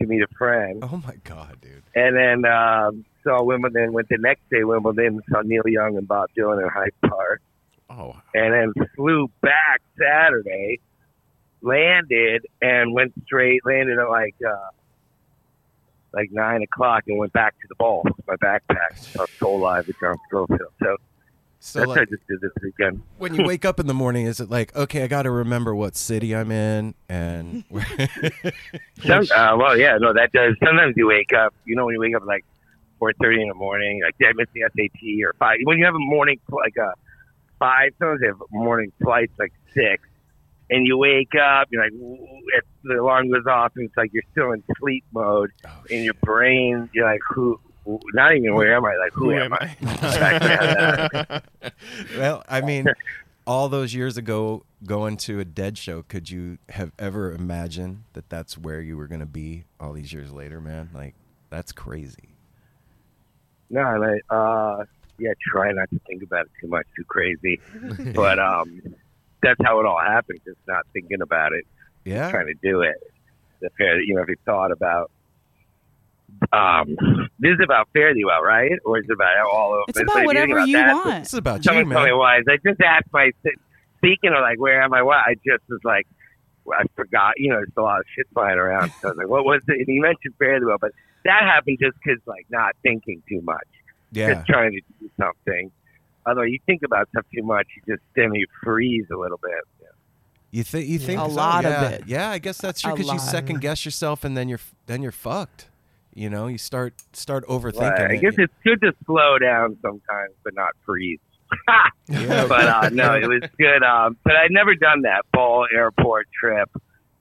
to 0.01 0.07
meet 0.07 0.22
a 0.22 0.28
friend. 0.38 0.82
Oh 0.82 1.01
my 1.05 1.16
god, 1.26 1.57
dude. 1.60 1.84
And 1.93 2.16
then 2.16 2.49
um, 2.49 3.03
saw 3.24 3.43
Wimbledon. 3.43 3.91
Went 3.91 4.07
the 4.07 4.18
next 4.18 4.49
day 4.49 4.64
Wimbledon. 4.64 5.22
Saw 5.30 5.41
Neil 5.41 5.64
Young 5.68 5.97
and 5.97 6.07
Bob 6.07 6.30
Dylan 6.38 6.64
in 6.64 6.70
Hyde 6.70 6.93
Park. 7.05 7.41
Oh, 7.89 8.16
And 8.34 8.53
then 8.53 8.74
flew 8.95 9.30
back 9.41 9.82
Saturday. 9.99 10.80
Landed 11.62 12.45
and 12.62 12.93
went 12.93 13.14
straight. 13.26 13.66
Landed 13.66 13.99
at 13.99 14.10
like 14.10 14.36
uh, 14.45 14.70
like 16.14 16.30
nine 16.32 16.62
o'clock 16.64 17.03
and 17.07 17.18
went 17.18 17.34
back 17.34 17.60
to 17.60 17.68
the 17.68 17.76
ball 17.76 18.03
with 18.03 18.28
my 18.28 18.36
backpack. 18.38 18.97
So 18.97 19.26
Soulive 19.39 19.88
with 19.88 19.99
John 19.99 20.16
Scofield. 20.28 20.72
So 20.82 20.97
So 21.60 21.80
that's 21.80 21.88
what 21.89 21.99
I 21.99 22.05
just 22.05 22.26
did 22.28 22.41
this 22.41 22.51
weekend. 22.64 23.01
when 23.18 23.36
you 23.36 23.43
wake 23.45 23.66
up 23.66 23.80
in 23.80 23.88
the 23.88 23.93
morning, 23.93 24.26
is 24.26 24.39
it 24.39 24.49
like, 24.49 24.76
okay, 24.76 25.03
I 25.03 25.07
got 25.07 25.24
to 25.24 25.32
remember 25.32 25.76
what 25.76 25.95
city 25.95 26.36
I'm 26.36 26.51
in 26.51 26.95
and 27.10 27.64
Some, 29.05 29.26
uh, 29.36 29.57
well, 29.57 29.78
yeah, 29.78 29.97
no, 29.99 30.14
that 30.14 30.32
does. 30.32 30.55
Sometimes 30.64 30.93
you 30.97 31.07
wake 31.07 31.34
up, 31.34 31.53
you 31.66 31.76
know, 31.76 31.86
when 31.86 31.93
you 31.95 31.99
wake 31.99 32.16
up 32.16 32.26
like 32.26 32.45
four 32.97 33.14
thirty 33.22 33.41
in 33.41 33.47
the 33.49 33.53
morning, 33.53 34.01
like 34.03 34.18
did 34.18 34.30
I 34.30 34.34
miss 34.36 34.47
the 34.53 34.62
SAT 34.62 35.26
or 35.26 35.34
five? 35.38 35.57
When 35.64 35.78
you 35.78 35.86
have 35.86 35.95
a 35.95 35.99
morning 35.99 36.39
like 36.49 36.76
a 36.78 36.93
five, 37.60 37.91
sometimes 37.99 38.22
they 38.22 38.28
have 38.28 38.41
morning 38.51 38.91
flights 39.03 39.34
like 39.38 39.53
six, 39.74 40.07
and 40.70 40.86
you 40.86 40.98
wake 40.98 41.34
up, 41.36 41.68
you're 41.72 41.84
like, 41.84 41.94
"Ooh," 41.94 42.18
the 42.84 43.00
alarm 43.02 43.30
goes 43.30 43.46
off, 43.48 43.74
and 43.76 43.86
it's 43.86 43.98
like 43.98 44.12
you're 44.14 44.24
still 44.32 44.52
in 44.52 44.64
sleep 44.80 45.04
mode, 45.14 45.52
Oh, 45.66 45.70
in 45.90 46.04
your 46.04 46.14
brain, 46.16 46.90
you're 46.94 47.06
like, 47.06 47.22
who? 47.30 47.60
Not 48.14 48.36
even 48.36 48.54
where 48.54 48.76
am 48.76 48.86
I? 48.86 48.96
Like, 48.98 49.14
who, 49.14 49.26
Who 49.26 49.32
am 49.34 49.52
am 49.52 49.54
I? 49.54 49.76
I? 49.82 51.72
well, 52.18 52.44
I 52.48 52.62
mean, 52.62 52.86
all 53.48 53.68
those 53.68 53.94
years 53.96 54.16
ago, 54.16 54.64
going 54.86 55.18
to 55.18 55.40
a 55.40 55.46
Dead 55.46 55.78
show, 55.78 56.04
could 56.04 56.30
you 56.30 56.60
have 56.70 56.92
ever 57.00 57.32
imagined 57.34 58.04
that 58.14 58.30
that's 58.30 58.58
where 58.58 58.80
you 58.80 58.96
were 58.96 59.08
going 59.08 59.22
to 59.22 59.26
be 59.26 59.64
all 59.80 59.94
these 59.94 60.14
years 60.14 60.32
later, 60.32 60.62
man? 60.62 60.90
Like, 60.94 61.16
that's 61.50 61.72
crazy. 61.72 62.36
No, 63.72 63.82
like, 64.00 64.22
uh, 64.30 64.84
yeah, 65.18 65.34
try 65.52 65.72
not 65.72 65.90
to 65.90 66.00
think 66.08 66.22
about 66.22 66.46
it 66.46 66.52
too 66.62 66.68
much, 66.68 66.86
too 66.96 67.04
crazy. 67.06 67.60
but 68.14 68.38
um, 68.40 68.82
that's 69.42 69.60
how 69.64 69.80
it 69.80 69.86
all 69.86 70.00
happened. 70.00 70.40
Just 70.46 70.58
not 70.68 70.86
thinking 70.94 71.22
about 71.22 71.54
it. 71.54 71.66
Yeah. 72.06 72.30
trying 72.32 72.48
to 72.48 72.54
do 72.62 72.82
it. 72.82 72.96
The 73.62 73.70
fair, 73.78 74.02
you 74.02 74.16
know, 74.16 74.22
if 74.22 74.30
you 74.30 74.36
thought 74.46 74.72
about, 74.72 75.12
um, 76.54 76.96
this 77.40 77.52
is 77.54 77.60
about 77.64 77.90
Fare 77.94 78.14
Thee 78.14 78.24
Well, 78.26 78.42
right? 78.42 78.72
Or 78.86 79.00
is 79.00 79.06
it 79.10 79.12
about 79.14 79.36
all 79.52 79.74
of? 79.74 79.90
It. 79.90 79.90
It's 79.90 79.98
so 80.00 80.04
if 80.04 80.08
about 80.10 80.20
you 80.22 80.26
whatever 80.28 80.60
you 80.66 80.78
that, 80.78 80.94
want. 80.94 81.24
This 81.24 81.34
is 81.34 81.40
about 81.40 81.58
you, 81.60 81.64
Someone 81.64 81.86
told 81.90 82.06
me 82.06 82.10
man. 82.12 82.18
why. 82.18 82.38
I 82.38 82.58
just 82.66 82.80
asked 82.82 83.08
my 83.12 83.32
speaking 83.98 84.30
of 84.34 84.42
like 84.42 84.60
where 84.60 84.82
am 84.82 84.94
I? 84.94 85.02
What 85.02 85.18
I 85.18 85.36
just 85.46 85.64
was 85.68 85.80
like, 85.84 86.08
I 86.72 86.84
forgot. 86.96 87.34
You 87.38 87.50
know, 87.50 87.58
there's 87.58 87.70
a 87.78 87.82
lot 87.82 88.00
of 88.00 88.06
shit 88.16 88.28
flying 88.34 88.58
around. 88.58 88.92
So 89.02 89.10
I 89.10 89.12
was 89.12 89.18
like, 89.18 89.28
what 89.28 89.44
was 89.46 89.62
it? 89.68 89.80
And 89.86 89.88
you 89.96 90.02
mentioned 90.02 90.34
Fare 90.40 90.60
Thee 90.60 90.66
Well, 90.66 90.78
but 90.80 90.92
that 91.26 91.42
happened 91.44 91.80
just 91.82 91.98
because 92.04 92.20
like 92.26 92.46
not 92.50 92.76
thinking 92.84 93.22
too 93.28 93.42
much, 93.42 93.68
Yeah. 94.12 94.36
just 94.36 94.48
trying 94.48 94.72
to 94.72 94.82
do 95.02 95.10
something. 95.20 95.72
Although 96.26 96.44
you 96.44 96.60
think 96.66 96.84
about 96.84 97.10
stuff 97.10 97.26
too 97.34 97.44
much, 97.44 97.68
you 97.76 97.96
just 97.96 98.04
then 98.16 98.34
you 98.34 98.46
freeze 98.64 99.06
a 99.12 99.18
little 99.18 99.40
bit. 99.42 99.64
You 100.52 100.64
think 100.64 100.88
you 100.88 100.98
think 100.98 101.22
A 101.22 101.30
so? 101.30 101.36
lot 101.36 101.66
of 101.66 101.92
it. 101.92 102.04
Yeah, 102.08 102.30
I 102.32 102.40
guess 102.40 102.58
that's 102.58 102.82
true 102.82 102.94
because 102.96 103.12
you 103.12 103.20
second 103.20 103.62
guess 103.62 103.86
yourself 103.86 104.24
and 104.24 104.36
then 104.36 104.50
you're 104.50 104.60
then 104.88 105.04
you're 105.04 105.12
fucked. 105.12 105.68
You 106.14 106.30
know, 106.30 106.48
you 106.48 106.58
start 106.58 106.96
start 107.14 107.46
overthinking. 107.48 107.82
Right. 107.82 108.12
I 108.12 108.14
it. 108.16 108.22
guess 108.22 108.34
it's 108.38 108.54
good 108.64 108.82
to 108.82 108.94
slow 109.06 109.38
down 109.38 109.78
sometimes, 109.82 110.34
but 110.44 110.54
not 110.56 110.72
freeze. 110.86 111.20
Yeah. 112.08 112.48
but 112.50 112.68
uh, 112.68 112.90
no, 112.90 113.14
it 113.14 113.28
was 113.28 113.44
good. 113.60 113.84
Um, 113.84 114.18
but 114.24 114.36
I'd 114.36 114.50
never 114.50 114.74
done 114.74 115.04
that 115.04 115.22
Bowl 115.32 115.68
airport 115.72 116.28
trip 116.32 116.68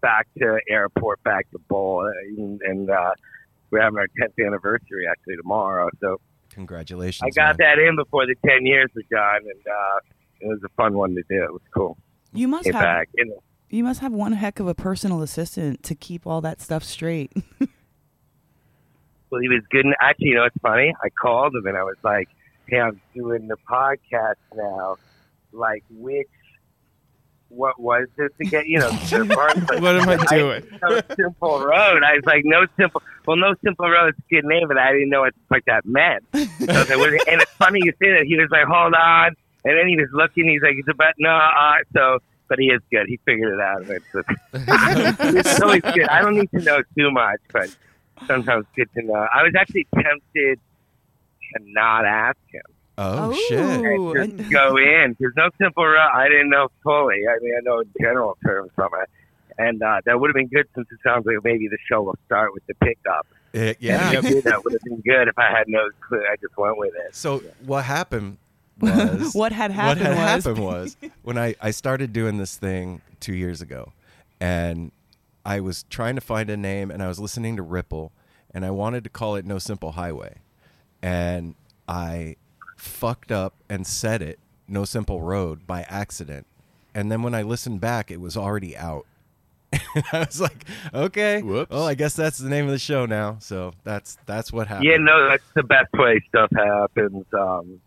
back 0.00 0.26
to 0.38 0.58
airport, 0.70 1.22
back 1.22 1.50
to 1.50 1.58
Bowl, 1.68 2.06
uh, 2.06 2.42
and, 2.42 2.60
and 2.62 2.90
uh, 2.90 3.10
we're 3.70 3.82
having 3.82 3.98
our 3.98 4.06
10th 4.18 4.46
anniversary 4.46 5.06
actually 5.10 5.36
tomorrow. 5.36 5.90
So 6.00 6.20
Congratulations. 6.58 7.22
I 7.24 7.30
got 7.30 7.56
man. 7.56 7.76
that 7.76 7.78
in 7.78 7.94
before 7.94 8.26
the 8.26 8.34
10 8.44 8.66
years 8.66 8.90
was 8.92 9.04
done, 9.08 9.42
and 9.42 9.60
uh, 9.64 10.00
it 10.40 10.48
was 10.48 10.58
a 10.64 10.68
fun 10.70 10.94
one 10.94 11.14
to 11.14 11.22
do. 11.28 11.44
It 11.44 11.52
was 11.52 11.62
cool. 11.72 11.96
You 12.32 12.48
must 12.48 12.64
Get 12.64 12.74
have 12.74 12.82
back. 12.82 13.08
And, 13.16 13.32
you 13.70 13.84
must 13.84 14.00
have 14.00 14.12
one 14.12 14.32
heck 14.32 14.58
of 14.58 14.66
a 14.66 14.74
personal 14.74 15.22
assistant 15.22 15.84
to 15.84 15.94
keep 15.94 16.26
all 16.26 16.40
that 16.40 16.60
stuff 16.60 16.82
straight. 16.82 17.30
well, 19.30 19.40
he 19.40 19.48
was 19.48 19.62
good. 19.70 19.84
And, 19.84 19.94
Actually, 20.00 20.30
you 20.30 20.34
know, 20.34 20.46
it's 20.46 20.56
funny. 20.60 20.92
I 21.00 21.10
called 21.10 21.54
him 21.54 21.64
and 21.64 21.76
I 21.76 21.84
was 21.84 21.96
like, 22.02 22.28
"Hey, 22.66 22.80
I'm 22.80 23.00
doing 23.14 23.46
the 23.46 23.56
podcast 23.70 24.34
now. 24.56 24.96
Like, 25.52 25.84
which, 25.90 26.26
what 27.48 27.80
was 27.80 28.06
this 28.16 28.30
again? 28.40 28.64
You 28.66 28.80
know, 28.80 28.90
the 28.90 29.32
part's 29.34 29.56
like, 29.70 29.80
What 29.80 29.96
am 29.96 30.08
I 30.08 30.16
doing? 30.26 30.64
I, 30.82 30.88
no 30.90 31.00
simple 31.16 31.60
road. 31.60 32.02
I 32.02 32.14
was 32.14 32.24
like, 32.26 32.44
no 32.44 32.66
simple. 32.76 33.02
Well, 33.26 33.36
no 33.36 33.54
simple 33.64 33.88
road 33.88 34.14
is 34.14 34.14
a 34.18 34.34
good 34.34 34.44
name, 34.44 34.68
but 34.68 34.78
I 34.78 34.92
didn't 34.92 35.10
know 35.10 35.20
what 35.20 35.34
the 35.34 35.54
fuck 35.54 35.64
that 35.66 35.84
meant. 35.86 36.24
So 36.58 36.72
I 36.72 36.78
was 36.80 36.88
like, 36.88 36.98
what 36.98 37.28
and 37.28 37.40
it's 37.40 37.50
funny 37.52 37.80
you 37.82 37.92
say 38.00 38.10
that. 38.12 38.24
He 38.26 38.36
was 38.36 38.48
like, 38.50 38.66
hold 38.66 38.94
on, 38.94 39.36
and 39.64 39.78
then 39.78 39.86
he 39.86 39.96
was 39.96 40.08
looking. 40.12 40.48
He's 40.48 40.60
like, 40.60 40.74
it's 40.76 40.88
about 40.88 41.14
no. 41.18 41.30
Uh, 41.30 41.76
so, 41.92 42.18
but 42.48 42.58
he 42.58 42.66
is 42.66 42.80
good. 42.90 43.06
He 43.06 43.18
figured 43.24 43.54
it 43.54 43.60
out. 43.60 43.82
It's, 43.88 44.04
it's 45.46 45.60
always 45.60 45.82
good. 45.82 46.08
I 46.08 46.20
don't 46.20 46.34
need 46.34 46.50
to 46.50 46.60
know 46.60 46.82
too 46.96 47.10
much, 47.10 47.40
but 47.52 47.74
sometimes 48.26 48.66
good 48.76 48.88
to 48.94 49.02
know. 49.02 49.26
I 49.32 49.42
was 49.42 49.54
actually 49.56 49.86
tempted 49.94 50.58
to 50.58 51.62
not 51.72 52.04
ask 52.04 52.38
him 52.52 52.62
Oh, 52.98 53.30
Oh. 53.30 53.32
shit. 53.48 53.58
And 53.60 53.86
and- 54.16 54.38
just 54.38 54.50
go 54.50 54.76
in. 54.76 55.16
There's 55.20 55.34
no 55.36 55.48
simple 55.60 55.84
route. 55.86 56.14
I 56.14 56.28
didn't 56.28 56.50
know 56.50 56.68
fully. 56.82 57.22
I 57.28 57.38
mean, 57.42 57.54
I 57.56 57.60
know 57.62 57.80
in 57.80 57.90
general 58.00 58.36
terms 58.44 58.70
from 58.74 58.90
it. 59.00 59.08
And 59.56 59.82
uh, 59.82 60.00
that 60.04 60.20
would 60.20 60.28
have 60.28 60.34
been 60.34 60.48
good 60.48 60.66
since 60.74 60.86
it 60.92 60.98
sounds 61.02 61.26
like 61.26 61.36
maybe 61.42 61.68
the 61.68 61.78
show 61.90 62.02
will 62.02 62.18
start 62.26 62.52
with 62.54 62.64
the 62.66 62.74
pickup. 62.74 63.26
Eh, 63.54 63.68
And 63.70 63.76
yeah. 63.80 64.12
if 64.18 64.24
it 64.26 64.44
that 64.44 64.62
would 64.62 64.72
have 64.72 64.82
been 64.82 65.00
good 65.00 65.26
if 65.28 65.38
I 65.38 65.50
had 65.50 65.64
no 65.68 65.88
clue. 66.06 66.22
I 66.30 66.36
just 66.36 66.56
went 66.56 66.76
with 66.78 66.92
it. 67.06 67.14
So 67.14 67.42
what 67.64 67.84
happened 67.84 68.38
was 68.80 69.34
what 69.34 69.50
had 69.52 69.70
happened 69.72 70.06
what 70.06 70.16
had 70.16 70.34
was 70.36 70.44
happened 70.44 70.64
was 70.64 70.96
when 71.22 71.38
I, 71.38 71.54
I 71.60 71.70
started 71.72 72.12
doing 72.12 72.38
this 72.38 72.56
thing 72.56 73.00
two 73.20 73.34
years 73.34 73.60
ago 73.60 73.92
and 74.40 74.92
I 75.44 75.58
was 75.60 75.82
trying 75.84 76.14
to 76.14 76.20
find 76.20 76.48
a 76.50 76.56
name 76.56 76.90
and 76.92 77.02
I 77.02 77.08
was 77.08 77.18
listening 77.18 77.56
to 77.56 77.62
Ripple 77.62 78.12
and 78.54 78.64
I 78.64 78.70
wanted 78.70 79.02
to 79.04 79.10
call 79.10 79.34
it 79.34 79.44
No 79.44 79.58
Simple 79.58 79.92
Highway. 79.92 80.36
And 81.02 81.54
I 81.88 82.36
fucked 82.88 83.30
up 83.30 83.54
and 83.68 83.86
said 83.86 84.22
it 84.22 84.38
No 84.66 84.84
Simple 84.84 85.20
Road 85.22 85.66
by 85.66 85.82
accident. 85.82 86.46
And 86.94 87.12
then 87.12 87.22
when 87.22 87.34
I 87.34 87.42
listened 87.42 87.80
back, 87.80 88.10
it 88.10 88.20
was 88.20 88.36
already 88.36 88.76
out. 88.76 89.06
And 89.72 90.04
I 90.12 90.20
was 90.20 90.40
like, 90.40 90.64
okay, 90.94 91.42
Whoops. 91.42 91.70
well, 91.70 91.86
I 91.86 91.94
guess 91.94 92.14
that's 92.14 92.38
the 92.38 92.48
name 92.48 92.64
of 92.64 92.70
the 92.70 92.78
show 92.78 93.06
now. 93.06 93.36
So 93.40 93.72
that's 93.84 94.16
that's 94.26 94.52
what 94.52 94.66
happened. 94.66 94.86
Yeah, 94.86 94.96
no, 94.96 95.28
that's 95.28 95.44
the 95.54 95.62
best 95.62 95.92
way 95.92 96.20
stuff 96.28 96.50
happens. 96.56 97.26
Um, 97.32 97.80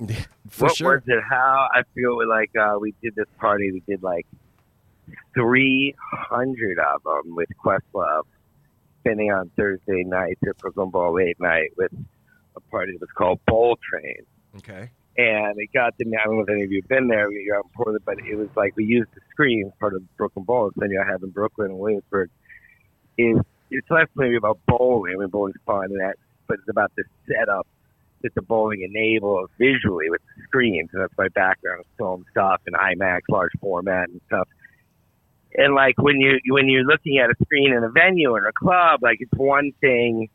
for 0.50 0.66
what 0.66 0.76
sure. 0.76 0.94
was 0.94 1.02
it? 1.06 1.22
How 1.28 1.68
I 1.72 1.82
feel 1.94 2.26
like 2.28 2.50
uh, 2.60 2.78
we 2.80 2.92
did 3.02 3.14
this 3.14 3.28
party. 3.38 3.70
We 3.72 3.82
did 3.86 4.02
like 4.02 4.26
three 5.34 5.94
hundred 6.00 6.78
of 6.78 7.02
them 7.04 7.34
with 7.36 7.48
Questlove, 7.64 8.24
spinning 9.00 9.30
on 9.32 9.50
Thursday 9.56 10.04
nights 10.04 10.40
at 10.46 10.58
Brooklyn 10.58 10.90
Bowl 10.90 11.14
late 11.14 11.40
night 11.40 11.70
with 11.76 11.92
a 12.56 12.60
party 12.70 12.92
that 12.92 13.00
was 13.00 13.10
called 13.16 13.40
Bowl 13.46 13.78
Train. 13.88 14.26
Okay. 14.56 14.90
And 15.16 15.58
it 15.58 15.70
got 15.74 15.96
to 15.98 16.04
me. 16.04 16.16
I 16.16 16.24
don't 16.26 16.36
know 16.36 16.42
if 16.42 16.48
any 16.48 16.62
of 16.62 16.70
you 16.70 16.80
have 16.82 16.88
been 16.88 17.08
there. 17.08 17.30
You're 17.30 17.56
out 17.56 17.64
in 17.64 17.70
Portland, 17.74 18.04
but 18.04 18.18
it 18.20 18.36
was 18.36 18.48
like 18.56 18.76
we 18.76 18.84
used 18.84 19.10
the 19.14 19.20
screen 19.30 19.72
part 19.80 19.94
of 19.94 20.16
Brooklyn 20.16 20.44
Bowl. 20.44 20.70
The 20.74 20.80
venue 20.80 21.00
I 21.00 21.10
have 21.10 21.22
in 21.22 21.30
Brooklyn 21.30 21.70
and 21.70 21.78
Williamsburg 21.78 22.30
is 23.16 23.36
it's 23.70 23.90
less 23.90 24.06
maybe 24.14 24.36
about 24.36 24.58
bowling. 24.66 25.14
I 25.16 25.18
mean, 25.18 25.28
bowling's 25.28 25.56
fun 25.66 25.86
and 25.86 26.00
that, 26.00 26.16
but 26.46 26.58
it's 26.60 26.68
about 26.68 26.92
the 26.96 27.04
setup 27.26 27.66
that 28.22 28.34
the 28.34 28.42
bowling 28.42 28.82
enables 28.82 29.50
visually 29.58 30.10
with 30.10 30.20
the 30.36 30.42
screens. 30.44 30.90
And 30.92 31.02
that's 31.02 31.16
my 31.18 31.28
background, 31.28 31.84
film 31.96 32.24
stuff 32.30 32.60
and 32.66 32.74
IMAX, 32.74 33.22
large 33.28 33.52
format 33.60 34.08
and 34.08 34.20
stuff. 34.26 34.48
And 35.54 35.74
like 35.74 35.98
when 35.98 36.20
you 36.20 36.38
when 36.50 36.68
you're 36.68 36.84
looking 36.84 37.18
at 37.18 37.30
a 37.30 37.34
screen 37.44 37.72
in 37.72 37.82
a 37.82 37.88
venue 37.88 38.30
or 38.30 38.46
a 38.46 38.52
club, 38.52 39.00
like 39.02 39.18
it's 39.20 39.32
one 39.34 39.72
thing, 39.80 40.28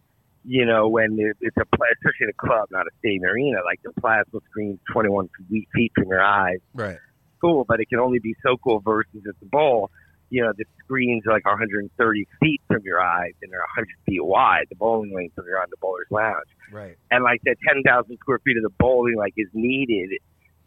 you 0.46 0.66
know, 0.66 0.88
when 0.88 1.18
it's 1.20 1.58
a 1.58 1.66
pla- 1.76 1.88
especially 1.94 2.26
in 2.26 2.30
a 2.30 2.34
club, 2.48 2.68
not 2.72 2.86
a 2.86 2.90
stadium 3.00 3.24
arena, 3.26 3.60
like 3.66 3.82
the 3.84 3.92
plasma 4.02 4.40
screen 4.50 4.80
21 4.92 5.30
feet 5.50 5.68
feet 5.74 5.92
from 5.96 6.08
your 6.08 6.22
eyes 6.24 6.60
Right. 6.74 6.98
cool, 7.42 7.66
but 7.68 7.80
it 7.80 7.90
can 7.90 8.00
only 8.00 8.20
be 8.20 8.36
so 8.46 8.58
cool 8.58 8.80
versus 8.82 9.24
at 9.28 9.40
the 9.40 9.46
bowl. 9.46 9.90
You 10.30 10.42
know, 10.44 10.52
the 10.58 10.66
screens 10.84 11.26
are 11.28 11.34
like 11.34 11.46
130 11.46 12.28
feet 12.42 12.62
from 12.68 12.82
your 12.84 13.00
eyes 13.00 13.34
and 13.42 13.52
they're 13.52 13.60
100 13.76 13.88
feet 14.06 14.24
wide. 14.26 14.66
The 14.70 14.76
bowling 14.76 15.14
lanes 15.16 15.32
when 15.36 15.46
you're 15.46 15.60
on 15.62 15.68
the 15.70 15.78
bowler's 15.80 16.08
lounge, 16.10 16.48
Right. 16.72 16.98
and 17.12 17.24
like 17.24 17.42
that 17.46 17.56
10,000 17.68 18.18
square 18.18 18.40
feet 18.40 18.58
of 18.58 18.64
the 18.64 18.74
bowling 18.80 19.16
like 19.16 19.34
is 19.38 19.48
needed 19.54 20.10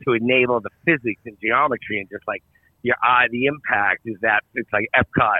to 0.06 0.12
enable 0.12 0.60
the 0.60 0.70
physics 0.84 1.20
and 1.24 1.36
geometry 1.40 1.98
and 2.00 2.08
just 2.08 2.22
like 2.28 2.42
your 2.82 2.96
eye, 3.02 3.26
the 3.30 3.46
impact 3.46 4.02
is 4.04 4.16
that 4.20 4.40
it's 4.54 4.72
like 4.72 4.86
Epcot 4.94 5.38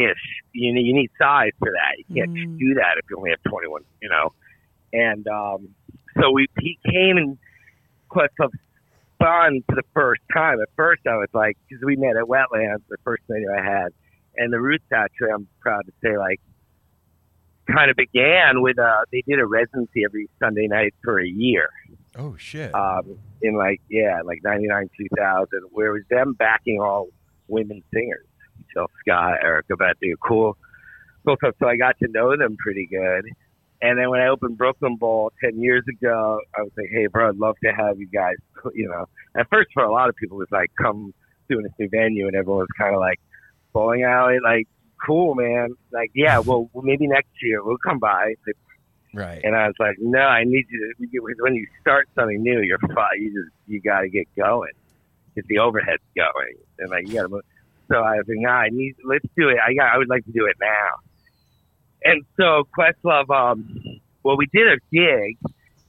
ish. 0.00 0.42
You 0.52 0.72
need 0.74 0.86
you 0.86 0.94
need 0.94 1.10
size 1.20 1.52
for 1.58 1.70
that. 1.72 1.98
You 1.98 2.04
can't 2.14 2.30
Mm. 2.30 2.58
do 2.58 2.74
that 2.74 2.94
if 2.98 3.04
you 3.10 3.16
only 3.18 3.30
have 3.30 3.42
21. 3.48 3.82
You 4.02 4.08
know, 4.08 4.32
and 4.92 5.26
um, 5.28 5.68
so 6.20 6.30
we 6.32 6.46
he 6.60 6.78
came 6.90 7.16
and 7.16 7.38
Quest 8.08 8.34
Club 8.36 8.50
fun 9.18 9.62
for 9.68 9.76
the 9.76 9.82
first 9.94 10.22
time. 10.32 10.60
At 10.60 10.68
first, 10.76 11.02
I 11.06 11.16
was 11.16 11.28
like, 11.34 11.56
because 11.68 11.84
we 11.84 11.96
met 11.96 12.16
at 12.16 12.24
Wetlands, 12.24 12.82
the 12.88 12.96
first 13.04 13.22
venue 13.28 13.50
I 13.52 13.62
had, 13.62 13.88
and 14.36 14.52
the 14.52 14.60
Roots 14.60 14.84
actually, 14.92 15.28
I'm 15.34 15.46
proud 15.60 15.84
to 15.86 15.92
say, 16.02 16.16
like, 16.16 16.40
kind 17.70 17.90
of 17.90 17.96
began 17.96 18.62
with 18.62 18.78
uh, 18.78 19.02
they 19.12 19.22
did 19.28 19.38
a 19.38 19.46
residency 19.46 20.04
every 20.04 20.28
Sunday 20.38 20.66
night 20.66 20.94
for 21.04 21.20
a 21.20 21.26
year. 21.28 21.68
Oh 22.16 22.36
shit. 22.36 22.74
Um, 22.74 23.18
in 23.42 23.54
like 23.56 23.80
yeah, 23.88 24.20
like 24.24 24.40
'99, 24.42 24.90
2000, 24.98 25.48
where 25.70 25.88
it 25.88 25.92
was 25.92 26.02
them 26.10 26.32
backing 26.34 26.80
all 26.80 27.08
women 27.48 27.82
singers, 27.94 28.26
Jill 28.72 28.86
Scott, 29.00 29.38
Erykah 29.44 29.76
Badu, 29.76 30.14
cool, 30.26 30.56
cool 31.24 31.36
stuff. 31.36 31.54
So 31.58 31.68
I 31.68 31.76
got 31.76 31.98
to 31.98 32.08
know 32.08 32.36
them 32.36 32.56
pretty 32.58 32.86
good. 32.86 33.24
And 33.82 33.98
then 33.98 34.10
when 34.10 34.20
I 34.20 34.28
opened 34.28 34.58
Brooklyn 34.58 34.96
Bowl 34.96 35.32
ten 35.42 35.60
years 35.60 35.84
ago, 35.88 36.40
I 36.56 36.62
was 36.62 36.72
like, 36.76 36.88
"Hey, 36.90 37.06
bro, 37.06 37.28
I'd 37.30 37.36
love 37.36 37.56
to 37.64 37.72
have 37.72 37.98
you 37.98 38.06
guys." 38.06 38.36
You 38.74 38.88
know, 38.88 39.06
at 39.34 39.48
first 39.48 39.70
for 39.72 39.82
a 39.82 39.90
lot 39.90 40.08
of 40.10 40.16
people, 40.16 40.36
it 40.38 40.40
was 40.50 40.52
like, 40.52 40.70
"Come 40.80 41.14
doing 41.48 41.62
this 41.62 41.72
new 41.78 41.88
venue," 41.88 42.26
and 42.26 42.36
everyone 42.36 42.60
was 42.60 42.68
kind 42.78 42.94
of 42.94 43.00
like, 43.00 43.18
"Bowling 43.72 44.02
alley, 44.02 44.38
like, 44.44 44.68
cool, 45.06 45.34
man." 45.34 45.70
Like, 45.92 46.10
yeah, 46.14 46.38
well, 46.44 46.68
maybe 46.82 47.06
next 47.06 47.30
year 47.42 47.64
we'll 47.64 47.78
come 47.78 47.98
by. 47.98 48.34
right. 49.14 49.40
And 49.42 49.56
I 49.56 49.66
was 49.66 49.76
like, 49.80 49.96
"No, 49.98 50.20
I 50.20 50.44
need 50.44 50.66
you 50.68 50.94
to." 51.00 51.32
When 51.42 51.54
you 51.54 51.66
start 51.80 52.06
something 52.14 52.42
new, 52.42 52.60
you're 52.60 52.78
fi- 52.78 53.14
you 53.18 53.32
just 53.32 53.54
you 53.66 53.80
got 53.80 54.02
to 54.02 54.10
get 54.10 54.28
going, 54.36 54.72
get 55.34 55.46
the 55.46 55.58
overhead 55.58 56.00
going, 56.14 56.56
and 56.80 56.90
like 56.90 57.08
you 57.08 57.14
got 57.14 57.22
to 57.22 57.28
move. 57.30 57.42
So 57.90 57.96
I 57.98 58.16
was 58.16 58.24
like, 58.28 58.38
"Nah, 58.38 58.50
I 58.50 58.68
need. 58.70 58.94
Let's 59.04 59.26
do 59.36 59.48
it. 59.48 59.56
I 59.64 59.74
got. 59.74 59.92
I 59.94 59.98
would 59.98 60.08
like 60.08 60.24
to 60.26 60.32
do 60.32 60.46
it 60.46 60.56
now." 60.60 60.88
And 62.04 62.24
so 62.36 62.66
Questlove, 62.76 63.28
um, 63.30 63.82
well, 64.22 64.36
we 64.36 64.46
did 64.52 64.68
a 64.68 64.76
gig, 64.92 65.36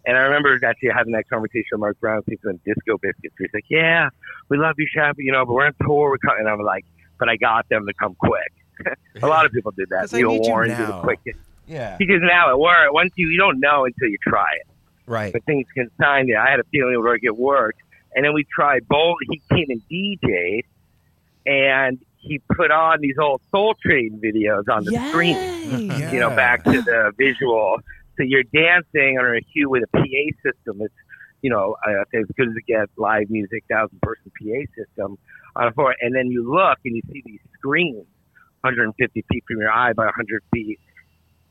and 0.06 0.18
I 0.18 0.22
remember 0.22 0.54
actually 0.66 0.89
having 0.95 1.14
that 1.14 1.30
conversation 1.30 1.68
with 1.74 1.80
Mark 1.80 1.99
Brown, 1.99 2.22
people 2.24 2.49
in 2.49 2.60
Disco 2.66 2.97
Biscuits. 2.97 3.36
He's 3.38 3.49
like, 3.54 3.66
"Yeah, 3.70 4.10
we 4.49 4.58
love 4.58 4.76
you, 4.78 4.88
Shab, 4.95 5.14
you 5.18 5.32
know, 5.32 5.45
but 5.45 5.54
we're 5.54 5.66
on 5.66 5.74
tour. 5.86 6.10
We're 6.10 6.18
coming." 6.18 6.41
And 6.41 6.49
I'm 6.49 6.60
like, 6.62 6.86
"But 7.20 7.30
I 7.30 7.38
got 7.38 7.70
them 7.70 7.86
to 7.86 7.93
come 7.93 8.16
quick." 8.16 8.52
a 9.22 9.28
lot 9.28 9.45
of 9.45 9.52
people 9.52 9.72
did 9.72 9.89
that. 9.89 10.12
Neil 10.14 10.39
Warren 10.39 10.70
did 10.70 10.89
it 10.89 11.02
quick 11.02 11.20
yeah. 11.68 11.97
because 11.97 12.22
now 12.22 12.52
it 12.52 12.60
works. 12.60 12.89
Once 12.93 13.12
you 13.16 13.30
you 13.30 13.38
don't 13.38 13.60
know 13.60 13.86
until 13.86 14.10
you 14.10 14.18
try 14.28 14.47
it, 14.60 14.68
Right. 15.06 15.32
but 15.32 15.43
things 15.45 15.68
can 15.76 15.89
sign 16.02 16.30
it. 16.30 16.36
I 16.36 16.49
had 16.49 16.60
a 16.60 16.64
feeling 16.72 16.93
it 16.93 16.97
would 16.97 17.06
work. 17.06 17.20
It 17.24 17.38
worked, 17.38 17.80
and 18.16 18.26
then 18.26 18.34
we 18.34 18.45
tried 18.54 18.88
bowl. 18.88 19.16
He 19.30 19.41
came 19.49 19.68
and 19.70 19.82
DJ'd, 19.89 20.66
and 21.46 22.00
he 22.18 22.39
put 22.56 22.72
on 22.72 23.00
these 23.02 23.16
old 23.20 23.42
Soul 23.52 23.76
Train 23.84 24.22
videos 24.24 24.70
on 24.70 24.86
the 24.86 24.92
screen. 25.10 25.36
Yay. 25.36 26.14
You 26.14 26.20
know, 26.20 26.30
back 26.30 26.64
to 26.66 26.82
the 26.82 27.12
visual. 27.18 27.78
So 28.18 28.24
you're 28.24 28.44
dancing 28.44 29.18
under 29.18 29.36
a 29.36 29.42
cue 29.42 29.70
with 29.70 29.84
a 29.84 29.98
PA 29.98 30.04
system. 30.44 30.82
It's 30.82 30.94
you 31.42 31.50
know, 31.50 31.76
uh, 31.86 31.92
I 31.92 32.04
say 32.12 32.20
as 32.20 32.28
good 32.38 32.50
as 32.50 32.56
it 32.56 32.66
gets. 32.68 32.92
Live 32.98 33.30
music, 33.30 33.64
thousand 33.70 34.00
person 34.02 34.32
PA 34.39 34.62
system 34.78 35.18
on 35.56 35.68
a 35.68 35.72
floor, 35.72 35.96
and 36.00 36.16
then 36.16 36.28
you 36.28 36.50
look 36.50 36.78
and 36.86 36.96
you 36.96 37.02
see 37.12 37.22
these 37.26 37.39
screens, 37.54 38.06
150 38.62 39.26
feet 39.30 39.44
from 39.48 39.60
your 39.60 39.72
eye 39.72 39.94
by 39.94 40.06
100 40.06 40.44
feet. 40.54 40.80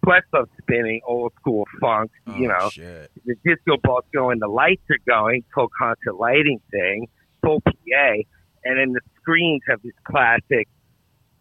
Questlove 0.04 0.48
spinning, 0.62 1.00
old 1.06 1.32
school 1.40 1.66
funk. 1.80 2.10
Oh, 2.26 2.34
you 2.34 2.48
know, 2.48 2.70
Shit. 2.70 3.10
the 3.26 3.34
disco 3.44 3.76
ball's 3.82 4.04
going, 4.14 4.38
the 4.38 4.48
lights 4.48 4.82
are 4.90 4.96
going, 5.06 5.44
full 5.54 5.68
concert 5.76 6.14
lighting 6.18 6.60
thing, 6.70 7.06
full 7.42 7.60
PA, 7.60 8.14
and 8.64 8.78
then 8.78 8.92
the 8.92 9.00
screens 9.20 9.62
have 9.68 9.80
these 9.82 9.92
classic, 10.04 10.68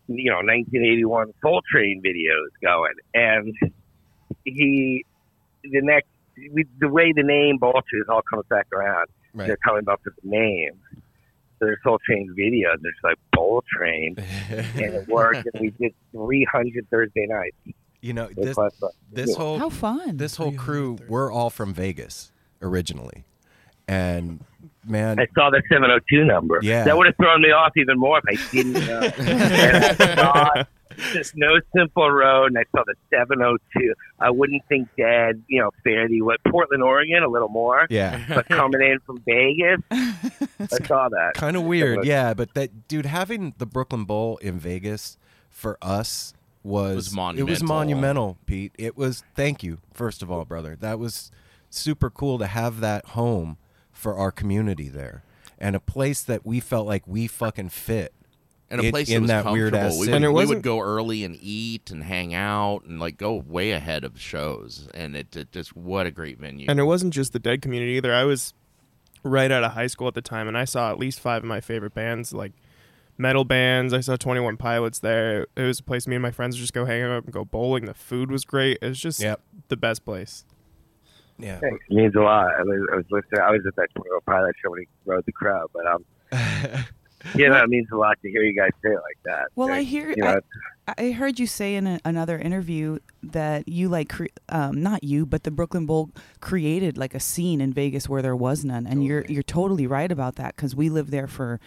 you 0.08 0.30
know, 0.32 0.38
1981 0.38 1.34
Soul 1.42 1.62
Train 1.72 2.02
videos 2.06 2.50
going. 2.64 2.94
And 3.14 3.54
he, 4.46 5.06
the 5.64 5.82
next, 5.82 6.08
we, 6.54 6.66
the 6.80 6.88
way 6.90 7.12
the 7.16 7.24
name 7.24 7.58
Vultures 7.60 8.06
all 8.10 8.22
comes 8.30 8.46
back 8.50 8.68
around, 8.74 9.08
Right. 9.34 9.46
they're 9.48 9.58
coming 9.64 9.88
up 9.88 10.02
with 10.06 10.16
the 10.24 10.30
name. 10.30 10.72
So 11.60 11.66
there's 11.66 11.78
Soul 11.84 12.00
Train 12.06 12.34
videos, 12.38 12.78
there's 12.82 12.96
like 13.04 13.18
Bowl 13.34 13.64
Train, 13.78 14.16
and 14.50 14.96
it 14.96 15.08
worked, 15.08 15.48
and 15.54 15.62
we 15.62 15.70
did 15.72 15.94
300 16.14 16.88
Thursday 16.90 17.28
nights. 17.28 17.56
you 18.02 18.14
know 18.14 18.30
this 18.36 18.58
this 19.12 19.36
whole 19.36 19.60
How 19.60 19.70
fun. 19.70 20.16
this 20.18 20.38
whole 20.38 20.54
crew 20.54 20.98
we're 21.10 21.32
all 21.32 21.50
from 21.52 21.74
Vegas 21.74 22.32
originally, 22.62 23.26
and 23.88 24.40
man, 24.90 25.20
I 25.20 25.28
saw 25.36 25.50
the 25.50 25.62
702 25.72 26.26
number. 26.26 26.60
Yeah. 26.62 26.84
That 26.84 26.98
would 26.98 27.08
have 27.08 27.16
thrown 27.18 27.42
me 27.42 27.52
off 27.52 27.72
even 27.78 27.98
more 28.00 28.20
if 28.24 28.40
I 28.40 28.52
didn't 28.52 28.74
know. 28.74 29.02
and 29.18 29.86
I 29.86 30.16
saw 30.16 30.64
this 31.14 31.34
No 31.36 31.60
Simple 31.76 32.12
Road, 32.12 32.48
and 32.48 32.58
I 32.58 32.64
saw 32.76 32.84
the 32.86 32.96
702. 33.10 33.94
I 34.20 34.30
wouldn't 34.32 34.62
think 34.68 34.90
Dad, 34.98 35.42
you 35.48 35.62
know, 35.62 35.72
fairly, 35.84 36.22
what, 36.22 36.40
Portland, 36.50 36.84
Oregon, 36.84 37.24
a 37.24 37.28
little 37.30 37.48
more. 37.50 37.88
yeah, 37.90 38.24
But 38.28 38.48
coming 38.50 38.82
in 38.82 39.00
from 39.06 39.20
Vegas, 39.26 39.80
I 39.92 40.86
saw 40.86 41.08
that. 41.10 41.32
kind 41.36 41.56
of 41.56 41.64
weird. 41.64 42.00
Oh 42.00 42.04
yeah, 42.04 42.34
but 42.34 42.54
that 42.56 42.88
dude 42.88 43.06
having 43.06 43.54
the 43.58 43.66
Brooklyn 43.66 44.04
Bowl 44.06 44.38
in 44.38 44.60
Vegas 44.60 45.18
for 45.50 45.78
us 45.82 46.34
was 46.64 46.96
Was 46.96 47.08
It 47.38 47.44
was 47.44 47.64
monumental. 47.64 47.68
monumental, 47.68 48.38
Pete. 48.46 48.74
It 48.78 48.98
was. 48.98 49.24
Thank 49.36 49.64
you, 49.64 49.78
first 49.94 50.22
of 50.22 50.30
all, 50.30 50.44
brother. 50.44 50.76
That 50.78 51.00
was 51.00 51.32
super 51.70 52.10
cool 52.10 52.38
to 52.40 52.48
have 52.48 52.82
that 52.82 53.06
home 53.10 53.58
for 54.00 54.16
our 54.16 54.32
community 54.32 54.90
there, 54.90 55.24
and 55.60 55.76
a 55.76 55.80
place 55.80 56.22
that 56.24 56.46
we 56.46 56.60
felt 56.60 56.88
like 56.88 57.08
we 57.08 57.28
fucking 57.28 57.70
fit. 57.70 58.14
and 58.72 58.82
a 58.82 58.84
in- 58.86 58.92
place 58.92 59.10
in 59.10 59.26
that 59.26 59.44
was 59.46 59.46
that 59.46 59.52
weird 59.54 59.74
comfortable. 59.74 59.88
ass 59.88 60.00
we, 60.00 60.06
city. 60.06 60.12
would, 60.12 60.16
And 60.16 60.26
it 60.26 60.32
we 60.32 60.46
would 60.46 60.62
go 60.64 60.80
early 60.80 61.24
and 61.24 61.36
eat 61.42 61.90
and 61.92 62.04
hang 62.04 62.34
out 62.36 62.84
and 62.86 63.00
like 63.00 63.18
go 63.18 63.34
way 63.36 63.72
ahead 63.72 64.04
of 64.04 64.20
shows. 64.22 64.88
And 64.94 65.16
it, 65.16 65.36
it 65.36 65.52
just 65.52 65.76
what 65.76 66.06
a 66.06 66.12
great 66.12 66.40
venue. 66.40 66.68
And 66.70 66.80
it 66.80 66.84
wasn't 66.84 67.14
just 67.14 67.34
the 67.34 67.40
dead 67.40 67.62
community 67.64 67.94
either. 67.94 68.14
I 68.14 68.26
was 68.26 68.54
right 69.24 69.52
out 69.52 69.64
of 69.64 69.72
high 69.74 69.88
school 69.88 70.08
at 70.08 70.14
the 70.14 70.22
time, 70.22 70.48
and 70.48 70.56
I 70.58 70.66
saw 70.66 70.92
at 70.92 71.00
least 71.00 71.20
five 71.20 71.44
of 71.44 71.48
my 71.50 71.60
favorite 71.62 71.94
bands, 71.96 72.32
like 72.32 72.54
metal 73.18 73.44
bands. 73.44 73.92
I 73.94 74.00
saw 74.02 74.16
Twenty 74.16 74.40
One 74.40 74.56
Pilots 74.56 75.00
there. 75.00 75.48
It 75.58 75.64
was 75.64 75.80
a 75.80 75.84
place 75.84 76.08
me 76.08 76.16
and 76.16 76.24
my 76.24 76.32
friends 76.32 76.56
would 76.56 76.62
just 76.62 76.74
go 76.74 76.86
hang 76.86 77.02
out 77.02 77.24
and 77.26 77.34
go 77.34 77.44
bowling. 77.44 77.86
The 77.86 77.94
food 77.96 78.30
was 78.32 78.46
great. 78.46 78.78
It 78.82 78.88
was 78.88 79.00
just 79.00 79.20
Yep. 79.20 79.42
the 79.70 79.78
best 79.78 80.06
place. 80.06 80.46
Yeah, 81.40 81.60
Thanks. 81.60 81.86
It 81.90 81.94
means 81.96 82.16
a 82.16 82.20
lot. 82.20 82.48
I 82.54 82.64
was, 82.64 82.88
I 82.92 82.96
was 82.98 83.06
listening. 83.10 83.42
I 83.42 83.52
was 83.52 83.62
at 83.66 83.76
that 83.78 83.88
21 83.96 84.22
Pilot 84.26 84.56
show 84.62 84.72
when 84.72 84.82
he 84.82 84.88
rode 85.06 85.26
the 85.26 85.32
crowd, 85.32 85.70
but 85.74 85.86
um, 85.88 86.06
you 87.36 87.50
know, 87.50 87.64
it 87.64 87.70
means 87.70 87.88
a 87.92 87.96
lot 87.96 88.18
to 88.22 88.30
hear 88.30 88.42
you 88.44 88.54
guys 88.54 88.72
say 88.82 88.90
it 88.90 88.96
like 88.96 89.18
that. 89.26 89.48
Well, 89.56 89.72
I 89.72 89.84
hear. 89.84 90.10
You 90.10 90.18
know, 90.18 90.40
I, 90.88 90.94
I 90.98 91.12
heard 91.12 91.40
you 91.40 91.48
say 91.48 91.76
in 91.76 91.88
a, 91.88 92.00
another 92.06 92.38
interview 92.38 93.00
that 93.24 93.68
you 93.68 93.90
like, 93.90 94.10
cre- 94.10 94.26
um, 94.50 94.82
not 94.82 95.04
you, 95.04 95.26
but 95.26 95.44
the 95.44 95.52
Brooklyn 95.52 95.86
Bowl 95.86 96.10
created 96.42 96.98
like 96.98 97.14
a 97.14 97.20
scene 97.20 97.62
in 97.62 97.74
Vegas 97.74 98.10
where 98.10 98.22
there 98.22 98.36
was 98.36 98.66
none, 98.66 98.86
and 98.86 99.06
you're 99.06 99.26
you're 99.28 99.44
totally 99.44 99.88
right 99.88 100.12
about 100.12 100.36
that 100.36 100.56
because 100.56 100.76
we 100.76 100.90
lived 100.90 101.12
there 101.12 101.28
for 101.28 101.60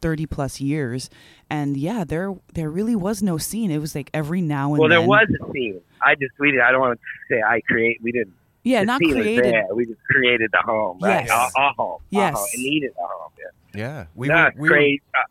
thirty 0.00 0.26
plus 0.26 0.60
years, 0.60 1.10
and 1.48 1.76
yeah, 1.76 2.04
there 2.04 2.34
there 2.54 2.70
really 2.70 2.96
was 2.96 3.22
no 3.22 3.38
scene. 3.38 3.70
It 3.70 3.78
was 3.78 3.94
like 3.94 4.10
every 4.14 4.40
now 4.40 4.70
and 4.70 4.80
well, 4.80 4.88
there 4.88 5.02
was 5.02 5.28
a 5.28 5.52
scene. 5.52 5.80
I 6.02 6.14
just 6.14 6.32
we 6.38 6.52
did. 6.52 6.60
I 6.60 6.72
don't 6.72 6.80
want 6.80 6.98
to 6.98 7.34
say 7.34 7.42
I 7.42 7.60
create. 7.60 8.00
We 8.02 8.12
didn't. 8.12 8.34
Yeah, 8.62 8.80
the 8.80 8.86
not 8.86 9.00
created. 9.00 9.44
there. 9.44 9.66
We 9.74 9.86
just 9.86 10.02
created 10.04 10.50
the 10.52 10.62
home. 10.64 10.98
Right? 11.00 11.26
Yes. 11.26 11.52
A, 11.56 11.60
a 11.60 11.72
home. 11.76 12.00
a 12.00 12.04
Yes. 12.14 12.34
home. 12.36 12.46
It 12.52 12.58
needed 12.58 12.92
a 12.98 13.06
home. 13.06 13.32
Yeah. 13.74 13.80
yeah. 13.80 14.06
We 14.14 14.28
no, 14.28 14.34
were 14.34 14.46
it's 14.48 14.58
we 14.58 14.68
were. 14.70 14.78
Uh, 15.14 15.22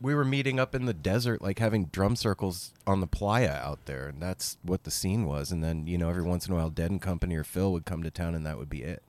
we 0.00 0.14
were 0.14 0.24
meeting 0.24 0.60
up 0.60 0.76
in 0.76 0.84
the 0.86 0.94
desert, 0.94 1.42
like 1.42 1.58
having 1.58 1.86
drum 1.86 2.14
circles 2.14 2.72
on 2.86 3.00
the 3.00 3.08
playa 3.08 3.60
out 3.64 3.84
there, 3.86 4.06
and 4.06 4.22
that's 4.22 4.56
what 4.62 4.84
the 4.84 4.92
scene 4.92 5.26
was. 5.26 5.50
And 5.50 5.62
then 5.64 5.88
you 5.88 5.98
know, 5.98 6.08
every 6.08 6.22
once 6.22 6.46
in 6.46 6.52
a 6.52 6.56
while, 6.56 6.70
Dead 6.70 6.90
and 6.90 7.02
Company 7.02 7.34
or 7.34 7.42
Phil 7.42 7.72
would 7.72 7.84
come 7.84 8.04
to 8.04 8.10
town, 8.10 8.36
and 8.36 8.46
that 8.46 8.58
would 8.58 8.70
be 8.70 8.82
it. 8.84 9.02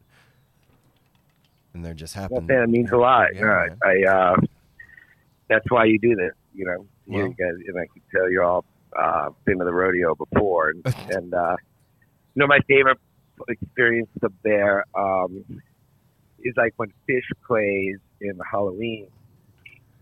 And 1.74 1.86
there 1.86 1.94
just 1.94 2.16
Well, 2.16 2.24
happened. 2.24 2.48
man, 2.48 2.64
it 2.64 2.70
means 2.70 2.92
a 2.92 2.98
lot. 2.98 3.36
Yeah, 3.36 3.68
Yeah. 3.68 3.76
I, 3.84 4.04
uh, 4.32 4.36
that's 5.48 5.66
why 5.70 5.86
you 5.86 6.00
do 6.00 6.16
this. 6.16 6.34
You 6.56 6.66
know, 6.66 6.86
Well- 7.06 7.28
you 7.28 7.34
guys, 7.36 7.54
and 7.68 7.78
I 7.78 7.86
can 7.94 8.02
tell 8.12 8.30
you 8.32 8.42
all 8.44 8.66
uh, 9.00 9.30
been 9.46 9.60
to 9.60 9.66
the 9.66 9.72
rodeo 9.74 10.16
before, 10.16 10.70
and, 10.72 10.84
and 11.16 11.34
uh, 11.34 11.56
you 12.34 12.40
know, 12.40 12.48
my 12.48 12.60
favorite 12.68 12.98
experience 13.48 14.10
up 14.24 14.34
there 14.44 14.86
um, 14.98 15.44
is 16.44 16.54
like 16.58 16.74
when 16.78 16.92
Phish 17.10 17.30
plays 17.46 17.98
in 18.22 18.40
Halloween, 18.50 19.08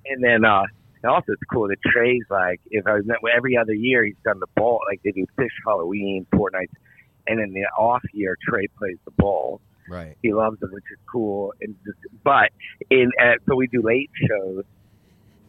and 0.06 0.24
then 0.24 0.46
uh, 0.46 0.64
and 1.04 1.12
also 1.12 1.34
it's 1.34 1.42
cool 1.52 1.68
that 1.68 1.78
Trey's 1.82 2.26
like 2.30 2.60
if 2.72 2.88
I 2.88 2.94
was 2.94 3.06
every 3.36 3.58
other 3.58 3.74
year 3.74 4.04
he's 4.06 4.16
done 4.24 4.40
the 4.40 4.48
ball 4.56 4.82
like 4.90 5.02
they 5.04 5.12
do 5.12 5.26
Phish 5.38 5.50
Halloween 5.66 6.26
four 6.36 6.50
nights, 6.52 6.74
and 7.28 7.40
then 7.40 7.54
the 7.54 7.66
off 7.78 8.04
year 8.14 8.38
Trey 8.48 8.68
plays 8.78 8.98
the 9.06 9.12
ball 9.12 9.62
Right. 9.90 10.18
he 10.22 10.34
loves 10.34 10.60
them, 10.60 10.72
which 10.74 10.84
is 10.92 11.00
cool. 11.10 11.54
And 11.62 11.76
just, 11.86 11.98
but 12.24 12.52
in 12.90 13.10
uh, 13.22 13.36
so 13.48 13.56
we 13.56 13.68
do 13.68 13.82
late 13.82 14.10
shows 14.28 14.66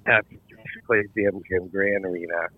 at 0.06 0.24
plays 0.86 1.06
the 1.14 1.24
MGM 1.24 1.70
Grand 1.70 2.04
Arena. 2.04 2.48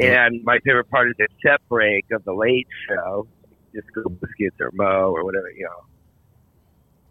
And 0.00 0.42
my 0.44 0.58
favorite 0.64 0.88
part 0.90 1.08
is 1.08 1.14
the 1.18 1.28
set 1.44 1.60
break 1.68 2.06
of 2.12 2.24
the 2.24 2.32
late 2.32 2.68
show. 2.88 3.26
Just 3.74 3.92
go 3.92 4.02
biscuits 4.08 4.56
or 4.60 4.70
Mo 4.72 5.12
or 5.12 5.24
whatever, 5.24 5.50
you 5.50 5.64
know. 5.64 5.84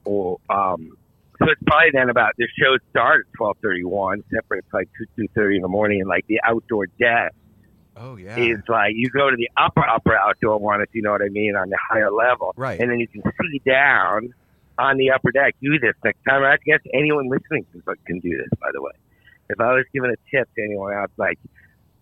Or 0.03 0.39
um, 0.49 0.97
so 1.39 1.49
it's 1.49 1.61
probably 1.65 1.89
then 1.93 2.09
about 2.09 2.33
the 2.37 2.47
show 2.59 2.77
starts 2.89 3.27
at 3.27 3.37
twelve 3.37 3.57
thirty 3.61 3.83
one. 3.83 4.23
Set 4.33 4.47
break's 4.47 4.71
like 4.73 4.89
two 4.97 5.05
two 5.15 5.27
thirty 5.35 5.55
in 5.57 5.61
the 5.61 5.67
morning, 5.67 5.99
and 6.01 6.09
like 6.09 6.25
the 6.27 6.39
outdoor 6.43 6.87
deck 6.99 7.33
Oh 7.97 8.15
yeah. 8.15 8.37
is 8.37 8.59
like 8.67 8.93
you 8.95 9.09
go 9.09 9.29
to 9.29 9.35
the 9.35 9.49
upper 9.57 9.83
upper 9.87 10.15
outdoor 10.15 10.57
one 10.59 10.81
if 10.81 10.89
you 10.93 11.01
know 11.01 11.11
what 11.11 11.21
I 11.21 11.29
mean 11.29 11.55
on 11.55 11.69
the 11.69 11.77
higher 11.89 12.11
level, 12.11 12.53
Right. 12.55 12.79
And 12.79 12.89
then 12.89 12.99
you 12.99 13.07
can 13.07 13.21
see 13.23 13.61
down 13.65 14.33
on 14.79 14.97
the 14.97 15.11
upper 15.11 15.31
deck. 15.31 15.55
Do 15.61 15.77
this 15.79 15.93
next 16.03 16.23
time. 16.27 16.43
I 16.43 16.57
guess 16.65 16.79
anyone 16.93 17.29
listening 17.29 17.65
can, 17.71 17.83
can 18.05 18.19
do 18.19 18.37
this. 18.37 18.47
By 18.59 18.69
the 18.73 18.81
way, 18.81 18.91
if 19.49 19.59
I 19.59 19.73
was 19.73 19.85
giving 19.93 20.09
a 20.11 20.15
tip 20.35 20.49
to 20.55 20.63
anyone 20.63 20.93
else, 20.93 21.11
like 21.17 21.37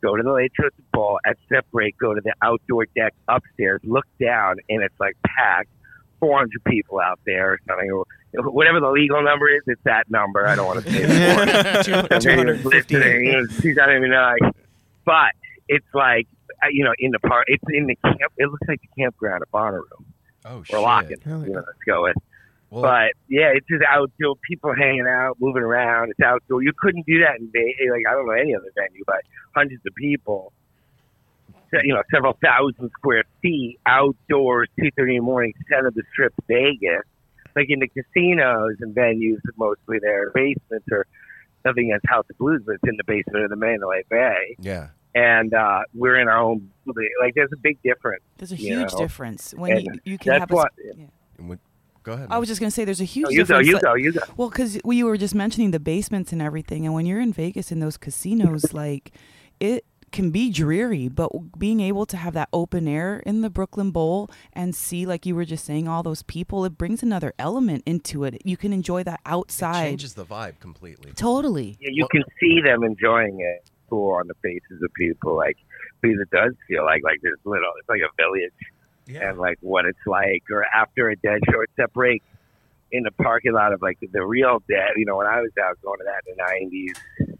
go 0.01 0.15
to 0.15 0.23
the 0.23 0.31
late 0.31 0.51
show 0.59 0.65
at 0.67 0.75
the 0.75 0.83
ball 0.93 1.19
at 1.25 1.37
step 1.45 1.65
break, 1.71 1.97
go 1.97 2.13
to 2.13 2.21
the 2.21 2.33
outdoor 2.41 2.85
deck 2.95 3.13
upstairs, 3.27 3.81
look 3.83 4.05
down, 4.19 4.55
and 4.69 4.83
it's 4.83 4.99
like 4.99 5.15
packed. 5.25 5.69
400 6.19 6.49
people 6.65 6.99
out 6.99 7.17
there 7.25 7.53
or 7.53 7.59
something, 7.65 8.03
whatever 8.33 8.81
the 8.81 8.89
legal 8.89 9.23
number 9.23 9.47
is, 9.47 9.61
it's 9.67 9.81
that 9.85 10.09
number. 10.11 10.45
I 10.45 10.53
don't 10.55 10.67
want 10.67 10.83
to 10.83 10.91
say 10.91 11.03
it 11.03 11.89
more. 12.11 12.19
Two 12.19 12.29
hundred 12.35 12.61
fifty. 12.61 12.95
She's 13.61 13.77
not 13.77 13.89
even 13.89 14.11
like, 14.11 14.53
but 15.05 15.31
it's 15.69 15.85
like 15.93 16.27
uh, 16.61 16.67
you 16.71 16.83
know 16.83 16.91
in 16.99 17.11
the 17.11 17.19
park. 17.19 17.45
It's 17.47 17.63
in 17.69 17.87
the 17.87 17.95
camp. 17.95 18.33
It 18.37 18.49
looks 18.51 18.67
like 18.67 18.81
the 18.81 19.01
campground 19.01 19.43
at 19.43 19.51
Bonnaroo 19.51 19.83
Oh 20.43 20.57
or 20.59 20.65
shit. 20.65 20.75
Lockn'. 20.75 21.23
Hell 21.23 21.39
You 21.39 21.47
yeah. 21.47 21.53
know, 21.53 21.63
let's 21.65 21.79
go 21.87 22.03
with. 22.03 22.17
Well, 22.69 22.83
But 22.83 23.11
yeah, 23.27 23.51
it's 23.55 23.65
just 23.67 23.83
outdoor. 23.89 24.35
People 24.47 24.73
hanging 24.75 25.07
out, 25.07 25.37
moving 25.39 25.63
around. 25.63 26.11
It's 26.11 26.19
outdoor. 26.19 26.61
You 26.61 26.71
couldn't 26.77 27.05
do 27.05 27.19
that 27.21 27.39
in 27.39 27.49
Vegas. 27.51 27.87
Like 27.91 28.03
I 28.07 28.13
don't 28.13 28.27
know 28.27 28.33
any 28.33 28.55
other 28.55 28.71
venue, 28.75 29.03
but 29.05 29.21
hundreds 29.55 29.81
of 29.85 29.95
people. 29.95 30.53
You 31.83 31.93
know, 31.93 32.01
several 32.11 32.35
thousand 32.43 32.89
square 32.97 33.23
feet 33.41 33.79
outdoors, 33.85 34.69
two 34.79 34.89
thirty 34.97 35.15
in 35.15 35.21
the 35.21 35.25
morning, 35.25 35.53
center 35.69 35.87
of 35.87 35.93
the 35.93 36.03
strip, 36.11 36.33
Vegas. 36.47 37.03
Like 37.55 37.67
in 37.69 37.79
the 37.79 37.87
casinos 37.87 38.75
and 38.79 38.95
venues, 38.95 39.37
mostly 39.57 39.99
there, 39.99 40.31
basements 40.31 40.87
or 40.91 41.05
nothing 41.65 41.91
against 41.91 42.07
House 42.07 42.25
of 42.29 42.37
Blues, 42.37 42.61
but 42.65 42.75
it's 42.75 42.83
in 42.87 42.95
the 42.97 43.03
basement 43.03 43.43
of 43.43 43.49
the 43.49 43.55
Mandalay 43.55 44.03
Bay, 44.09 44.55
yeah. 44.59 44.89
and 45.13 45.53
uh, 45.53 45.81
we're 45.93 46.17
in 46.19 46.27
our 46.27 46.39
own. 46.39 46.69
Like, 46.85 47.35
there's 47.35 47.51
a 47.51 47.57
big 47.57 47.81
difference. 47.83 48.23
There's 48.37 48.51
a 48.51 48.55
huge 48.55 48.91
know, 48.93 48.97
difference 48.99 49.53
when 49.55 49.81
you, 49.81 49.93
you 50.05 50.17
can 50.17 50.31
that's 50.31 50.41
have 50.41 50.51
a. 50.51 50.55
what- 50.55 50.71
yeah. 50.83 51.05
And 51.37 51.49
we- 51.49 51.57
Go 52.03 52.13
ahead. 52.13 52.27
I 52.29 52.37
was 52.37 52.47
just 52.47 52.59
gonna 52.59 52.71
say 52.71 52.85
there's 52.85 53.01
a 53.01 53.05
huge 53.05 53.27
Oh, 53.27 53.29
you 53.31 53.45
go, 53.45 53.59
you 53.59 53.73
like- 53.73 53.81
go, 53.81 53.93
you 53.95 54.11
go. 54.13 54.21
Well, 54.37 54.49
because 54.49 54.79
we 54.83 55.03
were 55.03 55.17
just 55.17 55.35
mentioning 55.35 55.71
the 55.71 55.79
basements 55.79 56.31
and 56.31 56.41
everything, 56.41 56.85
and 56.85 56.93
when 56.93 57.05
you're 57.05 57.19
in 57.21 57.33
Vegas 57.33 57.71
in 57.71 57.79
those 57.79 57.97
casinos, 57.97 58.73
like 58.73 59.11
it 59.59 59.85
can 60.11 60.31
be 60.31 60.49
dreary, 60.51 61.07
but 61.07 61.29
being 61.59 61.79
able 61.81 62.03
to 62.07 62.17
have 62.17 62.33
that 62.33 62.49
open 62.51 62.87
air 62.87 63.21
in 63.27 63.41
the 63.41 63.49
Brooklyn 63.49 63.91
Bowl 63.91 64.27
and 64.53 64.73
see, 64.73 65.05
like 65.05 65.25
you 65.27 65.35
were 65.35 65.45
just 65.45 65.63
saying, 65.63 65.87
all 65.87 66.01
those 66.01 66.23
people, 66.23 66.65
it 66.65 66.77
brings 66.79 67.03
another 67.03 67.31
element 67.37 67.83
into 67.85 68.23
it. 68.23 68.41
You 68.43 68.57
can 68.57 68.73
enjoy 68.73 69.03
that 69.03 69.19
it 69.25 69.29
outside. 69.29 69.89
changes 69.89 70.15
the 70.15 70.25
vibe 70.25 70.59
completely. 70.59 71.11
Totally. 71.11 71.77
Yeah, 71.79 71.89
you 71.91 72.07
can 72.11 72.23
see 72.39 72.59
them 72.63 72.83
enjoying 72.83 73.39
it. 73.39 73.69
Cool 73.87 74.15
on 74.15 74.27
the 74.27 74.33
faces 74.41 74.81
of 74.83 74.91
people, 74.93 75.35
like 75.35 75.57
because 76.01 76.17
it 76.19 76.29
does 76.31 76.53
feel 76.67 76.85
like 76.85 77.01
like 77.03 77.19
there's 77.21 77.39
little. 77.43 77.69
It's 77.79 77.89
like 77.89 78.01
a 78.01 78.09
village, 78.21 78.53
Yeah. 79.09 79.29
and 79.29 79.39
like 79.39 79.57
what 79.61 79.85
it's 79.85 80.05
like. 80.05 80.43
Or 80.51 80.63
after 80.65 81.09
a 81.09 81.15
dead 81.15 81.39
short 81.51 81.65
it's 81.69 81.77
that 81.77 81.93
break 81.93 82.21
in 82.91 83.03
the 83.03 83.11
parking 83.11 83.53
lot 83.53 83.73
of 83.73 83.81
like 83.81 83.97
the 84.11 84.25
real 84.25 84.61
dead. 84.69 84.91
You 84.97 85.05
know, 85.05 85.17
when 85.17 85.27
I 85.27 85.41
was 85.41 85.51
out 85.61 85.77
going 85.81 85.99
to 85.99 86.05
that 86.05 86.23
in 86.27 86.35
the 86.37 87.27
'90s, 87.27 87.37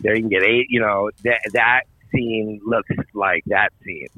there 0.00 0.14
you 0.14 0.20
can 0.22 0.28
get 0.30 0.42
eight. 0.42 0.66
You 0.70 0.80
know, 0.80 1.10
that 1.24 1.40
that 1.52 1.82
scene 2.12 2.60
looks 2.66 2.88
like 3.14 3.44
that 3.46 3.70
scene. 3.84 4.08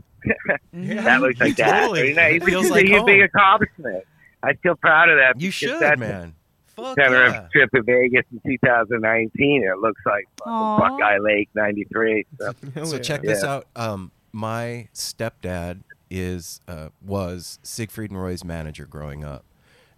Mhm. 0.74 1.02
That 1.04 1.20
looks 1.22 1.40
like 1.40 1.56
that. 1.56 1.80
Totally. 1.80 2.08
You 2.10 2.14
know, 2.14 2.22
it's 2.22 2.44
Feels 2.44 2.62
just 2.64 2.72
like 2.72 2.84
a 2.86 3.04
big 3.04 3.20
home. 3.20 3.28
accomplishment. 3.34 4.04
I 4.42 4.52
feel 4.54 4.74
proud 4.76 5.08
of 5.10 5.16
that. 5.18 5.40
You 5.40 5.50
should, 5.50 5.80
that's 5.80 5.98
man. 5.98 6.34
Fuck 6.76 6.94
center 6.98 7.26
yeah. 7.26 7.44
of 7.44 7.50
trip 7.50 7.70
to 7.74 7.82
Vegas 7.82 8.24
in 8.32 8.40
2019. 8.50 9.64
It 9.64 9.78
looks 9.78 10.00
like 10.06 10.26
Aw. 10.46 10.78
Buckeye 10.78 11.18
Lake 11.18 11.48
'93. 11.54 12.26
So. 12.38 12.52
Hell 12.74 12.86
So 12.86 12.96
yeah. 12.96 13.02
check 13.02 13.22
this 13.22 13.42
out. 13.44 13.66
Um, 13.76 14.12
my 14.32 14.88
stepdad 14.94 15.80
is 16.10 16.60
uh, 16.68 16.88
was 17.00 17.58
Siegfried 17.62 18.10
and 18.10 18.20
Roy's 18.20 18.44
manager 18.44 18.86
growing 18.86 19.24
up, 19.24 19.44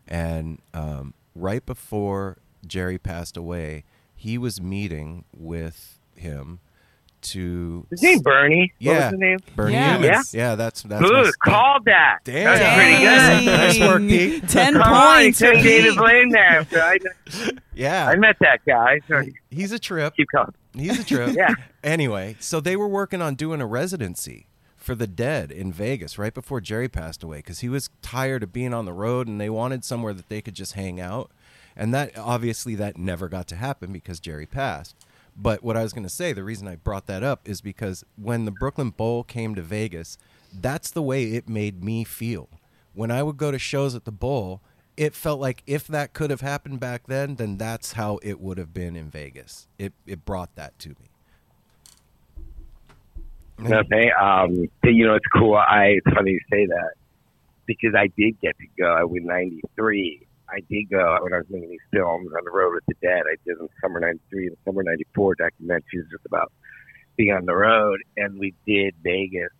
and 0.07 0.61
um, 0.75 1.15
right 1.35 1.65
before 1.65 2.39
Jerry 2.67 2.99
passed 2.99 3.37
away, 3.37 3.85
he 4.15 4.37
was 4.39 4.61
meeting 4.61 5.25
with 5.35 5.99
him 6.15 6.61
to 7.23 7.87
His 7.91 8.03
name 8.03 8.19
Bernie. 8.21 8.73
What 8.81 8.85
Yeah. 8.93 8.95
was 9.05 9.11
his 9.13 9.21
name? 9.21 9.39
Bernie 9.55 9.75
Yeah. 9.75 9.99
Yuman. 9.99 10.35
Yeah, 10.35 10.55
that's 10.57 10.83
that's 10.83 11.03
my 11.03 11.09
Good. 11.09 11.27
step- 11.27 11.35
Called 11.45 11.85
that. 11.85 12.19
Damn. 12.25 12.45
That's 12.45 12.77
pretty 12.77 12.99
good. 12.99 13.47
Nice 13.59 13.81
work, 13.81 14.01
Pete. 14.43 14.49
Ten 14.49 14.73
Come 14.75 14.83
points. 15.17 15.39
he 15.39 15.47
for 15.47 15.53
took 15.55 15.63
David 15.63 15.91
Pete. 15.91 15.99
Blaine 15.99 16.29
there. 16.31 16.67
So 16.69 16.81
I, 16.81 16.99
Yeah, 17.75 18.09
I 18.09 18.17
met 18.17 18.37
that 18.41 18.61
guy. 18.67 19.01
So 19.07 19.23
he's 19.51 19.71
a 19.71 19.79
trip. 19.79 20.15
keep 20.17 20.27
going. 20.35 20.53
He's 20.75 20.99
a 20.99 21.05
trip. 21.05 21.35
Yeah. 21.37 21.55
Anyway, 21.85 22.37
so 22.41 22.61
they 22.61 22.75
were 22.77 22.89
working 22.89 23.23
on 23.23 23.35
doing 23.37 23.61
a 23.61 23.67
residency 23.67 24.47
for 24.83 24.95
the 24.95 25.07
dead 25.07 25.53
in 25.53 25.73
Vegas 25.73 26.19
right 26.19 26.35
before 26.35 26.61
Jerry 26.61 26.89
passed 26.89 27.23
away 27.23 27.39
because 27.39 27.61
he 27.61 27.69
was 27.69 27.91
tired 28.03 28.43
of 28.43 28.53
being 28.53 28.75
on 28.75 28.85
the 28.85 28.93
road 28.93 29.29
and 29.29 29.41
they 29.41 29.51
wanted 29.51 29.85
somewhere 29.85 30.13
that 30.13 30.29
they 30.29 30.41
could 30.41 30.55
just 30.55 30.75
hang 30.75 31.01
out. 31.01 31.31
And 31.77 31.95
that 31.95 32.17
obviously 32.19 32.75
that 32.75 32.99
never 32.99 33.29
got 33.29 33.47
to 33.49 33.57
happen 33.57 33.93
because 33.93 34.21
Jerry 34.21 34.47
passed. 34.47 34.95
But 35.37 35.63
what 35.63 35.77
I 35.77 35.83
was 35.83 35.93
going 35.93 36.03
to 36.05 36.11
say, 36.11 36.33
the 36.33 36.45
reason 36.45 36.69
I 36.69 36.77
brought 36.77 37.07
that 37.07 37.23
up 37.23 37.49
is 37.49 37.61
because 37.61 38.05
when 38.17 38.45
the 38.45 38.51
Brooklyn 38.51 38.91
Bowl 38.91 39.25
came 39.25 39.55
to 39.55 39.63
Vegas, 39.63 40.19
that's 40.53 40.91
the 40.91 41.03
way 41.03 41.25
it 41.25 41.49
made 41.49 41.83
me 41.83 42.05
feel. 42.05 42.49
When 42.93 43.11
I 43.11 43.23
would 43.23 43.39
go 43.39 43.51
to 43.51 43.59
shows 43.59 43.95
at 43.95 44.05
the 44.05 44.13
Bowl, 44.13 44.61
it 44.97 45.15
felt 45.15 45.41
like 45.41 45.63
if 45.67 45.87
that 45.87 46.13
could 46.13 46.31
have 46.31 46.43
happened 46.43 46.81
back 46.81 47.07
then, 47.07 47.37
then 47.37 47.57
that's 47.57 47.93
how 47.93 48.19
it 48.23 48.41
would 48.41 48.59
have 48.59 48.75
been 48.75 48.95
in 48.95 49.09
Vegas. 49.09 49.67
It 49.79 49.95
it 50.07 50.27
brought 50.27 50.55
that 50.57 50.79
to 50.81 50.91
me. 50.91 51.12
Nothing. 53.69 54.11
Um, 54.21 54.69
you 54.85 55.07
know, 55.07 55.15
it's 55.15 55.27
cool. 55.35 55.55
I 55.57 55.97
it's 55.97 56.15
funny 56.15 56.33
you 56.33 56.41
say 56.51 56.67
that 56.67 56.93
because 57.67 57.95
I 57.97 58.09
did 58.17 58.41
get 58.41 58.57
to 58.59 58.67
go. 58.79 58.93
I 58.93 59.05
went 59.05 59.27
'93. 59.27 60.27
I 60.49 60.61
did 60.69 60.91
go 60.91 61.19
when 61.23 61.33
I 61.33 61.39
was 61.39 61.47
making 61.49 61.71
these 61.71 61.81
films 61.91 62.31
on 62.37 62.45
the 62.45 62.51
road 62.51 62.75
with 62.75 62.85
the 62.87 62.95
dead. 63.03 63.23
I 63.27 63.37
did 63.47 63.59
in 63.59 63.69
summer 63.81 64.01
'93 64.01 64.49
and 64.49 64.57
summer 64.65 64.83
'94 64.83 65.37
documentaries 65.37 66.11
just 66.11 66.27
about 66.27 66.53
being 67.17 67.33
on 67.33 67.47
the 67.47 67.55
road, 67.55 68.01
and 68.17 68.39
we 68.39 68.55
did 68.67 68.95
Vegas 69.03 69.53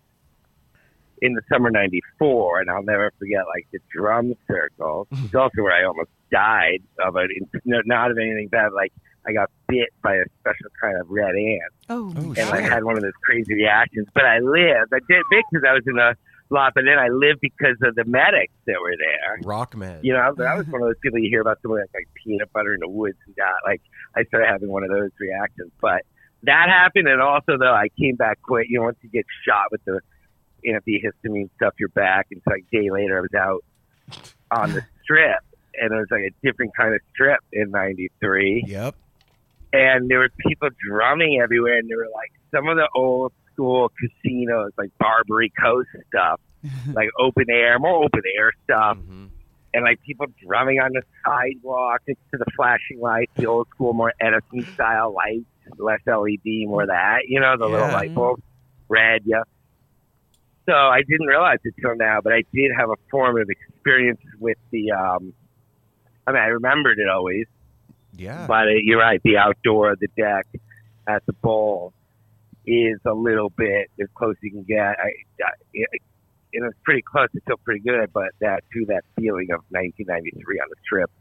in 1.21 1.33
the 1.33 1.41
summer 1.51 1.71
'94. 1.71 2.61
And 2.61 2.69
I'll 2.69 2.83
never 2.83 3.11
forget 3.17 3.47
like 3.47 3.67
the 3.71 3.79
drum 3.91 4.35
circle. 4.47 5.07
It's 5.25 5.35
also 5.35 5.61
where 5.61 5.73
I 5.73 5.85
almost 5.85 6.09
died 6.31 6.83
of 7.03 7.15
it. 7.17 7.31
Not 7.65 8.11
of 8.11 8.17
anything 8.17 8.49
bad. 8.49 8.73
Like 8.73 8.93
I 9.27 9.33
got 9.33 9.49
bit 9.67 9.89
by 10.01 10.15
a 10.15 10.23
special 10.39 10.67
kind 10.81 10.99
of 10.99 11.09
red 11.09 11.35
ant 11.35 11.71
Oh, 11.89 12.13
Oh, 12.15 12.21
and 12.21 12.35
shit. 12.35 12.47
I 12.53 12.61
had 12.61 12.83
one 12.83 12.95
of 12.97 13.03
those 13.03 13.13
crazy 13.23 13.53
reactions. 13.53 14.07
But 14.13 14.25
I 14.25 14.39
lived. 14.39 14.93
I 14.93 14.99
did 15.07 15.23
big 15.31 15.43
because 15.51 15.63
I 15.67 15.73
was 15.73 15.83
in 15.87 15.95
the 15.95 16.15
lot, 16.49 16.73
but 16.75 16.83
then 16.85 16.99
I 16.99 17.07
lived 17.07 17.39
because 17.41 17.77
of 17.83 17.95
the 17.95 18.03
medics 18.05 18.53
that 18.67 18.75
were 18.81 18.93
there. 18.97 19.39
Rock 19.43 19.75
man. 19.75 19.99
You 20.03 20.13
know, 20.13 20.19
I 20.19 20.29
was, 20.29 20.39
I 20.39 20.55
was 20.55 20.67
one 20.69 20.81
of 20.81 20.87
those 20.89 20.99
people 21.01 21.19
you 21.19 21.29
hear 21.29 21.41
about 21.41 21.59
someone 21.61 21.79
that's 21.79 21.93
like 21.93 22.07
peanut 22.23 22.51
butter 22.53 22.73
in 22.73 22.79
the 22.81 22.89
woods 22.89 23.17
and 23.25 23.35
got 23.35 23.55
like 23.65 23.81
I 24.15 24.23
started 24.25 24.47
having 24.49 24.69
one 24.69 24.83
of 24.83 24.89
those 24.89 25.11
reactions. 25.19 25.71
But 25.81 26.03
that 26.43 26.67
happened, 26.69 27.07
and 27.07 27.21
also 27.21 27.57
though 27.57 27.73
I 27.73 27.87
came 27.97 28.15
back 28.17 28.39
quick. 28.41 28.67
You 28.69 28.79
know, 28.79 28.85
once 28.85 28.97
you 29.01 29.09
get 29.09 29.25
shot 29.47 29.71
with 29.71 29.83
the 29.85 29.99
antihistamine 30.67 31.49
stuff, 31.55 31.73
you're 31.79 31.89
back. 31.89 32.27
And 32.31 32.41
so 32.43 32.51
like 32.51 32.65
a 32.71 32.75
day 32.81 32.89
later, 32.89 33.17
I 33.17 33.21
was 33.21 33.33
out 33.33 33.63
on 34.51 34.73
the 34.73 34.81
strip, 35.03 35.39
and 35.79 35.91
it 35.91 35.95
was 35.95 36.07
like 36.11 36.21
a 36.23 36.31
different 36.45 36.75
kind 36.75 36.93
of 36.93 37.01
strip 37.13 37.39
in 37.51 37.71
'93 37.71 38.65
Yep. 38.67 38.95
And 39.73 40.09
there 40.09 40.19
were 40.19 40.29
people 40.47 40.69
drumming 40.87 41.41
everywhere, 41.43 41.77
and 41.77 41.89
there 41.89 41.97
were 41.97 42.11
like 42.13 42.31
some 42.51 42.67
of 42.69 42.77
the 42.77 42.87
old 42.95 43.33
school 43.51 43.91
casinos, 43.99 44.71
like 44.77 44.89
Barbary 44.99 45.51
Coast 45.61 45.89
stuff, 46.07 46.39
like 46.93 47.09
open 47.19 47.45
air, 47.49 47.77
more 47.79 48.03
open 48.05 48.21
air 48.37 48.51
stuff, 48.63 48.97
Mhm. 48.97 49.29
and 49.73 49.83
like 49.83 49.99
people 50.03 50.27
drumming 50.45 50.79
on 50.79 50.91
the 50.93 51.01
sidewalk 51.25 52.01
next 52.07 52.21
to 52.31 52.37
the 52.37 52.45
flashing 52.55 52.99
lights, 53.01 53.31
the 53.35 53.47
old 53.47 53.67
school, 53.69 53.93
more 53.93 54.13
Edison 54.21 54.65
style 54.75 55.13
lights, 55.13 55.45
less 55.77 55.99
LED, 56.05 56.65
more 56.67 56.85
that, 56.85 57.21
you 57.27 57.39
know, 57.39 57.57
the 57.57 57.65
little 57.67 57.87
light 57.91 58.13
bulbs, 58.15 58.43
red, 58.87 59.21
yeah. 59.25 59.43
So 60.65 60.73
I 60.73 61.01
didn't 61.07 61.27
realize 61.27 61.57
it 61.63 61.73
till 61.81 61.95
now, 61.95 62.19
but 62.23 62.31
I 62.31 62.43
did 62.53 62.71
have 62.77 62.89
a 62.89 62.95
formative 63.11 63.49
experience 63.49 64.21
with 64.39 64.57
the. 64.71 64.91
um 64.91 65.33
I 66.25 66.31
mean, 66.31 66.41
I 66.41 66.47
remembered 66.47 66.99
it 66.99 67.09
always, 67.09 67.47
Yeah. 68.15 68.45
but 68.47 68.67
it, 68.67 68.83
you're 68.83 68.99
right. 68.99 69.21
The 69.23 69.37
outdoor, 69.37 69.95
the 69.95 70.07
deck 70.17 70.47
at 71.07 71.25
the 71.25 71.33
bowl 71.33 71.93
is 72.65 72.99
a 73.05 73.13
little 73.13 73.49
bit 73.49 73.89
as 74.01 74.07
close 74.15 74.35
as 74.37 74.43
you 74.43 74.51
can 74.51 74.63
get. 74.63 74.77
I, 74.77 75.11
I, 75.43 75.51
it, 75.73 75.89
and 76.53 76.65
it's 76.65 76.77
pretty 76.83 77.01
close. 77.01 77.27
It's 77.33 77.43
still 77.45 77.57
pretty 77.57 77.81
good, 77.81 78.11
but 78.13 78.29
that 78.39 78.63
to 78.73 78.85
that 78.87 79.03
feeling 79.15 79.47
of 79.51 79.61
1993 79.69 80.59
on 80.59 80.67
the 80.69 80.75
strip 80.85 81.11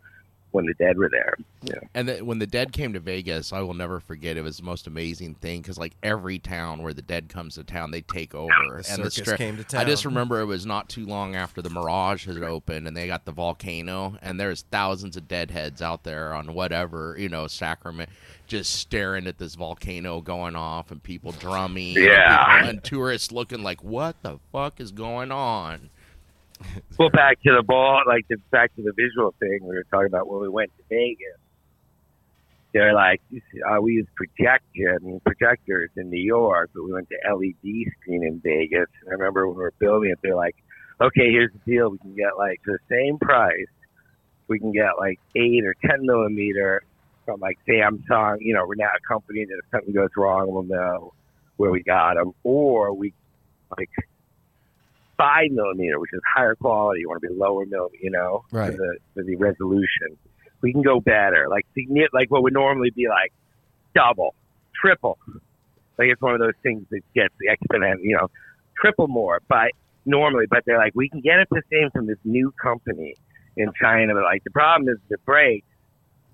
when 0.52 0.66
the 0.66 0.74
Dead 0.74 0.96
were 0.98 1.08
there. 1.10 1.34
Yeah. 1.62 1.80
And 1.94 2.08
the, 2.08 2.20
when 2.20 2.38
the 2.38 2.46
Dead 2.46 2.72
came 2.72 2.92
to 2.92 3.00
Vegas, 3.00 3.52
I 3.52 3.60
will 3.60 3.74
never 3.74 4.00
forget. 4.00 4.36
It 4.36 4.42
was 4.42 4.58
the 4.58 4.62
most 4.62 4.86
amazing 4.86 5.34
thing 5.36 5.60
because 5.62 5.78
like 5.78 5.94
every 6.02 6.38
town 6.38 6.82
where 6.82 6.92
the 6.94 7.02
Dead 7.02 7.28
comes 7.28 7.54
to 7.56 7.64
town, 7.64 7.90
they 7.90 8.02
take 8.02 8.34
over. 8.34 8.52
and 8.90 9.02
the 9.04 9.10
circus 9.10 9.34
came 9.34 9.56
to 9.56 9.64
town. 9.64 9.80
I 9.80 9.84
just 9.84 10.04
remember 10.04 10.40
it 10.40 10.44
was 10.46 10.64
not 10.66 10.88
too 10.88 11.06
long 11.06 11.34
after 11.36 11.62
the 11.62 11.70
Mirage 11.70 12.26
had 12.26 12.36
opened, 12.42 12.86
and 12.86 12.96
they 12.96 13.06
got 13.06 13.24
the 13.24 13.32
volcano, 13.32 14.16
and 14.22 14.38
there's 14.38 14.62
thousands 14.70 15.16
of 15.16 15.26
Deadheads 15.28 15.80
out 15.82 16.04
there 16.04 16.32
on 16.34 16.54
whatever 16.54 17.16
you 17.18 17.28
know 17.28 17.46
Sacrament, 17.46 18.10
just 18.46 18.72
staring 18.74 19.26
at 19.26 19.38
this 19.38 19.54
volcano 19.54 20.20
going 20.20 20.56
off, 20.56 20.90
and 20.90 21.02
people 21.02 21.32
drumming, 21.32 21.96
and 21.96 22.06
Yeah. 22.06 22.56
people- 22.56 22.68
and 22.70 22.84
tourists 22.84 23.32
looking 23.32 23.62
like, 23.62 23.82
"What 23.82 24.22
the 24.22 24.38
fuck 24.52 24.80
is 24.80 24.92
going 24.92 25.32
on?" 25.32 25.90
Well, 26.98 27.10
back 27.10 27.42
to 27.42 27.54
the 27.56 27.62
ball, 27.62 28.02
like 28.06 28.26
the 28.28 28.36
back 28.50 28.74
to 28.76 28.82
the 28.82 28.92
visual 28.92 29.34
thing 29.40 29.60
we 29.62 29.74
were 29.74 29.84
talking 29.84 30.06
about 30.06 30.28
when 30.28 30.40
we 30.40 30.48
went 30.48 30.70
to 30.76 30.84
Vegas. 30.88 31.38
They're 32.72 32.94
like, 32.94 33.20
uh, 33.34 33.80
we 33.80 33.94
use 33.94 34.06
projection 34.14 35.20
projectors 35.24 35.90
in 35.96 36.10
New 36.10 36.20
York, 36.22 36.70
but 36.74 36.84
we 36.84 36.92
went 36.92 37.08
to 37.10 37.34
LED 37.34 37.92
screen 38.00 38.22
in 38.24 38.40
Vegas. 38.40 38.88
And 39.02 39.10
I 39.10 39.12
remember 39.12 39.46
when 39.46 39.56
we 39.56 39.62
were 39.62 39.74
building 39.78 40.10
it, 40.10 40.18
they're 40.22 40.36
like, 40.36 40.56
okay, 41.00 41.30
here's 41.30 41.50
the 41.52 41.72
deal: 41.72 41.90
we 41.90 41.98
can 41.98 42.14
get 42.14 42.36
like 42.38 42.60
for 42.64 42.78
the 42.78 42.94
same 42.94 43.18
price, 43.18 43.66
we 44.48 44.58
can 44.58 44.72
get 44.72 44.98
like 44.98 45.18
eight 45.34 45.64
or 45.64 45.74
ten 45.84 46.06
millimeter 46.06 46.82
from 47.24 47.40
like 47.40 47.58
Samsung, 47.68 48.38
you 48.40 48.54
know, 48.54 48.64
renowned 48.64 49.02
company 49.06 49.44
that 49.44 49.54
if 49.54 49.64
something 49.70 49.92
goes 49.92 50.10
wrong, 50.16 50.50
we'll 50.50 50.62
know 50.62 51.12
where 51.56 51.70
we 51.70 51.82
got 51.82 52.14
them, 52.14 52.32
or 52.42 52.92
we 52.94 53.12
like 53.76 53.90
five 55.16 55.50
millimeter, 55.50 55.98
which 56.00 56.12
is 56.12 56.20
higher 56.34 56.54
quality. 56.54 57.00
You 57.00 57.08
want 57.08 57.22
to 57.22 57.28
be 57.28 57.34
lower 57.34 57.64
millimeter, 57.66 58.02
you 58.02 58.10
know, 58.10 58.44
Right. 58.52 58.70
for 58.70 58.76
the 58.76 58.96
for 59.14 59.22
the 59.24 59.36
resolution. 59.36 60.16
We 60.62 60.72
can 60.72 60.82
go 60.82 61.00
better, 61.00 61.46
like 61.48 61.66
like 62.12 62.30
what 62.30 62.42
would 62.44 62.52
normally 62.52 62.90
be 62.94 63.08
like 63.08 63.32
double, 63.94 64.34
triple. 64.80 65.18
Like 65.98 66.08
it's 66.08 66.20
one 66.22 66.34
of 66.34 66.40
those 66.40 66.54
things 66.62 66.84
that 66.90 67.00
gets 67.14 67.34
the 67.40 67.48
exponent, 67.50 68.00
you 68.02 68.16
know, 68.16 68.28
triple 68.80 69.08
more. 69.08 69.40
But 69.48 69.72
normally, 70.06 70.46
but 70.48 70.62
they're 70.64 70.78
like, 70.78 70.92
we 70.94 71.08
can 71.08 71.20
get 71.20 71.38
it 71.40 71.48
the 71.50 71.62
same 71.72 71.90
from 71.90 72.06
this 72.06 72.18
new 72.24 72.52
company 72.62 73.14
in 73.56 73.70
China. 73.80 74.14
But 74.14 74.22
like 74.24 74.44
the 74.44 74.50
problem 74.50 74.88
is 74.88 74.98
the 75.08 75.18
break. 75.24 75.64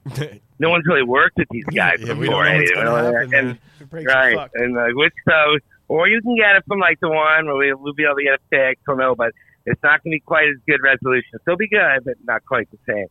No 0.61 0.71
one's 0.71 0.85
really 0.89 1.05
worked 1.05 1.37
with 1.39 1.47
these 1.53 1.63
guys 1.67 1.99
Yeah, 2.01 2.15
before. 2.15 2.17
we 2.17 2.27
don't 2.29 2.85
know 2.85 2.93
what's 2.93 3.07
anyway. 3.07 3.13
happen, 3.21 3.35
and 3.35 3.47
man. 3.49 3.59
The 3.79 3.85
brakes 3.85 4.13
are 4.13 4.17
right, 4.35 4.51
and 4.55 4.75
like 4.75 4.95
which 4.95 5.13
so, 5.29 5.59
or 5.89 6.09
you 6.09 6.21
can 6.23 6.37
get 6.37 6.57
it 6.57 6.65
from 6.67 6.79
like 6.81 7.01
the 7.01 7.09
one 7.09 7.47
where 7.47 7.57
we, 7.57 7.73
we'll 7.75 7.95
be 7.95 8.05
able 8.05 8.17
to 8.17 8.23
get 8.23 8.35
a 8.35 8.39
fixed. 8.51 8.85
Don't 8.87 8.99
know, 8.99 9.15
but 9.15 9.33
it's 9.67 9.83
not 9.83 10.03
going 10.05 10.13
to 10.13 10.17
be 10.17 10.21
quite 10.21 10.49
as 10.49 10.57
good 10.67 10.81
resolution. 10.83 11.39
Still 11.43 11.57
be 11.57 11.69
good, 11.69 12.05
but 12.05 12.15
not 12.25 12.45
quite 12.45 12.69
the 12.71 12.79
same. 12.87 13.07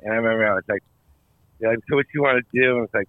And 0.00 0.12
I 0.12 0.16
remember 0.16 0.46
I 0.46 0.54
was 0.54 0.64
like, 0.68 0.82
they're 1.58 1.70
like, 1.70 1.78
so 1.88 1.96
what 1.96 2.06
you 2.14 2.22
want 2.22 2.44
to 2.44 2.60
do? 2.60 2.76
And 2.76 2.84
it's 2.84 2.94
like, 2.94 3.08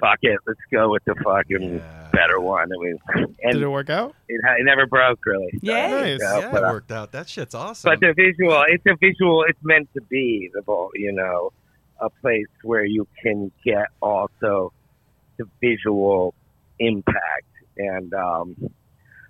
fuck 0.00 0.18
it, 0.22 0.38
let's 0.46 0.60
go 0.72 0.90
with 0.90 1.04
the 1.04 1.14
fucking 1.24 1.74
Yeah. 1.76 2.08
better 2.12 2.38
one. 2.40 2.68
I 2.72 2.84
mean, 2.84 2.98
and 3.42 3.52
Did 3.52 3.62
it 3.62 3.68
work 3.68 3.90
out? 3.90 4.14
it, 4.28 4.40
it 4.44 4.64
never 4.64 4.86
broke 4.86 5.18
really. 5.26 5.50
Yay. 5.60 5.72
Nice. 5.90 6.20
Yeah, 6.22 6.38
Yeah, 6.38 6.50
but, 6.52 6.62
it 6.62 6.64
uh, 6.64 6.72
worked 6.72 6.92
out. 6.92 7.12
That 7.12 7.28
shit's 7.28 7.54
awesome. 7.54 7.90
but 7.90 8.00
the 8.00 8.14
visual, 8.14 8.64
it's 8.68 8.84
a 8.86 8.96
visual. 9.00 9.44
It's 9.48 9.58
meant 9.62 9.88
to 9.94 10.00
be 10.02 10.50
the 10.54 10.62
ball, 10.62 10.90
you 10.94 11.12
know, 11.12 11.52
a 12.00 12.08
place 12.10 12.46
where 12.62 12.84
you 12.84 13.06
can 13.22 13.50
get 13.64 13.86
also 14.00 14.72
the 15.36 15.46
visual 15.60 16.32
impact. 16.78 17.44
And 17.78 18.12
um, 18.14 18.56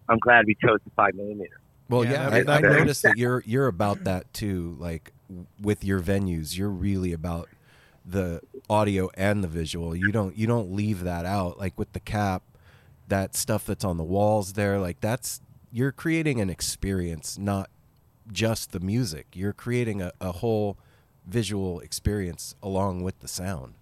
I'm 0.09 0.19
glad 0.19 0.45
we 0.47 0.55
chose 0.55 0.79
the 0.85 0.91
five 0.97 1.15
millimeter. 1.15 1.61
Well, 1.89 2.05
Yeah, 2.05 2.31
yeah, 2.31 2.43
that- 2.45 2.49
I, 2.49 2.57
I 2.57 2.61
noticed 2.61 3.03
that 3.03 3.17
you're 3.17 3.43
you're 3.47 3.67
about 3.67 4.05
that 4.05 4.33
too. 4.35 4.77
Like 4.79 5.13
with 5.61 5.85
your 5.85 6.01
venues, 6.01 6.57
you're 6.57 6.71
really 6.71 7.13
about 7.13 7.49
the 8.05 8.41
audio 8.71 9.11
and 9.15 9.45
the 9.45 9.49
visual. 9.49 9.95
You 9.95 10.11
don't 10.13 10.37
you 10.37 10.47
don't 10.47 10.73
leave 10.73 11.05
that 11.05 11.25
out. 11.27 11.59
Like 11.59 11.79
with 11.79 11.93
the 11.93 12.01
cap, 12.01 12.43
that 13.09 13.35
stuff 13.37 13.67
that's 13.67 13.85
on 13.85 13.97
the 13.99 14.05
walls 14.05 14.55
there, 14.55 14.79
like 14.79 15.01
that's 15.01 15.41
you're 15.71 15.93
creating 15.93 16.41
an 16.41 16.49
experience, 16.49 17.37
not 17.39 17.69
just 18.33 18.73
the 18.73 18.81
music. 18.81 19.27
You're 19.35 19.53
creating 19.53 20.01
a, 20.03 20.13
a 20.21 20.33
whole 20.33 20.79
visual 21.27 21.81
experience 21.81 22.55
along 22.63 23.03
with 23.03 23.21
the 23.21 23.29
sound. 23.29 23.75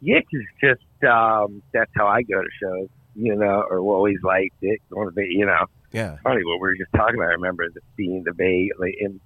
Yick 0.00 0.26
is 0.32 0.42
just 0.62 1.04
um, 1.10 1.62
that's 1.72 1.90
how 1.96 2.06
I 2.06 2.22
go 2.22 2.40
to 2.42 2.48
shows, 2.62 2.88
you 3.14 3.34
know, 3.36 3.64
or 3.70 3.78
always 3.80 4.18
liked 4.22 4.56
it. 4.62 4.80
One 4.90 5.08
of 5.08 5.14
the, 5.14 5.24
you 5.28 5.46
know, 5.46 5.66
Yeah, 5.92 6.18
funny 6.22 6.44
what 6.44 6.54
we 6.60 6.68
were 6.68 6.76
just 6.76 6.92
talking 6.96 7.16
about. 7.16 7.30
I 7.30 7.34
remember 7.34 7.64
the 7.72 7.80
scene, 7.96 8.22
the 8.24 8.34
bay, 8.34 8.70
like 8.78 8.94
in 8.98 9.20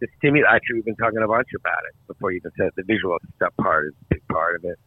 the 0.00 0.08
stimulus. 0.18 0.48
Actually, 0.50 0.76
we've 0.76 0.84
been 0.86 0.96
talking 0.96 1.22
a 1.22 1.28
bunch 1.28 1.48
about 1.58 1.82
it 1.88 1.94
before 2.08 2.32
you 2.32 2.38
even 2.38 2.52
said 2.58 2.70
the 2.76 2.84
visual 2.86 3.16
stuff 3.36 3.52
part 3.60 3.86
is 3.86 3.92
a 4.02 4.14
big 4.14 4.22
part 4.30 4.56
of 4.56 4.64
it. 4.64 4.78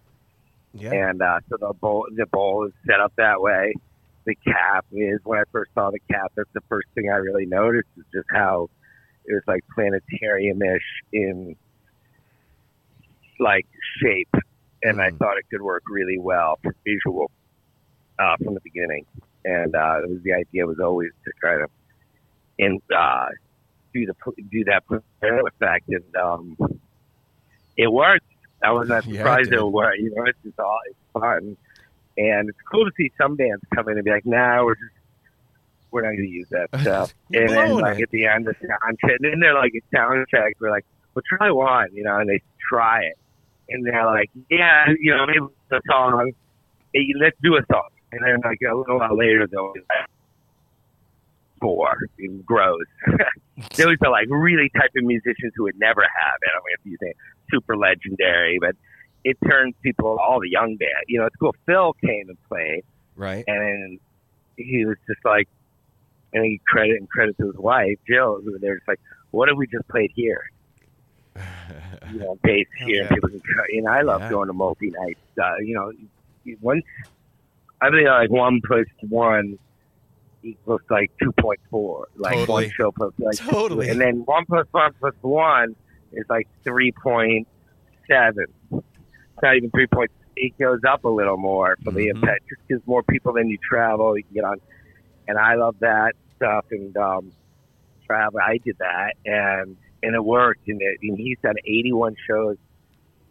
yeah, 0.73 0.91
And 0.91 1.21
uh, 1.21 1.39
so 1.49 1.57
the 1.59 1.73
bowl, 1.79 2.05
the 2.15 2.25
bowl 2.31 2.65
is 2.67 2.73
set 2.89 2.99
up 2.99 3.13
that 3.17 3.41
way. 3.41 3.73
The 4.25 4.35
cap 4.45 4.85
is 4.91 5.19
when 5.23 5.39
I 5.39 5.43
first 5.51 5.71
saw 5.73 5.89
the 5.91 5.99
cap. 6.11 6.31
That's 6.35 6.49
the 6.53 6.61
first 6.69 6.87
thing 6.95 7.09
I 7.11 7.17
really 7.17 7.45
noticed 7.45 7.87
is 7.97 8.05
just 8.13 8.27
how 8.31 8.67
it 9.25 9.33
was 9.33 9.43
like 9.47 9.61
planetarium-ish 9.75 10.81
in 11.13 11.55
like 13.39 13.65
shape, 14.03 14.29
and 14.83 15.01
I 15.01 15.09
Mhm. 15.09 15.17
thought 15.17 15.37
it 15.37 15.45
could 15.49 15.61
work 15.61 15.83
really 15.89 16.17
well 16.19 16.57
for 16.61 16.75
visual 16.85 17.31
uh, 18.19 18.35
from 18.43 18.53
the 18.53 18.59
beginning. 18.61 19.05
And 19.45 19.73
uh, 19.75 20.01
it 20.03 20.09
was 20.09 20.19
the 20.23 20.33
idea 20.33 20.67
was 20.67 20.79
always 20.79 21.11
to 21.25 21.31
try 21.39 21.55
to 21.57 21.67
and 22.59 22.81
uh, 22.95 23.27
do 23.93 24.05
the 24.05 24.13
do 24.51 24.63
that 24.65 24.83
effect, 24.89 25.87
and 25.87 26.15
um, 26.15 26.57
it 27.77 27.91
worked. 27.91 28.25
I 28.61 28.71
was 28.71 28.89
not 28.89 29.05
Yeah, 29.07 29.13
it 29.13 29.17
surprised 29.19 29.49
did. 29.51 29.59
it 29.59 29.65
worked. 29.65 29.99
You 29.99 30.13
know, 30.13 30.25
it's 30.25 30.37
just 30.43 30.59
all 30.59 30.77
it's 30.87 30.97
fun, 31.13 31.57
and 32.17 32.49
it's 32.49 32.57
cool 32.69 32.85
to 32.85 32.91
see 32.97 33.11
some 33.17 33.35
bands 33.35 33.63
come 33.73 33.87
in 33.89 33.95
and 33.95 34.03
be 34.03 34.11
like, 34.11 34.25
"Nah, 34.25 34.63
we're 34.65 34.75
just 34.75 34.91
we're 35.91 36.01
not 36.01 36.09
going 36.09 36.27
to 36.27 36.27
use 36.27 36.47
that 36.49 36.67
stuff." 36.81 37.13
And 37.33 37.49
then 37.49 37.73
like 37.75 37.99
it. 37.99 38.03
at 38.03 38.09
the 38.11 38.25
end 38.25 38.47
of 38.49 38.55
sound 38.59 38.97
check, 38.99 39.11
and 39.21 39.31
then 39.31 39.39
they're 39.39 39.53
like 39.53 39.71
at 39.75 39.83
sound 39.97 40.25
check, 40.29 40.53
we're 40.59 40.69
like, 40.69 40.85
"Well, 41.15 41.23
try 41.27 41.49
one," 41.49 41.87
you 41.93 42.03
know, 42.03 42.17
and 42.17 42.29
they 42.29 42.41
try 42.69 43.03
it, 43.03 43.17
and 43.69 43.85
they're 43.85 44.05
like, 44.05 44.29
"Yeah, 44.49 44.87
you 44.99 45.15
know, 45.15 45.25
maybe 45.25 45.39
the 45.69 45.81
song, 45.89 46.31
hey, 46.93 47.07
let's 47.19 47.37
do 47.41 47.55
a 47.55 47.61
song," 47.71 47.87
and 48.11 48.21
then 48.25 48.39
like 48.43 48.57
a 48.69 48.75
little 48.75 48.99
while 48.99 49.17
later 49.17 49.47
they'll 49.51 49.73
be 49.73 49.79
like, 49.81 50.07
four 51.61 51.95
it 52.17 52.45
grows. 52.45 52.85
Those 53.77 53.95
are 54.03 54.11
like 54.11 54.27
really 54.29 54.69
type 54.75 54.91
of 54.97 55.03
musicians 55.03 55.53
who 55.55 55.63
would 55.63 55.77
never 55.77 56.01
have 56.01 56.37
it. 56.41 56.49
I 56.49 56.59
mean, 56.59 56.75
if 56.79 56.91
you 56.91 56.97
think 57.01 57.15
super 57.51 57.75
legendary, 57.75 58.57
but 58.59 58.75
it 59.23 59.37
turns 59.47 59.75
people, 59.83 60.17
all 60.21 60.39
the 60.39 60.49
young 60.49 60.77
band, 60.77 61.03
you 61.07 61.19
know, 61.19 61.25
it's 61.25 61.35
cool. 61.35 61.53
Phil 61.65 61.93
came 62.05 62.29
and 62.29 62.37
played, 62.47 62.83
right. 63.15 63.43
and 63.47 63.99
he 64.55 64.85
was 64.85 64.95
just 65.07 65.19
like, 65.25 65.47
and 66.33 66.45
he 66.45 66.61
credit 66.67 66.97
and 66.99 67.09
credit 67.09 67.35
to 67.39 67.47
his 67.47 67.55
wife 67.57 67.95
Jill, 68.07 68.39
who 68.43 68.57
they're 68.59 68.75
just 68.75 68.87
like, 68.87 68.99
what 69.31 69.49
if 69.49 69.55
we 69.57 69.67
just 69.67 69.87
played 69.89 70.11
here? 70.15 70.41
You 72.11 72.19
know, 72.19 72.37
bass 72.41 72.65
here, 72.87 73.01
and 73.01 73.09
Yeah. 73.09 73.15
people 73.15 73.29
can. 73.29 73.83
know, 73.83 73.91
I 73.91 74.01
love 74.01 74.21
Yeah. 74.21 74.29
going 74.29 74.47
to 74.47 74.53
multi 74.53 74.89
nights. 74.89 75.19
Uh, 75.39 75.57
you 75.59 75.75
know, 75.75 75.91
once 76.59 76.83
I 77.81 77.89
think 77.89 78.07
like 78.07 78.29
one 78.29 78.61
plus 78.65 78.85
one 79.01 79.57
equals 80.43 80.81
like 80.89 81.11
two 81.21 81.31
point 81.39 81.59
four, 81.69 82.07
like 82.17 82.33
Totally. 82.35 82.65
one 82.65 82.71
show 82.75 82.91
plus 82.91 83.13
like 83.17 83.35
Totally. 83.37 83.89
and 83.89 83.99
then 83.99 84.21
one 84.25 84.45
plus 84.45 84.67
one 84.71 84.93
plus 84.99 85.13
one 85.21 85.75
is 86.13 86.25
like 86.29 86.47
three 86.63 86.91
point 86.91 87.47
seven. 88.09 88.45
It's 88.71 89.41
not 89.43 89.55
even 89.55 89.69
three 89.71 89.87
point. 89.87 90.11
It 90.35 90.57
goes 90.57 90.79
up 90.87 91.03
a 91.03 91.09
little 91.09 91.37
more 91.37 91.77
for 91.83 91.91
the 91.91 92.07
Mhm. 92.07 92.15
impact, 92.15 92.47
just 92.49 92.61
because 92.67 92.85
more 92.87 93.03
people 93.03 93.33
than 93.33 93.49
you 93.49 93.57
travel, 93.57 94.17
you 94.17 94.23
can 94.23 94.33
get 94.33 94.43
on. 94.45 94.57
And 95.27 95.37
I 95.37 95.55
love 95.55 95.75
that 95.79 96.13
stuff 96.35 96.65
and 96.71 96.95
um, 96.97 97.31
travel. 98.05 98.39
I 98.41 98.57
did 98.57 98.77
that 98.79 99.13
and 99.25 99.75
and 100.01 100.15
it 100.15 100.23
worked. 100.23 100.67
And, 100.67 100.81
it, 100.81 100.97
and 101.01 101.17
he's 101.17 101.37
done 101.43 101.55
eighty 101.65 101.91
one 101.93 102.15
shows 102.27 102.57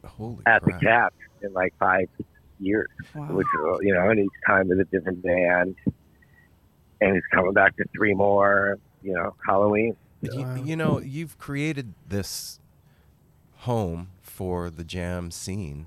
Holy 0.05 0.39
at 0.47 0.63
crap. 0.63 0.81
the 0.81 0.87
cap. 0.87 1.15
in 1.43 1.53
like 1.53 1.73
five 1.79 2.09
years, 2.61 2.89
Wow. 3.15 3.27
which 3.33 3.47
you 3.83 3.95
know, 3.95 4.09
and 4.11 4.21
each 4.21 4.29
time 4.47 4.69
with 4.69 4.81
a 4.81 4.85
different 4.85 5.23
band, 5.23 5.75
and 7.01 7.15
he's 7.15 7.23
coming 7.33 7.53
back 7.53 7.77
to 7.77 7.85
three 7.97 8.15
more. 8.15 8.79
You 9.03 9.15
know, 9.15 9.35
Halloween. 9.47 9.97
You, 10.23 10.43
Wow. 10.43 10.55
you 10.57 10.75
know, 10.77 10.99
you've 11.01 11.39
created 11.39 11.95
this 12.09 12.59
home 13.59 14.09
for 14.21 14.71
the 14.71 14.83
jam 14.85 15.31
scene 15.31 15.87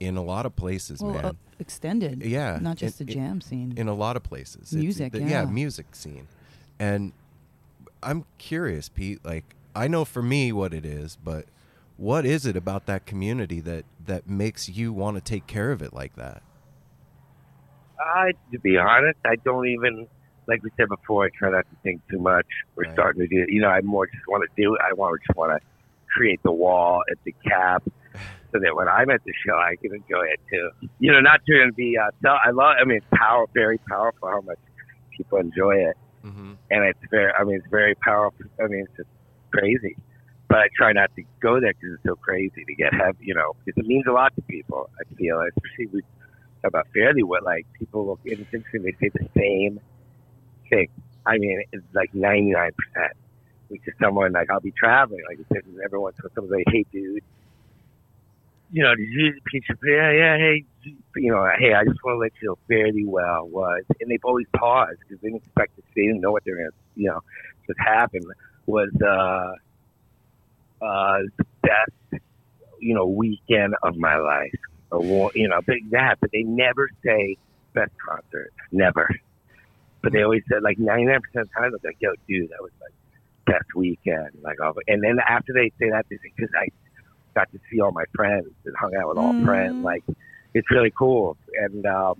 in 0.00 0.16
a 0.16 0.22
lot 0.22 0.46
of 0.46 0.56
places, 0.56 1.00
Well, 1.02 1.12
man. 1.14 1.24
uh, 1.26 1.32
extended. 1.58 2.22
Yeah, 2.22 2.58
Not 2.60 2.76
just 2.78 3.00
it- 3.00 3.06
the 3.06 3.12
it- 3.12 3.14
jam 3.14 3.40
scene. 3.42 3.74
in 3.76 3.88
a 3.88 3.94
lot 3.94 4.16
of 4.16 4.22
places. 4.22 4.72
Music, 4.72 5.12
the- 5.12 5.22
yeah. 5.22 5.44
music 5.44 5.94
scene. 5.94 6.28
And 6.78 7.12
I'm 8.02 8.24
curious, 8.38 8.88
Pete. 8.88 9.22
Like, 9.24 9.44
I 9.74 9.88
know 9.88 10.04
for 10.06 10.22
me 10.22 10.52
what 10.52 10.72
it 10.74 10.84
is, 10.86 11.16
but 11.22 11.46
what 11.96 12.24
is 12.26 12.44
it 12.46 12.56
about 12.56 12.86
that 12.86 13.06
community 13.06 13.60
that 13.60 13.84
that 14.04 14.28
makes 14.28 14.68
you 14.68 14.92
want 14.92 15.16
to 15.16 15.20
take 15.20 15.46
care 15.46 15.72
of 15.72 15.82
it 15.82 15.92
like 15.92 16.14
that? 16.16 16.42
I, 17.98 18.32
to 18.52 18.58
be 18.60 18.76
honest, 18.76 19.18
I 19.24 19.36
don't 19.44 19.66
even 19.68 20.06
like 20.46 20.62
we 20.62 20.70
said 20.76 20.88
before. 20.88 21.24
I 21.26 21.28
try 21.36 21.50
not 21.50 21.64
to 21.70 21.76
think 21.82 22.02
too 22.10 22.18
much. 22.18 22.46
We're 22.76 22.84
Right. 22.84 22.92
starting 22.92 23.22
to 23.22 23.26
do. 23.28 23.44
You 23.52 23.62
know, 23.62 23.68
I 23.68 23.80
more 23.80 24.06
just 24.06 24.22
want 24.28 24.44
to 24.48 24.62
do. 24.62 24.74
it. 24.74 24.80
I 24.84 24.92
want 24.92 25.18
just 25.26 25.36
want 25.36 25.58
to 25.60 25.66
create 26.14 26.40
the 26.42 26.52
wall 26.52 27.02
at 27.10 27.18
the 27.24 27.34
cap, 27.48 27.82
so 28.52 28.58
that 28.60 28.74
when 28.76 28.86
I'm 28.88 29.10
at 29.10 29.22
the 29.24 29.32
show, 29.46 29.54
I 29.56 29.76
can 29.80 29.94
enjoy 29.94 30.24
it 30.32 30.40
too. 30.50 30.70
You 30.98 31.12
know, 31.12 31.20
not 31.20 31.40
to 31.46 31.72
be. 31.74 31.96
Uh, 31.98 32.10
so 32.22 32.28
I 32.30 32.50
love. 32.50 32.76
I 32.80 32.84
mean, 32.84 32.98
it's 32.98 33.06
power, 33.14 33.46
very 33.54 33.78
powerful 33.88 34.28
how 34.28 34.40
much 34.42 34.58
people 35.16 35.38
enjoy 35.38 35.76
it, 35.76 35.96
Mm-hmm. 36.24 36.52
and 36.70 36.84
it's 36.84 36.98
very. 37.10 37.32
I 37.32 37.44
mean, 37.44 37.56
it's 37.56 37.70
very 37.70 37.94
powerful. 37.96 38.44
I 38.62 38.66
mean, 38.68 38.80
it's 38.86 38.96
just 38.96 39.08
crazy. 39.52 39.96
But 40.48 40.58
I 40.58 40.68
try 40.76 40.92
not 40.92 41.14
to 41.16 41.22
go 41.40 41.60
there 41.60 41.72
because 41.72 41.94
it's 41.94 42.04
so 42.04 42.14
crazy 42.14 42.64
to 42.64 42.74
get 42.74 42.92
have 42.94 43.16
you 43.20 43.34
know 43.34 43.54
because 43.64 43.82
it 43.82 43.86
means 43.86 44.06
a 44.08 44.12
lot 44.12 44.34
to 44.36 44.42
people. 44.42 44.88
I 45.00 45.14
feel 45.14 45.40
especially 45.40 45.86
with 45.86 46.04
talk 46.62 46.70
about 46.70 46.86
fairly 46.94 47.22
what 47.22 47.42
like 47.42 47.66
people 47.78 48.06
look 48.06 48.20
it's 48.24 48.40
interesting 48.52 48.82
they 48.82 48.92
say 49.00 49.10
the 49.14 49.28
same 49.36 49.80
thing. 50.70 50.88
I 51.24 51.38
mean 51.38 51.62
it's 51.72 51.84
like 51.94 52.14
ninety 52.14 52.52
nine 52.52 52.72
percent. 52.72 53.12
Which 53.68 53.82
is 53.86 53.94
someone 54.00 54.32
like 54.32 54.48
I'll 54.50 54.60
be 54.60 54.70
traveling 54.72 55.22
like 55.28 55.38
this 55.38 55.64
and 55.64 55.80
everyone 55.84 56.12
so 56.22 56.28
someone's 56.34 56.52
like, 56.52 56.72
Hey 56.72 56.84
dude 56.92 57.22
you 58.72 58.82
know, 58.82 58.94
did 58.94 59.08
you 59.08 59.32
pizza 59.46 59.74
yeah, 59.84 60.10
yeah, 60.12 60.36
hey 60.36 60.64
you 61.16 61.30
know, 61.30 61.48
hey, 61.58 61.74
I 61.74 61.84
just 61.84 62.02
want 62.04 62.16
to 62.16 62.18
let 62.18 62.32
you 62.40 62.48
know 62.48 62.58
Fare 62.68 62.92
Thee 62.92 63.04
Well 63.06 63.48
was 63.48 63.82
and 64.00 64.10
they've 64.10 64.24
always 64.24 64.46
paused 64.56 64.98
because 65.00 65.20
they 65.22 65.28
didn't 65.28 65.44
expect 65.44 65.76
to 65.76 65.82
see, 65.82 66.02
they 66.02 66.06
didn't 66.08 66.20
know 66.20 66.32
what 66.32 66.44
they're 66.44 66.56
gonna 66.56 66.70
you 66.94 67.08
know, 67.08 67.20
just 67.66 67.78
happen 67.78 68.22
was 68.66 68.90
uh 69.02 69.52
uh 70.86 71.18
best 71.62 71.90
you 72.80 72.94
know, 72.94 73.06
weekend 73.06 73.74
of 73.82 73.96
my 73.96 74.16
life. 74.16 74.50
Or, 74.90 75.30
you 75.34 75.48
know, 75.48 75.60
big 75.66 75.90
that, 75.90 76.16
but 76.20 76.30
they 76.32 76.42
never 76.42 76.88
say 77.04 77.36
best 77.74 77.92
concert. 78.08 78.52
Never. 78.72 79.08
But 80.02 80.12
they 80.12 80.22
always 80.22 80.42
said, 80.50 80.62
like, 80.62 80.78
99% 80.78 81.16
of 81.16 81.22
the 81.34 81.38
time, 81.58 81.70
they're 81.72 81.90
like, 81.90 81.96
yo, 82.00 82.10
dude, 82.28 82.48
that 82.50 82.62
was 82.62 82.70
like 82.80 82.94
best 83.46 83.66
weekend. 83.74 84.30
Like, 84.42 84.56
all, 84.62 84.74
and 84.86 85.02
then 85.02 85.16
after 85.28 85.52
they 85.52 85.70
say 85.80 85.90
that, 85.90 86.06
they 86.10 86.16
say, 86.16 86.30
because 86.36 86.50
I 86.56 86.68
got 87.34 87.50
to 87.52 87.58
see 87.70 87.80
all 87.80 87.92
my 87.92 88.04
friends 88.14 88.46
and 88.64 88.74
hung 88.78 88.94
out 88.94 89.08
with 89.08 89.18
all 89.18 89.34
Mm. 89.34 89.44
friends. 89.44 89.74
Like, 89.82 90.04
it's 90.54 90.70
really 90.70 90.92
cool. 90.96 91.36
And 91.56 91.84
um, 91.86 92.14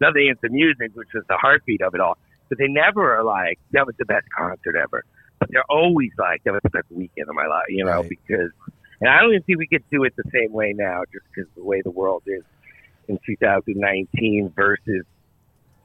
nothing 0.00 0.24
against 0.24 0.42
the 0.42 0.50
music, 0.50 0.90
which 0.94 1.08
is 1.14 1.24
the 1.28 1.38
heartbeat 1.38 1.80
of 1.82 1.94
it 1.94 2.00
all. 2.00 2.14
But 2.50 2.58
they 2.58 2.68
never 2.68 3.16
are 3.16 3.24
like, 3.24 3.58
that 3.72 3.86
was 3.86 3.94
the 3.98 4.04
best 4.04 4.26
concert 4.36 4.76
ever. 4.76 5.02
But 5.42 5.50
they're 5.50 5.64
always 5.68 6.10
like, 6.18 6.44
that 6.44 6.52
was 6.52 6.60
the 6.62 6.70
best 6.70 6.86
weekend 6.90 7.28
of 7.28 7.34
my 7.34 7.46
life, 7.46 7.64
you 7.68 7.84
know, 7.84 7.90
Right. 8.00 8.08
because 8.08 8.50
and 9.00 9.10
I 9.10 9.20
don't 9.20 9.30
even 9.30 9.42
think 9.42 9.58
we 9.58 9.66
could 9.66 9.82
do 9.90 10.04
it 10.04 10.14
the 10.16 10.22
same 10.32 10.52
way 10.52 10.72
now, 10.72 11.02
just 11.12 11.24
because 11.34 11.50
the 11.56 11.64
way 11.64 11.82
the 11.82 11.90
world 11.90 12.22
is 12.26 12.44
in 13.08 13.18
2019 13.26 14.52
versus 14.54 15.04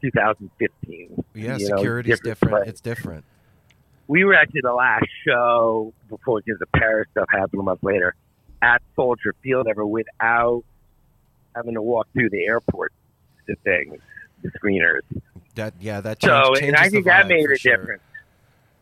2015. 0.01 1.23
Yeah, 1.33 1.57
You 1.57 1.69
know, 1.69 1.77
security's 1.77 2.19
different 2.19 2.51
different. 2.51 2.67
It's 2.67 2.81
different. 2.81 3.25
We 4.07 4.23
were 4.23 4.35
actually 4.35 4.61
the 4.61 4.73
last 4.73 5.07
show 5.27 5.93
before 6.09 6.41
because 6.45 6.59
the 6.59 6.67
Paris 6.79 7.07
stuff 7.11 7.25
happened 7.29 7.59
a 7.59 7.63
month 7.63 7.81
later 7.83 8.13
at 8.61 8.81
Soldier 8.95 9.33
Field 9.43 9.67
ever 9.67 9.85
without 9.85 10.63
having 11.55 11.73
to 11.73 11.81
walk 11.81 12.07
through 12.13 12.29
the 12.29 12.45
airport 12.45 12.93
to 13.47 13.55
things, 13.63 13.99
the 14.43 14.51
screeners. 14.51 15.01
That 15.55 15.73
yeah, 15.79 16.01
that 16.01 16.21
So, 16.21 16.53
change, 16.53 16.67
and 16.67 16.75
I 16.75 16.85
the 16.85 16.89
think 16.91 17.05
that 17.05 17.27
made 17.27 17.49
a 17.49 17.57
sure. 17.57 17.77
difference. 17.77 18.03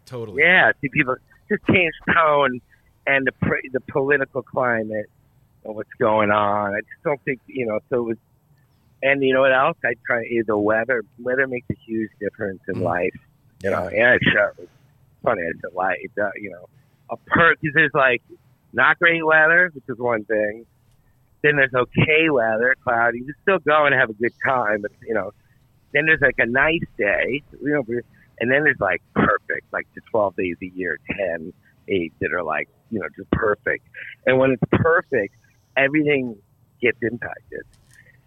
Totally. 0.06 0.42
Yeah, 0.44 0.72
see 0.82 0.90
people 0.90 1.16
just 1.50 1.66
change 1.68 1.94
tone 2.14 2.62
and 3.08 3.26
the 3.28 3.32
pr- 3.34 3.68
the 3.72 3.80
political 3.82 4.42
climate 4.42 5.10
and 5.64 5.76
what's 5.76 5.94
going 6.00 6.32
on. 6.32 6.74
I 6.76 6.80
just 6.80 7.04
don't 7.04 7.22
think 7.24 7.40
you 7.48 7.66
know. 7.66 7.80
So 7.90 8.00
it 8.00 8.04
was, 8.04 8.18
and 9.04 9.24
you 9.24 9.34
know 9.34 9.42
what 9.42 9.54
else? 9.54 9.78
I 9.84 9.94
try 10.06 10.24
the 10.46 10.58
weather. 10.58 11.04
Weather 11.20 11.48
makes 11.48 11.70
a 11.70 11.76
huge 11.86 12.12
difference 12.20 12.62
in 12.68 12.76
Mm. 12.76 12.82
life. 12.84 13.16
You 13.64 13.72
know, 13.72 13.88
and 13.88 14.16
it's 14.22 14.28
uh, 14.38 14.52
it's 14.62 14.72
funny. 15.24 15.42
It's 15.42 15.64
a 15.64 15.76
life. 15.76 15.98
Uh, 16.22 16.30
you 16.36 16.52
know, 16.52 16.68
a 17.10 17.18
perk 17.18 17.58
is 17.64 17.74
there's 17.74 17.92
like 17.94 18.22
not 18.74 19.00
great 19.00 19.26
weather, 19.26 19.72
which 19.74 19.86
is 19.88 19.98
one 19.98 20.24
thing. 20.26 20.66
Then 21.42 21.56
there's 21.58 21.74
okay 21.74 22.30
weather, 22.30 22.76
cloudy. 22.84 23.20
You 23.20 23.26
can 23.26 23.36
still 23.44 23.60
go 23.60 23.86
and 23.86 23.94
have 23.96 24.10
a 24.10 24.14
good 24.14 24.34
time, 24.46 24.82
but 24.82 24.92
you 25.08 25.14
know. 25.14 25.32
Then 25.94 26.08
there's 26.08 26.20
like 26.20 26.40
a 26.40 26.46
nice 26.46 26.82
day, 26.98 27.42
you 27.62 27.70
know, 27.70 27.84
and 28.40 28.52
then 28.52 28.64
there's 28.64 28.80
like 28.80 29.02
perfect, 29.14 29.72
like 29.72 29.88
the 29.96 30.02
12 30.12 30.36
days 30.36 30.56
a 30.62 30.66
year, 30.66 31.00
10, 31.18 31.54
8 31.88 32.14
that 32.22 32.34
are 32.34 32.44
like, 32.44 32.70
you 32.92 33.00
know, 33.00 33.08
just 33.16 33.30
perfect. 33.32 33.86
And 34.26 34.38
when 34.38 34.52
it's 34.52 34.64
perfect, 34.72 35.36
everything 35.78 36.36
gets 36.82 36.98
impacted 37.02 37.64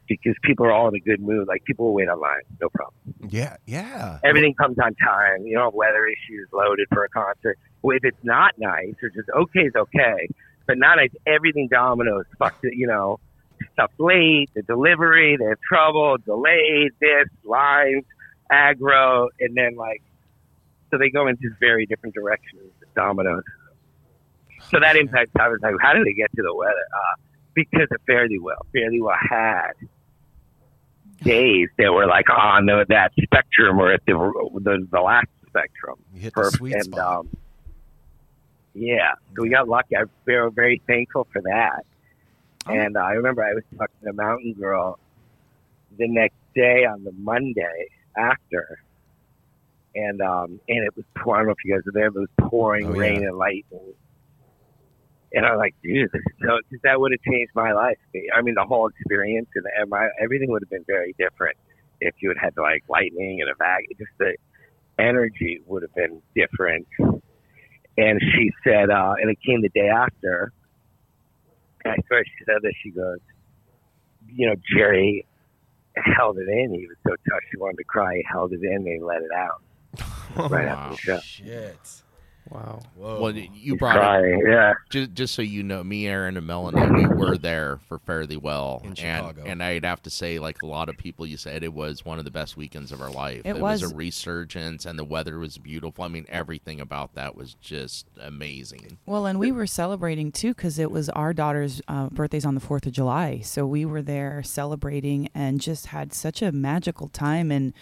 because 0.09 0.35
people 0.43 0.67
are 0.67 0.73
all 0.73 0.89
in 0.89 0.95
a 0.95 1.01
good 1.01 1.21
mood. 1.21 1.47
Like 1.47 1.65
people 1.65 1.87
will 1.87 1.95
wait 1.95 2.09
online, 2.09 2.43
no 2.61 2.69
problem. 2.71 2.95
Yeah, 3.29 3.57
yeah. 3.67 4.19
Everything 4.25 4.55
comes 4.55 4.79
on 4.79 4.95
time. 4.95 5.47
You 5.47 5.57
don't 5.57 5.67
have 5.67 5.75
weather 5.75 6.07
issues 6.07 6.49
loaded 6.53 6.89
for 6.91 7.05
a 7.05 7.09
concert. 7.09 7.59
Well, 7.83 7.97
if 7.97 8.05
it's 8.05 8.25
not 8.25 8.55
nice 8.59 8.95
or 9.03 9.11
just 9.11 9.29
okay 9.35 9.67
is 9.67 9.75
okay, 9.77 10.29
but 10.67 10.79
not 10.79 10.97
nice, 10.97 11.11
everything 11.27 11.69
dominoes. 11.71 12.25
fucked. 12.39 12.65
it, 12.65 12.75
you 12.75 12.87
know, 12.87 13.21
stuff 13.73 13.91
late, 13.99 14.51
the 14.55 14.63
delivery, 14.63 15.37
they 15.37 15.45
have 15.45 15.61
trouble, 15.67 16.17
delayed, 16.25 16.93
this, 17.01 17.29
lines, 17.45 18.05
aggro, 18.51 19.29
and 19.41 19.57
then 19.57 19.77
like, 19.77 20.03
so 20.91 20.99
they 20.99 21.11
go 21.11 21.27
in 21.27 21.37
just 21.37 21.59
very 21.61 21.87
different 21.87 22.15
directions, 22.15 22.73
dominoes. 22.95 23.43
So 24.71 24.81
that 24.81 24.97
impacts, 24.97 25.31
I 25.39 25.49
was 25.49 25.61
like, 25.63 25.75
how 25.81 25.93
did 25.93 26.07
they 26.07 26.13
get 26.13 26.31
to 26.37 26.43
the 26.43 26.55
weather? 26.55 26.73
Uh, 26.73 27.21
because 27.55 27.89
of 27.91 28.01
Fare 28.07 28.29
Thee 28.29 28.39
Well. 28.39 28.67
Fare 28.73 28.91
Thee 28.91 29.01
Well 29.01 29.17
had 29.19 29.73
days 31.23 31.69
that 31.79 31.93
were 31.93 32.07
like 32.07 32.29
on 32.31 32.67
the, 32.67 32.87
that 32.89 33.13
spectrum 33.23 33.79
or 33.79 33.93
at 33.93 34.05
the, 34.07 34.15
the, 34.63 34.87
the 34.91 35.01
last 35.01 35.29
spectrum. 35.47 35.97
You 36.15 36.21
hit 36.21 36.35
the 36.35 36.43
Perfect. 36.43 36.57
sweet 36.57 36.75
and, 36.75 36.85
spot. 36.85 37.19
um, 37.19 37.37
yeah, 38.75 39.13
so 39.35 39.43
we 39.43 39.49
got 39.49 39.69
lucky. 39.69 39.97
I'm 39.97 40.11
very, 40.25 40.51
very 40.53 40.81
thankful 40.87 41.27
for 41.33 41.43
that. 41.43 41.85
Oh. 42.67 42.73
And 42.73 42.97
uh, 42.97 43.01
I 43.01 43.13
remember 43.13 43.43
I 43.43 43.55
was 43.55 43.65
talking 43.77 43.97
to 44.05 44.13
Mountain 44.13 44.55
Girl 44.55 44.99
the 45.99 46.07
next 46.07 46.37
day 46.55 46.85
on 46.85 47.03
the 47.05 47.13
Monday 47.13 47.89
after, 48.19 48.79
and 49.95 50.21
um, 50.21 50.61
and 50.69 50.85
it 50.85 50.97
was 50.97 51.05
pouring. 51.17 51.41
I 51.41 51.43
don't 51.43 51.47
know 51.49 51.53
if 51.53 51.65
you 51.65 51.75
guys 51.75 51.83
were 51.87 51.93
there, 51.93 52.11
but 52.11 52.21
it 52.21 52.29
was 52.39 52.51
pouring 52.51 52.89
Oh, 52.89 52.95
yeah. 52.95 53.01
rain 53.01 53.25
and 53.27 53.37
lightning. 53.39 53.95
And 55.33 55.45
I 55.45 55.51
was 55.51 55.59
like, 55.59 55.75
dude, 55.83 56.11
this 56.13 56.23
is 56.25 56.35
so, 56.41 56.49
cause 56.71 56.81
that 56.85 56.99
would 56.99 57.13
have 57.13 57.21
changed 57.21 57.53
my 57.55 57.73
life. 57.73 57.99
I 58.35 58.41
mean, 58.41 58.55
the 58.55 58.65
whole 58.65 58.89
experience 58.89 59.49
and, 59.55 59.65
and 59.79 59.91
my, 59.91 60.09
everything 60.23 60.51
would 60.51 60.63
have 60.63 60.71
been 60.71 60.85
very 60.87 61.15
different 61.19 61.57
if 62.01 62.15
you 62.23 62.31
had 62.31 62.39
had 62.43 62.55
like 62.57 62.83
lightning 62.89 63.41
and 63.43 63.51
a 63.51 63.55
vac. 63.59 63.81
Just 63.99 64.11
the 64.19 64.37
energy 64.99 65.61
would 65.67 65.83
have 65.83 65.95
been 65.95 66.23
different. 66.35 66.87
And 67.99 68.21
she 68.33 68.51
said, 68.65 68.89
uh, 68.91 69.15
and 69.21 69.31
it 69.31 69.39
came 69.45 69.61
the 69.61 69.69
day 69.69 69.89
after. 69.89 70.53
And 71.85 71.93
I 71.93 71.97
swear 72.07 72.25
she 72.25 72.45
said 72.47 72.63
that 72.63 72.73
she 72.83 72.91
goes, 72.91 73.19
you 74.27 74.47
know, 74.49 74.55
Jerry 74.75 75.27
held 76.17 76.39
it 76.39 76.49
in. 76.49 76.75
He 76.75 76.87
was 76.87 76.97
so 77.07 77.11
touched. 77.31 77.47
He 77.51 77.59
wanted 77.59 77.79
to 77.79 77.85
cry. 77.85 78.15
He 78.17 78.25
held 78.31 78.53
it 78.53 78.63
in. 78.63 78.77
And 78.77 78.87
he 78.87 79.01
let 79.01 79.23
it 79.23 79.33
out 79.35 79.63
oh, 80.37 80.49
right 80.49 80.67
after 80.67 80.91
the 80.91 80.97
show. 80.97 81.19
Shit. 81.21 82.03
Wow. 82.51 82.81
Whoa. 82.97 83.21
Well, 83.21 83.37
you 83.37 83.49
He's 83.53 83.77
brought 83.77 83.97
it 83.97 84.01
crying. 84.01 84.43
Yeah. 84.49 84.73
just, 84.91 85.15
just 85.15 85.35
so 85.35 85.43
you 85.43 85.63
know, 85.63 85.85
me, 85.85 86.07
Aaron, 86.07 86.37
and 86.37 86.47
Melanie, 86.47 86.91
we 86.93 87.07
were 87.07 87.37
there 87.37 87.79
for 87.89 87.99
Fare 87.99 88.27
Thee 88.27 88.37
Well, 88.37 88.81
In 88.83 88.91
and 88.91 88.99
Chicago. 88.99 89.43
and 89.47 89.63
I'd 89.63 89.85
have 89.85 90.03
to 90.05 90.11
say, 90.11 90.39
like 90.39 90.63
a 90.63 90.67
lot 90.67 90.89
of 90.89 90.97
people, 90.97 91.27
you 91.27 91.37
said 91.37 91.63
it 91.63 91.73
was 91.73 92.05
one 92.05 92.19
of 92.19 92.25
the 92.25 92.31
best 92.31 92.57
weekends 92.57 92.93
of 92.93 93.01
our 93.01 93.11
life. 93.11 93.43
It 93.45 93.59
was. 93.59 93.83
was. 93.83 93.93
a 93.93 93.95
resurgence, 93.95 94.87
and 94.87 94.99
the 94.99 95.05
weather 95.05 95.39
was 95.39 95.59
beautiful. 95.59 96.05
I 96.05 96.09
mean, 96.09 96.27
everything 96.29 96.81
about 96.81 97.15
that 97.15 97.37
was 97.37 97.55
just 97.55 98.07
amazing. 98.21 98.99
Well, 99.07 99.27
and 99.27 99.39
we 99.39 99.53
were 99.53 99.67
celebrating 99.67 100.33
too 100.33 100.55
because 100.55 100.79
it 100.79 100.91
was 100.91 101.09
our 101.11 101.33
daughter's 101.35 101.83
uh, 101.89 102.09
birthday's 102.09 102.45
on 102.45 102.55
the 102.55 102.61
4th 102.61 102.87
of 102.87 102.93
July. 102.93 103.41
So 103.41 103.67
we 103.67 103.85
were 103.85 104.03
there 104.03 104.43
celebrating 104.43 105.29
and 105.35 105.61
just 105.61 105.87
had 105.87 106.13
such 106.13 106.43
a 106.43 106.53
magical 106.53 107.09
time. 107.09 107.51
And 107.51 107.73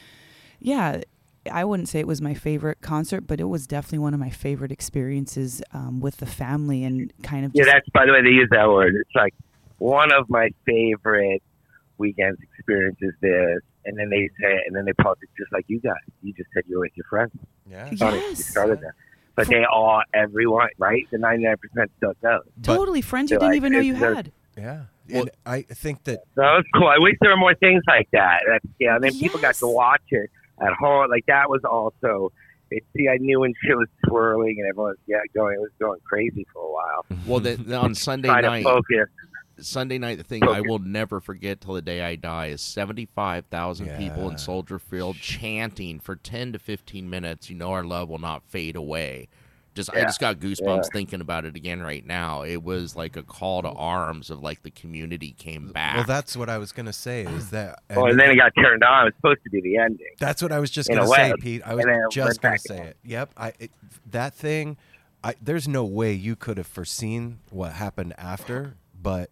yeah, 0.61 1.03
I 1.49 1.65
wouldn't 1.65 1.89
say 1.89 2.01
it 2.01 2.07
was 2.07 2.21
my 2.23 2.35
favorite 2.35 2.81
concert, 2.81 3.23
but 3.27 3.41
it 3.41 3.45
was 3.45 3.67
definitely 3.67 3.99
one 4.01 4.15
of 4.15 4.21
my 4.21 4.31
favorite 4.31 4.73
experiences 4.73 5.63
um, 5.73 6.01
with 6.01 6.19
the 6.19 6.27
family 6.27 6.85
and 6.85 7.13
kind 7.23 7.45
of 7.45 7.53
Yeah, 7.55 7.65
that's 7.65 7.89
by 7.91 8.07
the 8.07 8.13
way 8.13 8.23
they 8.23 8.31
use 8.31 8.49
that 8.51 8.69
word. 8.69 8.95
It's 8.95 9.15
like 9.15 9.35
one 9.79 10.13
of 10.13 10.29
my 10.31 10.51
favorite 10.65 11.43
weekends 11.99 12.39
experiences 12.43 13.13
this. 13.21 13.61
And 13.85 13.97
then 13.97 14.11
they 14.11 14.29
say, 14.41 14.59
and 14.67 14.75
then 14.75 14.85
they 14.85 14.93
pause 14.95 15.17
it 15.23 15.29
just 15.39 15.53
like 15.53 15.65
you 15.69 15.79
guys. 15.81 15.95
You 16.23 16.33
just 16.33 16.49
said 16.53 16.65
you 16.67 16.77
were 16.77 16.83
with 16.87 16.97
your 16.97 17.07
friends. 17.09 17.31
Yeah. 17.71 17.89
Funny, 17.97 18.17
you 18.19 18.23
Yes. 18.31 18.45
started 18.47 18.81
there. 18.81 18.95
But 19.37 19.47
they 19.49 19.65
all, 19.65 20.03
everyone, 20.13 20.69
right? 20.79 21.07
The 21.11 21.19
99% 21.19 21.57
still 21.99 22.13
goes. 22.23 22.41
Totally, 22.63 23.01
friends 23.03 23.31
you 23.31 23.39
didn't 23.39 23.51
like, 23.51 23.57
even 23.57 23.73
know 23.73 23.81
you 23.81 23.95
had. 23.95 24.33
Yeah. 24.57 24.85
Well- 25.09 25.23
and 25.23 25.31
I 25.45 25.63
think 25.63 26.03
that 26.05 26.21
that 26.35 26.43
was 26.43 26.65
cool. 26.75 26.89
I 26.89 26.99
wish 26.99 27.15
there 27.21 27.31
were 27.31 27.37
more 27.37 27.55
things 27.55 27.83
like 27.87 28.09
that. 28.13 28.41
That's, 28.49 28.65
yeah, 28.81 28.97
and 28.97 29.05
then 29.05 29.13
people 29.17 29.39
got 29.39 29.55
to 29.57 29.67
watch 29.69 30.03
it 30.09 30.31
at 30.61 30.73
home. 30.73 31.11
Like 31.11 31.27
that 31.27 31.49
was 31.49 31.63
also. 31.65 32.33
It, 32.69 32.83
see, 32.97 33.09
I 33.09 33.17
knew 33.19 33.41
when 33.41 33.55
shit 33.65 33.77
was 33.77 33.87
swirling 34.07 34.57
and 34.59 34.69
everyone 34.69 34.91
was 34.91 34.99
yeah 35.07 35.19
going. 35.35 35.55
It 35.55 35.61
was 35.61 35.71
going 35.79 36.01
crazy 36.05 36.47
for 36.53 36.63
a 36.63 36.73
while. 36.73 37.07
Well, 37.27 37.41
the, 37.41 37.77
on 37.77 37.95
Sunday 37.95 38.29
night, 38.29 38.65
focus. 38.65 39.09
Sunday 39.59 39.99
night, 39.99 40.19
the 40.19 40.25
thing 40.25 40.47
I 40.47 40.61
will 40.61 40.79
never 40.79 41.21
forget 41.21 41.61
till 41.61 41.75
the 41.75 41.83
day 41.83 42.03
I 42.03 42.17
die 42.17 42.47
is 42.47 42.61
75,000 42.61 43.97
people 43.97 44.29
in 44.29 44.37
Soldier 44.39 44.79
Field 44.79 45.17
chanting 45.17 45.99
for 45.99 46.15
10 46.15 46.53
to 46.53 46.59
15 46.59 47.09
minutes, 47.09 47.49
you 47.49 47.57
know 47.57 47.71
our 47.71 47.83
love 47.83 48.09
will 48.09 48.19
not 48.19 48.43
fade 48.45 48.77
away. 48.77 49.29
Just 49.77 49.95
I 49.95 50.01
just 50.01 50.19
got 50.19 50.41
goosebumps 50.41 50.85
Yeah. 50.85 50.89
thinking 50.93 51.21
about 51.21 51.45
it 51.45 51.55
again 51.55 51.81
right 51.83 52.05
now. 52.05 52.43
It 52.43 52.63
was 52.65 52.97
like 52.97 53.17
a 53.17 53.23
call 53.23 53.63
to 53.63 53.69
arms 53.69 54.31
of 54.31 54.43
like 54.43 54.63
the 54.63 54.71
community 54.73 55.33
came 55.39 55.69
back. 55.71 55.97
well, 55.97 56.05
that's 56.05 56.37
what 56.37 56.49
I 56.49 56.59
was 56.59 56.73
gonna 56.73 56.93
say 56.93 57.23
is 57.25 57.51
that. 57.51 57.81
Well, 57.95 58.07
and 58.07 58.19
then 58.19 58.31
it 58.31 58.37
got 58.37 58.53
turned 58.61 58.83
on. 58.83 59.03
It 59.03 59.05
was 59.05 59.15
supposed 59.17 59.45
to 59.45 59.51
be 59.51 59.61
the 59.61 59.77
ending. 59.77 60.07
That's 60.19 60.43
what 60.43 60.51
I 60.51 60.59
was 60.59 60.71
just 60.73 60.89
In 60.91 60.97
gonna 60.97 61.09
say. 61.09 61.33
Pete. 61.39 61.63
I 61.65 61.75
was 61.75 61.85
And 61.85 61.93
then 61.95 62.01
it 62.01 62.11
just 62.11 62.41
gonna 62.41 62.59
say 62.59 62.75
again. 62.75 62.87
it. 62.89 62.97
Yep. 63.05 63.31
I 63.37 63.53
it, 63.61 63.71
that 64.11 64.35
thing. 64.35 64.77
I 65.23 65.35
there's 65.43 65.69
no 65.69 65.85
way 65.85 66.13
you 66.13 66.35
could 66.37 66.57
have 66.57 66.67
foreseen 66.67 67.39
what 67.51 67.73
happened 67.73 68.15
after, 68.19 68.77
but 69.01 69.31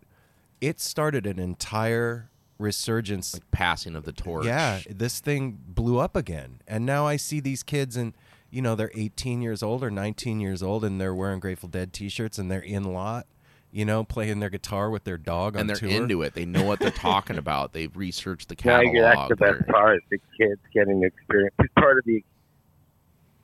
it 0.60 0.78
started 0.80 1.26
an 1.26 1.38
entire 1.38 2.28
resurgence. 2.58 3.34
like 3.34 3.50
passing 3.50 3.94
of 3.94 4.04
the 4.04 4.12
torch. 4.12 4.46
yeah, 4.46 4.80
this 4.88 5.20
thing 5.20 5.58
blew 5.66 5.98
up 5.98 6.16
again, 6.16 6.60
and 6.68 6.84
now 6.86 7.06
I 7.06 7.16
see 7.16 7.40
these 7.40 7.62
kids 7.62 7.96
and. 7.96 8.12
You 8.54 8.62
know, 8.62 8.76
they're 8.76 8.92
18 8.94 9.42
years 9.42 9.64
old 9.64 9.82
or 9.82 9.90
19 9.90 10.38
years 10.38 10.62
old, 10.62 10.84
and 10.84 11.00
they're 11.00 11.12
wearing 11.12 11.40
Grateful 11.40 11.68
Dead 11.68 11.92
T-shirts, 11.92 12.38
and 12.38 12.48
they're 12.48 12.60
in 12.60 12.84
lot. 12.84 13.26
You 13.72 13.84
know, 13.84 14.04
playing 14.04 14.38
their 14.38 14.50
guitar 14.50 14.90
with 14.90 15.02
their 15.02 15.18
dog 15.18 15.56
on 15.56 15.62
and 15.62 15.68
they're 15.68 15.74
tour. 15.74 15.90
into 15.90 16.22
it. 16.22 16.34
They 16.34 16.44
know 16.44 16.62
what 16.62 16.78
they're 16.78 16.92
talking 16.92 17.36
about. 17.36 17.72
They've 17.72 17.94
researched 17.96 18.48
the 18.48 18.54
catalog. 18.54 18.86
agree. 18.90 19.00
that's 19.00 19.28
the 19.28 19.34
best 19.34 19.66
part. 19.66 20.00
The 20.08 20.20
kids 20.38 20.60
getting 20.72 21.00
the 21.00 21.08
experience. 21.08 21.52
It's 21.58 21.74
part 21.74 21.98
of 21.98 22.04
the 22.04 22.22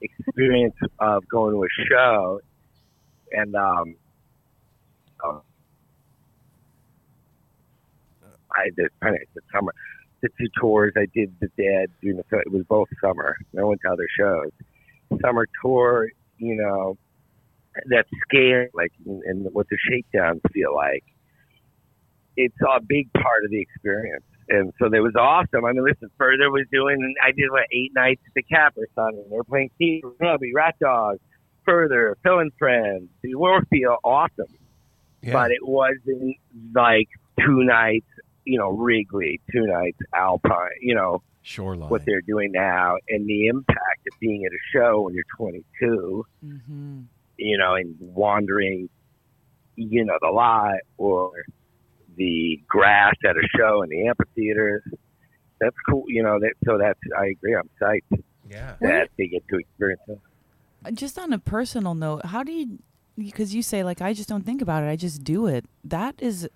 experience 0.01 0.77
of 1.01 1.29
going 1.29 1.55
to 1.55 1.65
a 1.65 1.69
show, 1.89 2.41
and 3.33 3.57
um, 3.57 3.97
um 5.25 5.43
I 8.53 8.71
did 8.77 8.91
kind 9.03 9.17
of 9.17 9.23
the 9.35 9.41
summer. 9.53 9.75
The 10.21 10.29
two 10.39 10.47
tours 10.61 10.93
I 10.97 11.07
did 11.13 11.35
the 11.41 11.49
Dead 11.57 11.91
during 12.01 12.19
the 12.19 12.39
it 12.39 12.53
was 12.53 12.63
both 12.69 12.87
summer. 13.01 13.37
I 13.59 13.65
went 13.65 13.81
to 13.81 13.91
other 13.91 14.07
shows. 14.17 14.53
Summer 15.23 15.47
tour, 15.63 16.09
you 16.39 16.57
know, 16.57 16.97
that 17.87 18.07
scare 18.23 18.71
like 18.75 18.93
and, 19.07 19.23
and 19.25 19.47
what 19.53 19.67
the 19.71 19.79
shakedowns 19.89 20.41
feel 20.53 20.75
like. 20.75 21.05
It's 22.37 22.57
a 22.63 22.81
big 22.81 23.13
part 23.13 23.45
of 23.45 23.51
the 23.51 23.61
experience 23.61 24.25
and 24.51 24.73
so 24.79 24.87
it 24.87 25.01
was 25.01 25.15
awesome. 25.17 25.65
I 25.65 25.73
mean, 25.73 25.85
listen, 25.85 26.11
Further 26.19 26.51
was 26.51 26.67
doing, 26.73 27.15
I 27.25 27.31
did 27.31 27.51
what 27.51 27.65
eight 27.73 27.93
nights 27.95 28.21
at 28.27 28.35
the 28.35 28.43
Capper 28.43 28.87
Sun, 28.95 29.15
and 29.15 29.31
they 29.31 29.37
were 29.37 29.45
playing 29.45 29.71
Steve, 29.77 30.03
Rubby, 30.21 30.53
Rat 30.55 30.75
Dog, 30.81 31.19
Further, 31.65 32.17
Phil 32.23 32.41
and 32.41 32.53
Friends, 32.59 33.09
the 33.23 33.37
Warfield, 33.37 33.99
awesome. 34.03 34.53
Yeah. 35.23 35.33
But 35.33 35.53
it 35.53 35.65
wasn't 35.65 36.37
like 36.75 37.09
two 37.39 37.63
nights, 37.63 38.07
you 38.45 38.59
know, 38.59 38.71
Wrigley, 38.71 39.41
two 39.53 39.67
nights 39.67 39.99
Alpine, 40.15 40.71
you 40.81 40.95
know, 40.95 41.23
Shoreline. 41.43 41.89
what 41.89 42.05
they're 42.05 42.21
doing 42.21 42.53
now, 42.53 42.97
and 43.09 43.27
the 43.27 43.47
impact 43.49 44.07
of 44.13 44.19
being 44.21 44.45
at 44.45 44.53
a 44.53 44.59
show 44.73 45.03
when 45.03 45.15
you're 45.15 45.25
22, 45.37 46.27
Mm-hmm. 46.45 47.01
you 47.39 47.59
know, 47.59 47.75
and 47.75 47.97
wandering, 47.99 48.89
you 49.77 50.05
know, 50.05 50.19
the 50.21 50.29
lot 50.29 50.75
or 50.99 51.33
the 52.17 52.61
grass 52.69 53.15
at 53.25 53.37
a 53.37 53.49
show 53.57 53.83
in 53.83 53.89
the 53.89 54.07
amphitheaters. 54.09 54.83
That's 55.61 55.77
cool, 55.89 56.05
you 56.09 56.23
know. 56.23 56.39
That 56.41 56.53
so 56.65 56.79
that's 56.79 56.99
I 57.19 57.27
agree. 57.27 57.55
I'm 57.55 57.69
psyched 57.81 58.23
yeah. 58.49 58.75
that 58.81 59.11
they 59.17 59.27
get 59.27 59.47
to 59.49 59.59
experience 59.59 60.01
it. 60.09 60.95
Just 60.95 61.19
on 61.19 61.33
a 61.33 61.39
personal 61.39 61.95
note, 61.95 62.27
how 62.27 62.43
do 62.43 62.53
you? 62.53 62.79
Because 63.19 63.55
you 63.55 63.63
say 63.63 63.85
like 63.85 64.01
I 64.01 64.13
just 64.15 64.29
don't 64.29 64.45
think 64.45 64.63
about 64.63 64.83
it, 64.83 64.89
I 64.89 64.97
just 64.97 65.23
do 65.25 65.47
it. 65.47 65.67
That 65.85 66.15
is 66.19 66.49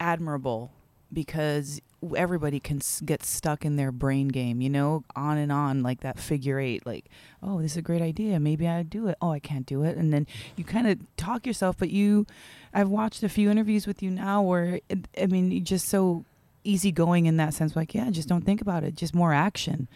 admirable 0.00 0.72
because 1.14 1.80
everybody 2.16 2.60
can 2.60 2.80
get 3.04 3.24
stuck 3.24 3.64
in 3.64 3.76
their 3.76 3.90
brain 3.92 4.28
game, 4.28 4.60
you 4.60 4.68
know, 4.68 5.04
on 5.16 5.38
and 5.38 5.50
on 5.50 5.82
like 5.82 6.00
that 6.00 6.18
figure 6.18 6.60
eight. 6.60 6.84
Like, 6.84 7.06
oh, 7.42 7.62
this 7.62 7.72
is 7.72 7.76
a 7.78 7.82
great 7.82 8.02
idea. 8.02 8.38
Maybe 8.38 8.68
I 8.68 8.82
do 8.82 9.08
it. 9.08 9.16
Oh, 9.22 9.30
I 9.30 9.38
can't 9.38 9.64
do 9.64 9.82
it. 9.82 9.96
And 9.96 10.12
then 10.12 10.26
you 10.56 10.64
kind 10.64 10.86
of 10.86 10.98
talk 11.16 11.46
yourself. 11.46 11.76
But 11.78 11.90
you, 11.90 12.26
I've 12.72 12.88
watched 12.88 13.22
a 13.22 13.28
few 13.28 13.50
interviews 13.50 13.86
with 13.86 14.02
you 14.02 14.10
now 14.10 14.42
where 14.42 14.80
I 15.20 15.26
mean, 15.26 15.50
you're 15.50 15.64
just 15.64 15.88
so 15.88 16.24
easygoing 16.64 17.26
in 17.26 17.36
that 17.38 17.54
sense. 17.54 17.76
Like, 17.76 17.94
yeah, 17.94 18.10
just 18.10 18.28
don't 18.28 18.44
think 18.44 18.60
about 18.60 18.84
it. 18.84 18.96
Just 18.96 19.14
more 19.14 19.32
action. 19.32 19.88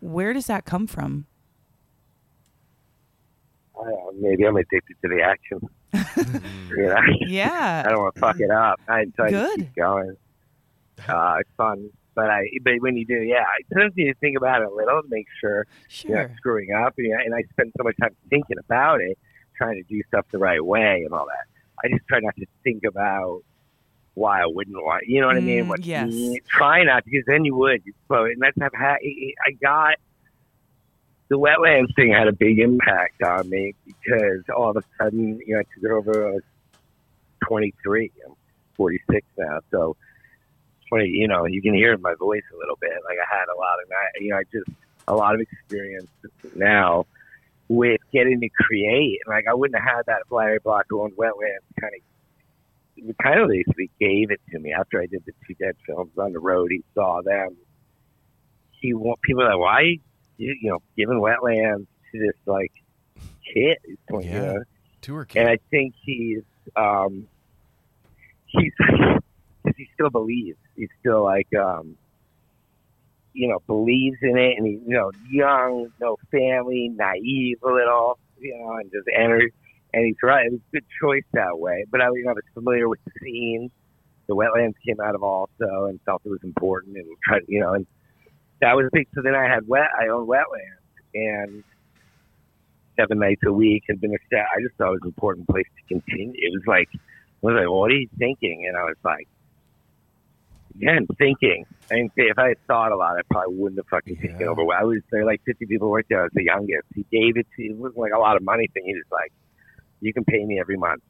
Where 0.00 0.32
does 0.32 0.46
that 0.46 0.64
come 0.64 0.86
from? 0.86 1.26
I 3.78 3.84
don't 3.84 3.92
know, 3.92 4.28
maybe 4.28 4.44
I'm 4.44 4.56
addicted 4.56 4.96
to 5.02 5.08
the 5.08 5.22
action. 5.22 5.60
you 6.76 6.86
know, 6.86 6.96
I 7.44 7.84
don't 7.88 8.00
want 8.00 8.14
to 8.14 8.20
fuck 8.20 8.40
it 8.40 8.50
up. 8.50 8.80
I 8.88 9.04
try 9.16 9.30
to 9.30 9.32
Good. 9.32 9.58
keep 9.58 9.74
going. 9.76 10.16
Uh, 11.08 11.36
it's 11.40 11.50
fun, 11.56 11.90
but 12.14 12.30
I 12.30 12.44
but 12.62 12.74
when 12.80 12.96
you 12.96 13.04
do, 13.06 13.20
yeah, 13.22 13.44
sometimes 13.72 13.92
you 13.96 14.14
think 14.20 14.36
about 14.36 14.62
it 14.62 14.68
a 14.68 14.74
little 14.74 15.02
to 15.02 15.08
make 15.08 15.26
sure 15.40 15.66
you're 16.08 16.16
not 16.28 16.36
screwing 16.38 16.72
up. 16.72 16.94
And, 16.98 17.12
and 17.12 17.34
I 17.34 17.42
spend 17.52 17.72
so 17.76 17.84
much 17.84 17.96
time 18.00 18.16
thinking 18.30 18.56
about 18.58 19.00
it, 19.00 19.18
trying 19.56 19.76
to 19.76 19.82
do 19.82 20.02
stuff 20.08 20.24
the 20.30 20.38
right 20.38 20.64
way 20.64 21.02
and 21.04 21.12
all 21.12 21.26
that. 21.26 21.46
I 21.84 21.88
just 21.94 22.06
try 22.08 22.20
not 22.20 22.34
to 22.36 22.46
think 22.64 22.84
about 22.84 23.42
why 24.14 24.40
I 24.42 24.46
wouldn't 24.46 24.76
want. 24.76 25.04
You 25.06 25.20
know 25.20 25.26
what 25.26 25.36
I 25.36 25.40
mean? 25.40 25.64
Mm, 25.64 25.68
What, 25.68 25.84
yes. 25.84 26.10
Try 26.48 26.82
not 26.84 27.04
because 27.04 27.24
then 27.26 27.44
you 27.44 27.54
would. 27.54 27.82
So 28.08 28.24
and 28.24 28.40
that's 28.40 28.58
have 28.60 28.72
had. 28.74 28.96
I 29.46 29.50
got 29.60 29.96
the 31.28 31.38
wetlands 31.38 31.94
thing 31.94 32.12
had 32.12 32.28
a 32.28 32.32
big 32.32 32.58
impact 32.58 33.22
on 33.22 33.50
me 33.50 33.74
because 33.84 34.42
all 34.56 34.70
of 34.70 34.76
a 34.76 34.82
sudden, 34.98 35.38
you 35.46 35.54
know, 35.54 35.60
I 35.60 35.62
took 35.64 35.84
it 35.84 35.90
over. 35.90 36.28
I 36.28 36.30
was 36.32 36.42
23. 37.46 38.10
I'm 38.26 38.34
46 38.76 39.26
now, 39.38 39.60
so 39.70 39.96
20. 40.96 41.08
You 41.08 41.28
know, 41.28 41.46
you 41.46 41.62
can 41.62 41.74
hear 41.74 41.96
my 41.98 42.14
voice 42.18 42.42
a 42.54 42.56
little 42.58 42.76
bit. 42.80 42.92
Like 43.04 43.18
I 43.18 43.36
had 43.36 43.44
a 43.54 43.56
lot 43.58 43.78
of. 43.82 43.90
You 44.20 44.30
know, 44.30 44.36
I 44.38 44.42
just 44.52 44.68
a 45.08 45.14
lot 45.14 45.34
of 45.34 45.40
experience 45.40 46.08
now 46.54 47.06
with 47.68 48.00
getting 48.12 48.40
to 48.40 48.48
create. 48.48 49.20
Like 49.26 49.44
I 49.48 49.54
wouldn't 49.54 49.80
have 49.82 49.96
had 49.96 50.06
that 50.06 50.22
Larry 50.30 50.58
Bloch 50.62 50.86
owned 50.92 51.12
wetlands 51.16 51.64
kind 51.80 51.92
of. 51.94 52.02
Kind 53.22 53.40
of 53.40 53.48
basically 53.50 53.90
gave 54.00 54.30
it 54.30 54.40
to 54.52 54.58
me 54.58 54.72
after 54.72 55.00
I 55.02 55.04
did 55.06 55.22
the 55.26 55.32
two 55.46 55.52
dead 55.60 55.76
films 55.86 56.12
on 56.16 56.32
the 56.32 56.38
road. 56.38 56.70
He 56.70 56.82
saw 56.94 57.20
them. 57.22 57.54
He 58.80 58.94
want 58.94 59.20
people 59.20 59.42
are 59.42 59.50
like, 59.50 59.58
why 59.58 59.80
you, 60.38 60.56
you 60.60 60.70
know 60.70 60.78
giving 60.96 61.18
wetlands 61.20 61.86
to 62.12 62.18
this 62.18 62.32
like 62.46 62.72
kid? 63.52 63.76
He's 63.84 63.96
20, 64.08 64.26
you 64.26 64.32
Yeah. 64.32 64.40
know? 64.40 64.62
Tour 65.02 65.26
and. 65.36 65.46
I 65.48 65.58
think 65.70 65.94
he's 66.02 66.42
um 66.74 67.28
he's 68.46 68.72
because 68.78 69.76
he 69.76 69.88
still 69.92 70.08
believes. 70.10 70.56
He's 70.76 70.88
still 71.00 71.24
like 71.24 71.48
um 71.54 71.96
you 73.32 73.48
know 73.48 73.58
believes 73.66 74.18
in 74.22 74.36
it, 74.38 74.54
and 74.56 74.66
he's 74.66 74.80
you 74.86 74.94
know 74.94 75.12
young, 75.30 75.92
no 76.00 76.16
family, 76.30 76.90
naive 76.94 77.58
a 77.62 77.70
little, 77.70 78.18
you 78.38 78.56
know, 78.58 78.76
and 78.76 78.90
just 78.90 79.06
energy. 79.14 79.52
And 79.92 80.04
he's 80.04 80.16
right. 80.22 80.46
It 80.46 80.52
was 80.52 80.60
a 80.60 80.76
good 80.76 80.84
choice 81.00 81.24
that 81.32 81.58
way. 81.58 81.84
But 81.90 82.00
I, 82.02 82.08
you 82.08 82.24
know, 82.24 82.34
was 82.34 82.42
familiar 82.54 82.88
with 82.88 82.98
the 83.04 83.12
scene. 83.22 83.70
The 84.26 84.34
wetlands 84.34 84.74
came 84.84 85.00
out 85.00 85.14
of 85.14 85.22
also, 85.22 85.86
and 85.86 86.00
felt 86.04 86.22
it 86.24 86.30
was 86.30 86.42
important, 86.42 86.96
and 86.96 87.06
tried, 87.24 87.42
you 87.46 87.60
know, 87.60 87.74
and 87.74 87.86
that 88.60 88.74
was 88.74 88.88
big. 88.92 89.06
So 89.14 89.22
then 89.22 89.34
I 89.34 89.44
had 89.44 89.68
wet. 89.68 89.88
I 89.98 90.08
owned 90.08 90.28
wetlands, 90.28 90.82
and 91.14 91.64
seven 92.96 93.18
nights 93.18 93.42
a 93.46 93.52
week 93.52 93.84
had 93.88 94.00
been 94.00 94.12
a 94.12 94.18
stat. 94.26 94.46
I 94.56 94.62
just 94.62 94.74
thought 94.76 94.88
it 94.88 94.92
was 94.92 95.02
an 95.02 95.08
important 95.08 95.48
place 95.48 95.66
to 95.76 95.94
continue. 95.94 96.32
It 96.34 96.52
was 96.52 96.66
like, 96.66 96.88
I 96.92 96.98
was 97.42 97.54
like, 97.54 97.70
what 97.70 97.90
are 97.90 97.94
you 97.94 98.08
thinking? 98.18 98.66
And 98.66 98.76
I 98.76 98.84
was 98.84 98.96
like, 99.04 99.28
again, 100.76 101.06
thinking. 101.18 101.64
I 101.90 101.94
mean, 101.94 102.10
if 102.16 102.38
I 102.38 102.48
had 102.48 102.58
thought 102.66 102.92
a 102.92 102.96
lot, 102.96 103.16
I 103.16 103.22
probably 103.30 103.56
wouldn't 103.56 103.78
have 103.78 103.86
fucking 103.88 104.16
taken 104.16 104.40
Yeah. 104.40 104.46
over. 104.46 104.62
I 104.72 104.84
was 104.84 105.00
there, 105.10 105.24
like 105.24 105.40
50 105.46 105.66
people 105.66 105.90
worked 105.90 106.08
there. 106.08 106.20
I 106.20 106.24
was 106.24 106.32
the 106.34 106.44
youngest. 106.44 106.86
He 106.94 107.04
gave 107.10 107.36
it 107.36 107.46
to, 107.56 107.62
it 107.64 107.76
wasn't 107.76 107.98
like 107.98 108.12
a 108.12 108.18
lot 108.18 108.36
of 108.36 108.42
money 108.42 108.68
thing. 108.74 108.84
He 108.86 108.94
was 108.94 109.04
like, 109.10 109.32
you 110.00 110.12
can 110.12 110.24
pay 110.24 110.44
me 110.44 110.60
every 110.60 110.76
month. 110.76 111.02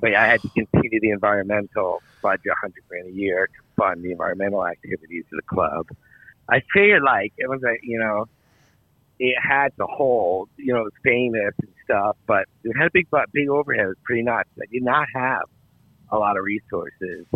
But 0.00 0.14
I 0.14 0.26
had 0.28 0.42
to 0.42 0.50
continue 0.50 1.00
the 1.00 1.10
environmental 1.10 2.02
budget, 2.22 2.46
100 2.62 2.74
grand 2.88 3.08
a 3.08 3.12
year, 3.12 3.46
to 3.46 3.62
fund 3.76 4.02
the 4.04 4.12
environmental 4.12 4.66
activities 4.66 5.24
of 5.32 5.36
the 5.38 5.42
club. 5.54 5.86
I 6.48 6.60
figured, 6.72 7.02
like, 7.02 7.32
it 7.36 7.48
was 7.48 7.60
like, 7.62 7.80
you 7.82 7.98
know, 7.98 8.26
it 9.18 9.34
had 9.42 9.76
to 9.78 9.86
hold, 9.86 10.48
you 10.56 10.72
know, 10.72 10.80
it 10.80 10.84
was 10.84 10.92
famous 11.02 11.52
and 11.60 11.72
stuff, 11.84 12.16
but 12.26 12.46
it 12.62 12.72
had 12.76 12.86
a 12.86 12.90
big, 12.92 13.08
big 13.32 13.48
overhead. 13.48 13.84
It 13.86 13.88
was 13.88 13.96
pretty 14.04 14.22
nuts. 14.22 14.48
I 14.60 14.66
did 14.70 14.82
not 14.84 15.08
have 15.14 15.42
a 16.10 16.16
lot 16.18 16.36
of 16.36 16.44
resources. 16.44 17.26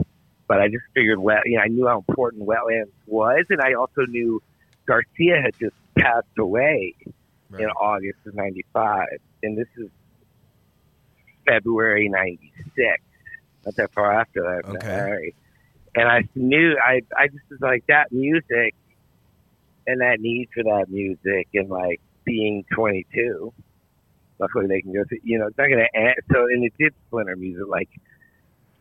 But 0.48 0.60
I 0.60 0.68
just 0.68 0.84
figured, 0.94 1.18
well, 1.18 1.40
you 1.46 1.56
know, 1.56 1.62
I 1.62 1.68
knew 1.68 1.86
how 1.86 1.98
important 1.98 2.46
wetlands 2.46 2.90
was, 3.06 3.46
and 3.48 3.60
I 3.60 3.74
also 3.74 4.04
knew 4.06 4.42
Garcia 4.86 5.40
had 5.40 5.54
just 5.58 5.74
passed 5.96 6.26
away 6.38 6.94
in 7.58 7.66
August 7.80 8.18
of 8.26 8.34
'95, 8.34 9.06
and 9.42 9.56
this 9.56 9.68
is 9.76 9.88
February 11.46 12.08
'96. 12.08 13.02
Not 13.64 13.76
that 13.76 13.92
far 13.92 14.12
after 14.12 14.42
that. 14.42 14.68
Okay. 14.68 14.86
married. 14.86 15.34
And 15.94 16.08
I 16.08 16.26
knew 16.34 16.76
I 16.84 17.02
I 17.16 17.28
just 17.28 17.44
was 17.50 17.60
like 17.60 17.86
that 17.86 18.10
music 18.10 18.74
and 19.86 20.00
that 20.00 20.20
need 20.20 20.48
for 20.54 20.62
that 20.64 20.86
music 20.88 21.48
and 21.54 21.68
like 21.68 22.00
being 22.24 22.64
22. 22.74 23.52
Luckily 24.38 24.66
they 24.66 24.80
can 24.80 24.92
go 24.92 25.04
to 25.04 25.18
you 25.22 25.38
know 25.38 25.46
it's 25.46 25.58
not 25.58 25.68
gonna 25.68 25.88
end. 25.94 26.16
So 26.32 26.46
and 26.46 26.64
it 26.64 26.72
did 26.78 26.94
splinter 27.06 27.36
music 27.36 27.66
like. 27.68 27.88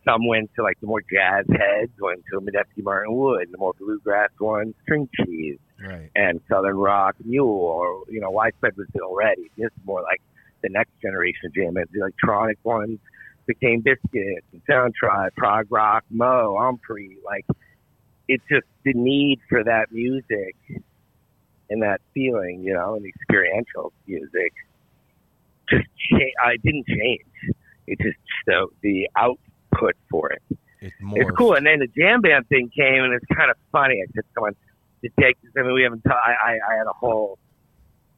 Some 0.05 0.25
went 0.27 0.49
to 0.55 0.63
like 0.63 0.79
the 0.79 0.87
more 0.87 1.01
jazz 1.01 1.45
heads, 1.49 1.91
went 1.99 2.23
to 2.31 2.39
Medeski 2.41 2.83
Martin 2.83 3.15
Wood, 3.15 3.47
the 3.51 3.57
more 3.57 3.73
bluegrass 3.77 4.29
ones, 4.39 4.73
String 4.83 5.07
Cheese 5.15 5.59
Right. 5.83 6.09
and 6.15 6.39
Southern 6.49 6.77
Rock 6.77 7.15
Mule, 7.23 7.47
or 7.49 8.03
you 8.09 8.19
know, 8.19 8.29
Widespread 8.31 8.77
was 8.77 8.87
already. 9.01 9.49
This 9.57 9.67
is 9.67 9.85
more 9.85 10.01
like 10.01 10.21
the 10.63 10.69
next 10.69 10.91
generation 11.01 11.47
of 11.47 11.53
jam 11.55 11.73
bands. 11.73 11.91
The 11.91 11.99
electronic 12.01 12.57
ones 12.63 12.99
became 13.47 13.81
Biscuit, 13.81 14.43
and 14.53 14.61
Sound 14.69 14.93
Tribe, 14.95 15.33
Prog 15.35 15.67
Rock, 15.69 16.03
Mo, 16.09 16.55
Umphrey. 16.59 17.17
Like 17.25 17.45
it's 18.27 18.43
just 18.49 18.65
the 18.83 18.93
need 18.93 19.39
for 19.49 19.63
that 19.63 19.91
music 19.91 20.55
and 21.69 21.81
that 21.83 22.01
feeling, 22.13 22.61
you 22.63 22.73
know, 22.73 22.95
and 22.95 23.05
experiential 23.05 23.93
music. 24.07 24.53
Just 25.69 25.85
cha- 26.09 26.43
I 26.43 26.57
didn't 26.63 26.87
change. 26.87 27.55
It 27.87 27.99
just 27.99 28.17
so 28.47 28.71
the 28.81 29.09
output 29.81 29.95
for 30.09 30.31
it 30.31 30.41
It's 30.81 30.95
it's 31.01 31.31
cool. 31.37 31.53
And 31.53 31.65
then 31.65 31.79
the 31.79 31.87
jam 31.87 32.21
band 32.21 32.47
thing 32.49 32.69
came, 32.75 33.03
and 33.03 33.13
it's 33.13 33.25
kind 33.35 33.51
of 33.51 33.57
funny. 33.71 34.01
I 34.01 34.11
said, 34.15 34.23
"Someone 34.33 34.55
to 35.03 35.09
take." 35.19 35.37
I 35.57 35.61
mean, 35.61 35.73
we 35.73 35.83
haven't. 35.83 36.03
T- 36.03 36.09
I, 36.09 36.31
I 36.31 36.51
I 36.53 36.77
had 36.77 36.87
a 36.87 36.93
whole 36.93 37.37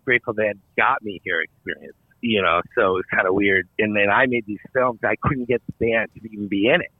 Grateful 0.05 0.33
Dead 0.33 0.59
got 0.77 1.01
me 1.03 1.19
here 1.23 1.41
experience, 1.41 1.97
you 2.21 2.41
know. 2.41 2.61
So 2.75 2.97
it's 2.97 3.09
kind 3.09 3.27
of 3.27 3.33
weird. 3.33 3.67
And 3.79 3.95
then 3.95 4.09
I 4.09 4.27
made 4.27 4.45
these 4.45 4.63
films. 4.73 4.99
I 5.03 5.15
couldn't 5.21 5.49
get 5.49 5.61
the 5.67 5.73
band 5.85 6.09
to 6.13 6.29
even 6.31 6.47
be 6.47 6.69
in 6.69 6.81
it. 6.81 6.91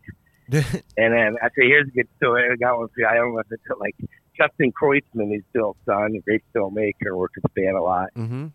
And 0.97 1.13
then 1.13 1.37
I 1.41 1.47
say, 1.55 1.67
"Here's 1.67 1.87
a 1.87 1.91
good 1.91 2.09
story." 2.17 2.49
I 2.51 2.55
got 2.57 2.77
one 2.77 2.89
for 2.89 2.99
you. 2.99 3.07
I 3.07 3.15
don't 3.15 3.33
know 3.33 3.39
if 3.39 3.47
it's 3.49 3.63
like 3.79 3.95
Justin 4.37 4.73
Kreutzmann, 4.73 5.33
is 5.33 5.43
Bill's 5.53 5.77
son, 5.85 6.15
a 6.17 6.19
great 6.19 6.43
filmmaker, 6.53 7.15
worked 7.15 7.37
with 7.37 7.43
the 7.43 7.61
band 7.61 7.77
a 7.77 7.81
lot. 7.81 8.09
hmm 8.15 8.47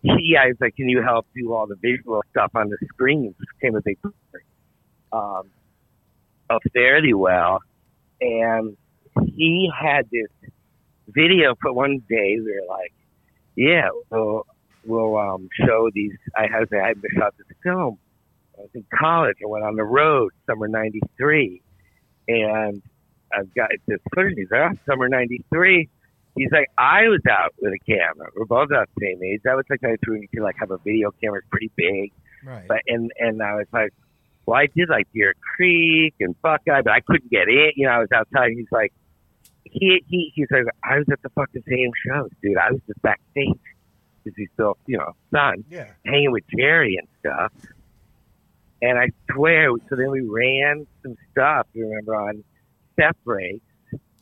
He, 0.00 0.38
I 0.40 0.46
was 0.48 0.56
like, 0.58 0.74
"Can 0.76 0.88
you 0.88 1.02
help 1.02 1.26
do 1.36 1.52
all 1.52 1.66
the 1.66 1.76
visual 1.76 2.22
stuff 2.30 2.52
on 2.54 2.70
the 2.70 2.78
screens?" 2.88 3.34
Which 3.38 3.50
became 3.60 3.76
a 3.76 3.82
big 3.82 3.98
um, 5.16 5.50
of 6.50 6.62
Fare 6.72 7.02
Thee 7.02 7.14
Well, 7.14 7.60
and 8.20 8.76
he 9.24 9.70
had 9.78 10.08
this 10.10 10.50
video 11.08 11.54
for 11.60 11.72
one 11.72 12.02
day. 12.08 12.36
We 12.38 12.60
were 12.60 12.66
like, 12.68 12.92
"Yeah, 13.56 13.88
we'll 14.10 14.46
we'll 14.84 15.16
um, 15.16 15.48
show 15.64 15.90
these." 15.92 16.12
I 16.36 16.42
had 16.42 16.68
I 16.72 16.88
had 16.88 16.96
shot 17.16 17.34
this 17.38 17.46
film. 17.62 17.98
I 18.58 18.62
was 18.62 18.70
in 18.74 18.84
college. 18.98 19.36
I 19.42 19.48
went 19.48 19.64
on 19.64 19.76
the 19.76 19.84
road 19.84 20.32
summer 20.46 20.68
'93, 20.68 21.62
and 22.28 22.82
I've 23.32 23.52
got 23.54 23.70
this 23.86 24.00
footage. 24.14 24.34
He's 24.36 24.50
like, 24.50 24.72
oh, 24.72 24.78
summer 24.90 25.08
'93. 25.08 25.88
He's 26.36 26.52
like, 26.52 26.68
I 26.76 27.08
was 27.08 27.22
out 27.30 27.54
with 27.62 27.72
a 27.72 27.78
camera. 27.78 28.28
We're 28.36 28.44
both 28.44 28.66
about 28.66 28.90
the 28.94 29.06
same 29.06 29.22
age. 29.22 29.40
That 29.44 29.56
was 29.56 29.64
like 29.70 29.82
'93 29.82 30.12
when 30.12 30.22
you 30.22 30.28
could 30.28 30.42
like 30.42 30.56
have 30.58 30.70
a 30.70 30.78
video 30.78 31.10
camera. 31.22 31.38
It's 31.38 31.48
pretty 31.50 31.70
big. 31.76 32.12
Right. 32.44 32.68
But 32.68 32.82
and 32.86 33.10
and 33.18 33.42
I 33.42 33.54
was 33.54 33.66
like, 33.72 33.92
well, 34.46 34.58
I 34.58 34.66
did 34.66 34.88
like 34.88 35.08
Deer 35.12 35.34
Creek 35.56 36.14
and 36.20 36.40
Buckeye, 36.40 36.82
but 36.82 36.92
I 36.92 37.00
couldn't 37.00 37.30
get 37.30 37.48
in. 37.48 37.72
You 37.76 37.86
know, 37.86 37.92
I 37.92 37.98
was 37.98 38.08
outside. 38.14 38.52
He's 38.52 38.70
like, 38.70 38.92
he 39.64 40.02
he 40.08 40.32
he's 40.34 40.46
like, 40.50 40.64
I 40.84 40.98
was 40.98 41.06
at 41.10 41.20
the 41.22 41.28
fucking 41.30 41.64
same 41.68 41.90
shows, 42.06 42.30
dude. 42.42 42.56
I 42.56 42.70
was 42.72 42.80
just 42.86 43.02
backstage 43.02 43.58
because 44.22 44.36
he's 44.36 44.48
still, 44.54 44.76
you 44.86 44.98
know, 44.98 45.14
son, 45.32 45.64
yeah. 45.68 45.90
hanging 46.04 46.30
with 46.30 46.44
Jerry 46.56 46.98
and 46.98 47.08
stuff. 47.20 47.52
And 48.82 48.98
I 48.98 49.08
swear, 49.32 49.70
so 49.88 49.96
then 49.96 50.10
we 50.10 50.20
ran 50.20 50.86
some 51.02 51.16
stuff. 51.32 51.66
You 51.72 51.88
remember 51.88 52.14
on 52.14 52.44
step 52.92 53.16
breaks, 53.24 53.64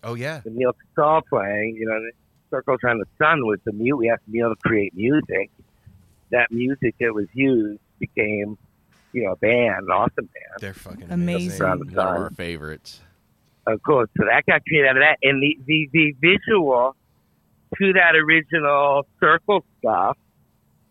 Oh 0.02 0.14
yeah. 0.14 0.40
the 0.44 0.50
Neal 0.50 0.72
Casal 0.72 1.22
playing. 1.22 1.76
You 1.76 1.86
know, 1.86 1.98
Circles 2.50 2.80
Around 2.84 3.00
the 3.00 3.06
Sun 3.18 3.46
was 3.46 3.58
the 3.64 3.72
mute. 3.72 3.96
We 3.96 4.12
be 4.30 4.40
able 4.40 4.54
to 4.54 4.60
create 4.60 4.94
music. 4.94 5.50
That 6.30 6.50
music 6.50 6.94
that 7.00 7.14
was 7.14 7.26
used 7.32 7.80
became, 7.98 8.58
you 9.14 9.24
know, 9.24 9.32
a 9.32 9.36
band, 9.36 9.84
an 9.84 9.90
awesome 9.90 10.26
band. 10.26 10.60
They're 10.60 10.74
fucking 10.74 11.10
Amazing. 11.10 11.62
Around 11.62 11.78
the 11.80 11.96
One 11.96 12.06
of 12.06 12.22
our 12.22 12.30
favorites. 12.30 13.00
Of 13.66 13.82
course. 13.82 14.10
So 14.18 14.24
that 14.26 14.44
got 14.44 14.62
created 14.66 14.88
out 14.88 14.96
of 14.96 15.02
that. 15.02 15.18
And 15.22 15.42
the, 15.42 15.58
the, 15.64 15.88
the 15.92 16.14
visual 16.20 16.96
to 17.78 17.92
that 17.94 18.14
original 18.16 19.06
circle 19.20 19.64
stuff, 19.78 20.18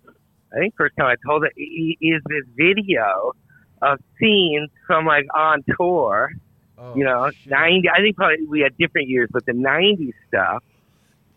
I 0.07 0.57
think 0.57 0.73
first 0.75 0.95
time 0.97 1.07
I 1.07 1.15
told 1.25 1.43
it, 1.43 1.53
is 1.59 2.21
this 2.25 2.43
video 2.55 3.33
of 3.81 3.99
scenes 4.19 4.69
from 4.87 5.05
like 5.05 5.25
on 5.35 5.63
tour, 5.77 6.31
Oh, 6.75 6.95
you 6.95 7.03
know, 7.03 7.29
90, 7.45 7.89
I 7.89 8.01
think 8.01 8.15
probably 8.15 8.45
we 8.47 8.61
had 8.61 8.75
different 8.77 9.07
years, 9.07 9.29
but 9.31 9.45
the 9.45 9.51
90s 9.51 10.13
stuff 10.27 10.63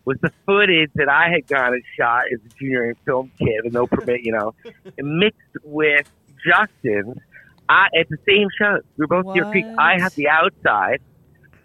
was 0.03 0.17
the 0.21 0.31
footage 0.45 0.89
that 0.95 1.09
I 1.09 1.29
had 1.29 1.45
gone 1.47 1.73
and 1.73 1.83
shot 1.97 2.23
as 2.33 2.39
a 2.43 2.49
junior 2.57 2.95
film 3.05 3.31
kid 3.37 3.61
with 3.63 3.73
no 3.73 3.85
permit, 3.85 4.21
you 4.23 4.31
know, 4.31 4.55
and 4.97 5.19
mixed 5.19 5.39
with 5.63 6.09
Justin's 6.47 7.17
I, 7.69 7.87
at 7.99 8.07
the 8.09 8.17
same 8.27 8.47
show. 8.57 8.79
We 8.97 9.05
were 9.05 9.21
both 9.23 9.33
Deer 9.35 9.45
Creek. 9.51 9.65
I 9.77 9.99
had 9.99 10.11
the 10.13 10.29
outside. 10.29 11.01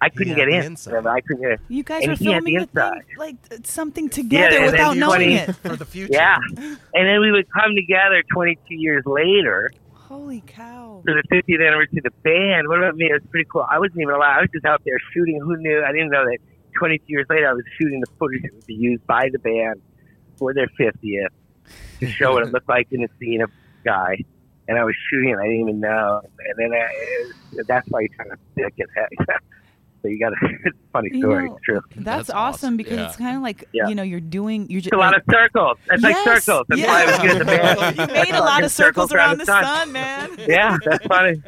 I 0.01 0.09
couldn't 0.09 0.35
get 0.35 0.49
in. 0.49 0.65
inside. 0.65 1.07
I 1.07 1.21
couldn't 1.21 1.43
get 1.43 1.53
in. 1.53 1.59
You 1.69 1.85
guys 1.85 2.03
And 2.03 2.13
are 2.13 2.17
he 2.17 2.25
the 2.25 2.31
filming 2.33 2.55
the 2.59 2.67
thing, 2.67 2.69
inside. 2.75 3.03
like 3.19 3.37
uh, 3.53 3.57
something 3.63 4.09
together 4.09 4.47
and 4.57 4.65
then 4.65 4.73
without 4.73 4.97
knowing 4.97 5.29
20 5.31 5.35
it. 5.35 5.53
for 5.57 5.77
the 5.77 5.85
future. 5.85 6.13
Yeah. 6.13 6.39
And 6.59 6.79
then 6.95 7.21
we 7.21 7.31
would 7.31 7.47
come 7.53 7.77
together 7.77 8.21
22 8.33 8.75
years 8.75 9.05
later 9.07 9.71
Holy 9.95 10.43
cow! 10.45 11.03
for 11.05 11.15
the 11.15 11.23
50th 11.33 11.65
anniversary 11.65 11.99
of 11.99 12.05
the 12.05 12.11
band. 12.25 12.67
What 12.67 12.79
about 12.79 12.97
me? 12.97 13.07
It 13.11 13.13
was 13.13 13.23
pretty 13.31 13.49
cool. 13.51 13.65
I 13.71 13.79
wasn't 13.79 14.01
even 14.01 14.13
allowed. 14.15 14.39
I 14.39 14.41
was 14.41 14.51
just 14.53 14.65
out 14.67 14.83
there 14.85 14.99
shooting. 15.15 15.39
Who 15.41 15.57
knew? 15.59 15.85
I 15.87 15.93
didn't 15.93 16.11
know 16.11 16.25
that 16.25 16.39
22 16.81 17.05
years 17.07 17.27
later 17.31 17.49
I 17.49 17.53
was 17.53 17.65
shooting 17.79 18.01
the 18.01 18.11
footage 18.19 18.43
that 18.43 18.53
would 18.55 18.67
be 18.67 18.75
used 18.75 19.07
by 19.07 19.29
the 19.31 19.39
band 19.39 19.81
for 20.37 20.53
their 20.53 20.67
50th 20.81 21.29
to 22.01 22.07
show 22.09 22.33
what 22.33 22.43
it 22.45 22.53
looked 22.53 22.69
like 22.69 22.89
in 22.91 23.03
the 23.03 23.09
scene 23.21 23.41
of 23.41 23.51
Guy. 23.85 24.19
And 24.73 24.79
I 24.81 24.85
was 24.85 24.95
shooting 25.11 25.29
it. 25.31 25.37
I 25.39 25.43
didn't 25.45 25.61
even 25.61 25.81
know. 25.81 26.23
And 26.25 26.55
then 26.57 26.73
I, 26.73 27.63
that's 27.67 27.87
why 27.91 28.01
you're 28.01 28.09
trying 28.17 28.31
to 28.31 28.39
stick 28.53 28.73
it. 28.79 28.89
so 30.01 30.09
you 30.09 30.19
got 30.19 30.33
a 30.33 30.37
funny 30.95 31.11
You 31.13 31.21
story. 31.21 31.47
know, 31.49 31.57
it's 31.57 31.65
true. 31.65 31.81
That's, 31.97 32.05
That's 32.05 32.31
awesome, 32.31 32.37
awesome. 32.37 32.77
because 32.79 32.97
Yeah. 32.99 33.07
it's 33.09 33.17
kind 33.17 33.37
of 33.37 33.43
like 33.43 33.69
Yeah. 33.75 33.89
you 33.89 33.95
know 33.95 34.03
you're 34.03 34.19
doing 34.21 34.71
you're 34.71 34.81
just 34.81 34.95
a 34.95 34.97
lot 34.99 35.15
of 35.15 35.23
circles. 35.31 35.77
It's 35.91 36.03
like 36.03 36.17
circles. 36.25 36.65
That's 36.69 36.81
why 36.83 37.03
I 37.03 37.07
was 37.07 37.19
good 37.19 37.31
at 37.33 37.39
the 37.41 37.45
band. 37.45 37.97
you 37.99 38.07
made 38.15 38.35
a 38.35 38.41
lot 38.41 38.65
of 38.65 38.71
circles 38.71 39.13
around 39.13 39.39
the 39.39 39.45
sun, 39.47 39.93
man. 39.93 40.31
Yeah, 40.49 40.79
that's 40.83 41.05
funny. 41.07 41.43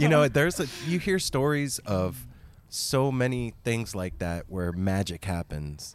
you 0.00 0.08
know, 0.08 0.28
there's 0.28 0.60
a 0.60 0.66
you 0.86 0.98
hear 0.98 1.18
stories 1.18 1.78
of 1.80 2.26
so 2.68 3.12
many 3.12 3.52
things 3.64 3.94
like 3.94 4.18
that 4.18 4.46
where 4.48 4.72
magic 4.72 5.24
happens 5.26 5.94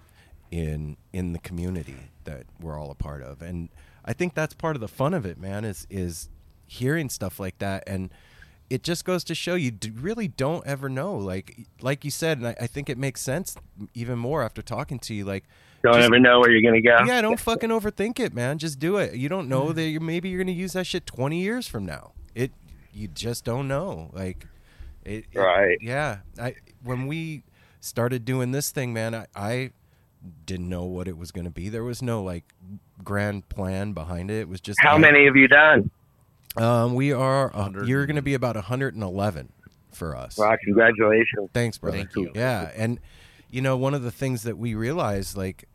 in 0.51 0.97
in 1.13 1.33
the 1.33 1.39
community 1.39 1.95
that 2.23 2.43
we're 2.61 2.77
all 2.79 2.91
a 2.91 2.95
part 2.95 3.21
of, 3.23 3.41
and 3.41 3.69
I 4.09 4.13
think 4.13 4.33
that's 4.33 4.53
part 4.55 4.75
of 4.75 4.81
the 4.81 4.87
fun 4.89 5.13
of 5.13 5.25
it, 5.25 5.37
man. 5.37 5.63
Is 5.63 5.85
is 5.89 6.29
hearing 6.67 7.07
stuff 7.09 7.39
like 7.39 7.59
that 7.59 7.83
and. 7.87 8.11
It 8.71 8.83
just 8.83 9.03
goes 9.03 9.23
to 9.23 9.33
show 9.33 9.55
you 9.55 9.71
d- 9.71 9.89
really 9.89 10.27
don't 10.27 10.63
ever 10.67 10.89
know. 10.89 11.15
Like, 11.17 11.65
like 11.81 12.05
you 12.05 12.11
said, 12.11 12.37
and 12.37 12.49
I, 12.49 12.55
I 12.61 12.67
think 12.67 12.87
it 12.87 12.99
makes 12.99 13.19
sense 13.19 13.55
even 13.95 14.19
more 14.19 14.43
after 14.43 14.61
talking 14.61 14.99
to 14.99 15.13
you. 15.15 15.25
Like, 15.25 15.45
Don't 15.81 15.95
Just- 15.95 16.05
ever 16.05 16.19
know 16.19 16.39
where 16.39 16.51
you're 16.51 16.61
gonna 16.61 16.79
go. 16.79 17.03
yeah, 17.11 17.19
don't 17.19 17.39
fucking 17.39 17.71
overthink 17.71 18.19
it, 18.19 18.31
man. 18.31 18.59
Just 18.59 18.77
do 18.77 18.97
it. 18.97 19.15
You 19.15 19.27
don't 19.27 19.49
know 19.49 19.73
that 19.73 19.81
you're, 19.89 19.99
maybe 20.01 20.29
you're 20.29 20.37
gonna 20.43 20.51
use 20.51 20.73
that 20.73 20.85
shit 20.85 21.07
20 21.07 21.41
years 21.41 21.67
from 21.67 21.83
now. 21.83 22.11
It, 22.35 22.51
you 22.93 23.07
just 23.07 23.43
don't 23.43 23.67
know. 23.67 24.11
Like, 24.13 24.45
it, 25.03 25.25
it- 25.31 25.39
Right. 25.39 25.79
yeah. 25.81 26.19
I 26.39 26.53
when 26.83 27.07
we 27.07 27.41
started 27.79 28.23
doing 28.23 28.51
this 28.51 28.69
thing, 28.69 28.93
man, 28.93 29.15
I, 29.15 29.25
I 29.35 29.71
didn't 30.45 30.69
know 30.69 30.83
what 30.85 31.07
it 31.07 31.17
was 31.17 31.31
gonna 31.31 31.49
be. 31.49 31.69
There 31.69 31.83
was 31.83 32.03
no 32.03 32.21
like 32.21 32.53
grand 33.03 33.47
plan 33.49 33.93
behind 33.93 34.29
it. 34.31 34.41
It 34.41 34.49
was 34.49 34.61
just 34.61 34.79
How 34.81 34.95
I- 34.95 34.99
many 34.99 35.25
have 35.25 35.35
you 35.35 35.47
done? 35.47 35.89
Um, 36.57 36.95
we 36.95 37.11
are. 37.13 37.55
Uh, 37.55 37.83
you're 37.85 38.05
gonna 38.05 38.21
be 38.21 38.33
about 38.33 38.55
111 38.55 39.51
for 39.91 40.15
us. 40.15 40.37
Wow, 40.37 40.55
congratulations. 40.63 41.49
Thanks, 41.53 41.77
brother. 41.77 41.97
Thank 41.97 42.15
you. 42.15 42.31
Yeah, 42.33 42.71
and 42.75 42.99
you 43.51 43.61
know, 43.61 43.77
one 43.77 43.93
of 43.93 44.03
the 44.03 44.11
things 44.11 44.43
that 44.43 44.57
we 44.57 44.73
realize, 44.75 45.35
like, 45.37 45.65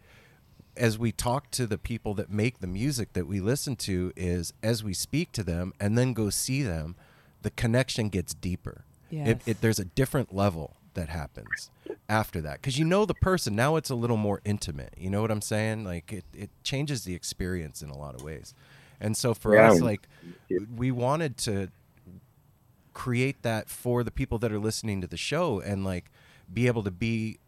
as 0.76 0.98
we 0.98 1.12
talk 1.12 1.50
to 1.52 1.66
the 1.66 1.78
people 1.78 2.14
that 2.14 2.30
make 2.30 2.58
the 2.58 2.66
music 2.66 3.12
that 3.12 3.26
we 3.26 3.40
listen 3.40 3.76
to, 3.76 4.12
is 4.16 4.52
as 4.62 4.82
we 4.84 4.92
speak 4.94 5.30
to 5.32 5.42
them 5.44 5.72
and 5.80 5.96
then 5.96 6.12
go 6.12 6.30
see 6.30 6.62
them, 6.62 6.96
the 7.42 7.50
connection 7.50 8.08
gets 8.08 8.34
deeper. 8.34 8.84
It, 9.10 9.42
it, 9.46 9.60
there's 9.60 9.78
a 9.78 9.84
different 9.84 10.34
level 10.34 10.76
that 10.94 11.08
happens 11.08 11.70
after 12.08 12.40
that 12.40 12.54
because 12.60 12.78
you 12.78 12.84
know 12.84 13.04
the 13.04 13.14
person 13.14 13.54
now 13.56 13.76
it's 13.76 13.90
a 13.90 13.94
little 13.94 14.16
more 14.16 14.40
intimate 14.44 14.92
you 14.96 15.08
know 15.10 15.20
what 15.22 15.30
i'm 15.30 15.40
saying 15.40 15.84
like 15.84 16.12
it, 16.12 16.24
it 16.34 16.50
changes 16.62 17.04
the 17.04 17.14
experience 17.14 17.82
in 17.82 17.90
a 17.90 17.96
lot 17.96 18.14
of 18.14 18.22
ways 18.22 18.54
and 19.00 19.16
so 19.16 19.32
for 19.34 19.54
Yeah. 19.54 19.70
us 19.70 19.80
like 19.80 20.06
we 20.76 20.90
wanted 20.90 21.36
to 21.38 21.68
create 22.92 23.42
that 23.42 23.68
for 23.68 24.04
the 24.04 24.10
people 24.10 24.38
that 24.38 24.52
are 24.52 24.58
listening 24.58 25.00
to 25.00 25.06
the 25.06 25.16
show 25.16 25.60
and 25.60 25.84
like 25.84 26.10
be 26.52 26.66
able 26.66 26.82
to 26.82 26.90
be 26.90 27.38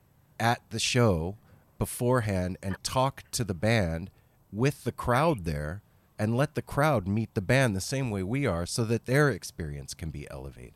at 0.41 0.61
the 0.71 0.79
show 0.79 1.37
beforehand 1.79 2.57
and 2.63 2.77
talk 2.83 3.23
to 3.31 3.45
the 3.45 3.55
band 3.55 4.11
with 4.53 4.85
the 4.85 4.93
crowd 4.93 5.45
there 5.45 5.83
and 6.19 6.37
let 6.37 6.55
the 6.55 6.63
crowd 6.63 7.07
meet 7.07 7.33
the 7.35 7.41
band 7.43 7.77
the 7.77 7.81
same 7.81 8.11
way 8.11 8.23
we 8.23 8.47
are 8.47 8.67
so 8.67 8.85
that 8.85 9.05
their 9.05 9.29
experience 9.29 9.93
can 9.95 10.11
be 10.11 10.27
elevated. 10.31 10.73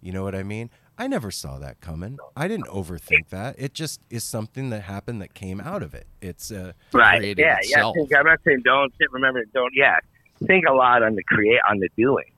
You 0.00 0.12
know 0.12 0.22
what 0.22 0.34
I 0.34 0.44
mean? 0.44 0.70
I 0.98 1.06
never 1.08 1.30
saw 1.30 1.58
that 1.58 1.80
coming. 1.80 2.18
I 2.36 2.48
didn't 2.48 2.66
overthink 2.68 3.28
that. 3.28 3.56
It 3.58 3.74
just 3.74 4.00
is 4.10 4.24
something 4.24 4.70
that 4.70 4.82
happened 4.82 5.20
that 5.22 5.34
came 5.34 5.60
out 5.60 5.82
of 5.82 5.94
it. 5.94 6.06
It's 6.22 6.50
uh 6.50 6.72
Right. 6.92 7.36
Yeah. 7.36 7.58
itself. 7.58 7.94
Yeah. 7.96 8.02
Think, 8.06 8.16
I'm 8.18 8.26
not 8.26 8.40
saying 8.44 8.62
don't. 8.64 8.92
Remember, 9.12 9.44
don't. 9.52 9.72
Yeah. 9.74 9.98
Think 10.46 10.64
a 10.66 10.72
lot 10.72 11.02
on 11.02 11.14
the 11.14 11.22
create 11.24 11.60
on 11.68 11.78
the 11.80 11.88
doing. 11.96 12.30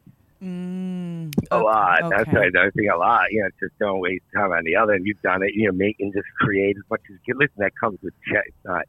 Mm, 0.43 1.33
A 1.51 1.55
okay, 1.57 1.65
lot. 1.65 1.99
That's 2.11 2.29
okay. 2.29 2.51
what 2.51 2.57
I 2.57 2.71
think 2.71 2.91
a 2.93 2.97
lot. 2.97 3.27
You 3.31 3.43
know, 3.43 3.49
just 3.61 3.79
don't 3.79 4.01
waste 4.01 4.25
time 4.35 4.53
on 4.53 4.63
the 4.65 4.77
other. 4.77 4.93
And 4.93 5.05
you've 5.07 5.21
done 5.23 5.43
it. 5.43 5.55
You 5.55 5.67
know, 5.67 5.73
make 5.73 5.97
and 6.01 6.13
just 6.13 6.29
create 6.41 6.77
as 6.77 6.85
much 6.91 7.01
as 7.11 7.17
you 7.27 7.35
can. 7.35 7.39
Listen, 7.39 7.57
that 7.59 7.73
comes 7.81 7.99
with 8.03 8.15
check. 8.31 8.45
It's 8.47 8.65
not 8.65 8.87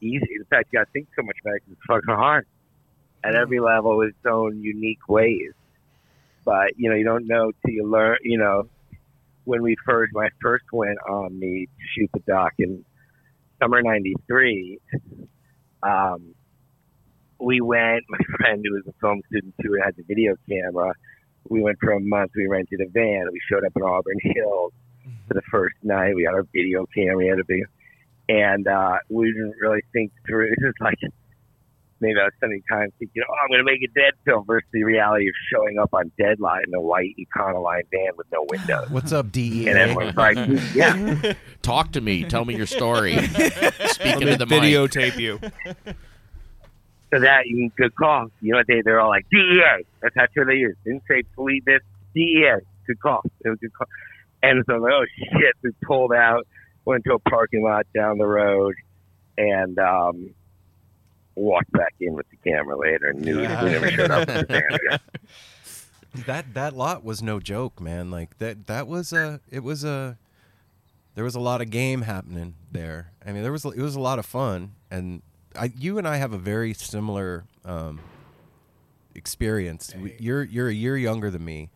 easy. 0.00 0.28
In 0.36 0.44
fact, 0.44 0.68
you 0.72 0.78
got 0.78 0.86
to 0.86 0.92
think 0.92 1.08
so 1.16 1.22
much 1.22 1.36
about 1.42 1.56
it 1.56 1.60
'cause 1.60 1.72
it's 1.72 1.86
fucking 1.86 2.14
hard. 2.14 2.46
At 3.24 3.34
every 3.34 3.60
level, 3.60 4.00
its 4.02 4.16
own 4.24 4.62
unique 4.62 5.08
ways. 5.08 5.52
But 6.44 6.78
you 6.78 6.88
know, 6.88 6.96
you 6.96 7.04
don't 7.04 7.26
know 7.26 7.52
till 7.62 7.74
you 7.74 7.86
learn. 7.86 8.16
You 8.22 8.38
know, 8.38 8.68
when 9.44 9.62
we 9.62 9.76
first, 9.86 10.12
when 10.12 10.26
I 10.26 10.30
first 10.42 10.64
went 10.72 10.98
on 11.08 11.40
the 11.40 11.68
shoot 11.94 12.10
the 12.12 12.20
doc 12.20 12.52
in 12.58 12.84
summer 13.60 13.82
'93, 13.82 14.78
um, 15.82 16.34
we 17.38 17.60
went. 17.60 18.04
My 18.08 18.18
friend 18.38 18.64
who 18.64 18.74
was 18.74 18.84
a 18.88 18.94
film 19.00 19.22
student 19.28 19.54
too 19.62 19.76
had 19.82 19.96
the 19.96 20.02
video 20.02 20.36
camera. 20.48 20.92
We 21.48 21.62
went 21.62 21.78
for 21.80 21.92
a 21.92 22.00
month. 22.00 22.32
We 22.36 22.46
rented 22.46 22.80
a 22.80 22.88
van. 22.90 23.26
We 23.32 23.40
showed 23.50 23.64
up 23.64 23.72
in 23.74 23.82
Auburn 23.82 24.18
Hills 24.22 24.72
for 25.26 25.34
the 25.34 25.42
first 25.50 25.76
night. 25.82 26.14
We 26.14 26.24
had 26.24 26.34
our 26.34 26.46
video 26.52 26.86
camera. 26.94 27.16
We 27.16 27.28
had 27.28 27.38
a 27.38 27.44
and 28.30 28.68
uh, 28.68 28.98
we 29.08 29.26
didn't 29.32 29.56
really 29.60 29.82
think 29.92 30.12
through. 30.26 30.52
It 30.52 30.64
was 30.64 30.74
like 30.80 30.98
maybe 32.00 32.18
I 32.20 32.24
was 32.24 32.32
spending 32.36 32.62
time 32.70 32.88
thinking, 32.98 33.22
"Oh, 33.28 33.34
I'm 33.42 33.48
going 33.48 33.58
to 33.60 33.64
make 33.64 33.82
a 33.82 33.92
dead 33.94 34.14
film," 34.24 34.44
versus 34.46 34.68
the 34.72 34.84
reality 34.84 35.28
of 35.28 35.34
showing 35.52 35.78
up 35.78 35.90
on 35.92 36.10
Deadline 36.18 36.62
in 36.66 36.74
a 36.74 36.80
white 36.80 37.14
Econoline 37.18 37.82
van 37.92 38.10
with 38.16 38.26
no 38.32 38.46
windows. 38.50 38.90
what's 38.90 39.12
up 39.12 39.30
DEA? 39.32 39.68
And 39.68 39.78
everyone's 39.78 40.16
like, 40.16 40.36
"Yeah." 40.74 41.32
Talk 41.62 41.92
to 41.92 42.00
me. 42.00 42.24
Tell 42.24 42.44
me 42.44 42.56
your 42.56 42.66
story. 42.66 43.14
Let 43.38 43.90
Speaking 43.90 44.20
me 44.20 44.26
to 44.32 44.36
the 44.36 44.46
mic. 44.46 44.62
videotape 44.62 45.18
you. 45.18 45.38
So 47.12 47.18
that 47.18 47.46
you 47.46 47.56
can 47.56 47.72
good 47.76 47.94
call. 47.96 48.28
You 48.40 48.52
know, 48.54 48.62
they 48.66 48.82
they're 48.82 49.00
all 49.00 49.08
like 49.10 49.26
DEA. 49.30 49.84
That's 50.00 50.14
how 50.16 50.26
true 50.32 50.44
they 50.44 50.54
use. 50.54 50.76
Didn't 50.84 51.02
say 51.08 51.22
police. 51.34 51.62
This 51.66 51.80
DEA. 52.14 52.54
Good 52.86 53.00
call. 53.00 53.22
It 53.44 53.48
was 53.48 53.58
good 53.60 53.72
call. 53.74 53.86
And 54.42 54.64
so 54.66 54.74
I'm 54.76 54.80
like, 54.80 54.92
oh 54.92 55.04
shit, 55.18 55.54
we 55.62 55.70
pulled 55.84 56.12
out, 56.12 56.46
went 56.84 57.04
to 57.04 57.14
a 57.14 57.18
parking 57.18 57.62
lot 57.62 57.86
down 57.94 58.16
the 58.18 58.26
road, 58.26 58.74
and 59.36 59.78
um, 59.78 60.30
walked 61.34 61.72
back 61.72 61.94
in 62.00 62.14
with 62.14 62.26
the 62.30 62.36
camera 62.50 62.76
later. 62.78 63.08
And 63.10 63.20
knew 63.20 63.40
Yeah. 63.42 63.64
we 63.64 63.70
never 63.70 63.90
showed 63.90 64.10
up. 64.10 64.28
at 64.28 64.48
the 64.48 64.52
van 64.60 64.62
again. 64.74 64.98
that 66.26 66.54
that 66.54 66.74
lot 66.74 67.04
was 67.04 67.22
no 67.22 67.38
joke, 67.40 67.80
man. 67.80 68.10
Like 68.10 68.38
that 68.38 68.66
that 68.66 68.86
was 68.88 69.12
a 69.12 69.40
it 69.50 69.62
was 69.62 69.84
a 69.84 70.18
there 71.14 71.24
was 71.24 71.34
a 71.34 71.40
lot 71.40 71.60
of 71.60 71.70
game 71.70 72.02
happening 72.02 72.54
there. 72.72 73.12
I 73.26 73.32
mean, 73.32 73.42
there 73.42 73.52
was 73.52 73.64
it 73.64 73.78
was 73.78 73.94
a 73.96 74.00
lot 74.00 74.18
of 74.18 74.26
fun, 74.26 74.72
and 74.90 75.22
I 75.58 75.72
you 75.76 75.98
and 75.98 76.06
I 76.08 76.16
have 76.16 76.32
a 76.32 76.38
very 76.38 76.72
similar 76.74 77.44
um, 77.64 78.00
experience. 79.14 79.94
We- 79.94 80.16
You're 80.18 80.42
you're 80.44 80.68
a 80.68 80.74
year 80.74 80.96
younger 80.96 81.30
than 81.30 81.44
me, 81.44 81.70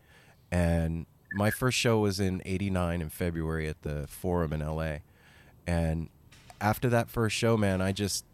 and 0.51 1.05
my 1.33 1.49
first 1.51 1.77
show 1.77 1.99
was 1.99 2.19
in 2.19 2.41
'89 2.45 3.01
in 3.01 3.09
February 3.09 3.67
at 3.67 3.81
the 3.83 4.07
Forum 4.07 4.53
in 4.53 4.61
LA, 4.61 4.97
and 5.67 6.09
after 6.61 6.89
that 6.89 7.09
first 7.09 7.35
show, 7.35 7.57
man, 7.57 7.81
I 7.81 7.91
just 7.91 8.25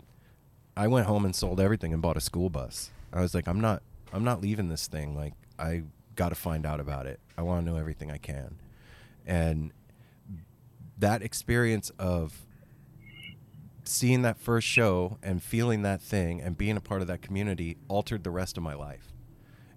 I 0.76 0.88
went 0.88 1.08
home 1.08 1.26
and 1.26 1.36
sold 1.36 1.60
everything 1.60 1.94
and 1.94 2.02
bought 2.02 2.18
a 2.18 2.22
school 2.22 2.50
bus. 2.50 2.92
I 3.14 3.22
was 3.22 3.34
like, 3.36 3.48
I'm 3.48 3.60
not 3.62 3.84
I'm 4.14 4.24
not 4.24 4.42
leaving 4.42 4.70
this 4.70 4.88
thing. 4.88 5.16
Like 5.16 5.34
I 5.60 5.84
got 6.16 6.30
to 6.30 6.36
find 6.36 6.66
out 6.66 6.80
about 6.80 7.06
it. 7.06 7.20
I 7.38 7.42
want 7.42 7.66
to 7.66 7.72
know 7.72 7.78
everything 7.78 8.12
I 8.12 8.18
can. 8.18 8.56
And 9.26 9.72
that 10.98 11.22
experience 11.22 11.92
of 12.00 12.46
seeing 13.84 14.22
that 14.22 14.38
first 14.38 14.68
show 14.68 15.18
and 15.24 15.42
feeling 15.42 15.82
that 15.82 16.02
thing 16.02 16.42
and 16.42 16.58
being 16.58 16.78
a 16.78 16.82
part 16.82 17.02
of 17.02 17.08
that 17.08 17.22
community 17.22 17.78
altered 17.88 18.24
the 18.24 18.32
rest 18.32 18.58
of 18.58 18.64
my 18.64 18.74
life. 18.74 19.12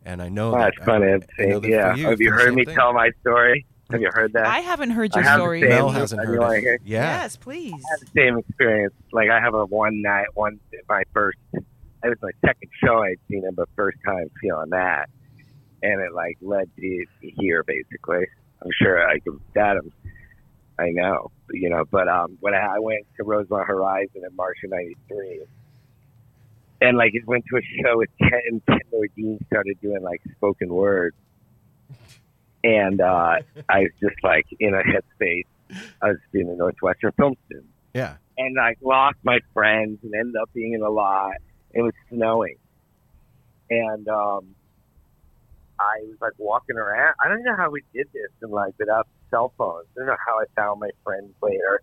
And 0.04 0.22
I 0.22 0.28
know 0.28 0.52
Well, 0.52 0.60
that 0.60 0.74
that's 0.76 0.84
funny. 0.84 1.06
I, 1.12 1.18
I'm 1.38 1.48
know 1.48 1.60
that 1.60 1.68
yeah. 1.70 1.94
you, 1.94 2.08
Have 2.08 2.20
you 2.20 2.32
heard 2.32 2.54
me 2.54 2.64
thing. 2.64 2.76
tell 2.76 2.92
my 2.92 3.10
story? 3.20 3.66
Have 3.94 4.02
you 4.02 4.10
heard 4.12 4.32
that? 4.34 4.46
I 4.46 4.60
haven't 4.60 4.90
heard 4.90 5.12
I 5.14 5.18
your 5.20 5.24
have 5.24 5.38
the 5.38 5.42
story. 5.42 5.60
same- 5.60 5.68
Mel 5.70 5.86
Yeah. 5.92 5.98
hasn't 5.98 6.24
heard 6.26 6.38
wanna 6.38 6.54
it. 6.54 6.60
hear? 6.60 6.78
Yeah. 6.84 7.22
Yes, 7.22 7.36
please. 7.36 7.72
I 7.72 7.76
had 7.76 8.00
the 8.00 8.10
same 8.14 8.38
experience. 8.38 8.94
Like 9.12 9.30
I 9.30 9.40
have 9.40 9.54
a 9.54 9.64
one 9.66 10.02
night, 10.02 10.26
one 10.34 10.60
my 10.88 11.02
first. 11.12 11.38
It 11.52 11.62
was 12.04 12.18
my 12.22 12.32
second 12.44 12.70
show 12.82 12.98
I'd 13.02 13.18
seen 13.30 13.44
him, 13.44 13.54
but 13.54 13.68
first 13.76 13.96
time 14.04 14.28
feeling 14.40 14.70
that, 14.70 15.08
and 15.82 16.00
it 16.02 16.12
like 16.12 16.36
led 16.42 16.68
to 16.76 17.04
here 17.20 17.62
basically. 17.64 18.26
I'm 18.62 18.70
sure 18.80 19.06
I 19.08 19.18
could 19.20 19.40
that. 19.54 19.76
I'm, 19.78 19.92
I 20.78 20.90
know, 20.90 21.30
you 21.50 21.70
know. 21.70 21.84
But 21.90 22.08
um, 22.08 22.36
when 22.40 22.52
I, 22.54 22.76
I 22.76 22.78
went 22.80 23.06
to 23.16 23.24
Rosemont 23.24 23.66
Horizon 23.66 24.22
in 24.28 24.36
March 24.36 24.58
of 24.64 24.70
'93, 24.70 25.44
and 26.80 26.96
like 26.98 27.14
it 27.14 27.26
went 27.26 27.44
to 27.50 27.56
a 27.58 27.62
show 27.62 27.96
with 27.98 28.10
Ken, 28.18 28.40
and 28.48 28.66
Ken 28.66 28.80
Nordine 28.92 29.46
started 29.46 29.80
doing 29.80 30.02
like 30.02 30.20
spoken 30.36 30.68
word, 30.74 31.14
and 32.64 33.00
uh, 33.00 33.36
I 33.68 33.80
was 33.80 33.90
just 34.00 34.16
like 34.24 34.46
in 34.58 34.74
a 34.74 34.82
headspace. 34.82 35.44
I 36.02 36.08
was 36.08 36.18
doing 36.32 36.48
a 36.50 36.54
Northwestern 36.56 37.12
film 37.12 37.36
student 37.46 37.66
Yeah. 37.94 38.16
and 38.38 38.58
I 38.58 38.74
lost 38.82 39.16
my 39.22 39.38
friends 39.52 39.98
and 40.02 40.12
ended 40.14 40.34
up 40.40 40.50
being 40.54 40.72
in 40.74 40.82
a 40.82 40.90
lot. 40.90 41.34
It 41.72 41.82
was 41.82 41.92
snowing, 42.10 42.56
and 43.70 44.08
um, 44.08 44.54
I 45.80 46.00
was 46.02 46.16
like 46.20 46.32
walking 46.38 46.76
around. 46.76 47.14
I 47.24 47.28
don't 47.28 47.42
know 47.42 47.56
how 47.56 47.70
we 47.70 47.82
did 47.92 48.08
this, 48.12 48.30
and 48.42 48.52
like 48.52 48.74
without 48.78 49.08
cell 49.30 49.52
phones. 49.58 49.86
I 49.96 50.00
don't 50.00 50.06
know 50.08 50.16
how 50.24 50.38
I 50.40 50.44
found 50.54 50.80
my 50.80 50.90
friends 51.02 51.32
later. 51.42 51.80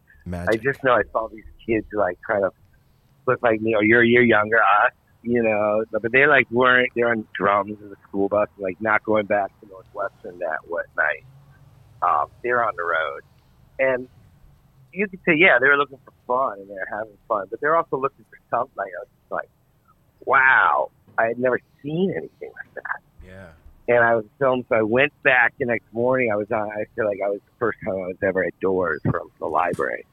I 0.50 0.56
just 0.58 0.84
know 0.84 0.94
I 0.94 1.04
saw 1.12 1.28
these 1.28 1.44
kids 1.66 1.88
like 1.94 2.18
kind 2.26 2.46
of 2.46 2.54
look 3.28 3.42
like 3.44 3.60
me, 3.62 3.76
or 3.76 3.84
you're 3.84 4.02
a 4.04 4.08
year 4.08 4.22
younger, 4.24 4.58
us, 4.60 4.94
you 5.24 5.44
know. 5.44 5.84
But 5.92 6.12
they 6.12 6.26
like 6.26 6.50
weren't. 6.52 6.92
They're 6.96 7.10
on 7.10 7.28
drums 7.34 7.78
in 7.82 7.90
the 7.90 7.96
school 8.08 8.30
bus, 8.30 8.50
like 8.58 8.80
not 8.82 9.04
going 9.04 9.26
back 9.26 9.52
to 9.62 9.68
Northwestern 9.68 10.40
that 10.40 10.60
what 10.68 10.86
night. 10.98 11.26
Um, 12.02 12.28
they're 12.44 12.64
on 12.64 12.74
the 12.76 12.84
road, 12.84 13.22
and 13.80 14.08
you 14.92 15.08
could 15.08 15.20
say, 15.26 15.36
yeah, 15.38 15.60
they 15.60 15.68
were 15.68 15.78
looking 15.78 16.00
for 16.04 16.14
fun 16.28 16.60
and 16.60 16.70
they're 16.70 16.88
having 16.92 17.18
fun, 17.28 17.48
but 17.50 17.62
they're 17.62 17.76
also 17.76 17.98
looking 17.98 18.26
for 18.30 18.38
something. 18.50 18.84
I 18.84 19.00
was 19.00 19.08
like, 19.30 19.50
wow, 20.26 20.90
I 21.18 21.28
had 21.28 21.40
never 21.40 21.60
seen 21.82 22.12
anything 22.12 22.52
like 22.56 22.74
that 22.74 23.02
yeah. 23.32 23.96
and 23.96 24.04
I 24.04 24.16
was 24.16 24.26
filmed. 24.40 24.66
So 24.70 24.76
I 24.76 24.82
went 24.82 25.14
back 25.24 25.54
the 25.60 25.66
next 25.66 25.92
morning. 25.94 26.32
I 26.32 26.36
was 26.36 26.52
on. 26.52 26.70
I 26.72 26.86
feel 26.96 27.06
like 27.06 27.20
I 27.24 27.30
was 27.30 27.40
the 27.46 27.58
first 27.60 27.80
time 27.84 27.96
I 27.96 28.08
was 28.08 28.18
ever 28.22 28.44
at 28.44 28.60
doors 28.60 29.02
from 29.04 29.32
the 29.40 29.48
library. 29.48 30.06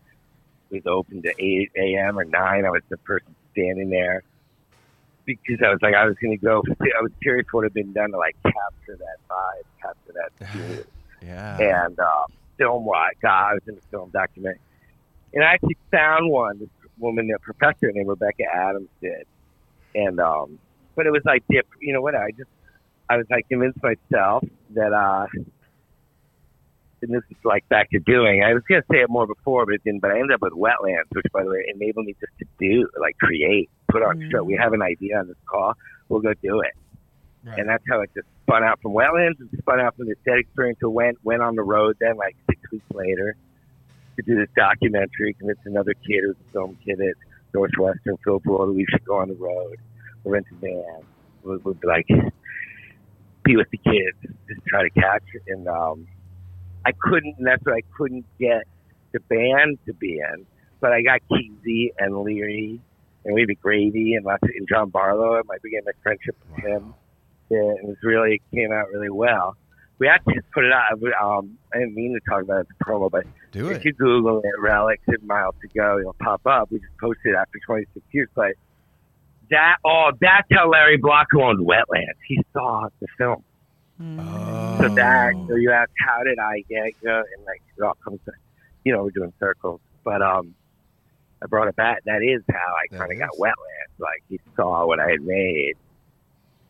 It 0.71 0.85
was 0.85 0.87
open 0.87 1.23
to 1.23 1.35
eight 1.39 1.71
a.m. 1.77 2.19
or 2.19 2.25
nine. 2.25 2.67
I 2.67 2.71
was 2.71 2.83
the 2.89 2.99
person 2.99 3.35
standing 3.53 3.91
there 3.91 4.23
because 5.45 5.63
I 5.65 5.71
was 5.71 5.79
like, 5.83 5.95
I 5.95 6.05
was 6.07 6.17
going 6.23 6.37
to 6.39 6.45
go. 6.45 6.63
I 6.81 7.03
was 7.03 7.13
curious 7.23 7.47
what 7.53 7.65
had 7.65 7.75
been 7.75 7.93
done 7.93 8.11
to 8.13 8.19
like 8.19 8.37
capture 8.43 8.97
that 8.99 9.19
vibe, 9.31 9.83
capture 9.83 10.13
that 10.15 10.53
scene, 10.53 10.85
Yeah. 11.23 11.59
and 11.85 11.99
uh, 11.99 12.25
film 12.57 12.85
what. 12.85 13.15
God, 13.23 13.51
I 13.51 13.55
was 13.55 13.63
in 13.67 13.75
a 13.77 13.81
film 13.91 14.11
documentary, 14.11 14.61
and 15.35 15.45
I 15.45 15.53
actually 15.55 15.77
found 15.91 16.31
one. 16.31 16.59
This 16.59 16.69
woman, 16.99 17.31
a 17.35 17.39
professor 17.39 17.93
named 17.93 18.09
Rebecca 18.09 18.45
Adams, 18.53 18.89
did, 19.01 19.27
and 19.95 20.19
um, 20.21 20.59
but 20.97 21.07
it 21.07 21.11
was 21.11 21.23
like. 21.25 21.45
You 21.49 21.93
know 21.93 22.01
what? 22.03 22.15
I 22.15 22.31
just 22.33 22.51
I 23.09 23.17
was 23.17 23.27
like 23.31 23.49
convinced 23.49 23.79
myself 23.83 24.45
that 24.75 24.93
uh 24.93 25.27
and 27.03 27.13
this 27.13 27.23
is 27.31 27.37
like 27.45 27.69
back 27.69 27.91
to 27.91 27.99
doing. 28.01 28.43
I 28.43 28.55
was 28.55 28.63
gonna 28.69 28.83
say 28.91 28.99
it 28.99 29.11
more 29.11 29.27
before, 29.27 29.67
but 29.67 29.75
it 29.75 29.85
didn't. 29.85 30.01
But 30.01 30.13
I 30.13 30.21
ended 30.21 30.33
up 30.33 30.43
with 30.43 30.53
wetlands, 30.53 31.09
which 31.13 31.27
by 31.33 31.43
the 31.43 31.51
way 31.51 31.65
enabled 31.75 32.07
me 32.07 32.15
just 32.21 32.33
to 32.39 32.47
do, 32.59 32.89
like 33.01 33.17
create, 33.19 33.71
put 33.91 34.03
on 34.03 34.29
show. 34.31 34.43
We 34.43 34.59
have 34.61 34.73
an 34.73 34.83
idea 34.83 35.19
on 35.19 35.29
this 35.29 35.37
call, 35.49 35.75
we'll 36.09 36.21
go 36.21 36.35
do 36.43 36.61
it. 36.61 36.75
And 37.57 37.69
that's 37.69 37.85
how 37.89 38.03
it 38.03 38.11
just 38.15 38.27
spun 38.43 38.63
out 38.63 38.81
from 38.83 38.93
wetlands 38.93 39.41
and 39.41 39.49
spun 39.59 39.81
out 39.81 39.97
from 39.97 40.07
the 40.07 40.17
dead 40.27 40.39
experience. 40.39 40.79
So 40.81 40.91
went 40.91 41.19
went 41.25 41.43
on 41.43 41.55
the 41.55 41.63
road 41.63 41.97
then 42.01 42.17
like 42.17 42.37
six 42.51 42.61
weeks 42.71 42.85
later 42.93 43.37
to 44.17 44.23
do 44.23 44.37
this 44.37 44.49
documentary, 44.57 45.35
convinced 45.35 45.63
another 45.65 45.95
kid 45.95 46.25
who's 46.25 46.37
a 46.49 46.53
film 46.53 46.77
kid 46.85 47.01
at 47.01 47.15
Northwestern, 47.55 48.17
Phil 48.25 48.41
Broder, 48.41 48.73
we 48.73 48.85
should 48.91 49.05
go 49.05 49.19
on 49.19 49.29
the 49.29 49.35
road. 49.35 49.77
We'll 50.25 50.35
rent 50.35 50.47
a 50.53 50.55
van. 50.57 51.03
We'll, 51.43 51.59
we'll 51.63 51.75
be 51.75 51.87
like 51.87 52.09
be 53.45 53.57
with 53.57 53.71
the 53.71 53.79
kids, 53.79 54.35
just 54.49 54.61
try 54.67 54.83
to 54.83 54.91
catch 54.91 55.23
it. 55.33 55.43
And 55.47 55.69
um, 55.69 56.07
I 56.89 56.93
couldn't, 56.93 57.37
and 57.39 57.47
that's 57.47 57.65
what 57.65 57.75
I 57.75 57.83
couldn't 57.97 58.25
get 58.39 58.65
the 59.13 59.21
band 59.21 59.79
to 59.87 59.93
be 59.95 60.19
in. 60.21 60.47
But 60.81 60.93
I 60.93 61.03
got 61.03 61.21
Kesey 61.31 61.89
and 61.99 62.23
Leary 62.23 62.81
and 63.25 63.35
Wavy 63.35 63.57
Gravy 63.57 64.15
and 64.15 64.25
lots 64.25 64.43
of, 64.43 64.51
and 64.57 64.67
John 64.69 64.91
Barlow. 64.91 65.37
I 65.37 65.43
might 65.47 65.61
began 65.63 65.83
my 65.85 65.93
friendship 66.03 66.37
with 66.51 66.65
him. 66.65 66.95
Yeah, 67.51 67.59
it 67.59 67.85
was 67.85 67.97
really 68.03 68.35
it 68.37 68.57
came 68.57 68.73
out 68.73 68.87
really 68.93 69.11
well. 69.11 69.57
we 69.99 70.07
actually 70.09 70.35
just 70.35 70.51
put 70.53 70.65
it 70.65 70.73
out. 70.73 70.93
Um, 71.21 71.59
I 71.75 71.79
didn't 71.79 71.95
mean 71.95 72.13
to 72.15 72.31
talk 72.31 72.43
about 72.43 72.59
it 72.61 72.67
as 72.71 72.77
a 72.81 72.85
promo, 72.85 73.11
but 73.11 73.25
Do 73.53 73.69
if 73.71 73.79
it. 73.79 73.85
you 73.87 73.93
Google 73.95 74.41
it, 74.45 74.53
Relics 74.61 75.03
and 75.09 75.23
Miles 75.27 75.57
to 75.63 75.69
Go, 75.69 75.99
it'll 75.99 76.15
pop 76.23 76.43
up. 76.47 76.71
We 76.71 76.79
just 76.79 76.97
posted 77.01 77.33
it 77.33 77.37
after 77.37 77.59
26 77.67 78.07
years, 78.13 78.29
but 78.35 78.53
that 79.51 79.77
oh, 79.85 80.11
that's 80.21 80.47
how 80.53 80.71
Larry 80.71 80.99
Blocker 80.99 81.41
owned 81.41 81.67
Wetlands. 81.67 82.19
He 82.27 82.39
saw 82.53 82.89
the 83.01 83.07
film. 83.17 83.43
Oh. 84.01 84.79
So 84.81 84.89
that 84.97 85.35
so 85.49 85.57
you 85.57 85.73
ask 85.73 85.91
how 85.99 86.23
did 86.25 86.39
I 86.39 86.63
get 86.69 86.93
you 87.03 87.11
and 87.11 87.45
like 87.47 87.63
it 87.77 87.83
all 87.83 87.97
comes 88.05 88.21
to, 88.27 88.33
you 88.85 88.93
know 88.93 89.03
we're 89.05 89.11
doing 89.11 89.33
circles, 89.41 89.81
but 90.05 90.23
um 90.23 90.55
I 91.43 91.47
brought 91.47 91.69
it 91.69 91.77
back. 91.77 91.99
That 92.07 92.23
is 92.23 92.43
how 92.51 92.59
I 92.59 92.97
kind 92.97 93.13
of 93.13 93.19
got 93.19 93.39
wetlands. 93.39 93.99
Like 93.99 94.23
he 94.29 94.41
saw 94.57 94.87
what 94.87 95.01
I 95.01 95.11
had 95.11 95.23
made 95.23 95.75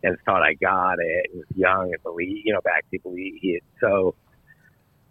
and 0.03 0.17
thought 0.25 0.43
I 0.43 0.55
got 0.55 0.97
it. 1.01 1.31
and 1.33 1.39
was 1.41 1.47
young 1.57 1.93
and 1.93 2.03
believe 2.03 2.43
you 2.45 2.53
know 2.53 2.61
back 2.63 2.85
to 2.93 2.99
believe 3.03 3.35
he 3.41 3.55
had 3.55 3.63
so 3.81 4.15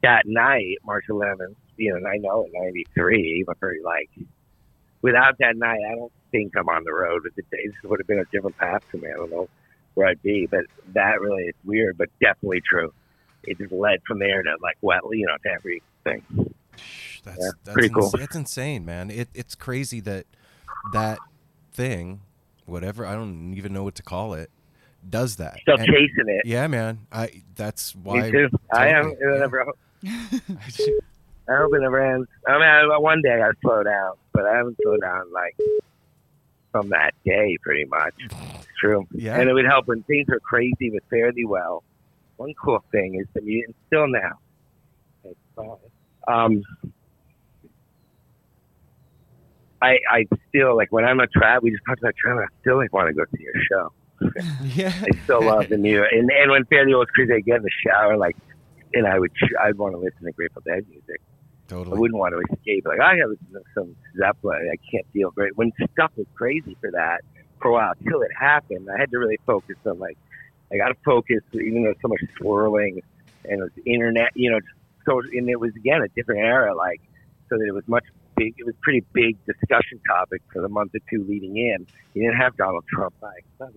that 0.03 0.23
night 0.25 0.77
March 0.85 1.05
11th, 1.09 1.55
you 1.77 1.91
know, 1.91 1.97
and 1.97 2.07
I 2.07 2.17
know 2.17 2.45
in 2.45 2.51
'93, 2.53 3.43
but 3.47 3.57
very 3.59 3.81
like 3.83 4.09
without 5.01 5.35
that 5.39 5.57
night, 5.57 5.79
I 5.89 5.95
don't 5.95 6.11
think 6.31 6.53
I'm 6.57 6.69
on 6.69 6.83
the 6.85 6.93
road. 6.93 7.21
But 7.23 7.33
the 7.35 7.43
days 7.55 7.73
would 7.83 7.99
have 7.99 8.07
been 8.07 8.19
a 8.19 8.25
different 8.31 8.57
path 8.57 8.81
for 8.91 8.97
me. 8.97 9.09
I 9.13 9.17
don't 9.17 9.31
know 9.31 9.49
where 9.97 10.07
I'd 10.07 10.21
be, 10.21 10.47
but 10.49 10.65
that 10.93 11.19
really 11.21 11.43
is 11.45 11.55
weird, 11.65 11.97
but 11.97 12.09
definitely 12.21 12.61
true. 12.61 12.93
It 13.43 13.57
just 13.57 13.71
led 13.71 14.01
from 14.07 14.19
there 14.19 14.43
to 14.43 14.55
like 14.61 14.77
what 14.81 15.01
you 15.11 15.25
know 15.25 15.35
to 15.43 15.49
everything. 15.51 16.53
That's 17.23 17.37
Yeah, 17.39 17.49
that's 17.63 17.73
pretty 17.73 17.89
cool. 17.89 18.03
ins- 18.05 18.13
It's 18.15 18.35
insane, 18.35 18.85
man. 18.85 19.09
It 19.09 19.29
it's 19.33 19.55
crazy 19.55 19.99
that 20.01 20.25
that 20.93 21.19
thing, 21.73 22.21
whatever 22.65 23.05
I 23.05 23.13
don't 23.13 23.53
even 23.55 23.73
know 23.73 23.83
what 23.83 23.95
to 23.95 24.03
call 24.03 24.33
it, 24.33 24.49
does 25.09 25.37
that. 25.37 25.59
Still 25.61 25.77
And- 25.77 25.87
chasing 25.87 26.27
it. 26.27 26.45
yeah, 26.45 26.67
man. 26.67 26.99
I 27.11 27.41
that's 27.55 27.95
why. 27.95 28.21
Me 28.23 28.31
too. 28.31 28.49
I 28.73 28.89
am. 28.89 29.07
It 29.11 29.17
yeah. 29.21 29.37
never, 29.39 29.61
I 29.61 31.55
hope 31.55 31.73
it 31.73 31.81
never 31.81 31.99
ends. 32.13 32.27
I 32.47 32.53
mean, 32.53 32.63
I, 32.63 32.97
one 32.99 33.21
day 33.21 33.41
I 33.41 33.51
slow 33.61 33.81
down, 33.83 34.13
but 34.33 34.45
I 34.45 34.55
haven't 34.57 34.77
slowed 34.83 35.01
down 35.01 35.31
like 35.31 35.55
from 36.77 36.89
that 36.89 37.13
day, 37.25 37.57
pretty 37.61 37.85
much. 37.85 38.13
It's 38.19 38.67
true. 38.79 39.07
Yeah. 39.11 39.39
And 39.39 39.49
it 39.49 39.53
would 39.53 39.65
help 39.65 39.87
when 39.87 40.03
things 40.03 40.27
are 40.29 40.39
crazy 40.39 40.91
but 40.91 41.03
Fare 41.09 41.31
Thee 41.31 41.45
Well. 41.45 41.83
One 42.37 42.53
cool 42.53 42.83
thing 42.91 43.15
is 43.15 43.25
the 43.33 43.41
music 43.41 43.75
still 43.87 44.07
now. 44.07 44.37
Um, 46.27 46.61
I 49.81 49.97
I 50.09 50.25
still 50.49 50.75
like 50.75 50.91
when 50.91 51.03
I'm 51.03 51.19
a 51.19 51.27
travel. 51.27 51.61
We 51.63 51.71
just 51.71 51.83
talked 51.87 51.99
about 51.99 52.15
travel. 52.15 52.43
I 52.43 52.47
still 52.61 52.77
like 52.77 52.93
want 52.93 53.07
to 53.07 53.13
go 53.13 53.23
see 53.35 53.43
your 53.43 53.63
show. 53.71 53.91
yeah. 54.63 54.93
I 55.01 55.23
still 55.23 55.43
love 55.43 55.69
the 55.69 55.77
music. 55.77 56.09
And 56.11 56.29
and 56.29 56.51
when 56.51 56.65
Fare 56.65 56.85
Thee 56.85 56.91
Well 56.91 56.99
was 56.99 57.09
crazy, 57.15 57.33
I 57.33 57.39
get 57.39 57.57
in 57.57 57.63
the 57.63 57.71
shower 57.87 58.17
like, 58.17 58.37
and 58.93 59.07
I 59.07 59.17
would 59.17 59.31
I'd 59.63 59.77
want 59.77 59.95
to 59.95 59.99
listen 59.99 60.25
to 60.25 60.31
Grateful 60.31 60.61
Dead 60.63 60.85
music. 60.89 61.21
I 61.71 61.99
wouldn't 61.99 62.19
want 62.19 62.33
to 62.33 62.55
escape. 62.55 62.85
Like 62.85 62.99
I 62.99 63.15
have 63.17 63.29
some 63.73 63.95
Zeppelin. 64.17 64.69
I 64.71 64.77
can't 64.91 65.05
feel 65.13 65.31
great. 65.31 65.57
When 65.57 65.71
stuff 65.93 66.11
was 66.15 66.27
crazy 66.35 66.77
for 66.79 66.91
that 66.91 67.21
for 67.61 67.69
a 67.69 67.73
while 67.73 67.93
till 68.07 68.21
it 68.21 68.31
happened, 68.37 68.87
I 68.89 68.99
had 68.99 69.11
to 69.11 69.19
really 69.19 69.39
focus 69.45 69.75
on 69.85 69.99
like 69.99 70.17
I 70.71 70.77
got 70.77 70.89
to 70.89 70.95
focus, 71.05 71.41
even 71.53 71.83
though 71.83 71.93
so 72.01 72.07
much 72.07 72.21
swirling 72.37 73.01
and 73.45 73.59
it 73.59 73.63
was 73.63 73.71
internet, 73.85 74.31
you 74.35 74.51
know. 74.51 74.59
So 75.05 75.19
and 75.19 75.49
it 75.49 75.59
was 75.59 75.75
again 75.75 76.01
a 76.01 76.07
different 76.09 76.41
era, 76.41 76.75
like 76.75 77.01
so 77.49 77.57
that 77.57 77.65
it 77.65 77.73
was 77.73 77.87
much 77.87 78.03
big. 78.35 78.55
It 78.57 78.65
was 78.65 78.75
pretty 78.81 79.05
big 79.13 79.37
discussion 79.45 79.99
topic 80.07 80.41
for 80.51 80.61
the 80.61 80.69
month 80.69 80.95
or 80.95 80.99
two 81.09 81.25
leading 81.27 81.57
in. 81.57 81.87
You 82.13 82.23
didn't 82.23 82.37
have 82.37 82.57
Donald 82.57 82.85
Trump. 82.93 83.13
Like 83.21 83.45
my 83.59 83.69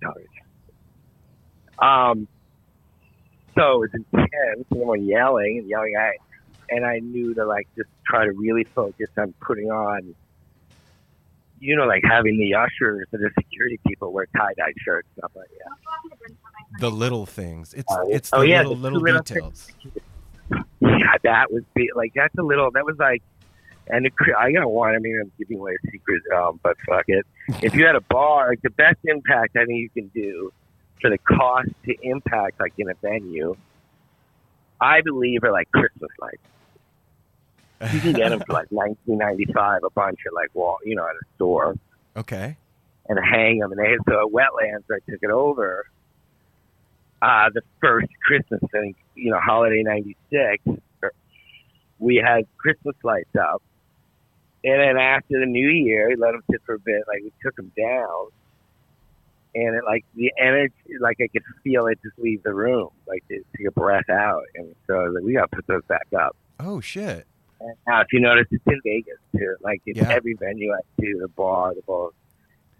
daughters. 0.00 0.28
Um. 1.78 2.28
So 3.54 3.82
it 3.82 3.90
was 3.92 3.94
intense. 3.94 4.66
Someone 4.70 5.04
yelling 5.04 5.58
and 5.58 5.68
yelling 5.68 5.94
at 5.98 6.14
and 6.74 6.86
I 6.86 6.98
knew 6.98 7.34
to 7.34 7.44
like 7.44 7.68
just 7.76 7.88
try 8.06 8.24
to 8.24 8.32
really 8.32 8.64
focus 8.64 9.08
on 9.16 9.34
putting 9.40 9.70
on, 9.70 10.14
you 11.60 11.76
know, 11.76 11.84
like 11.84 12.02
having 12.08 12.38
the 12.38 12.54
ushers 12.54 13.06
and 13.12 13.22
the 13.22 13.30
security 13.38 13.78
people 13.86 14.12
wear 14.12 14.26
tie 14.36 14.54
dye 14.56 14.72
shirts, 14.78 15.08
stuff 15.18 15.30
like 15.36 15.50
that. 15.50 16.80
the 16.80 16.90
little 16.90 17.26
things. 17.26 17.74
It's 17.74 17.92
Uh, 17.92 18.04
it's 18.08 18.30
the 18.30 18.36
oh, 18.38 18.42
yeah, 18.42 18.58
little 18.58 18.74
the 18.74 18.80
little 18.82 19.00
little 19.00 19.22
details. 19.22 19.68
Yeah, 20.80 21.14
that 21.22 21.52
was 21.52 21.62
big. 21.74 21.88
Like 21.94 22.12
that's 22.14 22.36
a 22.38 22.42
little. 22.42 22.70
That 22.70 22.84
was 22.84 22.96
like, 22.98 23.22
and 23.88 24.06
it, 24.06 24.16
cre- 24.16 24.36
I 24.36 24.52
got 24.52 24.70
one. 24.70 24.94
I 24.94 24.98
mean, 24.98 25.18
I'm 25.22 25.32
giving 25.38 25.58
away 25.58 25.72
a 25.72 25.90
secret, 25.90 26.22
um, 26.34 26.58
but 26.62 26.76
fuck 26.86 27.04
it. 27.08 27.26
If 27.62 27.74
you 27.74 27.86
had 27.86 27.96
a 27.96 28.00
bar, 28.00 28.48
like 28.48 28.62
the 28.62 28.70
best 28.70 28.98
impact 29.04 29.56
I 29.56 29.64
think 29.64 29.78
you 29.80 29.90
can 29.90 30.08
do 30.08 30.52
for 31.00 31.10
the 31.10 31.18
cost 31.18 31.68
to 31.84 31.94
impact, 32.02 32.60
like 32.60 32.72
in 32.78 32.88
a 32.88 32.94
venue, 32.94 33.56
I 34.80 35.00
believe 35.00 35.44
are 35.44 35.52
like 35.52 35.70
Christmas 35.72 36.10
lights. 36.20 36.42
You 37.92 38.00
can 38.00 38.12
get 38.12 38.30
them 38.30 38.40
for 38.46 38.52
like 38.52 38.70
1995, 38.70 39.82
a 39.84 39.90
bunch 39.90 40.20
of 40.26 40.32
like 40.34 40.54
wall, 40.54 40.78
you 40.84 40.94
know, 40.94 41.04
at 41.04 41.14
a 41.14 41.24
store. 41.36 41.76
okay. 42.16 42.56
and 43.08 43.18
hang 43.18 43.58
them. 43.58 43.72
And 43.72 43.80
they 43.80 43.96
so 44.08 44.26
at 44.26 44.32
Wetlands, 44.32 44.84
I 44.90 44.98
took 45.10 45.20
it 45.22 45.30
over. 45.30 45.86
Uh, 47.20 47.50
the 47.54 47.62
first 47.80 48.08
Christmas 48.24 48.60
thing, 48.72 48.94
you 49.14 49.30
know, 49.30 49.38
holiday 49.38 49.82
'96, 49.82 50.82
we 51.98 52.16
had 52.16 52.46
Christmas 52.58 52.96
lights 53.04 53.34
up, 53.40 53.62
and 54.64 54.80
then 54.80 54.96
after 54.96 55.38
the 55.38 55.46
New 55.46 55.68
Year, 55.68 56.08
we 56.08 56.16
let 56.16 56.32
them 56.32 56.42
sit 56.50 56.60
for 56.66 56.74
a 56.74 56.78
bit. 56.80 57.02
Like 57.06 57.22
we 57.22 57.32
took 57.42 57.54
them 57.54 57.70
down, 57.76 58.26
and 59.54 59.76
it 59.76 59.84
like 59.84 60.04
the 60.16 60.32
energy, 60.40 60.74
like 61.00 61.18
I 61.20 61.28
could 61.28 61.44
feel 61.62 61.86
it 61.86 62.00
just 62.02 62.18
leave 62.18 62.42
the 62.42 62.54
room, 62.54 62.88
like 63.06 63.26
to 63.28 63.40
take 63.56 63.66
a 63.68 63.70
breath 63.70 64.10
out. 64.10 64.42
And 64.56 64.74
so 64.86 64.94
I 64.94 65.04
was 65.04 65.14
like, 65.14 65.24
we 65.24 65.34
got 65.34 65.50
to 65.50 65.56
put 65.56 65.66
those 65.66 65.84
back 65.88 66.08
up. 66.18 66.36
Oh 66.58 66.80
shit. 66.80 67.26
And 67.64 67.74
now, 67.86 68.00
if 68.00 68.08
you 68.12 68.20
notice, 68.20 68.46
it's 68.50 68.62
in 68.66 68.80
Vegas 68.84 69.18
too. 69.36 69.54
Like 69.62 69.82
it's 69.86 70.00
Yeah. 70.00 70.10
every 70.10 70.34
venue 70.34 70.72
I 70.72 70.80
do, 71.00 71.18
the 71.20 71.28
bar, 71.28 71.74
the 71.74 71.82
bar, 71.86 72.08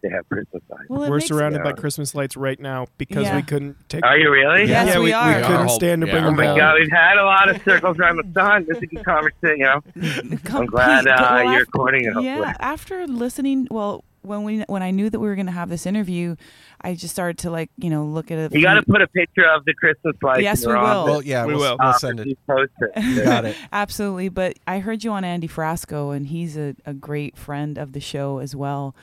they 0.02 0.08
have 0.08 0.28
Christmas 0.28 0.62
lights. 0.68 0.84
Well, 0.88 1.08
We're 1.08 1.16
makes- 1.18 1.28
surrounded 1.28 1.62
by 1.62 1.72
Christmas 1.74 2.12
lights 2.14 2.36
right 2.36 2.58
now 2.58 2.86
because 2.98 3.24
Yeah. 3.24 3.36
we 3.36 3.42
couldn't 3.42 3.76
take. 3.88 4.04
Are 4.04 4.18
you 4.18 4.30
really? 4.32 4.64
Yes, 4.64 4.88
yeah, 4.88 4.98
we 4.98 5.04
we, 5.04 5.12
are. 5.12 5.36
we 5.36 5.42
couldn't 5.42 5.68
Yeah. 5.68 5.74
stand 5.74 6.00
to 6.00 6.06
bring 6.08 6.24
them 6.24 6.34
Oh 6.34 6.36
my 6.36 6.44
down. 6.44 6.56
God, 6.58 6.74
we've 6.80 6.90
had 6.90 7.18
a 7.18 7.24
lot 7.24 7.48
of 7.48 7.62
circles 7.62 7.98
around 8.00 8.16
the 8.16 8.28
sun. 8.34 8.64
This 8.68 8.78
is 8.78 8.82
a 8.82 8.86
good 8.86 9.04
conversation, 9.04 9.58
you 9.58 9.64
know. 9.66 9.80
I'm 10.58 10.66
glad 10.66 11.06
uh, 11.06 11.14
well, 11.18 11.44
you're 11.44 11.52
af- 11.62 11.68
recording 11.68 12.04
it. 12.06 12.22
Yeah, 12.22 12.56
after 12.58 13.06
listening, 13.06 13.68
well, 13.70 14.02
when 14.22 14.44
we 14.44 14.60
when 14.68 14.82
I 14.82 14.90
knew 14.90 15.10
that 15.10 15.18
we 15.20 15.28
were 15.28 15.34
going 15.34 15.46
to 15.46 15.52
have 15.52 15.68
this 15.68 15.84
interview, 15.86 16.36
I 16.80 16.94
just 16.94 17.12
started 17.12 17.38
to 17.38 17.50
like 17.50 17.70
you 17.76 17.90
know 17.90 18.04
look 18.04 18.30
at 18.30 18.38
it. 18.38 18.52
You 18.54 18.62
got 18.62 18.74
to 18.74 18.82
put 18.82 19.02
a 19.02 19.06
picture 19.08 19.44
of 19.48 19.64
the 19.64 19.74
Christmas 19.74 20.16
lights. 20.22 20.42
Yes, 20.42 20.64
we 20.66 20.72
will. 20.72 20.80
Well, 21.04 21.22
yeah, 21.22 21.44
We 21.44 21.54
we'll, 21.54 21.60
will. 21.62 21.76
we'll 21.80 21.88
Uh, 21.90 21.98
send 21.98 22.20
it. 22.20 22.38
post 22.46 22.72
it. 22.80 23.24
Got 23.24 23.44
it. 23.46 23.56
Absolutely, 23.72 24.28
but 24.28 24.58
I 24.66 24.78
heard 24.78 25.04
you 25.04 25.10
on 25.12 25.24
Andy 25.24 25.48
Frasco, 25.48 26.14
and 26.16 26.26
he's 26.28 26.56
a, 26.56 26.74
a 26.86 26.94
great 26.94 27.36
friend 27.36 27.78
of 27.78 27.92
the 27.92 28.00
show 28.00 28.38
as 28.38 28.54
well. 28.56 28.94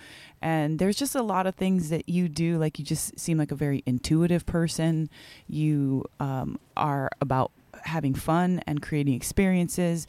And 0.42 0.80
there's 0.80 0.96
just 0.96 1.16
a 1.16 1.22
lot 1.22 1.48
of 1.48 1.56
things 1.56 1.90
that 1.90 2.08
you 2.08 2.30
do. 2.30 2.58
Like 2.58 2.80
you 2.80 2.86
just 2.86 3.20
seem 3.20 3.38
like 3.38 3.52
a 3.52 3.56
very 3.56 3.84
intuitive 3.86 4.46
person. 4.46 5.10
You 5.48 6.06
um, 6.22 6.58
are 6.78 7.10
about 7.20 7.52
having 7.84 8.14
fun 8.14 8.62
and 8.66 8.82
creating 8.82 9.14
experiences, 9.14 10.08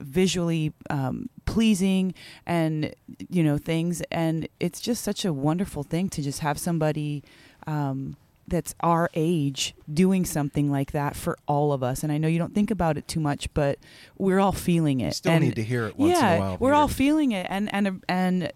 visually 0.00 0.72
um, 0.90 1.28
pleasing, 1.44 2.14
and 2.46 2.94
you 3.28 3.42
know 3.42 3.58
things. 3.58 4.02
And 4.10 4.48
it's 4.60 4.80
just 4.80 5.02
such 5.02 5.24
a 5.24 5.32
wonderful 5.32 5.82
thing 5.82 6.08
to 6.10 6.22
just 6.22 6.40
have 6.40 6.58
somebody. 6.58 7.22
Um, 7.66 8.16
that's 8.46 8.74
our 8.80 9.10
age 9.12 9.74
doing 9.92 10.24
something 10.24 10.70
like 10.70 10.92
that 10.92 11.14
for 11.14 11.36
all 11.46 11.70
of 11.72 11.82
us. 11.82 12.02
And 12.02 12.10
I 12.10 12.16
know 12.16 12.28
you 12.28 12.38
don't 12.38 12.54
think 12.54 12.70
about 12.70 12.96
it 12.96 13.06
too 13.06 13.20
much, 13.20 13.52
but 13.52 13.78
we're 14.16 14.40
all 14.40 14.52
feeling 14.52 15.00
it. 15.00 15.06
You 15.06 15.12
still 15.12 15.32
and 15.32 15.44
need 15.44 15.56
to 15.56 15.62
hear 15.62 15.86
it 15.86 15.98
once 15.98 16.18
yeah, 16.18 16.32
in 16.32 16.38
a 16.38 16.40
while. 16.40 16.56
we're 16.58 16.72
all 16.72 16.88
feeling 16.88 17.32
it 17.32 17.46
and 17.50 17.72
and 17.74 18.02
and 18.08 18.52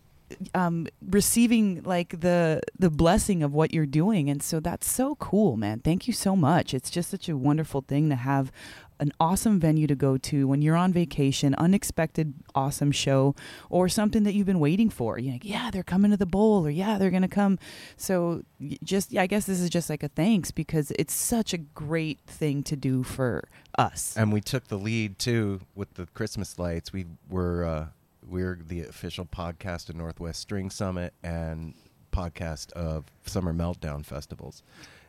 um, 0.55 0.87
receiving 1.07 1.83
like 1.85 2.21
the 2.21 2.63
the 2.79 2.91
blessing 2.91 3.43
of 3.43 3.53
what 3.53 3.73
you're 3.73 3.87
doing. 3.87 4.29
And 4.31 4.43
so 4.43 4.61
that's 4.61 4.91
so 4.91 5.15
cool, 5.17 5.57
man. 5.57 5.81
Thank 5.81 6.07
you 6.07 6.13
so 6.13 6.37
much. 6.37 6.75
It's 6.75 6.91
just 6.91 7.11
such 7.11 7.29
a 7.29 7.37
wonderful 7.37 7.83
thing 7.83 8.09
to 8.11 8.17
have 8.17 8.53
an 9.03 9.13
awesome 9.19 9.59
venue 9.59 9.89
to 9.89 9.97
go 9.97 10.17
to 10.17 10.47
when 10.47 10.63
you're 10.63 10.77
on 10.77 10.93
vacation, 10.93 11.57
unexpected 11.57 12.35
awesome 12.55 12.93
show, 12.93 13.35
or 13.69 13.89
something 13.89 14.23
that 14.23 14.33
you've 14.33 14.47
been 14.47 14.61
waiting 14.61 14.89
for. 14.89 15.19
You're 15.19 15.33
like, 15.33 15.45
yeah, 15.45 15.71
they're 15.73 15.83
coming 15.83 16.13
to 16.13 16.17
the 16.17 16.25
bowl, 16.27 16.65
or 16.65 16.71
yeah, 16.71 16.99
they're 16.99 17.11
gonna 17.11 17.27
come. 17.27 17.59
So 17.97 18.43
just, 18.85 19.17
I 19.17 19.27
guess 19.27 19.45
this 19.45 19.61
is 19.61 19.71
just 19.71 19.91
like 19.91 20.05
a 20.05 20.09
thanks 20.09 20.53
because 20.53 20.93
it's 20.93 21.15
such 21.15 21.53
a 21.53 21.59
great 21.59 22.21
thing 22.27 22.63
to 22.63 22.77
do 22.77 23.03
for 23.03 23.49
us. 23.77 24.17
and 24.17 24.33
we 24.33 24.41
took 24.41 24.69
the 24.69 24.79
lead 24.79 25.19
too 25.19 25.61
with 25.75 25.95
the 25.95 26.07
Christmas 26.15 26.59
lights. 26.59 26.93
We 26.93 27.07
were 27.29 27.65
uh, 27.65 27.87
we're 28.29 28.59
the 28.67 28.83
official 28.83 29.25
podcast 29.25 29.89
of 29.89 29.97
Northwest 29.97 30.41
String 30.41 30.71
Summit 30.71 31.15
and 31.23 31.75
podcast 32.13 32.73
of 32.73 33.05
Summer 33.27 33.53
Meltdown 33.53 34.05
festivals, 34.05 34.63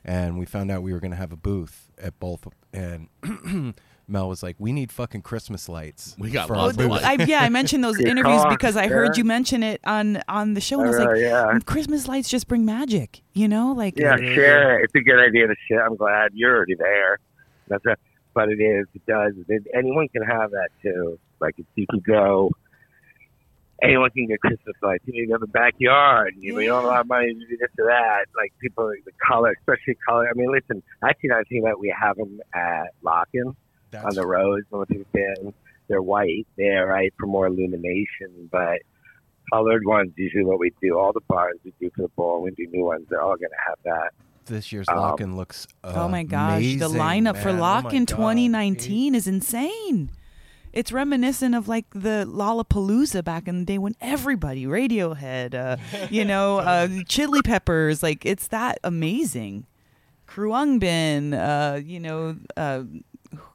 and 0.06 0.38
we 0.40 0.46
found 0.46 0.72
out 0.72 0.84
we 0.84 0.94
were 0.94 1.00
going 1.00 1.12
to 1.12 1.18
have 1.18 1.32
a 1.32 1.38
booth 1.38 1.90
at 1.98 2.20
both. 2.20 2.48
And 2.74 3.08
Mel 4.08 4.28
was 4.30 4.42
like, 4.44 4.56
"We 4.60 4.72
need 4.72 4.92
fucking 4.92 5.22
Christmas 5.22 5.70
lights." 5.70 6.16
We 6.18 6.30
got 6.30 6.48
for 6.48 6.56
lots 6.56 6.78
our 6.78 6.86
of 6.86 6.92
I, 7.04 7.14
yeah, 7.26 7.42
I 7.42 7.50
mentioned 7.50 7.84
those 7.84 8.00
interviews 8.00 8.42
call. 8.42 8.50
because 8.50 8.76
I 8.76 8.88
heard 8.88 9.18
you 9.18 9.24
mention 9.24 9.64
it 9.64 9.80
on 9.86 10.22
on 10.28 10.54
the 10.56 10.62
show, 10.62 10.80
and 10.80 10.88
I 10.88 10.92
was 10.92 11.00
Uh, 11.00 11.06
like, 11.06 11.18
yeah. 11.20 11.60
Christmas 11.66 12.08
lights 12.08 12.30
just 12.30 12.48
bring 12.48 12.66
magic, 12.66 13.22
you 13.34 13.48
know? 13.48 13.72
Like, 13.74 13.98
Yeah, 13.98 14.16
share 14.18 14.80
it. 14.80 14.86
It's 14.86 14.96
a 14.96 15.00
good 15.02 15.20
idea 15.20 15.48
to 15.48 15.56
share. 15.68 15.86
I'm 15.86 15.96
glad 15.96 16.32
you're 16.34 16.56
already 16.56 16.76
there. 16.76 17.20
That's 17.68 17.86
right. 17.86 17.98
But 18.34 18.50
it 18.50 18.60
is. 18.62 18.88
It 18.96 19.06
does. 19.06 19.34
It, 19.48 19.64
anyone 19.76 20.08
can 20.10 20.24
have 20.24 20.52
that 20.52 20.70
too. 20.82 21.20
Like 21.40 21.56
it's, 21.58 21.68
you 21.76 21.86
can 21.88 22.00
go. 22.00 22.50
Anyone 23.84 24.10
can 24.12 24.28
get 24.28 24.40
Christmas 24.40 24.76
lights. 24.82 25.04
You 25.06 25.24
can 25.26 25.30
go 25.34 25.38
to 25.38 25.46
the 25.46 25.52
backyard. 25.52 26.36
You, 26.40 26.58
you 26.60 26.68
don't 26.68 26.78
have 26.78 26.86
a 26.86 26.88
lot 26.88 27.00
of 27.02 27.08
money 27.08 27.34
to 27.34 27.40
do 27.40 27.58
this 27.58 27.70
or 27.78 27.86
that. 27.88 28.26
Like 28.36 28.54
people, 28.62 28.92
the 29.06 29.12
color, 29.28 29.54
especially 29.60 29.98
color. 30.08 30.28
I 30.30 30.34
mean, 30.36 30.52
listen. 30.52 30.82
Actually, 31.04 31.30
now 31.30 31.40
I 31.40 31.44
think 31.44 31.66
that 31.66 31.78
we 31.80 31.94
have 32.00 32.16
them 32.16 32.40
at 32.56 32.88
Lockn' 33.04 33.56
That's 33.92 34.06
on 34.06 34.14
the 34.16 34.26
roads. 34.26 34.66
Most 34.72 34.92
of 34.92 35.06
them, 35.14 35.54
they're 35.90 36.02
white 36.02 36.48
there, 36.58 36.88
right, 36.88 37.14
for 37.20 37.28
more 37.28 37.48
illumination. 37.48 38.50
But 38.52 38.80
colored 39.52 39.86
ones 39.86 40.14
usually 40.16 40.46
what 40.46 40.60
we 40.60 40.72
do. 40.82 40.98
All 40.98 41.12
the 41.14 41.22
bars 41.28 41.58
we 41.66 41.74
do 41.80 41.92
for 41.96 42.04
the 42.04 42.08
bowl, 42.10 42.42
we 42.42 42.52
do 42.52 42.66
new 42.72 42.86
ones. 42.86 43.06
They're 43.10 43.22
all 43.22 43.36
going 43.36 43.50
to 43.52 43.64
have 43.68 43.78
that. 43.84 44.14
this 44.46 44.72
year's 44.72 44.88
Um, 44.88 44.96
Lockn' 44.98 45.36
looks 45.36 45.68
oh 45.84 46.08
my 46.08 46.24
gosh, 46.24 46.62
the 46.62 46.86
amazing, 46.86 46.98
lineup 47.00 47.38
for 47.38 47.50
man. 47.50 47.58
Oh 47.58 47.62
Lock 47.62 47.84
my 47.86 47.92
in 47.92 48.06
God. 48.06 48.16
2019 48.16 49.14
is 49.16 49.28
insane. 49.28 50.10
It's 50.74 50.92
reminiscent 50.92 51.54
of 51.54 51.68
like 51.68 51.86
the 51.92 52.26
Lollapalooza 52.28 53.24
back 53.24 53.48
in 53.48 53.60
the 53.60 53.66
day 53.66 53.78
when 53.78 53.96
everybody, 54.02 54.66
Radiohead, 54.66 55.54
uh, 55.54 55.78
you 56.10 56.26
know, 56.32 56.58
uh, 56.58 56.88
Chili 57.08 57.42
Peppers, 57.44 58.02
like 58.02 58.26
it's 58.26 58.48
that 58.48 58.80
amazing. 58.84 59.68
Khruangbin, 60.28 61.34
uh, 61.34 61.78
you 61.78 62.00
know, 62.00 62.38
uh, 62.58 62.84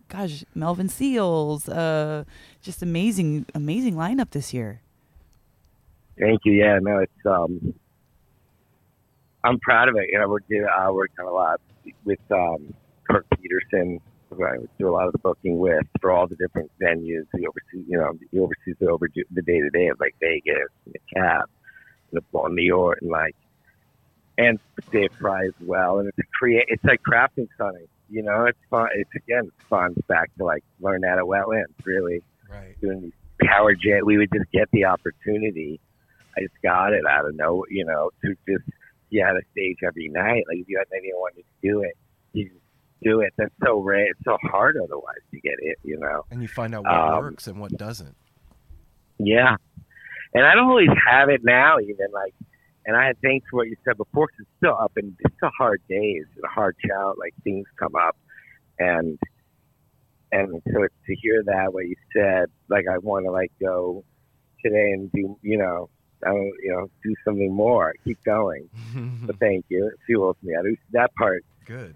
gosh, 0.09 0.45
Melvin 0.55 0.89
Seals, 0.89 1.69
uh, 1.69 2.23
just 2.63 2.83
amazing, 2.83 3.47
amazing 3.53 3.95
lineup 3.95 4.31
this 4.31 4.55
year. 4.55 4.81
Thank 6.21 6.43
you. 6.45 6.53
Yeah, 6.53 6.79
no, 6.81 6.99
it's 6.99 7.27
um, 7.27 7.75
I'm 9.43 9.59
proud 9.59 9.89
of 9.89 9.97
it. 9.97 10.07
You 10.11 10.19
know, 10.21 10.29
we're 10.29 10.41
doing 10.41 10.67
I 10.67 10.91
work 10.91 11.11
on 11.19 11.27
a 11.27 11.31
lot 11.31 11.61
with 12.05 12.21
um, 12.31 12.75
Kirk 13.09 13.27
Peterson. 13.41 14.01
I 14.33 14.57
do 14.79 14.89
a 14.89 14.93
lot 14.93 15.07
of 15.07 15.13
the 15.13 15.19
booking 15.19 15.59
with 15.59 15.85
for 16.01 16.11
all 16.11 16.27
the 16.27 16.37
different 16.37 16.71
venues. 16.81 17.27
He 17.37 17.47
oversees, 17.47 17.87
you 17.89 17.99
know, 17.99 18.13
he 18.31 18.39
oversees 18.39 18.77
the 18.79 18.89
over 18.89 19.09
the 19.09 19.43
day 19.43 19.61
to 19.61 19.71
day 19.71 19.89
of 19.89 19.99
like 20.01 20.15
Vegas 20.21 20.69
and 20.85 20.95
the 20.95 21.01
Cap 21.15 21.51
and 22.13 22.21
the 22.33 22.49
New 22.49 22.63
York 22.63 22.99
and 23.01 23.11
like 23.11 23.35
and 24.39 24.59
Dave 24.93 25.13
Fry 25.19 25.47
as 25.47 25.55
well. 25.61 25.99
And 25.99 26.09
it's 26.09 26.19
a 26.19 26.23
create. 26.39 26.67
It's 26.69 26.85
like 26.85 27.03
crafting 27.03 27.49
something. 27.59 27.87
You 28.09 28.23
know, 28.23 28.45
it's 28.47 28.59
fun. 28.71 28.89
It's 28.95 29.11
again, 29.15 29.47
it's 29.47 29.69
fun. 29.69 29.95
Back 30.07 30.31
to 30.39 30.45
like 30.45 30.65
learn 30.81 31.05
out 31.05 31.19
of 31.19 31.27
wetlands. 31.27 31.75
Really 31.85 32.23
Right. 32.49 32.81
doing 32.81 33.03
these 33.03 33.13
power 33.43 33.75
jet. 33.75 34.07
We 34.07 34.17
would 34.17 34.31
just 34.33 34.51
get 34.53 34.71
the 34.73 34.85
opportunity. 34.87 35.81
I 36.37 36.43
just 36.43 36.55
got 36.63 36.95
it 36.95 37.05
out 37.07 37.27
of 37.27 37.35
nowhere, 37.35 37.69
you 37.71 37.85
know, 37.85 38.11
to 38.23 38.35
just 38.49 38.65
you 39.11 39.25
had 39.25 39.37
a 39.37 39.43
stage 39.53 39.79
every 39.85 40.09
night. 40.09 40.45
Like 40.49 40.59
if 40.59 40.69
you 40.69 40.79
had 40.79 40.87
anyone 40.97 41.21
wanted 41.21 41.43
to 41.43 41.69
do 41.69 41.83
it, 41.83 41.97
you 42.33 42.45
just 42.49 42.61
do 43.03 43.21
it. 43.21 43.33
That's 43.37 43.55
so 43.65 43.79
rare. 43.81 44.07
It's 44.11 44.21
so 44.25 44.37
hard 44.43 44.77
otherwise 44.77 45.23
to 45.33 45.41
get 45.41 45.55
it, 45.61 45.79
you 45.83 45.99
know. 45.99 46.25
And 46.31 46.43
you 46.43 46.49
find 46.49 46.75
out 46.75 46.85
what 46.85 46.93
Um, 46.95 47.19
works 47.19 47.47
and 47.47 47.61
what 47.61 47.73
doesn't. 47.73 48.17
Yeah. 49.19 49.57
And 50.35 50.45
I 50.45 50.55
don't 50.55 50.69
always 50.69 50.91
have 51.09 51.29
it 51.31 51.41
now, 51.45 51.79
even 51.81 52.07
like, 52.13 52.35
and 52.87 52.97
I 52.97 53.07
had 53.07 53.21
thanks 53.21 53.47
for 53.51 53.59
what 53.59 53.69
you 53.69 53.77
said 53.85 53.97
before, 53.97 54.29
'cause 54.29 54.41
it's 54.41 54.51
still 54.59 54.77
up 54.79 54.93
and 54.97 55.15
it's 55.21 55.35
still 55.37 55.51
hard 55.57 55.81
days 55.89 56.25
and 56.37 56.45
a 56.45 56.49
hard 56.49 56.77
child. 56.87 57.17
Like 57.19 57.35
things 57.45 57.67
come 57.79 57.95
up, 57.97 58.17
and 58.79 59.19
and 60.33 60.63
so 60.73 60.87
to 61.07 61.15
hear 61.17 61.43
that 61.45 61.73
what 61.73 61.87
you 61.87 61.97
said, 62.15 62.51
like 62.69 62.87
I 62.91 62.99
want 62.99 63.25
to 63.27 63.31
like 63.31 63.53
go 63.61 64.05
today 64.63 64.93
and 64.93 65.11
do, 65.13 65.39
you 65.43 65.57
know, 65.57 65.89
I 66.25 66.29
don't, 66.31 66.53
you 66.63 66.71
know, 66.73 66.91
do 67.03 67.15
something 67.25 67.53
more, 67.53 67.95
keep 68.05 68.23
going. 68.25 68.69
But 69.27 69.39
thank 69.39 69.65
you, 69.69 69.87
it 69.89 69.95
fuels 70.07 70.37
me. 70.43 70.55
I 70.59 70.63
do 70.63 70.77
that 70.93 71.15
part 71.15 71.45
Good. 71.65 71.95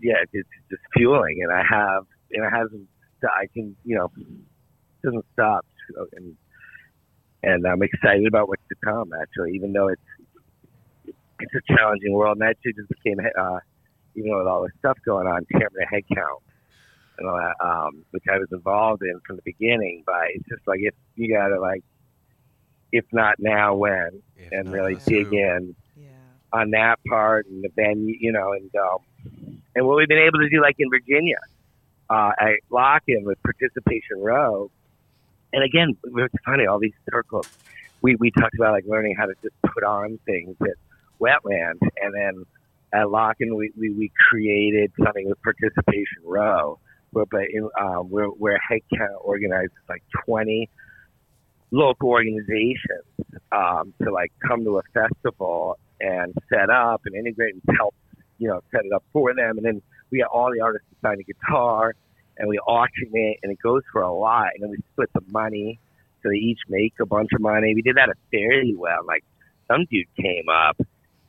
Yeah, 0.00 0.16
it's 0.32 0.48
just 0.70 0.82
fueling, 0.96 1.38
and 1.42 1.52
I 1.52 1.62
have, 1.68 2.04
and 2.32 2.44
it 2.44 2.50
hasn't. 2.50 2.88
I 3.24 3.46
can, 3.54 3.76
you 3.84 3.96
know, 3.96 4.10
it 4.18 4.26
doesn't 5.02 5.24
stop, 5.32 5.64
So, 5.94 6.06
and 6.16 6.36
and 7.42 7.66
I'm 7.66 7.82
excited 7.82 8.26
about 8.26 8.48
what's 8.48 8.62
to 8.68 8.76
come. 8.84 9.10
Actually, 9.20 9.52
even 9.54 9.72
though 9.72 9.88
it's 9.88 10.02
it's 11.40 11.54
a 11.54 11.74
challenging 11.76 12.12
world, 12.12 12.36
and 12.38 12.44
I 12.46 12.50
actually 12.50 12.74
just 12.74 12.88
became, 12.88 13.18
uh, 13.20 13.58
even 14.14 14.36
with 14.36 14.46
all 14.46 14.62
this 14.62 14.72
stuff 14.78 14.98
going 15.04 15.26
on, 15.26 15.44
chairman 15.52 15.82
of 15.82 15.88
head 15.90 16.02
count, 16.14 16.42
and 17.18 17.28
all 17.28 17.36
that, 17.36 17.56
um, 17.64 18.04
which 18.10 18.24
I 18.30 18.38
was 18.38 18.48
involved 18.52 19.02
in 19.02 19.18
from 19.26 19.36
the 19.36 19.42
beginning. 19.44 20.02
But 20.06 20.28
it's 20.34 20.48
just 20.48 20.62
like 20.66 20.80
if 20.82 20.94
you 21.16 21.32
gotta 21.34 21.60
like, 21.60 21.82
if 22.92 23.04
not 23.12 23.36
now, 23.38 23.74
when, 23.74 24.22
If 24.36 24.52
and 24.52 24.64
not 24.64 24.72
really 24.72 24.94
now. 24.94 25.00
dig 25.06 25.32
in 25.32 25.74
Yeah. 25.96 26.10
on 26.52 26.70
that 26.70 26.98
part 27.08 27.46
and 27.46 27.62
the 27.62 27.70
venue, 27.76 28.16
you 28.18 28.32
know, 28.32 28.52
and 28.52 28.70
um, 28.76 28.98
and 29.74 29.86
what 29.86 29.96
we've 29.96 30.08
been 30.08 30.18
able 30.18 30.38
to 30.38 30.48
do, 30.48 30.60
like 30.60 30.76
in 30.78 30.90
Virginia, 30.90 31.38
uh, 32.10 32.32
at 32.38 32.60
Lockn' 32.70 33.24
with 33.24 33.42
Participation 33.42 34.20
Row, 34.20 34.70
and 35.52 35.62
again, 35.64 35.96
it's 36.04 36.34
funny 36.44 36.66
all 36.66 36.78
these 36.78 36.94
circles. 37.10 37.48
We 38.02 38.16
we 38.16 38.30
talked 38.30 38.54
about 38.54 38.72
like 38.72 38.84
learning 38.86 39.16
how 39.16 39.26
to 39.26 39.34
just 39.42 39.54
put 39.62 39.84
on 39.84 40.18
things 40.26 40.56
at 40.60 40.76
Wetland, 41.20 41.78
and 42.00 42.14
then 42.14 42.44
at 42.92 43.06
Lockn' 43.06 43.56
we, 43.56 43.72
we 43.76 43.90
we 43.90 44.12
created 44.28 44.92
something 45.02 45.28
with 45.28 45.40
Participation 45.42 46.22
Row, 46.24 46.78
where 47.12 47.26
but 47.26 47.44
in, 47.50 47.68
um, 47.80 48.10
where 48.10 48.26
where 48.26 48.60
Headcount 48.70 49.16
organizes 49.20 49.70
like 49.88 50.02
twenty 50.24 50.68
local 51.70 52.08
organizations 52.08 53.04
um, 53.50 53.92
to 54.02 54.12
like 54.12 54.32
come 54.46 54.64
to 54.64 54.78
a 54.78 54.82
festival 54.92 55.78
and 56.00 56.34
set 56.48 56.70
up 56.70 57.02
and 57.04 57.14
integrate 57.14 57.54
and 57.54 57.76
help, 57.76 57.94
you 58.38 58.48
know, 58.48 58.60
set 58.70 58.84
it 58.84 58.92
up 58.92 59.04
for 59.12 59.34
them. 59.34 59.56
And 59.58 59.64
then 59.64 59.82
we 60.10 60.18
get 60.18 60.26
all 60.32 60.50
the 60.52 60.60
artists 60.60 60.86
to 60.90 60.96
sign 61.06 61.18
a 61.20 61.22
guitar 61.22 61.94
and 62.38 62.48
we 62.48 62.58
auction 62.58 63.10
it 63.12 63.38
and 63.42 63.52
it 63.52 63.58
goes 63.62 63.82
for 63.92 64.02
a 64.02 64.12
lot. 64.12 64.48
And 64.54 64.62
then 64.62 64.70
we 64.70 64.78
split 64.92 65.10
the 65.14 65.22
money. 65.30 65.78
So 66.22 66.30
they 66.30 66.36
each 66.36 66.60
make 66.68 66.94
a 67.00 67.06
bunch 67.06 67.28
of 67.34 67.40
money. 67.40 67.74
We 67.74 67.82
did 67.82 67.96
that 67.96 68.08
at 68.08 68.16
Fare 68.32 68.62
Thee 68.62 68.74
Well. 68.76 69.04
Like 69.06 69.24
some 69.70 69.84
dude 69.90 70.06
came 70.20 70.48
up 70.48 70.78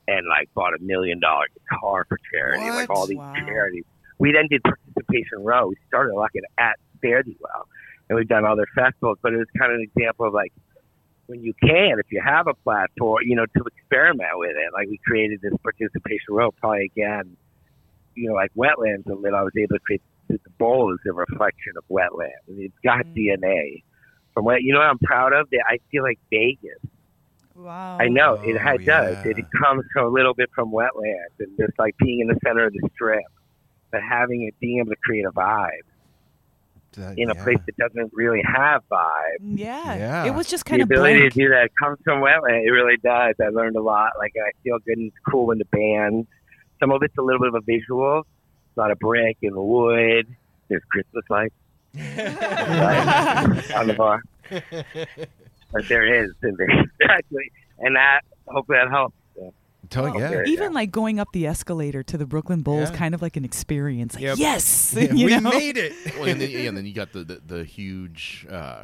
and 0.08 0.28
like 0.28 0.50
bought 0.56 0.74
a 0.74 0.82
million 0.82 1.20
dollar 1.20 1.46
guitar 1.54 2.06
for 2.08 2.18
charity, 2.34 2.72
like 2.74 2.90
all 2.90 3.06
these 3.08 3.18
Wow. 3.18 3.44
charities. 3.46 3.84
We 4.20 4.32
then 4.32 4.48
did 4.50 4.62
participation 4.64 5.44
row. 5.44 5.68
We 5.68 5.76
started 5.88 6.16
like 6.16 6.32
an 6.36 6.44
at 6.58 6.76
Fare 7.02 7.24
Thee 7.24 7.38
Well. 7.40 7.68
And 8.10 8.16
we've 8.18 8.28
done 8.28 8.46
other 8.46 8.66
festivals, 8.76 9.18
but 9.22 9.34
it 9.34 9.38
was 9.38 9.48
kind 9.58 9.72
of 9.72 9.80
an 9.80 9.88
example 9.96 10.28
of 10.28 10.34
like 10.34 10.54
when 11.28 11.42
you 11.42 11.54
can, 11.62 12.00
if 12.00 12.06
you 12.12 12.22
have 12.26 12.48
a 12.48 12.54
platform, 12.64 13.22
you 13.26 13.36
know, 13.36 13.46
to 13.46 13.64
experiment 13.66 14.32
with 14.36 14.52
it. 14.52 14.74
Like 14.74 14.88
we 14.88 15.00
created 15.06 15.40
this 15.42 15.54
participation 15.64 16.32
row, 16.32 16.52
probably 16.60 16.92
again, 16.96 17.38
you 18.16 18.30
know, 18.30 18.36
like 18.36 18.52
wetlands, 18.58 19.04
and 19.08 19.24
then 19.24 19.34
I 19.34 19.44
was 19.44 19.54
able 19.58 19.76
to 19.76 19.80
create 19.86 20.02
the 20.30 20.38
the 20.44 20.52
bowl 20.60 20.94
is 20.94 21.00
a 21.10 21.14
reflection 21.14 21.74
of 21.78 21.84
wetlands. 21.92 22.46
And 22.48 22.60
it's 22.60 22.76
got 22.84 23.06
Mm. 23.06 23.14
DNA 23.18 23.84
from 24.34 24.46
what 24.46 24.62
you 24.62 24.74
know. 24.74 24.80
What 24.80 24.88
I'm 24.90 25.00
proud 25.00 25.34
of 25.34 25.48
that. 25.52 25.64
I 25.70 25.78
feel 25.92 26.04
like 26.04 26.20
Vegas. 26.32 26.80
Wow. 27.56 27.98
I 28.00 28.08
know 28.10 28.38
Oh, 28.38 28.44
it 28.44 28.58
ha- 28.62 28.78
does. 28.86 29.18
yeah. 29.26 29.32
It 29.32 29.46
comes 29.64 29.84
from 29.94 30.06
a 30.06 30.10
little 30.10 30.34
bit 30.34 30.50
from 30.56 30.72
wetlands 30.72 31.36
and 31.40 31.50
just 31.60 31.74
like 31.80 31.96
being 32.00 32.20
in 32.22 32.28
the 32.28 32.40
center 32.46 32.66
of 32.66 32.74
the 32.74 32.90
strip, 32.94 33.24
but 33.92 34.02
having 34.08 34.44
it 34.44 34.56
being 34.60 34.80
able 34.80 34.90
to 34.92 34.98
create 35.04 35.26
a 35.26 35.32
vibe 35.32 35.86
That- 36.96 37.18
in 37.18 37.30
a 37.30 37.36
yeah. 37.36 37.44
place 37.44 37.58
that 37.66 37.78
doesn't 37.78 38.12
really 38.14 38.42
have 38.46 38.82
vibe. 38.92 39.40
Mm, 39.44 39.60
yeah. 39.60 39.96
Yeah. 39.96 40.26
It 40.26 40.34
was 40.36 40.48
just 40.48 40.64
the 40.66 40.70
kind 40.72 40.82
of 40.82 40.88
ability 40.88 41.20
blank. 41.20 41.34
to 41.34 41.40
do 41.40 41.50
that 41.50 41.70
comes 41.82 41.98
from 42.04 42.22
wetland. 42.22 42.66
It 42.66 42.72
really 42.72 42.98
does. 42.98 43.36
I 43.42 43.50
learned 43.50 43.76
a 43.76 43.82
lot. 43.82 44.12
Like 44.18 44.34
I 44.38 44.52
feel 44.64 44.80
good 44.80 44.98
and 44.98 45.08
it's 45.08 45.18
cool 45.30 45.48
when 45.48 45.58
the 45.58 45.66
band. 45.66 46.28
Some 46.80 46.92
of 46.92 47.02
it's 47.04 47.18
a 47.18 47.22
little 47.22 47.40
bit 47.40 47.50
of 47.50 47.56
a 47.56 47.62
visual, 47.62 48.26
a 48.76 48.80
lot 48.80 48.92
of 48.92 49.00
brick 49.00 49.38
and 49.44 49.56
wood. 49.56 50.28
There's 50.68 50.82
Christmas 50.92 51.24
lights 51.30 51.54
on 53.76 53.88
the 53.88 53.94
bar, 53.98 54.22
but 55.72 55.88
there 55.88 56.06
is 56.24 56.32
and 56.42 56.58
there- 56.58 56.84
actually, 57.10 57.52
and 57.80 57.96
that 57.96 58.22
hopefully 58.48 58.78
that 58.82 58.90
helps. 58.90 59.16
Totally, 59.90 60.22
yeah. 60.22 60.30
Okay. 60.30 60.52
Even 60.52 60.74
like 60.74 60.92
going 60.92 61.20
up 61.20 61.28
the 61.34 61.48
escalator 61.48 62.04
to 62.04 62.18
the 62.18 62.26
Brooklyn 62.26 62.62
Bowl 62.62 62.80
is 62.82 62.90
Yeah. 62.92 62.98
kind 62.98 63.16
of 63.16 63.22
like 63.22 63.38
an 63.38 63.46
experience. 63.46 64.16
Like, 64.16 64.24
Yep. 64.24 64.38
yes, 64.38 64.94
Yeah, 64.98 65.14
you 65.14 65.26
we 65.26 65.38
know? 65.38 65.50
made 65.50 65.78
it. 65.78 65.94
well, 66.18 66.26
and 66.28 66.40
then, 66.42 66.50
yeah, 66.50 66.60
and 66.70 66.78
then 66.78 66.86
you 66.86 66.94
got 66.94 67.12
the 67.14 67.24
the, 67.24 67.42
the 67.46 67.64
huge 67.64 68.46
uh, 68.50 68.84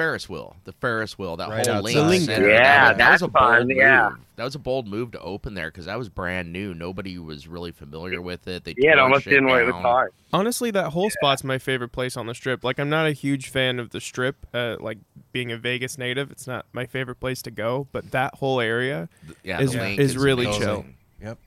Ferris 0.00 0.28
wheel, 0.28 0.56
the 0.64 0.72
Ferris 0.72 1.18
wheel, 1.18 1.36
that 1.36 1.48
Right 1.50 1.66
whole 1.66 1.82
lane. 1.82 2.26
The 2.26 2.32
Yeah, 2.32 2.36
that, 2.36 2.88
was- 2.88 2.98
that 2.98 3.12
was 3.12 3.22
a 3.22 3.28
bold 3.28 3.32
fun, 3.44 3.68
move. 3.68 3.76
yeah. 3.76 4.10
That 4.36 4.44
was 4.44 4.54
a 4.54 4.58
bold 4.58 4.88
move 4.88 5.10
to 5.12 5.20
open 5.20 5.52
there 5.54 5.70
because 5.70 5.84
that 5.86 5.98
was 5.98 6.08
brand 6.08 6.50
new. 6.52 6.72
Nobody 6.72 7.18
was 7.18 7.46
really 7.46 7.72
familiar 7.72 8.22
with 8.22 8.48
it. 8.48 8.64
They 8.64 8.74
Yeah, 8.78 8.92
it 8.92 8.98
almost 8.98 9.24
didn't 9.26 9.46
work. 9.48 9.60
It 9.62 9.66
was 9.66 9.74
down. 9.74 9.82
hard. 9.82 10.12
Honestly, 10.32 10.70
that 10.70 10.90
whole 10.92 11.10
spot's 11.10 11.44
my 11.44 11.58
favorite 11.58 11.90
place 11.92 12.16
on 12.16 12.26
the 12.26 12.34
strip. 12.34 12.64
Like, 12.64 12.80
I'm 12.80 12.88
not 12.88 13.06
a 13.06 13.12
huge 13.12 13.48
fan 13.50 13.78
of 13.78 13.90
the 13.90 14.00
strip. 14.00 14.46
Uh, 14.54 14.76
like 14.80 14.96
being 15.32 15.52
a 15.52 15.58
Vegas 15.58 15.98
native, 15.98 16.30
it's 16.30 16.46
not 16.46 16.64
my 16.72 16.86
favorite 16.86 17.20
place 17.20 17.42
to 17.42 17.50
go. 17.50 17.86
But 17.92 18.10
that 18.12 18.36
whole 18.36 18.60
area, 18.60 19.08
Yeah, 19.44 19.60
Is- 19.60 19.72
the 19.72 19.78
link 19.78 20.00
is 20.00 20.16
really 20.16 20.46
amazing. 20.46 20.62
chill. 20.62 20.84
Yep. 21.22 21.38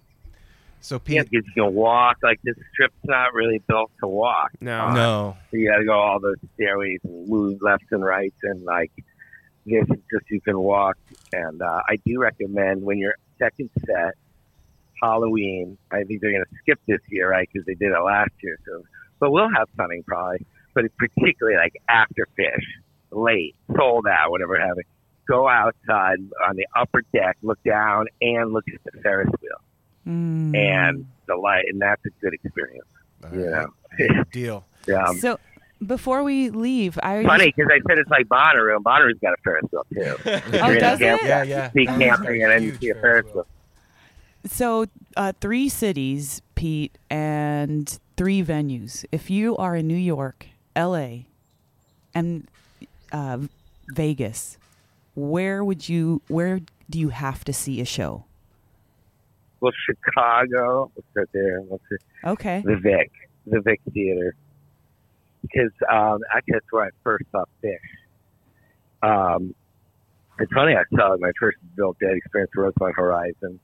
So 0.84 1.02
Yeah, 1.08 1.22
Pete, 1.22 1.32
because 1.32 1.48
you 1.48 1.64
can 1.64 1.74
walk. 1.74 2.18
Like 2.22 2.42
this 2.44 2.56
strip's 2.74 2.94
not 3.06 3.34
really 3.34 3.62
built 3.68 3.92
to 4.02 4.08
walk. 4.08 4.52
no, 4.60 4.94
no, 4.94 5.38
So 5.50 5.58
you 5.58 5.70
got 5.70 5.78
to 5.78 5.86
go 5.86 5.94
all 5.94 6.20
those 6.20 6.36
stairways 6.56 7.00
and 7.04 7.28
move 7.28 7.62
left 7.62 7.86
and 7.92 8.04
right, 8.04 8.34
and 8.44 8.64
like 8.64 8.92
this 9.66 9.86
is 9.90 10.02
just 10.12 10.26
you 10.30 10.42
can 10.42 10.60
walk. 10.60 10.98
And 11.32 11.62
uh, 11.62 11.82
I 11.88 11.96
do 12.06 12.20
recommend 12.20 12.84
when 12.84 12.98
you're 12.98 13.16
second 13.40 13.70
set, 13.86 14.16
Halloween. 15.02 15.78
I 15.90 16.04
think 16.04 16.22
they're 16.22 16.32
going 16.34 16.44
to 16.44 16.58
skip 16.62 16.80
this 16.86 17.00
year, 17.10 17.30
right? 17.32 17.48
Because 17.52 17.66
they 17.66 17.76
did 17.76 17.92
it 17.92 18.04
last 18.04 18.32
year. 18.42 18.60
So, 18.66 18.84
but 19.20 19.32
we'll 19.32 19.50
have 19.56 19.70
something 19.78 20.04
probably. 20.04 20.46
But 20.74 20.86
it's 20.86 20.96
particularly 20.98 21.58
like 21.58 21.74
after 21.88 22.28
Phish, 22.38 22.66
late, 23.12 23.56
sold 23.78 24.06
out, 24.08 24.32
whatever 24.32 24.60
have 24.60 24.78
it. 24.78 24.86
Go 25.28 25.48
outside 25.48 26.18
on 26.46 26.58
the 26.58 26.68
upper 26.76 27.04
deck, 27.14 27.38
look 27.42 27.62
down, 27.64 28.08
and 28.20 28.52
look 28.52 28.66
at 28.68 28.84
the 28.84 29.00
Ferris 29.02 29.30
wheel, 29.42 29.56
Mm. 30.08 30.56
and 30.56 31.06
the 31.28 31.36
light, 31.36 31.66
and 31.70 31.82
that's 31.82 32.06
a 32.06 32.10
good 32.22 32.34
experience. 32.34 32.86
All 33.24 33.34
You 33.34 33.50
right. 33.52 34.32
Deal. 34.32 34.66
yeah. 34.88 35.14
so 35.14 35.40
before 35.86 36.24
we 36.24 36.50
leave, 36.50 36.98
I 37.04 37.24
Funny 37.24 37.54
because 37.56 37.72
I 37.72 37.80
said 37.88 38.00
it's 38.00 38.10
like 38.10 38.28
Bonnaroo, 38.28 38.76
and 38.76 38.84
Bonnaroo's 38.84 39.20
got 39.22 39.34
a 39.34 39.38
Ferris 39.44 39.66
wheel 39.72 39.86
too. 39.94 40.16
Oh, 40.60 40.74
does 40.76 41.00
in 41.02 41.08
camp- 41.08 41.24
it? 41.24 41.28
Yeah, 41.28 41.44
yeah. 41.44 41.72
See 41.72 41.86
camping, 41.86 42.44
and 42.44 42.52
then 42.52 42.64
you 42.64 42.76
see 42.76 42.90
a 42.90 42.96
Ferris 42.96 43.26
wheel. 43.34 43.48
So, 44.46 44.88
uh, 45.16 45.32
three 45.40 45.70
cities, 45.70 46.42
Pete, 46.56 46.98
and 47.10 47.98
three 48.18 48.44
venues. 48.44 49.06
If 49.12 49.30
you 49.30 49.56
are 49.56 49.74
in 49.76 49.88
New 49.88 49.96
York, 49.96 50.48
LA, 50.76 51.20
and 52.14 52.48
uh, 53.14 53.38
Vegas, 53.94 54.58
where 55.16 55.64
would 55.64 55.88
you? 55.88 56.22
Where 56.28 56.60
do 56.90 57.00
you 57.00 57.10
have 57.10 57.46
to 57.46 57.54
see 57.54 57.80
a 57.80 57.86
show? 57.86 58.26
Well, 59.64 59.72
Chicago, 59.86 60.92
let's 60.94 61.08
start 61.12 61.30
there. 61.34 61.62
Let's 61.70 61.84
see. 61.90 62.28
Okay. 62.28 62.62
the 62.66 62.76
Vic, 62.76 63.10
the 63.48 63.62
Vic 63.62 63.80
Theater, 63.94 64.36
because 65.42 65.72
um, 65.90 66.20
actually 66.36 66.56
that's 66.56 66.66
where 66.70 66.84
I 66.88 66.90
first 67.02 67.24
saw 67.32 67.46
Phish. 67.64 67.78
Um, 69.02 69.56
it's 70.38 70.52
funny, 70.52 70.76
I 70.76 70.84
saw 70.94 71.16
my 71.18 71.32
first 71.40 71.60
Bill 71.78 71.96
Dead 72.02 72.12
experience 72.18 72.52
was 72.58 72.74
on 72.82 72.92
Horizon 72.94 73.58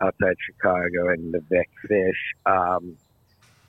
outside 0.00 0.34
Chicago 0.44 1.10
and 1.10 1.32
the 1.32 1.40
Vic 1.48 1.70
Phish. 1.88 2.10
Um, 2.44 2.96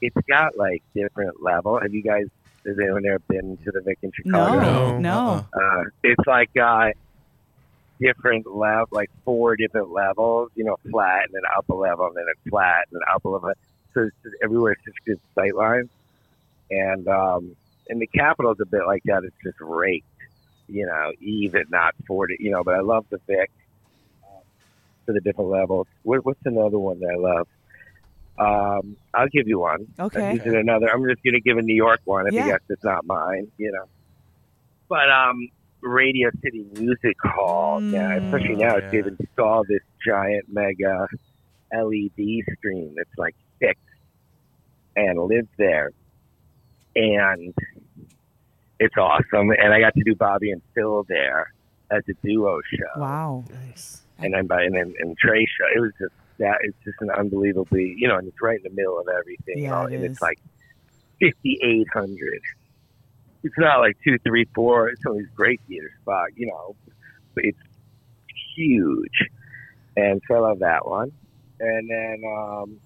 it's 0.01 0.17
got 0.27 0.57
like 0.57 0.81
different 0.95 1.43
level. 1.43 1.79
Have 1.79 1.93
you 1.93 2.01
guys? 2.01 2.25
Has 2.65 2.75
anyone 2.81 3.05
ever 3.05 3.19
been 3.27 3.55
to 3.65 3.71
the 3.71 3.81
Vic 3.81 3.99
in 4.01 4.11
Chicago? 4.15 4.61
No, 4.61 4.97
No. 4.97 4.99
no. 4.99 5.45
Uh, 5.53 5.83
it's 6.03 6.25
like 6.25 6.49
uh, 6.57 6.89
different 7.99 8.45
level, 8.47 8.87
like 8.91 9.09
four 9.25 9.55
different 9.55 9.91
levels. 9.91 10.51
You 10.55 10.65
know, 10.65 10.77
flat 10.89 11.25
and 11.25 11.33
then 11.33 11.41
up 11.57 11.67
a 11.69 11.73
level, 11.73 12.07
and 12.07 12.15
then 12.15 12.25
a 12.25 12.49
flat 12.49 12.87
and 12.91 12.99
then 12.99 13.01
up 13.13 13.25
a 13.25 13.29
level. 13.29 13.51
So 13.93 14.01
it's 14.03 14.15
just, 14.23 14.35
everywhere 14.43 14.73
it's 14.73 14.83
just 14.83 14.97
good 15.05 15.19
sight 15.35 15.55
lines, 15.55 15.89
and 16.69 17.07
um, 17.07 17.55
and 17.89 18.01
the 18.01 18.07
Capitol's 18.07 18.59
a 18.61 18.65
bit 18.65 18.85
like 18.85 19.03
that. 19.05 19.23
It's 19.23 19.35
just 19.43 19.57
raked, 19.59 20.05
you 20.67 20.85
know, 20.85 21.11
even 21.19 21.65
not 21.69 21.95
forty. 22.07 22.37
You 22.39 22.51
know, 22.51 22.63
but 22.63 22.75
I 22.75 22.81
love 22.81 23.05
the 23.09 23.19
Vic 23.27 23.49
um, 24.23 24.41
for 25.05 25.13
the 25.13 25.21
different 25.21 25.49
levels. 25.49 25.87
What, 26.03 26.25
what's 26.25 26.39
another 26.45 26.79
one 26.79 26.99
that 26.99 27.09
I 27.09 27.17
love? 27.17 27.47
Um, 28.39 28.97
I'll 29.15 29.29
give 29.29 29.47
you 29.47 29.59
one. 29.59 29.87
Okay. 29.99 30.35
Is 30.35 30.41
it 30.45 30.53
another? 30.53 30.87
I'm 30.93 31.03
just 31.07 31.23
going 31.23 31.33
to 31.33 31.41
give 31.41 31.57
a 31.57 31.61
New 31.63 31.75
York 31.75 32.01
one. 32.05 32.27
if 32.27 32.33
Yeah. 32.33 32.45
guess 32.45 32.59
it's 32.69 32.83
not 32.83 33.05
mine, 33.05 33.51
you 33.57 33.71
know. 33.71 33.85
But 34.89 35.09
um, 35.09 35.49
Radio 35.81 36.29
City 36.43 36.65
Music 36.73 37.15
Hall, 37.23 37.81
yeah, 37.81 38.15
especially 38.15 38.55
mm. 38.55 38.59
now, 38.59 38.77
yeah. 38.77 38.89
they've 38.89 39.07
installed 39.07 39.67
this 39.67 39.81
giant 40.05 40.45
mega 40.51 41.07
LED 41.73 42.43
screen 42.53 42.93
that's 42.95 43.17
like 43.17 43.35
fixed 43.59 43.81
and 44.95 45.19
lives 45.19 45.47
there, 45.57 45.91
and 46.95 47.53
it's 48.79 48.95
awesome. 48.97 49.51
And 49.51 49.73
I 49.73 49.79
got 49.79 49.93
to 49.95 50.03
do 50.03 50.15
Bobby 50.15 50.51
and 50.51 50.61
Phil 50.73 51.05
there 51.07 51.53
as 51.91 52.03
a 52.09 52.13
duo 52.25 52.59
show 52.69 52.99
Wow. 52.99 53.45
Nice. 53.67 54.01
and 54.19 54.33
then 54.33 54.47
by 54.47 54.63
and 54.63 54.75
then 54.75 54.93
and 54.99 55.17
Trey 55.17 55.45
show. 55.45 55.65
It 55.75 55.79
was 55.79 55.91
just 55.99 56.13
that 56.39 56.57
it's 56.61 56.77
just 56.83 56.97
an 57.01 57.09
unbelievably 57.11 57.95
you 57.97 58.07
know, 58.07 58.17
and 58.17 58.27
it's 58.27 58.41
right 58.41 58.57
in 58.57 58.63
the 58.63 58.75
middle 58.75 58.99
of 58.99 59.07
everything. 59.07 59.59
Yeah, 59.59 59.63
you 59.63 59.69
know, 59.69 59.81
it 59.83 59.93
and 59.95 60.05
is. 60.05 60.11
it's 60.11 60.21
like 60.21 60.39
fifty 61.19 61.59
eight 61.63 61.87
hundred. 61.93 62.41
It's 63.47 63.57
not 63.57 63.79
like 63.79 63.97
two, 64.03 64.17
three, 64.19 64.45
four. 64.53 64.89
It's 64.89 65.01
always 65.05 65.25
great 65.35 65.61
theater 65.67 65.89
spot, 66.01 66.27
you 66.35 66.47
know. 66.47 66.75
But 67.35 67.45
it's 67.45 67.59
huge, 68.55 69.29
and 69.95 70.21
so 70.27 70.35
I 70.35 70.39
love 70.39 70.59
that 70.59 70.87
one. 70.87 71.11
And 71.59 71.89
then, 71.89 72.21
um, 72.29 72.77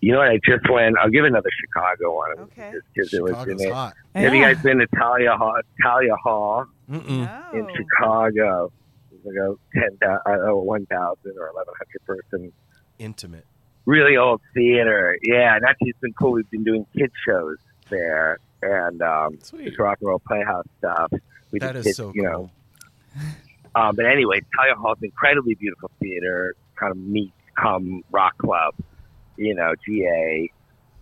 you 0.00 0.12
know 0.12 0.18
what? 0.18 0.28
I 0.28 0.38
just 0.44 0.68
went. 0.70 0.96
I'll 0.98 1.10
give 1.10 1.24
another 1.24 1.48
Chicago 1.60 2.16
one. 2.16 2.38
Okay. 2.40 2.72
Just 2.72 2.86
because 2.94 3.14
it 3.14 3.22
was 3.22 3.32
in 3.32 3.36
Chicago's 3.38 3.62
it. 3.62 3.72
hot. 3.72 3.94
Have 4.14 4.34
you 4.34 4.42
guys 4.42 4.62
been 4.62 4.78
to 4.78 4.86
Thalia 4.98 5.36
Hall? 5.36 5.58
Thalia 5.82 6.14
Hall 6.16 6.66
Mm-mm. 6.90 7.52
in 7.54 7.66
No. 7.66 7.74
Chicago. 7.74 8.72
It's 9.12 9.24
like 9.26 9.36
a 9.36 9.54
ten, 9.74 9.98
thou- 10.00 10.22
uh, 10.52 10.56
one 10.56 10.86
thousand 10.86 11.34
or 11.38 11.48
eleven 11.48 11.74
hundred 11.78 12.04
person, 12.06 12.52
Intimate. 12.98 13.44
really 13.86 14.16
old 14.16 14.40
theater. 14.54 15.18
Yeah, 15.22 15.56
and 15.56 15.64
actually 15.64 15.90
it's 15.90 15.98
been 16.00 16.12
cool. 16.14 16.32
We've 16.32 16.50
been 16.50 16.64
doing 16.64 16.86
kid 16.96 17.10
shows 17.26 17.58
there 17.90 18.38
and 18.62 19.00
um, 19.02 19.38
Sweet. 19.42 19.66
just 19.66 19.78
rock 19.78 19.98
and 20.00 20.08
roll 20.08 20.20
playhouse 20.26 20.64
stuff. 20.78 21.12
We 21.50 21.58
That 21.58 21.72
did 21.72 21.86
is 21.86 21.96
so 21.96 22.12
you 22.14 22.22
know. 22.22 22.32
cool. 22.32 22.50
Um, 23.74 23.94
but 23.94 24.06
anyway, 24.06 24.40
Thalia 24.56 24.74
Hall's 24.74 24.98
an 25.02 25.04
incredibly 25.04 25.54
beautiful 25.54 25.90
theater, 26.00 26.54
kind 26.80 26.90
of 26.90 26.96
meets 26.96 27.32
come 27.56 28.02
rock 28.10 28.36
club, 28.38 28.74
you 29.36 29.54
know, 29.54 29.72
GA 29.86 30.50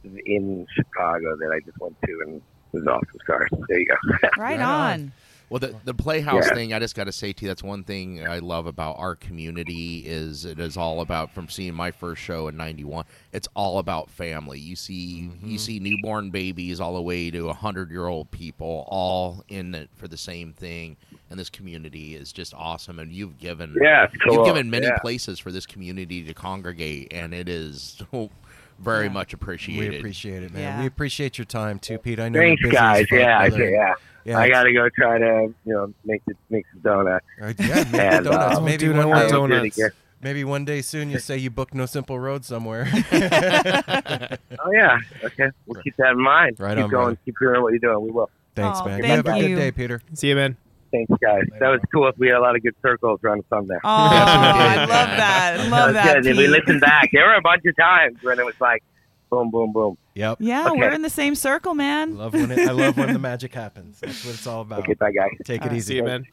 in 0.05 0.67
Chicago 0.75 1.37
that 1.39 1.53
I 1.55 1.61
just 1.65 1.79
went 1.79 1.97
to 2.05 2.21
and 2.27 2.37
it 2.37 2.43
was 2.73 2.87
awesome. 2.87 3.21
Sorry, 3.27 3.49
there 3.69 3.79
you 3.79 3.87
go. 3.87 3.95
Right 4.37 4.59
Right 4.59 4.61
on. 4.61 5.13
Well, 5.49 5.61
the 5.61 5.77
the 5.85 5.95
Playhouse 5.95 6.47
Yeah. 6.49 6.55
thing, 6.55 6.73
I 6.73 6.79
just 6.79 6.97
got 6.97 7.05
to 7.05 7.13
say 7.13 7.33
to 7.33 7.45
you, 7.45 7.49
that's 7.49 7.63
one 7.63 7.85
thing 7.85 8.27
I 8.27 8.41
love 8.41 8.67
about 8.67 8.99
our 8.99 9.15
community 9.15 9.99
is 10.05 10.45
it 10.45 10.59
is 10.59 10.77
all 10.77 11.01
about 11.01 11.31
from 11.33 11.49
seeing 11.49 11.75
my 11.75 11.93
first 11.93 12.21
show 12.21 12.49
in 12.49 12.57
'91. 12.57 13.05
It's 13.33 13.49
all 13.55 13.79
about 13.79 14.11
family. 14.11 14.59
You 14.59 14.75
see, 14.75 14.95
you 14.95 15.31
mm-hmm. 15.31 15.57
see 15.57 15.79
newborn 15.79 16.31
babies 16.31 16.81
all 16.81 16.95
the 16.95 17.03
way 17.03 17.31
to 17.31 17.53
hundred 17.53 17.91
year 17.91 18.07
old 18.07 18.31
people, 18.33 18.87
all 18.89 19.45
in 19.49 19.75
it 19.75 19.89
for 19.95 20.09
the 20.09 20.17
same 20.17 20.53
thing. 20.53 20.97
And 21.31 21.39
this 21.39 21.51
community 21.51 22.15
is 22.15 22.33
just 22.33 22.55
awesome. 22.55 22.99
And 22.99 23.13
you've 23.13 23.39
given 23.39 23.77
yeah, 23.81 24.07
cool. 24.25 24.35
you've 24.35 24.47
given 24.47 24.69
many 24.69 24.87
yeah. 24.87 24.99
places 24.99 25.39
for 25.39 25.53
this 25.53 25.67
community 25.67 26.25
to 26.25 26.35
congregate, 26.35 27.13
and 27.13 27.33
it 27.33 27.49
is 27.49 28.01
oh, 28.13 28.31
very 28.79 29.07
Yeah. 29.07 29.13
much 29.13 29.33
appreciated. 29.33 29.91
We 29.93 29.99
appreciate 29.99 30.43
it, 30.43 30.53
man. 30.53 30.63
Yeah. 30.63 30.81
We 30.81 30.87
appreciate 30.87 31.39
your 31.39 31.45
time 31.45 31.79
too, 31.79 31.99
Pete. 31.99 32.21
I 32.21 32.29
know 32.29 32.39
Thanks, 32.41 32.61
you're 32.63 32.71
busy 32.71 32.77
guys. 32.81 33.07
Yeah, 33.11 33.39
I, 33.39 33.49
brother. 33.49 33.71
yeah. 33.71 33.95
Yeah, 34.25 34.39
I 34.41 34.49
got 34.49 34.65
to 34.65 34.73
go 34.73 34.89
try 34.89 35.19
to, 35.19 35.55
you 35.65 35.73
know, 35.73 35.95
make 36.05 36.21
the, 36.27 36.35
make 36.51 36.67
some 36.73 36.81
donuts. 36.81 37.25
Uh, 37.41 37.53
yeah, 37.61 37.75
make 37.77 37.91
the 37.93 38.03
And, 38.03 38.25
donuts. 38.25 38.57
uh, 38.57 38.61
maybe 38.61 38.77
dude, 38.79 38.97
one 38.97 39.09
want 39.09 39.29
day, 39.29 39.35
I'll 39.37 39.47
do 39.47 39.55
it 39.55 39.59
donuts. 39.77 39.97
maybe 40.21 40.43
one 40.43 40.65
day 40.65 40.81
soon 40.83 41.11
you 41.11 41.21
say 41.21 41.37
you 41.37 41.49
booked 41.49 41.75
No 41.75 41.87
Simple 41.87 42.19
Road 42.19 42.45
somewhere. 42.45 42.89
Oh 44.65 44.73
yeah. 44.73 44.99
Okay. 45.25 45.49
We'll 45.67 45.81
keep 45.83 45.95
that 45.97 46.13
in 46.13 46.21
mind. 46.21 46.59
Right 46.59 46.77
keep 46.77 46.85
on, 46.85 46.91
going. 46.91 47.05
brother. 47.05 47.19
Keep 47.25 47.35
doing 47.41 47.63
what 47.63 47.71
you're 47.73 47.79
doing. 47.79 48.01
We 48.05 48.11
will. 48.11 48.31
Thanks, 48.57 48.79
Aw, 48.81 48.85
man. 48.87 49.01
thank 49.01 49.07
you 49.07 49.13
have 49.17 49.27
a 49.27 49.41
good 49.49 49.55
day, 49.57 49.71
Peter. 49.71 50.01
See 50.15 50.29
you, 50.29 50.35
man. 50.35 50.57
Thanks, 50.97 51.13
guys. 51.23 51.43
That 51.61 51.69
was 51.69 51.81
cool. 51.93 52.11
We 52.17 52.29
had 52.29 52.37
a 52.37 52.41
lot 52.41 52.57
of 52.57 52.63
good 52.63 52.75
circles 52.81 53.21
around 53.23 53.39
the 53.39 53.57
sun 53.57 53.67
there. 53.67 53.81
Oh, 53.85 53.89
I 53.89 54.77
love 54.77 54.89
that. 54.89 55.57
That 55.57 55.71
Love 55.71 55.87
was 55.89 55.95
that. 55.95 56.15
good. 56.15 56.27
If 56.27 56.37
we 56.37 56.45
Pete. 56.45 56.51
listen 56.51 56.81
back, 56.81 57.11
there 57.13 57.27
were 57.27 57.35
a 57.35 57.41
bunch 57.43 57.65
of 57.67 57.77
times 57.77 58.17
when 58.23 58.39
it 58.39 58.45
was 58.47 58.55
like, 58.61 58.83
boom, 59.31 59.51
boom, 59.51 59.73
boom. 59.73 59.99
Yep. 60.15 60.39
Yeah, 60.41 60.69
Okay. 60.71 60.79
we're 60.79 60.93
in 60.93 61.03
the 61.03 61.11
same 61.11 61.35
circle, 61.35 61.75
man. 61.75 62.17
Love 62.17 62.33
when 62.35 62.51
it, 62.51 62.59
I 62.69 62.73
love 62.73 62.97
when 62.97 63.13
the 63.13 63.19
magic 63.31 63.53
happens. 63.53 64.01
That's 64.01 64.25
what 64.25 64.35
it's 64.35 64.47
all 64.47 64.63
about. 64.63 64.81
Okay, 64.81 64.95
bye, 64.95 65.11
guys. 65.11 65.31
Take 65.45 65.61
All 65.63 65.67
it 65.67 65.71
right. 65.71 65.77
easy. 65.77 65.93
See 65.95 65.97
you, 65.97 66.05
man. 66.05 66.25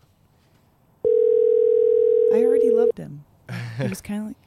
I 2.34 2.38
already 2.44 2.70
loved 2.72 2.98
him. 2.98 3.26
He 3.78 3.88
was 3.88 4.02
kind 4.02 4.22
of 4.22 4.28
like, 4.28 4.38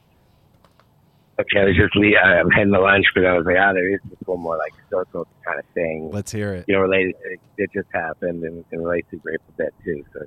Okay, 1.39 1.59
I 1.59 1.65
was 1.65 1.75
just 1.75 1.95
le- 1.95 2.17
I'm 2.17 2.49
heading 2.49 2.73
to 2.73 2.79
lunch, 2.81 3.05
but 3.13 3.23
I 3.25 3.37
was 3.37 3.45
like, 3.45 3.57
ah, 3.59 3.71
there 3.73 3.93
is 3.93 3.99
just 4.09 4.27
one 4.27 4.39
more 4.39 4.57
like 4.57 4.73
circle 4.89 5.27
kind 5.45 5.59
of 5.59 5.65
thing. 5.75 6.09
Let's 6.11 6.31
hear 6.31 6.53
it. 6.55 6.65
you 6.67 6.73
know, 6.75 6.81
related 6.81 7.13
to, 7.21 7.37
it 7.63 7.69
just 7.73 7.87
happened 7.93 8.43
and, 8.43 8.65
and 8.71 8.81
related 8.83 9.09
to 9.11 9.17
Grateful 9.17 9.53
Dead 9.57 9.69
too. 9.85 10.03
So 10.13 10.21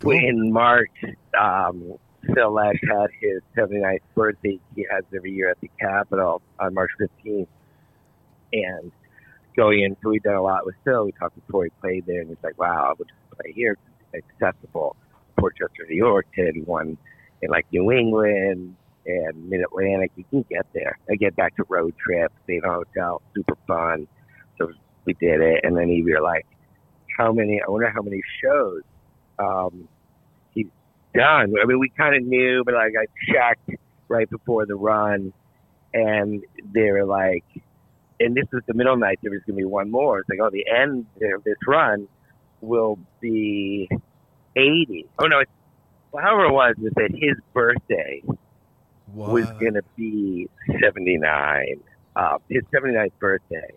Cool. 0.00 0.12
in 0.12 0.52
March, 0.52 0.90
um, 1.40 1.94
Phil 2.34 2.52
Lesh 2.52 2.78
had 2.88 3.08
his 3.20 3.40
79th 3.56 4.00
birthday. 4.14 4.60
He 4.76 4.86
has 4.90 5.04
every 5.16 5.32
year 5.32 5.48
at 5.50 5.60
the 5.60 5.70
Capitol 5.80 6.42
on 6.60 6.74
March 6.74 6.90
15th. 7.00 7.46
And 8.52 8.92
going 9.56 9.82
in, 9.84 9.96
so 10.02 10.10
we've 10.10 10.22
done 10.22 10.34
a 10.34 10.42
lot 10.42 10.66
with 10.66 10.74
Phil. 10.84 11.06
We 11.06 11.12
talked 11.12 11.34
before 11.46 11.64
he 11.64 11.70
played 11.80 12.04
there, 12.06 12.20
and 12.20 12.28
he's 12.28 12.38
like, 12.42 12.58
wow, 12.58 12.90
I 12.90 12.92
would 12.98 13.08
just 13.08 13.40
play 13.40 13.52
here. 13.52 13.76
It's 14.12 14.26
accessible. 14.40 14.96
Port 15.38 15.56
Chester, 15.56 15.86
New 15.88 15.96
York, 15.96 16.26
did 16.36 16.66
one 16.66 16.96
in 17.42 17.50
like 17.50 17.66
New 17.72 17.90
England 17.90 18.76
and 19.08 19.48
Mid 19.48 19.62
Atlantic. 19.62 20.12
You 20.16 20.24
can 20.30 20.44
get 20.48 20.66
there. 20.74 20.98
I 21.10 21.14
get 21.16 21.34
back 21.34 21.56
to 21.56 21.64
road 21.68 21.94
trip, 21.98 22.30
stay 22.44 22.56
in 22.56 22.64
a 22.64 22.72
hotel, 22.72 23.22
super 23.34 23.56
fun. 23.66 24.06
So 24.58 24.70
we 25.04 25.14
did 25.14 25.40
it, 25.40 25.60
and 25.64 25.76
then 25.76 25.88
we 25.88 26.12
were 26.12 26.20
like, 26.20 26.46
how 27.16 27.32
many? 27.32 27.60
I 27.66 27.70
wonder 27.70 27.90
how 27.90 28.02
many 28.02 28.20
shows 28.42 28.82
um, 29.38 29.88
he's 30.52 30.66
done. 31.14 31.54
I 31.60 31.66
mean, 31.66 31.78
we 31.78 31.88
kind 31.88 32.14
of 32.14 32.22
knew, 32.22 32.62
but 32.64 32.74
like 32.74 32.92
I 33.00 33.06
checked 33.32 33.70
right 34.08 34.28
before 34.28 34.66
the 34.66 34.76
run, 34.76 35.32
and 35.94 36.44
they 36.74 36.90
were 36.90 37.04
like, 37.04 37.44
and 38.20 38.36
this 38.36 38.44
was 38.52 38.62
the 38.66 38.74
middle 38.74 38.96
night. 38.96 39.18
There 39.22 39.30
was 39.30 39.40
going 39.46 39.56
to 39.56 39.62
be 39.62 39.64
one 39.64 39.90
more. 39.90 40.20
It's 40.20 40.28
like, 40.28 40.40
oh, 40.42 40.50
the 40.50 40.66
end 40.68 41.06
of 41.34 41.44
this 41.44 41.56
run 41.66 42.08
will 42.60 42.98
be 43.20 43.88
eighty. 44.56 45.06
Oh 45.18 45.26
no, 45.26 45.40
it's 45.40 45.50
however 46.14 46.44
it 46.44 46.52
was. 46.52 46.74
It 46.78 47.12
his 47.12 47.36
birthday 47.54 48.22
was 49.14 49.46
going 49.60 49.74
to 49.74 49.82
be 49.96 50.48
79. 50.80 51.80
Uh, 52.16 52.38
his 52.48 52.62
79th 52.74 53.12
birthday 53.20 53.72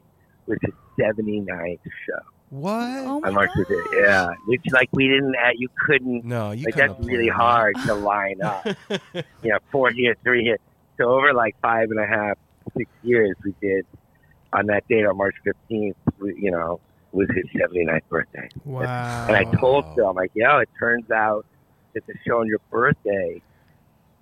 was 0.47 0.57
his 0.61 0.73
79th 0.99 1.79
show 2.07 2.19
What? 2.49 2.73
Oh 2.73 3.21
on 3.23 3.33
March 3.33 3.51
god. 3.55 3.65
5th. 3.67 3.85
Yeah, 4.05 4.33
which 4.47 4.61
like 4.71 4.89
we 4.93 5.07
didn't, 5.07 5.35
uh, 5.35 5.51
you 5.55 5.69
couldn't. 5.85 6.25
No, 6.25 6.51
you 6.51 6.65
like 6.65 6.75
that's 6.75 6.93
really 7.05 7.27
that. 7.27 7.35
hard 7.35 7.75
to 7.85 7.93
line 7.93 8.41
up. 8.41 8.65
you 9.13 9.23
know, 9.51 9.59
four 9.71 9.91
here, 9.91 10.15
three 10.23 10.43
here. 10.43 10.57
So 10.97 11.09
over 11.09 11.33
like 11.33 11.55
five 11.61 11.89
and 11.91 11.99
a 11.99 12.05
half, 12.07 12.37
six 12.77 12.89
years, 13.03 13.35
we 13.43 13.53
did 13.61 13.85
on 14.53 14.65
that 14.67 14.87
date 14.87 15.05
on 15.05 15.17
March 15.17 15.35
15th. 15.45 15.95
We, 16.19 16.35
you 16.39 16.51
know, 16.51 16.79
was 17.11 17.27
his 17.35 17.45
79th 17.59 18.01
birthday. 18.09 18.49
Wow. 18.65 19.27
And 19.27 19.35
I 19.35 19.43
told 19.59 19.85
Wow. 19.85 19.93
Phil, 19.95 20.07
I'm 20.09 20.15
like, 20.15 20.31
yeah, 20.33 20.59
it 20.61 20.69
turns 20.79 21.09
out 21.11 21.45
that 21.93 22.05
the 22.07 22.13
show 22.25 22.39
on 22.41 22.47
your 22.47 22.59
birthday, 22.69 23.41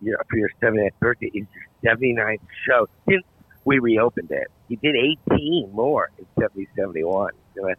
you 0.02 0.12
know, 0.12 0.18
for 0.30 0.38
your 0.38 0.50
79th 0.62 0.92
birthday, 1.00 1.32
is 1.34 1.46
your 1.84 1.96
79th 1.96 2.40
show 2.68 2.88
since 3.08 3.24
we 3.66 3.80
reopened 3.80 4.32
it. 4.32 4.48
He 4.68 4.76
did 4.78 4.96
18 5.32 5.72
more 5.74 6.10
in 6.18 6.26
70, 6.40 6.68
71. 6.76 7.34
You 7.56 7.62
know, 7.62 7.74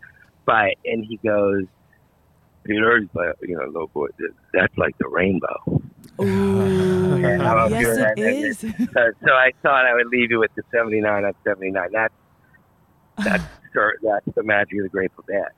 But, 0.45 0.75
and 0.85 1.05
he 1.05 1.17
goes, 1.19 1.65
Peter, 2.65 3.09
but, 3.13 3.37
you 3.43 3.57
know, 3.57 3.65
little 3.67 3.89
boy, 3.89 4.09
that's 4.53 4.77
like 4.77 4.97
the 4.99 5.09
rainbow. 5.09 5.83
Ooh, 6.21 7.15
And 7.25 7.43
I 7.43 7.65
was 7.65 7.73
yes, 7.73 7.97
that, 7.97 8.19
it 8.19 8.35
is. 8.35 8.59
So, 8.59 8.69
uh, 8.69 9.11
so 9.25 9.33
I 9.33 9.53
thought 9.63 9.87
I 9.87 9.95
would 9.95 10.09
leave 10.09 10.31
you 10.31 10.41
with 10.41 10.55
the 10.55 10.63
79 10.73 11.25
on 11.25 11.33
79. 11.45 11.89
That's, 11.93 12.15
that's, 13.19 13.45
that's 14.03 14.27
the 14.35 14.43
magic 14.43 14.79
of 14.79 14.85
the 14.85 14.89
Grateful 14.89 15.25
Dead. 15.27 15.49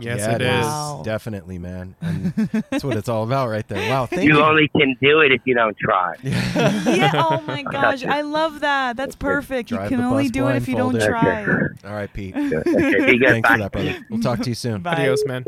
Yes, 0.00 0.20
yeah, 0.20 0.34
it 0.36 0.42
is. 0.42 0.48
is. 0.48 0.64
Wow. 0.66 1.02
Definitely, 1.04 1.58
man. 1.58 1.94
And 2.00 2.32
that's 2.70 2.84
what 2.84 2.96
it's 2.96 3.08
all 3.08 3.24
about 3.24 3.48
right 3.48 3.66
there. 3.66 3.90
Wow, 3.90 4.06
thank 4.06 4.22
You 4.22 4.36
you. 4.36 4.42
only 4.42 4.68
can 4.68 4.96
do 5.00 5.20
it 5.20 5.32
if 5.32 5.40
you 5.44 5.54
don't 5.54 5.76
try. 5.78 6.14
yeah. 6.22 7.10
Oh 7.14 7.42
my 7.46 7.62
gosh, 7.70 8.04
I 8.04 8.20
love 8.20 8.60
that. 8.60 8.96
That's 8.96 9.16
perfect. 9.16 9.70
You 9.70 9.78
can 9.78 10.00
only 10.00 10.28
do 10.28 10.46
it 10.48 10.56
if 10.56 10.68
you 10.68 10.76
don't 10.76 11.00
try. 11.00 11.44
all 11.84 11.92
right, 11.92 12.12
Pete. 12.12 12.36
Okay. 12.36 13.18
Thanks 13.18 13.48
Bye. 13.48 13.54
for 13.54 13.58
that, 13.62 13.72
brother. 13.72 13.98
We'll 14.10 14.20
talk 14.20 14.40
to 14.40 14.48
you 14.48 14.54
soon. 14.54 14.82
Bye. 14.82 14.92
Adios, 14.92 15.24
man. 15.26 15.44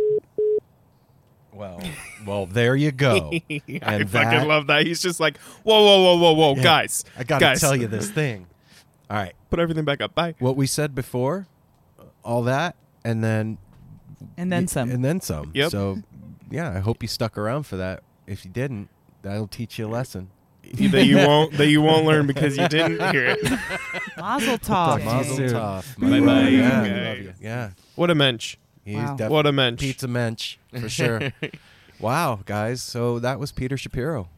Well, 1.52 1.80
well, 2.26 2.46
there 2.46 2.74
you 2.74 2.92
go. 2.92 3.30
I 3.30 3.40
And 3.68 4.10
fucking 4.10 4.30
that- 4.30 4.46
love 4.48 4.68
that. 4.68 4.86
He's 4.86 5.02
just 5.02 5.20
like, 5.20 5.36
whoa, 5.64 5.82
whoa, 5.82 6.02
whoa, 6.02 6.16
whoa, 6.16 6.32
whoa, 6.32 6.56
Yeah. 6.56 6.62
guys, 6.62 7.04
I 7.18 7.24
got 7.24 7.38
to 7.40 7.44
Guys. 7.44 7.60
tell 7.60 7.76
you 7.76 7.86
this 7.88 8.10
thing. 8.10 8.46
All 9.10 9.18
right, 9.18 9.34
put 9.50 9.58
everything 9.60 9.84
back 9.84 10.00
up. 10.00 10.14
Bye. 10.14 10.34
what 10.38 10.56
we 10.56 10.66
said 10.66 10.94
before, 10.94 11.46
all 12.24 12.42
that, 12.44 12.74
and 13.04 13.22
then 13.22 13.58
And 14.36 14.50
then 14.52 14.66
some. 14.68 14.90
and 14.90 15.04
then 15.04 15.20
some. 15.20 15.50
Yep. 15.54 15.70
So, 15.70 15.98
yeah, 16.50 16.70
I 16.70 16.78
hope 16.80 17.02
you 17.02 17.08
stuck 17.08 17.36
around 17.38 17.64
for 17.64 17.76
that. 17.76 18.02
If 18.26 18.44
you 18.44 18.50
didn't, 18.50 18.88
that'll 19.22 19.48
teach 19.48 19.78
you 19.78 19.86
a 19.86 19.88
lesson. 19.88 20.30
that 20.74 21.04
you 21.06 21.16
won't 21.16 21.52
that 21.58 21.66
you 21.68 21.82
won't 21.82 22.06
learn 22.06 22.26
because 22.26 22.56
you 22.56 22.68
didn't 22.68 23.00
hear 23.12 23.36
it. 23.36 23.58
Mazel 24.16 24.58
Talk 24.58 25.00
tov. 25.00 25.02
to 25.02 25.04
Mazel 25.04 25.36
tov. 25.48 25.98
Bye-bye. 25.98 26.48
Yeah, 26.48 26.88
guys. 26.88 27.06
love 27.08 27.18
you. 27.18 27.34
yeah. 27.40 27.70
What 27.96 28.10
a 28.10 28.14
mensch. 28.14 28.56
He's 28.84 28.96
Wow. 28.96 29.16
def- 29.16 29.30
What 29.30 29.46
a 29.46 29.52
mensch. 29.52 29.80
pizza 29.80 30.06
mensch 30.08 30.56
for 30.78 30.88
sure. 30.88 31.32
wow, 32.00 32.40
guys. 32.46 32.80
So 32.82 33.18
that 33.18 33.38
was 33.40 33.50
Peter 33.52 33.76
Shapiro, 33.76 34.28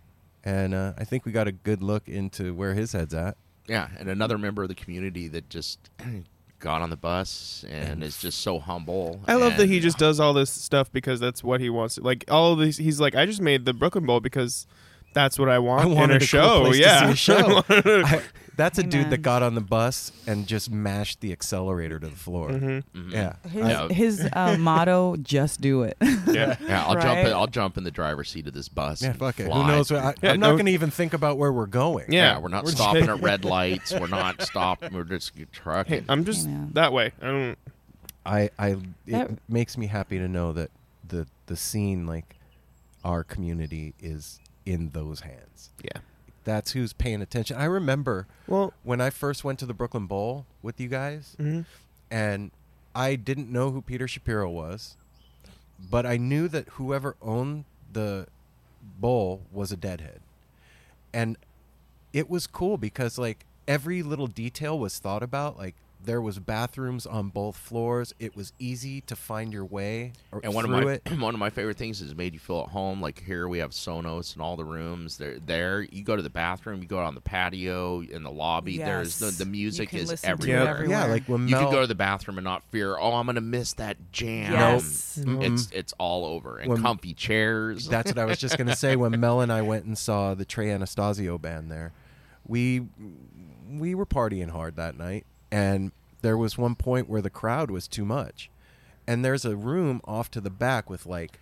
and 0.43 0.75
uh, 0.75 0.95
I 0.99 1.05
think 1.05 1.25
we 1.27 1.33
got 1.33 1.47
a 1.49 1.53
good 1.53 1.83
look 1.83 2.09
into 2.09 2.55
where 2.55 2.75
his 2.75 2.93
head's 2.93 3.15
at. 3.15 3.37
Yeah, 3.67 3.89
and 3.99 4.09
another 4.09 4.37
member 4.39 4.63
of 4.63 4.69
the 4.69 4.75
community 4.75 5.29
that 5.29 5.49
just 5.51 5.79
got 6.65 6.81
on 6.81 6.89
the 6.89 6.97
bus 6.97 7.63
and 7.69 8.03
is 8.03 8.19
just 8.19 8.41
so 8.41 8.59
humble. 8.59 9.21
I 9.29 9.35
love 9.35 9.59
that 9.59 9.69
he 9.69 9.81
just 9.81 9.99
does 9.99 10.19
all 10.19 10.33
this 10.33 10.51
stuff 10.51 10.91
because 10.91 11.21
that's 11.21 11.45
what 11.45 11.61
he 11.61 11.69
wants. 11.69 11.99
Like 11.99 12.25
all 12.29 12.55
of 12.55 12.59
these, 12.59 12.79
he's 12.79 12.99
like, 12.99 13.15
I 13.15 13.27
just 13.27 13.43
made 13.43 13.67
the 13.67 13.75
Brooklyn 13.75 14.07
Bowl 14.07 14.21
because 14.21 14.67
that's 15.13 15.39
what 15.39 15.51
I 15.51 15.59
want 15.59 15.85
I 15.85 15.89
in 15.89 15.95
wanted 15.95 16.23
a 16.23 16.25
a 16.25 16.27
show. 16.27 16.73
to 16.73 16.79
yeah, 16.79 17.07
see 17.07 17.13
a 17.13 17.17
show. 17.39 17.63
I, 17.69 18.23
that's 18.57 18.79
a 18.79 18.83
dude 18.83 19.03
man. 19.03 19.11
that 19.11 19.19
got 19.23 19.43
on 19.43 19.55
the 19.55 19.61
bus 19.61 20.13
and 20.27 20.47
just 20.47 20.71
mashed 20.71 21.21
the 21.21 21.33
accelerator 21.33 21.99
to 21.99 22.07
the 22.09 22.17
floor. 22.17 22.51
Mhm. 22.51 22.83
Mhm. 22.95 23.13
Yeah. 23.13 23.35
His, 23.51 23.69
Yeah. 23.69 23.89
his 23.89 24.29
uh, 24.33 24.57
motto, 24.61 25.17
just 25.17 25.61
do 25.61 25.83
it. 25.83 25.97
yeah. 26.01 26.57
Yeah, 26.61 26.85
I'll 26.87 26.95
jump. 26.95 27.05
Right? 27.05 27.27
In, 27.27 27.33
I'll 27.33 27.47
jump 27.47 27.77
in 27.79 27.85
the 27.85 27.91
driver's 27.91 28.31
seat 28.31 28.47
of 28.47 28.55
this 28.55 28.69
bus. 28.69 29.03
Yeah, 29.03 29.11
and 29.11 29.19
fuck 29.19 29.39
it. 29.41 29.45
Who 29.45 29.51
fly. 29.51 29.67
knows? 29.69 29.91
What, 29.93 30.03
I, 30.05 30.15
Yeah, 30.23 30.33
I'm 30.33 30.41
not 30.41 30.49
don't- 30.49 30.57
going 30.57 30.67
to 30.67 30.73
even 30.73 30.91
think 30.91 31.13
about 31.15 31.39
where 31.39 31.53
we're 31.53 31.67
going. 31.67 32.13
Yeah. 32.13 32.33
Yeah, 32.35 32.39
we're 32.39 32.49
not 32.49 32.65
We're 32.65 32.71
just- 32.71 32.83
stopping 32.83 33.09
at 33.09 33.21
red 33.21 33.45
lights. 33.57 33.93
We're 33.93 34.07
not 34.07 34.43
stopping. 34.43 34.93
We're 34.95 35.05
just 35.05 35.33
trucking. 35.53 36.01
Hey, 36.01 36.05
I'm 36.09 36.25
just 36.25 36.47
Hey, 36.47 36.53
man. 36.53 36.71
that 36.75 36.93
way. 36.93 37.13
I 37.21 37.27
don't. 37.27 37.59
I, 38.27 38.51
I 38.59 38.69
it 38.71 38.79
That- 39.07 39.31
makes 39.49 39.77
me 39.77 39.87
happy 39.87 40.19
to 40.19 40.29
know 40.29 40.53
that 40.53 40.71
the 41.07 41.27
the 41.47 41.57
scene, 41.57 42.07
like 42.07 42.37
our 43.05 43.23
community, 43.25 43.93
is 44.01 44.41
in 44.65 44.89
those 44.91 45.21
hands. 45.21 45.71
Yeah. 45.83 46.01
That's 46.45 46.73
who's 46.73 46.93
paying 46.93 47.23
attention. 47.23 47.57
I 47.57 47.65
remember 47.65 48.27
Well. 48.47 48.73
when 48.83 49.01
I 49.01 49.11
first 49.11 49.45
went 49.45 49.59
to 49.61 49.67
the 49.67 49.75
Brooklyn 49.75 50.07
Bowl 50.07 50.47
with 50.63 50.81
you 50.81 50.89
guys, 50.89 51.37
mhm. 51.39 51.65
and 52.11 52.51
I 52.95 53.17
didn't 53.17 53.51
know 53.51 53.71
who 53.71 53.81
Peter 53.83 54.07
Shapiro 54.07 54.49
was, 54.51 54.97
but 55.91 56.05
I 56.07 56.17
knew 56.17 56.47
that 56.49 56.69
whoever 56.71 57.17
owned 57.23 57.65
the 57.93 58.27
bowl 59.01 59.43
was 59.51 59.73
a 59.73 59.77
deadhead. 59.77 60.21
And 61.13 61.37
it 62.13 62.29
was 62.29 62.47
cool 62.47 62.77
because 62.77 63.19
like 63.19 63.45
every 63.67 64.03
little 64.03 64.27
detail 64.27 64.79
was 64.79 64.99
thought 64.99 65.23
about 65.23 65.57
like 65.57 65.75
there 66.05 66.21
was 66.21 66.39
bathrooms 66.39 67.07
on 67.07 67.29
both 67.31 67.57
floors. 67.57 68.15
It 68.19 68.37
was 68.37 68.53
easy 68.59 69.01
to 69.03 69.17
find 69.17 69.53
your 69.53 69.65
way 69.65 70.13
or 70.33 70.41
And 70.45 70.55
one 70.55 70.65
of 70.65 70.71
my 70.71 70.93
it. 70.93 71.03
one 71.19 71.35
of 71.35 71.41
my 71.41 71.51
favorite 71.51 71.77
things 71.77 72.01
is 72.01 72.11
it 72.13 72.17
made 72.17 72.33
you 72.35 72.39
feel 72.39 72.61
at 72.61 72.69
home. 72.69 73.01
Like 73.01 73.23
here 73.23 73.49
we 73.49 73.59
have 73.59 73.71
Sonos 73.71 74.37
in 74.37 74.43
all 74.43 74.57
the 74.57 74.65
rooms. 74.65 75.17
There, 75.19 75.39
there 75.39 75.83
you 75.83 76.03
go 76.05 76.15
to 76.17 76.23
the 76.23 76.31
bathroom, 76.31 76.83
you 76.83 76.89
go 76.89 76.99
out 76.99 77.07
on 77.07 77.15
the 77.15 77.21
patio 77.21 78.01
in 78.03 78.23
the 78.23 78.31
lobby. 78.31 78.79
There's 78.79 79.19
the 79.19 79.27
Yes. 79.27 79.39
the 79.39 79.45
You 79.47 79.51
music 79.51 79.89
can 79.91 79.99
is 80.01 80.09
listen 80.11 80.27
to 80.27 80.31
it 80.31 80.33
everywhere. 80.51 80.69
everywhere. 80.69 80.99
Yeah, 80.99 81.07
like 81.07 81.25
when 81.27 81.49
You 81.49 81.57
can 81.57 81.71
go 81.71 81.81
to 81.81 81.87
the 81.87 81.95
bathroom 81.95 82.39
and 82.39 82.45
not 82.45 82.63
fear. 82.71 82.97
Oh, 82.99 83.15
I'm 83.15 83.27
gonna 83.27 83.41
miss 83.41 83.73
that 83.75 83.97
jam. 84.13 84.53
Yes. 84.53 85.17
Nope. 85.19 85.27
Mm-hmm. 85.27 85.43
Mm-hmm. 85.43 85.55
It's 85.55 85.71
it's 85.73 85.95
all 85.99 86.25
over 86.27 86.59
and 86.59 86.71
When- 86.71 86.83
comfy 86.83 87.15
chairs. 87.15 87.87
That's 87.89 88.11
what 88.11 88.19
I 88.19 88.25
was 88.25 88.39
just 88.39 88.59
gonna 88.59 88.77
say. 88.77 88.97
When 88.97 89.19
Mel 89.21 89.41
and 89.41 89.53
I 89.53 89.63
went 89.63 89.85
and 89.85 89.97
saw 89.97 90.35
the 90.35 90.45
Trey 90.45 90.71
Anastasio 90.71 91.39
band 91.39 91.71
there, 91.71 91.93
we 92.47 92.83
we 93.71 93.95
were 93.95 94.07
partying 94.07 94.51
hard 94.51 94.77
that 94.77 94.97
night, 94.97 95.25
and 95.51 95.93
there 96.23 96.37
was 96.39 96.57
one 96.59 96.75
point 96.75 97.09
where 97.09 97.21
the 97.23 97.31
crowd 97.31 97.71
was 97.71 97.87
too 97.89 98.05
much, 98.05 98.51
and 99.07 99.25
there's 99.25 99.45
a 99.45 99.57
room 99.57 100.01
off 100.05 100.31
to 100.33 100.41
the 100.41 100.51
back 100.51 100.89
with 100.89 101.07
like 101.07 101.39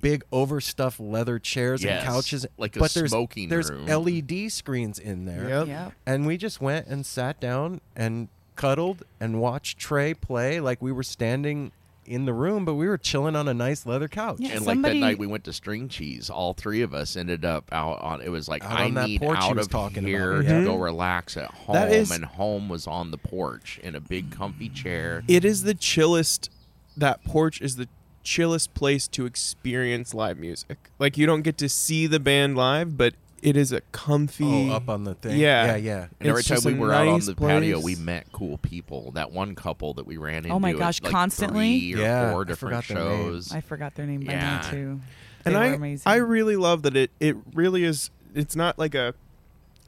big 0.00 0.24
overstuffed 0.32 0.98
leather 0.98 1.38
chairs 1.38 1.84
Yes, 1.84 2.02
and 2.04 2.12
couches, 2.12 2.46
like 2.58 2.74
a 2.76 2.80
but 2.80 2.92
there's 2.94 3.10
smoking 3.12 3.48
there's 3.48 3.70
room. 3.70 3.86
LED 3.86 4.50
screens 4.50 4.98
in 4.98 5.24
there, 5.24 5.48
Yep. 5.48 5.66
Yep. 5.68 5.92
and 6.06 6.26
we 6.26 6.36
just 6.36 6.60
went 6.60 6.88
and 6.88 7.06
sat 7.06 7.38
down 7.40 7.80
and 7.94 8.28
cuddled 8.56 9.04
and 9.20 9.40
watched 9.40 9.78
Trey 9.78 10.12
play 10.14 10.58
like 10.60 10.82
we 10.82 10.90
were 10.92 11.02
standing 11.04 11.70
in 12.06 12.24
the 12.24 12.32
room, 12.32 12.64
but 12.64 12.74
we 12.74 12.86
were 12.86 12.98
chilling 12.98 13.36
on 13.36 13.48
a 13.48 13.54
nice 13.54 13.86
leather 13.86 14.08
couch. 14.08 14.36
Yeah. 14.38 14.52
and 14.52 14.64
somebody- 14.64 14.94
like 14.94 15.00
that 15.00 15.06
night 15.06 15.18
we 15.18 15.26
went 15.26 15.44
to 15.44 15.52
String 15.52 15.88
Cheese. 15.88 16.30
All 16.30 16.54
three 16.54 16.82
of 16.82 16.94
us 16.94 17.16
ended 17.16 17.44
up 17.44 17.72
out 17.72 18.00
on. 18.00 18.20
It 18.20 18.30
was 18.30 18.48
like 18.48 18.64
Out 18.64 18.80
I 18.80 18.84
on 18.84 18.94
that 18.94 19.08
need 19.08 19.20
porch 19.20 19.38
he 19.38 19.44
out 19.44 19.56
was 19.56 19.66
of 19.66 19.72
talking 19.72 19.98
about, 19.98 20.08
here 20.08 20.42
yeah. 20.42 20.48
to 20.48 20.54
mm-hmm. 20.54 20.66
go 20.66 20.76
relax 20.76 21.36
at 21.36 21.50
home. 21.50 21.74
That 21.74 21.92
is- 21.92 22.10
and 22.10 22.24
home 22.24 22.68
was 22.68 22.86
on 22.86 23.10
the 23.10 23.18
porch 23.18 23.78
in 23.82 23.94
a 23.94 24.00
big 24.00 24.30
comfy 24.30 24.68
chair. 24.68 25.22
It 25.28 25.44
is 25.44 25.62
the 25.62 25.74
chillest. 25.74 26.50
That 26.96 27.24
porch 27.24 27.60
is 27.60 27.76
the 27.76 27.88
chillest 28.22 28.74
place 28.74 29.06
to 29.08 29.26
experience 29.26 30.14
live 30.14 30.38
music. 30.38 30.90
Like 30.98 31.18
you 31.18 31.26
don't 31.26 31.42
get 31.42 31.58
to 31.58 31.68
see 31.68 32.06
the 32.06 32.20
band 32.20 32.56
live, 32.56 32.96
but 32.96 33.14
it 33.44 33.56
is 33.56 33.70
a 33.72 33.80
comfy. 33.92 34.70
Oh, 34.70 34.74
up 34.74 34.88
on 34.88 35.04
the 35.04 35.14
thing. 35.14 35.38
Yeah. 35.38 35.66
yeah, 35.66 35.76
yeah. 35.76 36.06
And 36.18 36.28
every 36.28 36.40
It's 36.40 36.48
time 36.48 36.56
just 36.56 36.66
we 36.66 36.72
a 36.72 36.76
were 36.76 36.92
out 36.92 37.06
on 37.06 37.14
nice 37.14 37.26
the 37.26 37.34
patio, 37.36 37.80
place. 37.80 37.84
we 37.84 38.02
met 38.02 38.32
cool 38.32 38.58
people. 38.58 39.12
That 39.12 39.30
one 39.32 39.54
couple 39.54 39.94
that 39.94 40.06
we 40.06 40.16
ran 40.16 40.34
oh 40.34 40.38
into. 40.38 40.50
Oh 40.54 40.58
my 40.58 40.70
at, 40.70 40.78
gosh, 40.78 41.00
like, 41.02 41.12
constantly? 41.12 41.78
three 41.92 41.94
or 41.94 41.98
Yeah, 42.04 42.32
four 42.32 42.40
I 42.40 42.44
different 42.44 42.84
forgot 42.84 42.88
their 43.00 43.04
name. 43.10 43.32
shows. 43.32 43.52
I 43.52 43.60
forgot 43.60 43.94
their 43.94 44.06
name 44.06 44.20
by 44.24 44.32
Yeah. 44.32 44.40
now 44.62 44.70
too. 44.70 45.00
and 45.44 45.54
They 45.54 45.58
I 45.60 45.66
amazing. 45.66 46.02
I 46.10 46.16
really 46.16 46.56
love 46.56 46.82
that 46.82 46.96
it 46.96 47.10
it 47.20 47.36
really 47.54 47.84
is. 47.84 48.10
It's 48.34 48.56
not 48.56 48.78
like 48.78 48.94
a. 48.94 49.14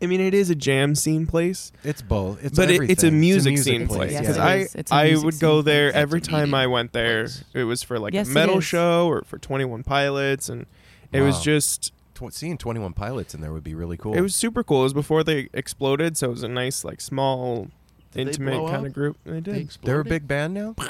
I 0.03 0.05
mean, 0.07 0.21
it 0.21 0.35
is 0.35 0.51
a 0.51 0.55
jam 0.55 0.95
scene 0.95 1.27
place, 1.27 1.73
It's 1.83 2.03
both. 2.03 2.45
It's 2.45 2.55
but 2.55 2.71
it, 2.71 2.91
it's 2.91 3.03
a 3.03 3.07
everything. 3.07 3.19
music, 3.21 3.57
scene 3.57 3.87
place. 3.89 3.97
place. 3.97 4.13
Yes, 4.13 4.21
Because 4.21 4.37
it 4.37 4.41
I 4.43 4.57
is. 4.57 4.75
It's 4.75 4.93
a 4.93 4.95
I 4.95 5.05
music 5.07 5.25
would 5.25 5.41
go 5.41 5.59
scene 5.61 5.65
there 5.65 5.91
place. 5.93 6.03
every 6.03 6.19
a 6.19 6.23
time 6.23 6.53
I 6.53 6.67
went 6.67 6.93
there. 6.93 7.23
place. 7.23 7.45
It 7.55 7.65
was 7.65 7.83
for 7.83 7.99
like 7.99 8.13
Yes, 8.13 8.29
a 8.29 8.31
it 8.31 8.35
metal 8.35 8.59
is. 8.59 8.65
show 8.65 9.07
or 9.09 9.23
for 9.23 9.39
Twenty 9.39 9.65
One 9.65 9.83
Pilots, 9.83 10.51
and 10.51 10.67
it 11.13 11.23
was 11.23 11.37
Wow. 11.37 11.43
just 11.45 11.93
Tw- 12.17 12.33
seeing 12.33 12.57
Twenty 12.59 12.81
One 12.81 12.93
Pilots 12.93 13.35
in 13.35 13.41
there 13.41 13.53
would 13.53 13.63
be 13.65 13.75
really 13.75 13.97
cool. 13.97 14.15
it 14.15 14.21
was 14.21 14.35
super 14.35 14.65
cool. 14.65 14.81
It 14.81 14.85
was 14.85 14.95
before 14.95 15.23
they 15.23 15.49
exploded, 15.53 16.17
so 16.17 16.29
it 16.29 16.31
was 16.31 16.43
a 16.43 16.49
nice 16.49 16.85
like 16.85 17.01
small, 17.01 17.65
Did 17.65 17.71
they 18.13 18.21
intimate 18.23 18.53
blow 18.59 18.65
kind 18.69 18.81
up? 18.81 18.87
of 18.87 18.93
group. 18.95 19.19
They 19.25 19.33
They 19.33 19.41
did. 19.41 19.45
They're 19.45 19.55
a 19.57 19.61
exploded? 19.65 20.09
big 20.09 20.27
band 20.29 20.55
now. 20.55 20.75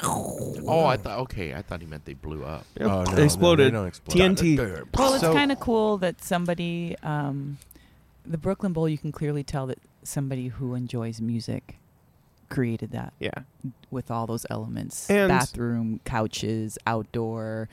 Oh, 0.69 0.85
I 0.85 0.97
thought. 0.97 1.19
Okay, 1.19 1.53
I 1.53 1.61
thought 1.61 1.79
he 1.79 1.87
meant 1.87 2.03
they 2.03 2.13
blew 2.13 2.43
up. 2.43 2.65
Yep. 2.77 2.89
Oh, 2.89 3.03
no, 3.03 3.11
they 3.15 3.23
exploded. 3.23 3.71
No, 3.71 3.79
they 3.79 3.83
don't 3.83 3.87
explode. 3.87 4.17
TNT. 4.17 4.97
Well, 4.97 5.13
it's 5.13 5.21
So- 5.21 5.33
kind 5.33 5.49
of 5.51 5.61
cool 5.61 5.97
that 5.99 6.21
somebody, 6.21 6.97
um, 7.03 7.57
the 8.25 8.37
Brooklyn 8.37 8.73
Bowl, 8.73 8.89
you 8.89 8.97
can 8.97 9.13
clearly 9.13 9.43
tell 9.43 9.65
that 9.67 9.79
somebody 10.03 10.49
who 10.49 10.75
enjoys 10.75 11.21
music 11.21 11.77
created 12.49 12.91
that 12.91 13.13
Yeah. 13.19 13.31
with 13.91 14.11
all 14.11 14.27
those 14.27 14.45
elements 14.49 15.09
And- 15.09 15.29
bathroom, 15.29 16.01
couches, 16.03 16.77
outdoor, 16.85 17.69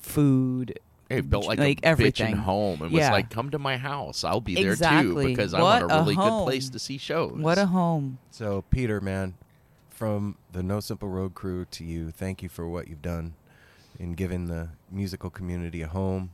food. 0.00 0.78
Hey, 1.08 1.20
built 1.20 1.46
like, 1.46 1.58
Like 1.60 1.80
a 1.82 1.86
everything. 1.86 2.34
bitchin' 2.34 2.38
home 2.38 2.82
and 2.82 2.90
Yeah. 2.90 2.98
was 3.02 3.10
like, 3.10 3.30
"Come 3.30 3.50
to 3.50 3.58
my 3.60 3.76
house. 3.76 4.24
I'll 4.24 4.40
be 4.40 4.54
there 4.56 4.64
too 4.64 4.70
Exactly. 4.72 5.26
because 5.28 5.54
I 5.54 5.62
want 5.62 5.84
a 5.84 5.94
a 5.98 6.02
really 6.02 6.16
good 6.16 6.44
place 6.44 6.68
to 6.70 6.78
see 6.80 6.98
shows." 6.98 7.38
What 7.40 7.58
a 7.58 7.66
home. 7.66 8.18
So, 8.30 8.64
Peter, 8.70 9.00
man, 9.00 9.34
from 9.88 10.36
the 10.52 10.62
No 10.64 10.80
Simple 10.80 11.08
Road 11.08 11.34
crew 11.34 11.64
to 11.70 11.84
you, 11.84 12.10
thank 12.10 12.42
you 12.42 12.48
for 12.48 12.68
what 12.68 12.88
you've 12.88 13.02
done 13.02 13.34
in 14.00 14.14
giving 14.14 14.46
the 14.46 14.70
musical 14.90 15.30
community 15.30 15.80
a 15.82 15.86
home. 15.88 16.30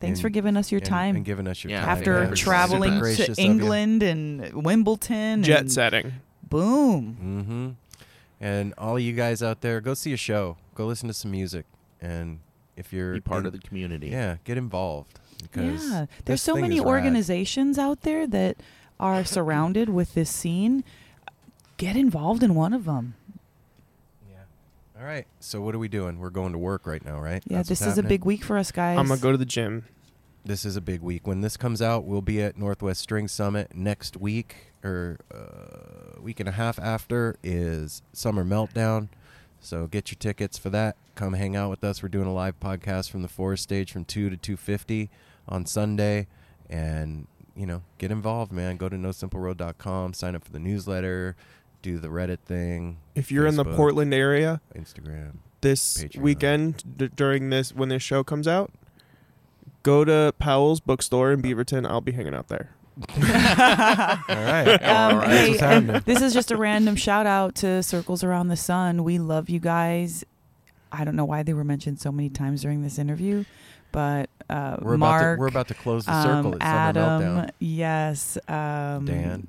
Thanks 0.00 0.18
and- 0.18 0.22
for 0.22 0.30
giving 0.30 0.56
us 0.56 0.70
your 0.72 0.80
and- 0.80 0.86
time. 0.88 1.16
and 1.16 1.24
giving 1.24 1.46
us 1.46 1.62
your 1.62 1.70
Yeah, 1.70 1.80
time. 1.82 1.88
After 1.90 2.12
you. 2.14 2.18
man. 2.20 2.32
It's 2.32 2.40
super 2.40 2.50
traveling 2.50 3.00
to. 3.00 3.34
England 3.38 4.02
and 4.02 4.52
Wimbledon. 4.64 5.42
Jet 5.44 5.60
and 5.60 5.72
setting. 5.72 6.14
Boom. 6.48 7.16
Mm-hmm. 7.22 8.04
And 8.44 8.74
all 8.76 8.98
you 8.98 9.12
guys 9.12 9.42
out 9.42 9.60
there, 9.60 9.80
go 9.80 9.94
see 9.94 10.12
a 10.12 10.16
show. 10.16 10.56
Go 10.74 10.86
listen 10.86 11.06
to 11.08 11.14
some 11.14 11.30
music. 11.30 11.66
And 12.00 12.40
if 12.76 12.92
you're 12.92 13.14
Be 13.14 13.20
part 13.20 13.40
in- 13.40 13.46
of 13.46 13.52
the 13.52 13.58
community. 13.58 14.08
yeah, 14.08 14.36
get 14.44 14.56
involved 14.58 15.18
because 15.42 15.90
Yeah. 15.90 16.06
There's 16.24 16.42
so 16.42 16.54
many 16.56 16.76
is 16.76 16.80
rad. 16.82 16.88
organizations 16.88 17.78
out 17.78 18.02
there 18.02 18.26
that 18.28 18.56
are 19.00 19.24
surrounded 19.24 19.88
with 19.88 20.14
this 20.14 20.30
scene. 20.30 20.84
Get 21.76 21.96
involved 21.96 22.42
in 22.42 22.54
one 22.54 22.72
of 22.72 22.84
them. 22.84 23.14
Yeah. 24.30 24.36
All 24.98 25.04
right. 25.04 25.26
So 25.40 25.60
what 25.60 25.74
are 25.74 25.78
we 25.78 25.88
doing? 25.88 26.18
We're 26.20 26.30
going 26.30 26.52
to 26.52 26.58
work 26.58 26.86
right 26.86 27.04
now, 27.04 27.18
right? 27.20 27.42
Yeah, 27.46 27.58
That's 27.58 27.68
this 27.70 27.80
what's 27.80 27.92
is 27.92 27.98
a 27.98 28.02
big 28.04 28.24
week 28.24 28.44
for 28.44 28.56
us 28.56 28.70
guys. 28.70 28.98
I'm 28.98 29.08
gonna 29.08 29.20
go 29.20 29.32
to 29.32 29.38
the 29.38 29.44
gym. 29.46 29.84
This 30.44 30.64
is 30.64 30.76
a 30.76 30.80
big 30.80 31.02
week. 31.02 31.26
When 31.26 31.40
this 31.40 31.56
comes 31.56 31.80
out, 31.80 32.04
we'll 32.04 32.20
be 32.22 32.42
at 32.42 32.56
Northwest 32.58 33.00
String 33.00 33.28
Summit 33.28 33.74
next 33.76 34.16
week, 34.16 34.72
or 34.82 35.18
uh, 35.32 36.20
week 36.20 36.40
and 36.40 36.48
a 36.48 36.52
half 36.52 36.78
after 36.80 37.36
is 37.44 38.02
Summer 38.12 38.44
Meltdown. 38.44 39.08
So 39.60 39.86
get 39.86 40.10
your 40.10 40.16
tickets 40.18 40.58
for 40.58 40.68
that. 40.70 40.96
Come 41.14 41.34
hang 41.34 41.54
out 41.56 41.68
with 41.70 41.84
us. 41.84 42.02
We're 42.02 42.08
doing 42.08 42.26
a 42.26 42.32
live 42.32 42.58
podcast 42.58 43.10
from 43.10 43.22
the 43.22 43.28
Forest 43.28 43.62
Stage 43.62 43.92
from 43.92 44.04
two 44.04 44.30
to 44.30 44.36
two 44.36 44.56
fifty 44.56 45.10
on 45.46 45.66
Sunday, 45.66 46.26
and 46.70 47.26
you 47.54 47.66
know, 47.66 47.82
get 47.98 48.10
involved, 48.10 48.50
man. 48.50 48.76
Go 48.78 48.88
to 48.88 48.96
nosimpleroad.com, 48.96 50.14
sign 50.14 50.34
up 50.34 50.42
for 50.44 50.52
the 50.52 50.58
newsletter, 50.58 51.36
do 51.82 51.98
the 51.98 52.08
Reddit 52.08 52.38
thing. 52.46 52.98
If 53.14 53.30
you're 53.30 53.46
in 53.46 53.56
the 53.56 53.64
Portland 53.64 54.14
area 54.14 54.62
Instagram. 54.74 55.36
this 55.60 55.98
Patreon. 56.02 56.22
weekend 56.22 56.96
d- 56.96 57.10
during 57.14 57.50
this 57.50 57.74
when 57.74 57.90
this 57.90 58.02
show 58.02 58.24
comes 58.24 58.48
out, 58.48 58.70
go 59.82 60.06
to 60.06 60.32
Powell's 60.38 60.80
bookstore 60.80 61.30
in 61.32 61.42
Beaverton. 61.42 61.86
I'll 61.86 62.00
be 62.00 62.12
hanging 62.12 62.34
out 62.34 62.48
there. 62.48 62.70
All 63.16 63.16
right. 63.18 64.78
Um, 64.82 65.18
That's 65.20 65.26
hey, 65.26 65.48
what's 65.50 65.62
and 65.62 65.90
happening. 65.90 66.02
this 66.06 66.22
is 66.22 66.32
just 66.34 66.50
a 66.50 66.56
random 66.56 66.96
shout 66.96 67.26
out 67.26 67.54
to 67.56 67.82
Circles 67.82 68.22
Around 68.24 68.48
the 68.48 68.56
Sun. 68.56 69.02
We 69.04 69.18
love 69.18 69.48
you 69.50 69.60
guys. 69.60 70.24
I 70.92 71.04
don't 71.04 71.16
know 71.16 71.24
why 71.24 71.42
they 71.42 71.54
were 71.54 71.64
mentioned 71.64 71.98
so 72.00 72.12
many 72.12 72.28
times 72.28 72.62
during 72.62 72.82
this 72.82 72.98
interview, 72.98 73.44
but 73.92 74.28
uh, 74.50 74.76
We're 74.80 74.96
Mark, 74.98 75.22
about 75.22 75.34
to 75.34 75.40
we're 75.40 75.48
about 75.48 75.68
to 75.68 75.74
close 75.74 76.04
the 76.06 76.22
circle 76.22 76.54
um, 76.54 76.62
at 76.62 76.96
Adam, 76.96 77.20
Meltdown. 77.22 77.50
yes, 77.58 78.38
um, 78.48 79.04
Dan, 79.06 79.48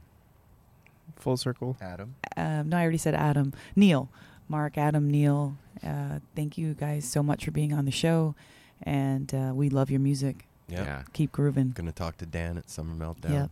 Full 1.17 1.37
circle. 1.37 1.77
Adam. 1.81 2.15
um, 2.35 2.69
no, 2.69 2.77
I 2.77 2.81
already 2.81 2.97
said 2.97 3.13
Adam. 3.15 3.53
Neil, 3.75 4.09
Mark, 4.49 4.77
Adam, 4.77 5.09
Neil. 5.09 5.57
Uh, 5.85 6.19
thank 6.35 6.57
you 6.57 6.73
guys 6.73 7.05
so 7.05 7.21
much 7.23 7.45
for 7.45 7.51
being 7.51 7.73
on 7.73 7.85
the 7.85 7.91
show, 7.91 8.35
and 8.81 9.33
uh, 9.33 9.51
we 9.53 9.69
love 9.69 9.89
your 9.91 9.99
music. 9.99 10.47
Yep. 10.69 10.85
Yeah. 10.85 11.03
Keep 11.13 11.31
grooving. 11.33 11.71
Going 11.71 11.87
to 11.87 11.91
talk 11.93 12.17
to 12.17 12.25
Dan 12.25 12.57
at 12.57 12.69
Summer 12.69 12.93
Meltdown. 12.95 13.31
Yep. 13.31 13.49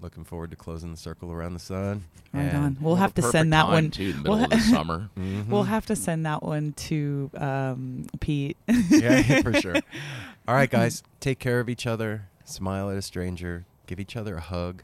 Looking 0.00 0.24
forward 0.24 0.50
to 0.52 0.56
closing 0.56 0.92
the 0.92 0.96
circle 0.96 1.32
around 1.32 1.54
the 1.54 1.58
sun. 1.60 2.04
Right 2.32 2.54
on. 2.54 2.76
We'll 2.80 2.92
Well, 2.92 2.96
have 3.02 3.14
the 3.14 3.22
to 3.22 3.28
send 3.30 3.52
that 3.52 3.62
time, 3.64 3.72
one. 3.72 3.90
too, 3.90 4.12
the 4.12 4.18
middle 4.18 4.34
we'll 4.36 4.44
of 4.44 4.50
the 4.50 4.58
summer. 4.60 5.10
Mhm. 5.18 5.48
We'll 5.48 5.62
have 5.64 5.86
to 5.86 5.96
send 5.96 6.24
that 6.26 6.42
one 6.42 6.72
to 6.74 7.30
um, 7.36 8.06
Pete. 8.20 8.56
yeah, 8.90 9.42
for 9.42 9.52
sure. 9.54 9.74
All 10.48 10.54
right, 10.54 10.70
guys, 10.70 11.02
take 11.20 11.38
care 11.40 11.58
of 11.58 11.68
each 11.68 11.86
other. 11.86 12.28
Smile 12.44 12.90
at 12.90 12.96
a 12.96 13.02
stranger. 13.02 13.64
Give 13.88 13.98
each 13.98 14.16
other 14.16 14.36
a 14.36 14.40
hug. 14.40 14.82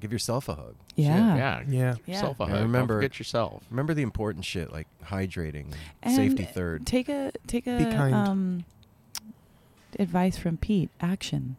Give 0.00 0.12
yourself 0.12 0.48
a 0.48 0.54
hug. 0.54 0.74
Shit. 0.96 1.04
Yeah. 1.06 1.36
Yeah. 1.36 1.62
Yeah. 1.68 1.94
Yeah. 2.06 2.20
Self 2.20 2.40
a 2.40 2.44
And 2.44 2.52
hug. 2.52 2.62
remember- 2.62 2.94
Don't 2.94 3.02
forget 3.02 3.18
yourself. 3.20 3.62
Remember 3.70 3.94
the 3.94 4.02
important 4.02 4.44
shit 4.44 4.72
like 4.72 4.88
hydrating, 5.04 5.74
And 6.02 6.14
safety 6.16 6.44
third. 6.44 6.86
Take 6.86 7.08
a 7.08 7.30
take 7.46 7.66
a 7.66 7.78
Be 7.78 7.84
kind. 7.84 8.14
um 8.14 8.64
advice 9.98 10.36
from 10.38 10.56
Pete. 10.56 10.90
Action. 11.00 11.56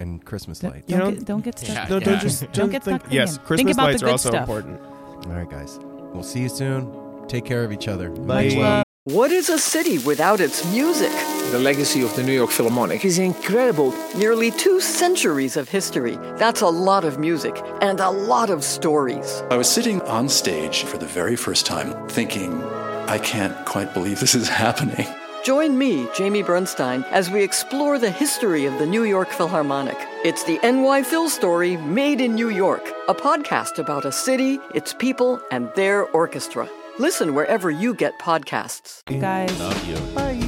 And 0.00 0.24
Christmas 0.24 0.60
Don't, 0.60 0.72
lights. 0.72 0.84
You 0.90 0.96
don't 0.98 1.04
know- 1.10 1.16
get 1.16 1.24
don't 1.26 1.44
get 1.44 1.58
stuck. 1.58 1.74
Yeah. 1.76 1.86
No, 1.88 2.00
don't 2.00 2.20
just 2.20 2.40
Don't 2.42 2.52
don't 2.54 2.70
get 2.70 2.84
think, 2.84 3.00
stuck 3.00 3.12
Yes. 3.12 3.38
Christmas 3.38 3.58
Think 3.58 3.70
about 3.70 3.86
the 3.86 3.90
lights 3.92 4.02
are 4.02 4.08
also 4.08 4.28
stuff. 4.30 4.40
important. 4.42 4.80
All 5.26 5.32
right, 5.32 5.48
guys. 5.50 5.78
We'll 6.12 6.22
see 6.22 6.40
you 6.40 6.48
soon. 6.48 6.90
Take 7.28 7.44
care 7.44 7.64
of 7.64 7.72
each 7.72 7.88
other. 7.88 8.10
Bye. 8.10 8.48
love. 8.56 8.84
What 9.04 9.32
is 9.32 9.48
a 9.48 9.58
city 9.58 9.96
without 9.98 10.38
its 10.38 10.64
music? 10.70 11.10
The 11.50 11.58
legacy 11.58 12.02
of 12.02 12.14
the 12.14 12.22
New 12.22 12.32
York 12.32 12.50
Philharmonic 12.50 13.06
is 13.06 13.18
incredible. 13.18 13.94
Nearly 14.14 14.50
two 14.50 14.80
centuries 14.82 15.56
of 15.56 15.68
history. 15.70 16.16
That's 16.36 16.60
a 16.60 16.68
lot 16.68 17.04
of 17.04 17.18
music 17.18 17.56
and 17.80 18.00
a 18.00 18.10
lot 18.10 18.50
of 18.50 18.62
stories. 18.62 19.42
I 19.50 19.56
was 19.56 19.66
sitting 19.68 20.02
on 20.02 20.28
stage 20.28 20.82
for 20.82 20.98
the 20.98 21.06
very 21.06 21.36
first 21.36 21.64
time 21.64 21.94
thinking, 22.08 22.62
I 23.06 23.18
can't 23.18 23.56
quite 23.64 23.94
believe 23.94 24.20
this 24.20 24.34
is 24.34 24.48
happening. 24.64 25.06
Join 25.44 25.78
me, 25.78 26.08
Jamie 26.14 26.42
Bernstein, 26.42 27.04
as 27.10 27.30
we 27.30 27.42
explore 27.42 27.98
the 27.98 28.10
history 28.10 28.66
of 28.66 28.78
the 28.78 28.86
New 28.86 29.04
York 29.04 29.28
Philharmonic. 29.30 29.96
It's 30.24 30.44
the 30.44 30.58
NY 30.62 31.04
Phil 31.04 31.28
story 31.28 31.76
made 31.76 32.20
in 32.20 32.34
New 32.34 32.50
York, 32.50 32.82
a 33.08 33.14
podcast 33.14 33.78
about 33.78 34.04
a 34.04 34.12
city, 34.12 34.58
its 34.74 34.92
people, 34.92 35.40
and 35.50 35.70
their 35.74 36.04
orchestra. 36.06 36.68
Listen 36.98 37.34
wherever 37.34 37.70
you 37.70 37.94
get 37.94 38.18
podcasts. 38.18 39.02
Guys. 39.20 39.58
Love 39.60 39.86
you. 39.86 39.96
Like 40.14 40.47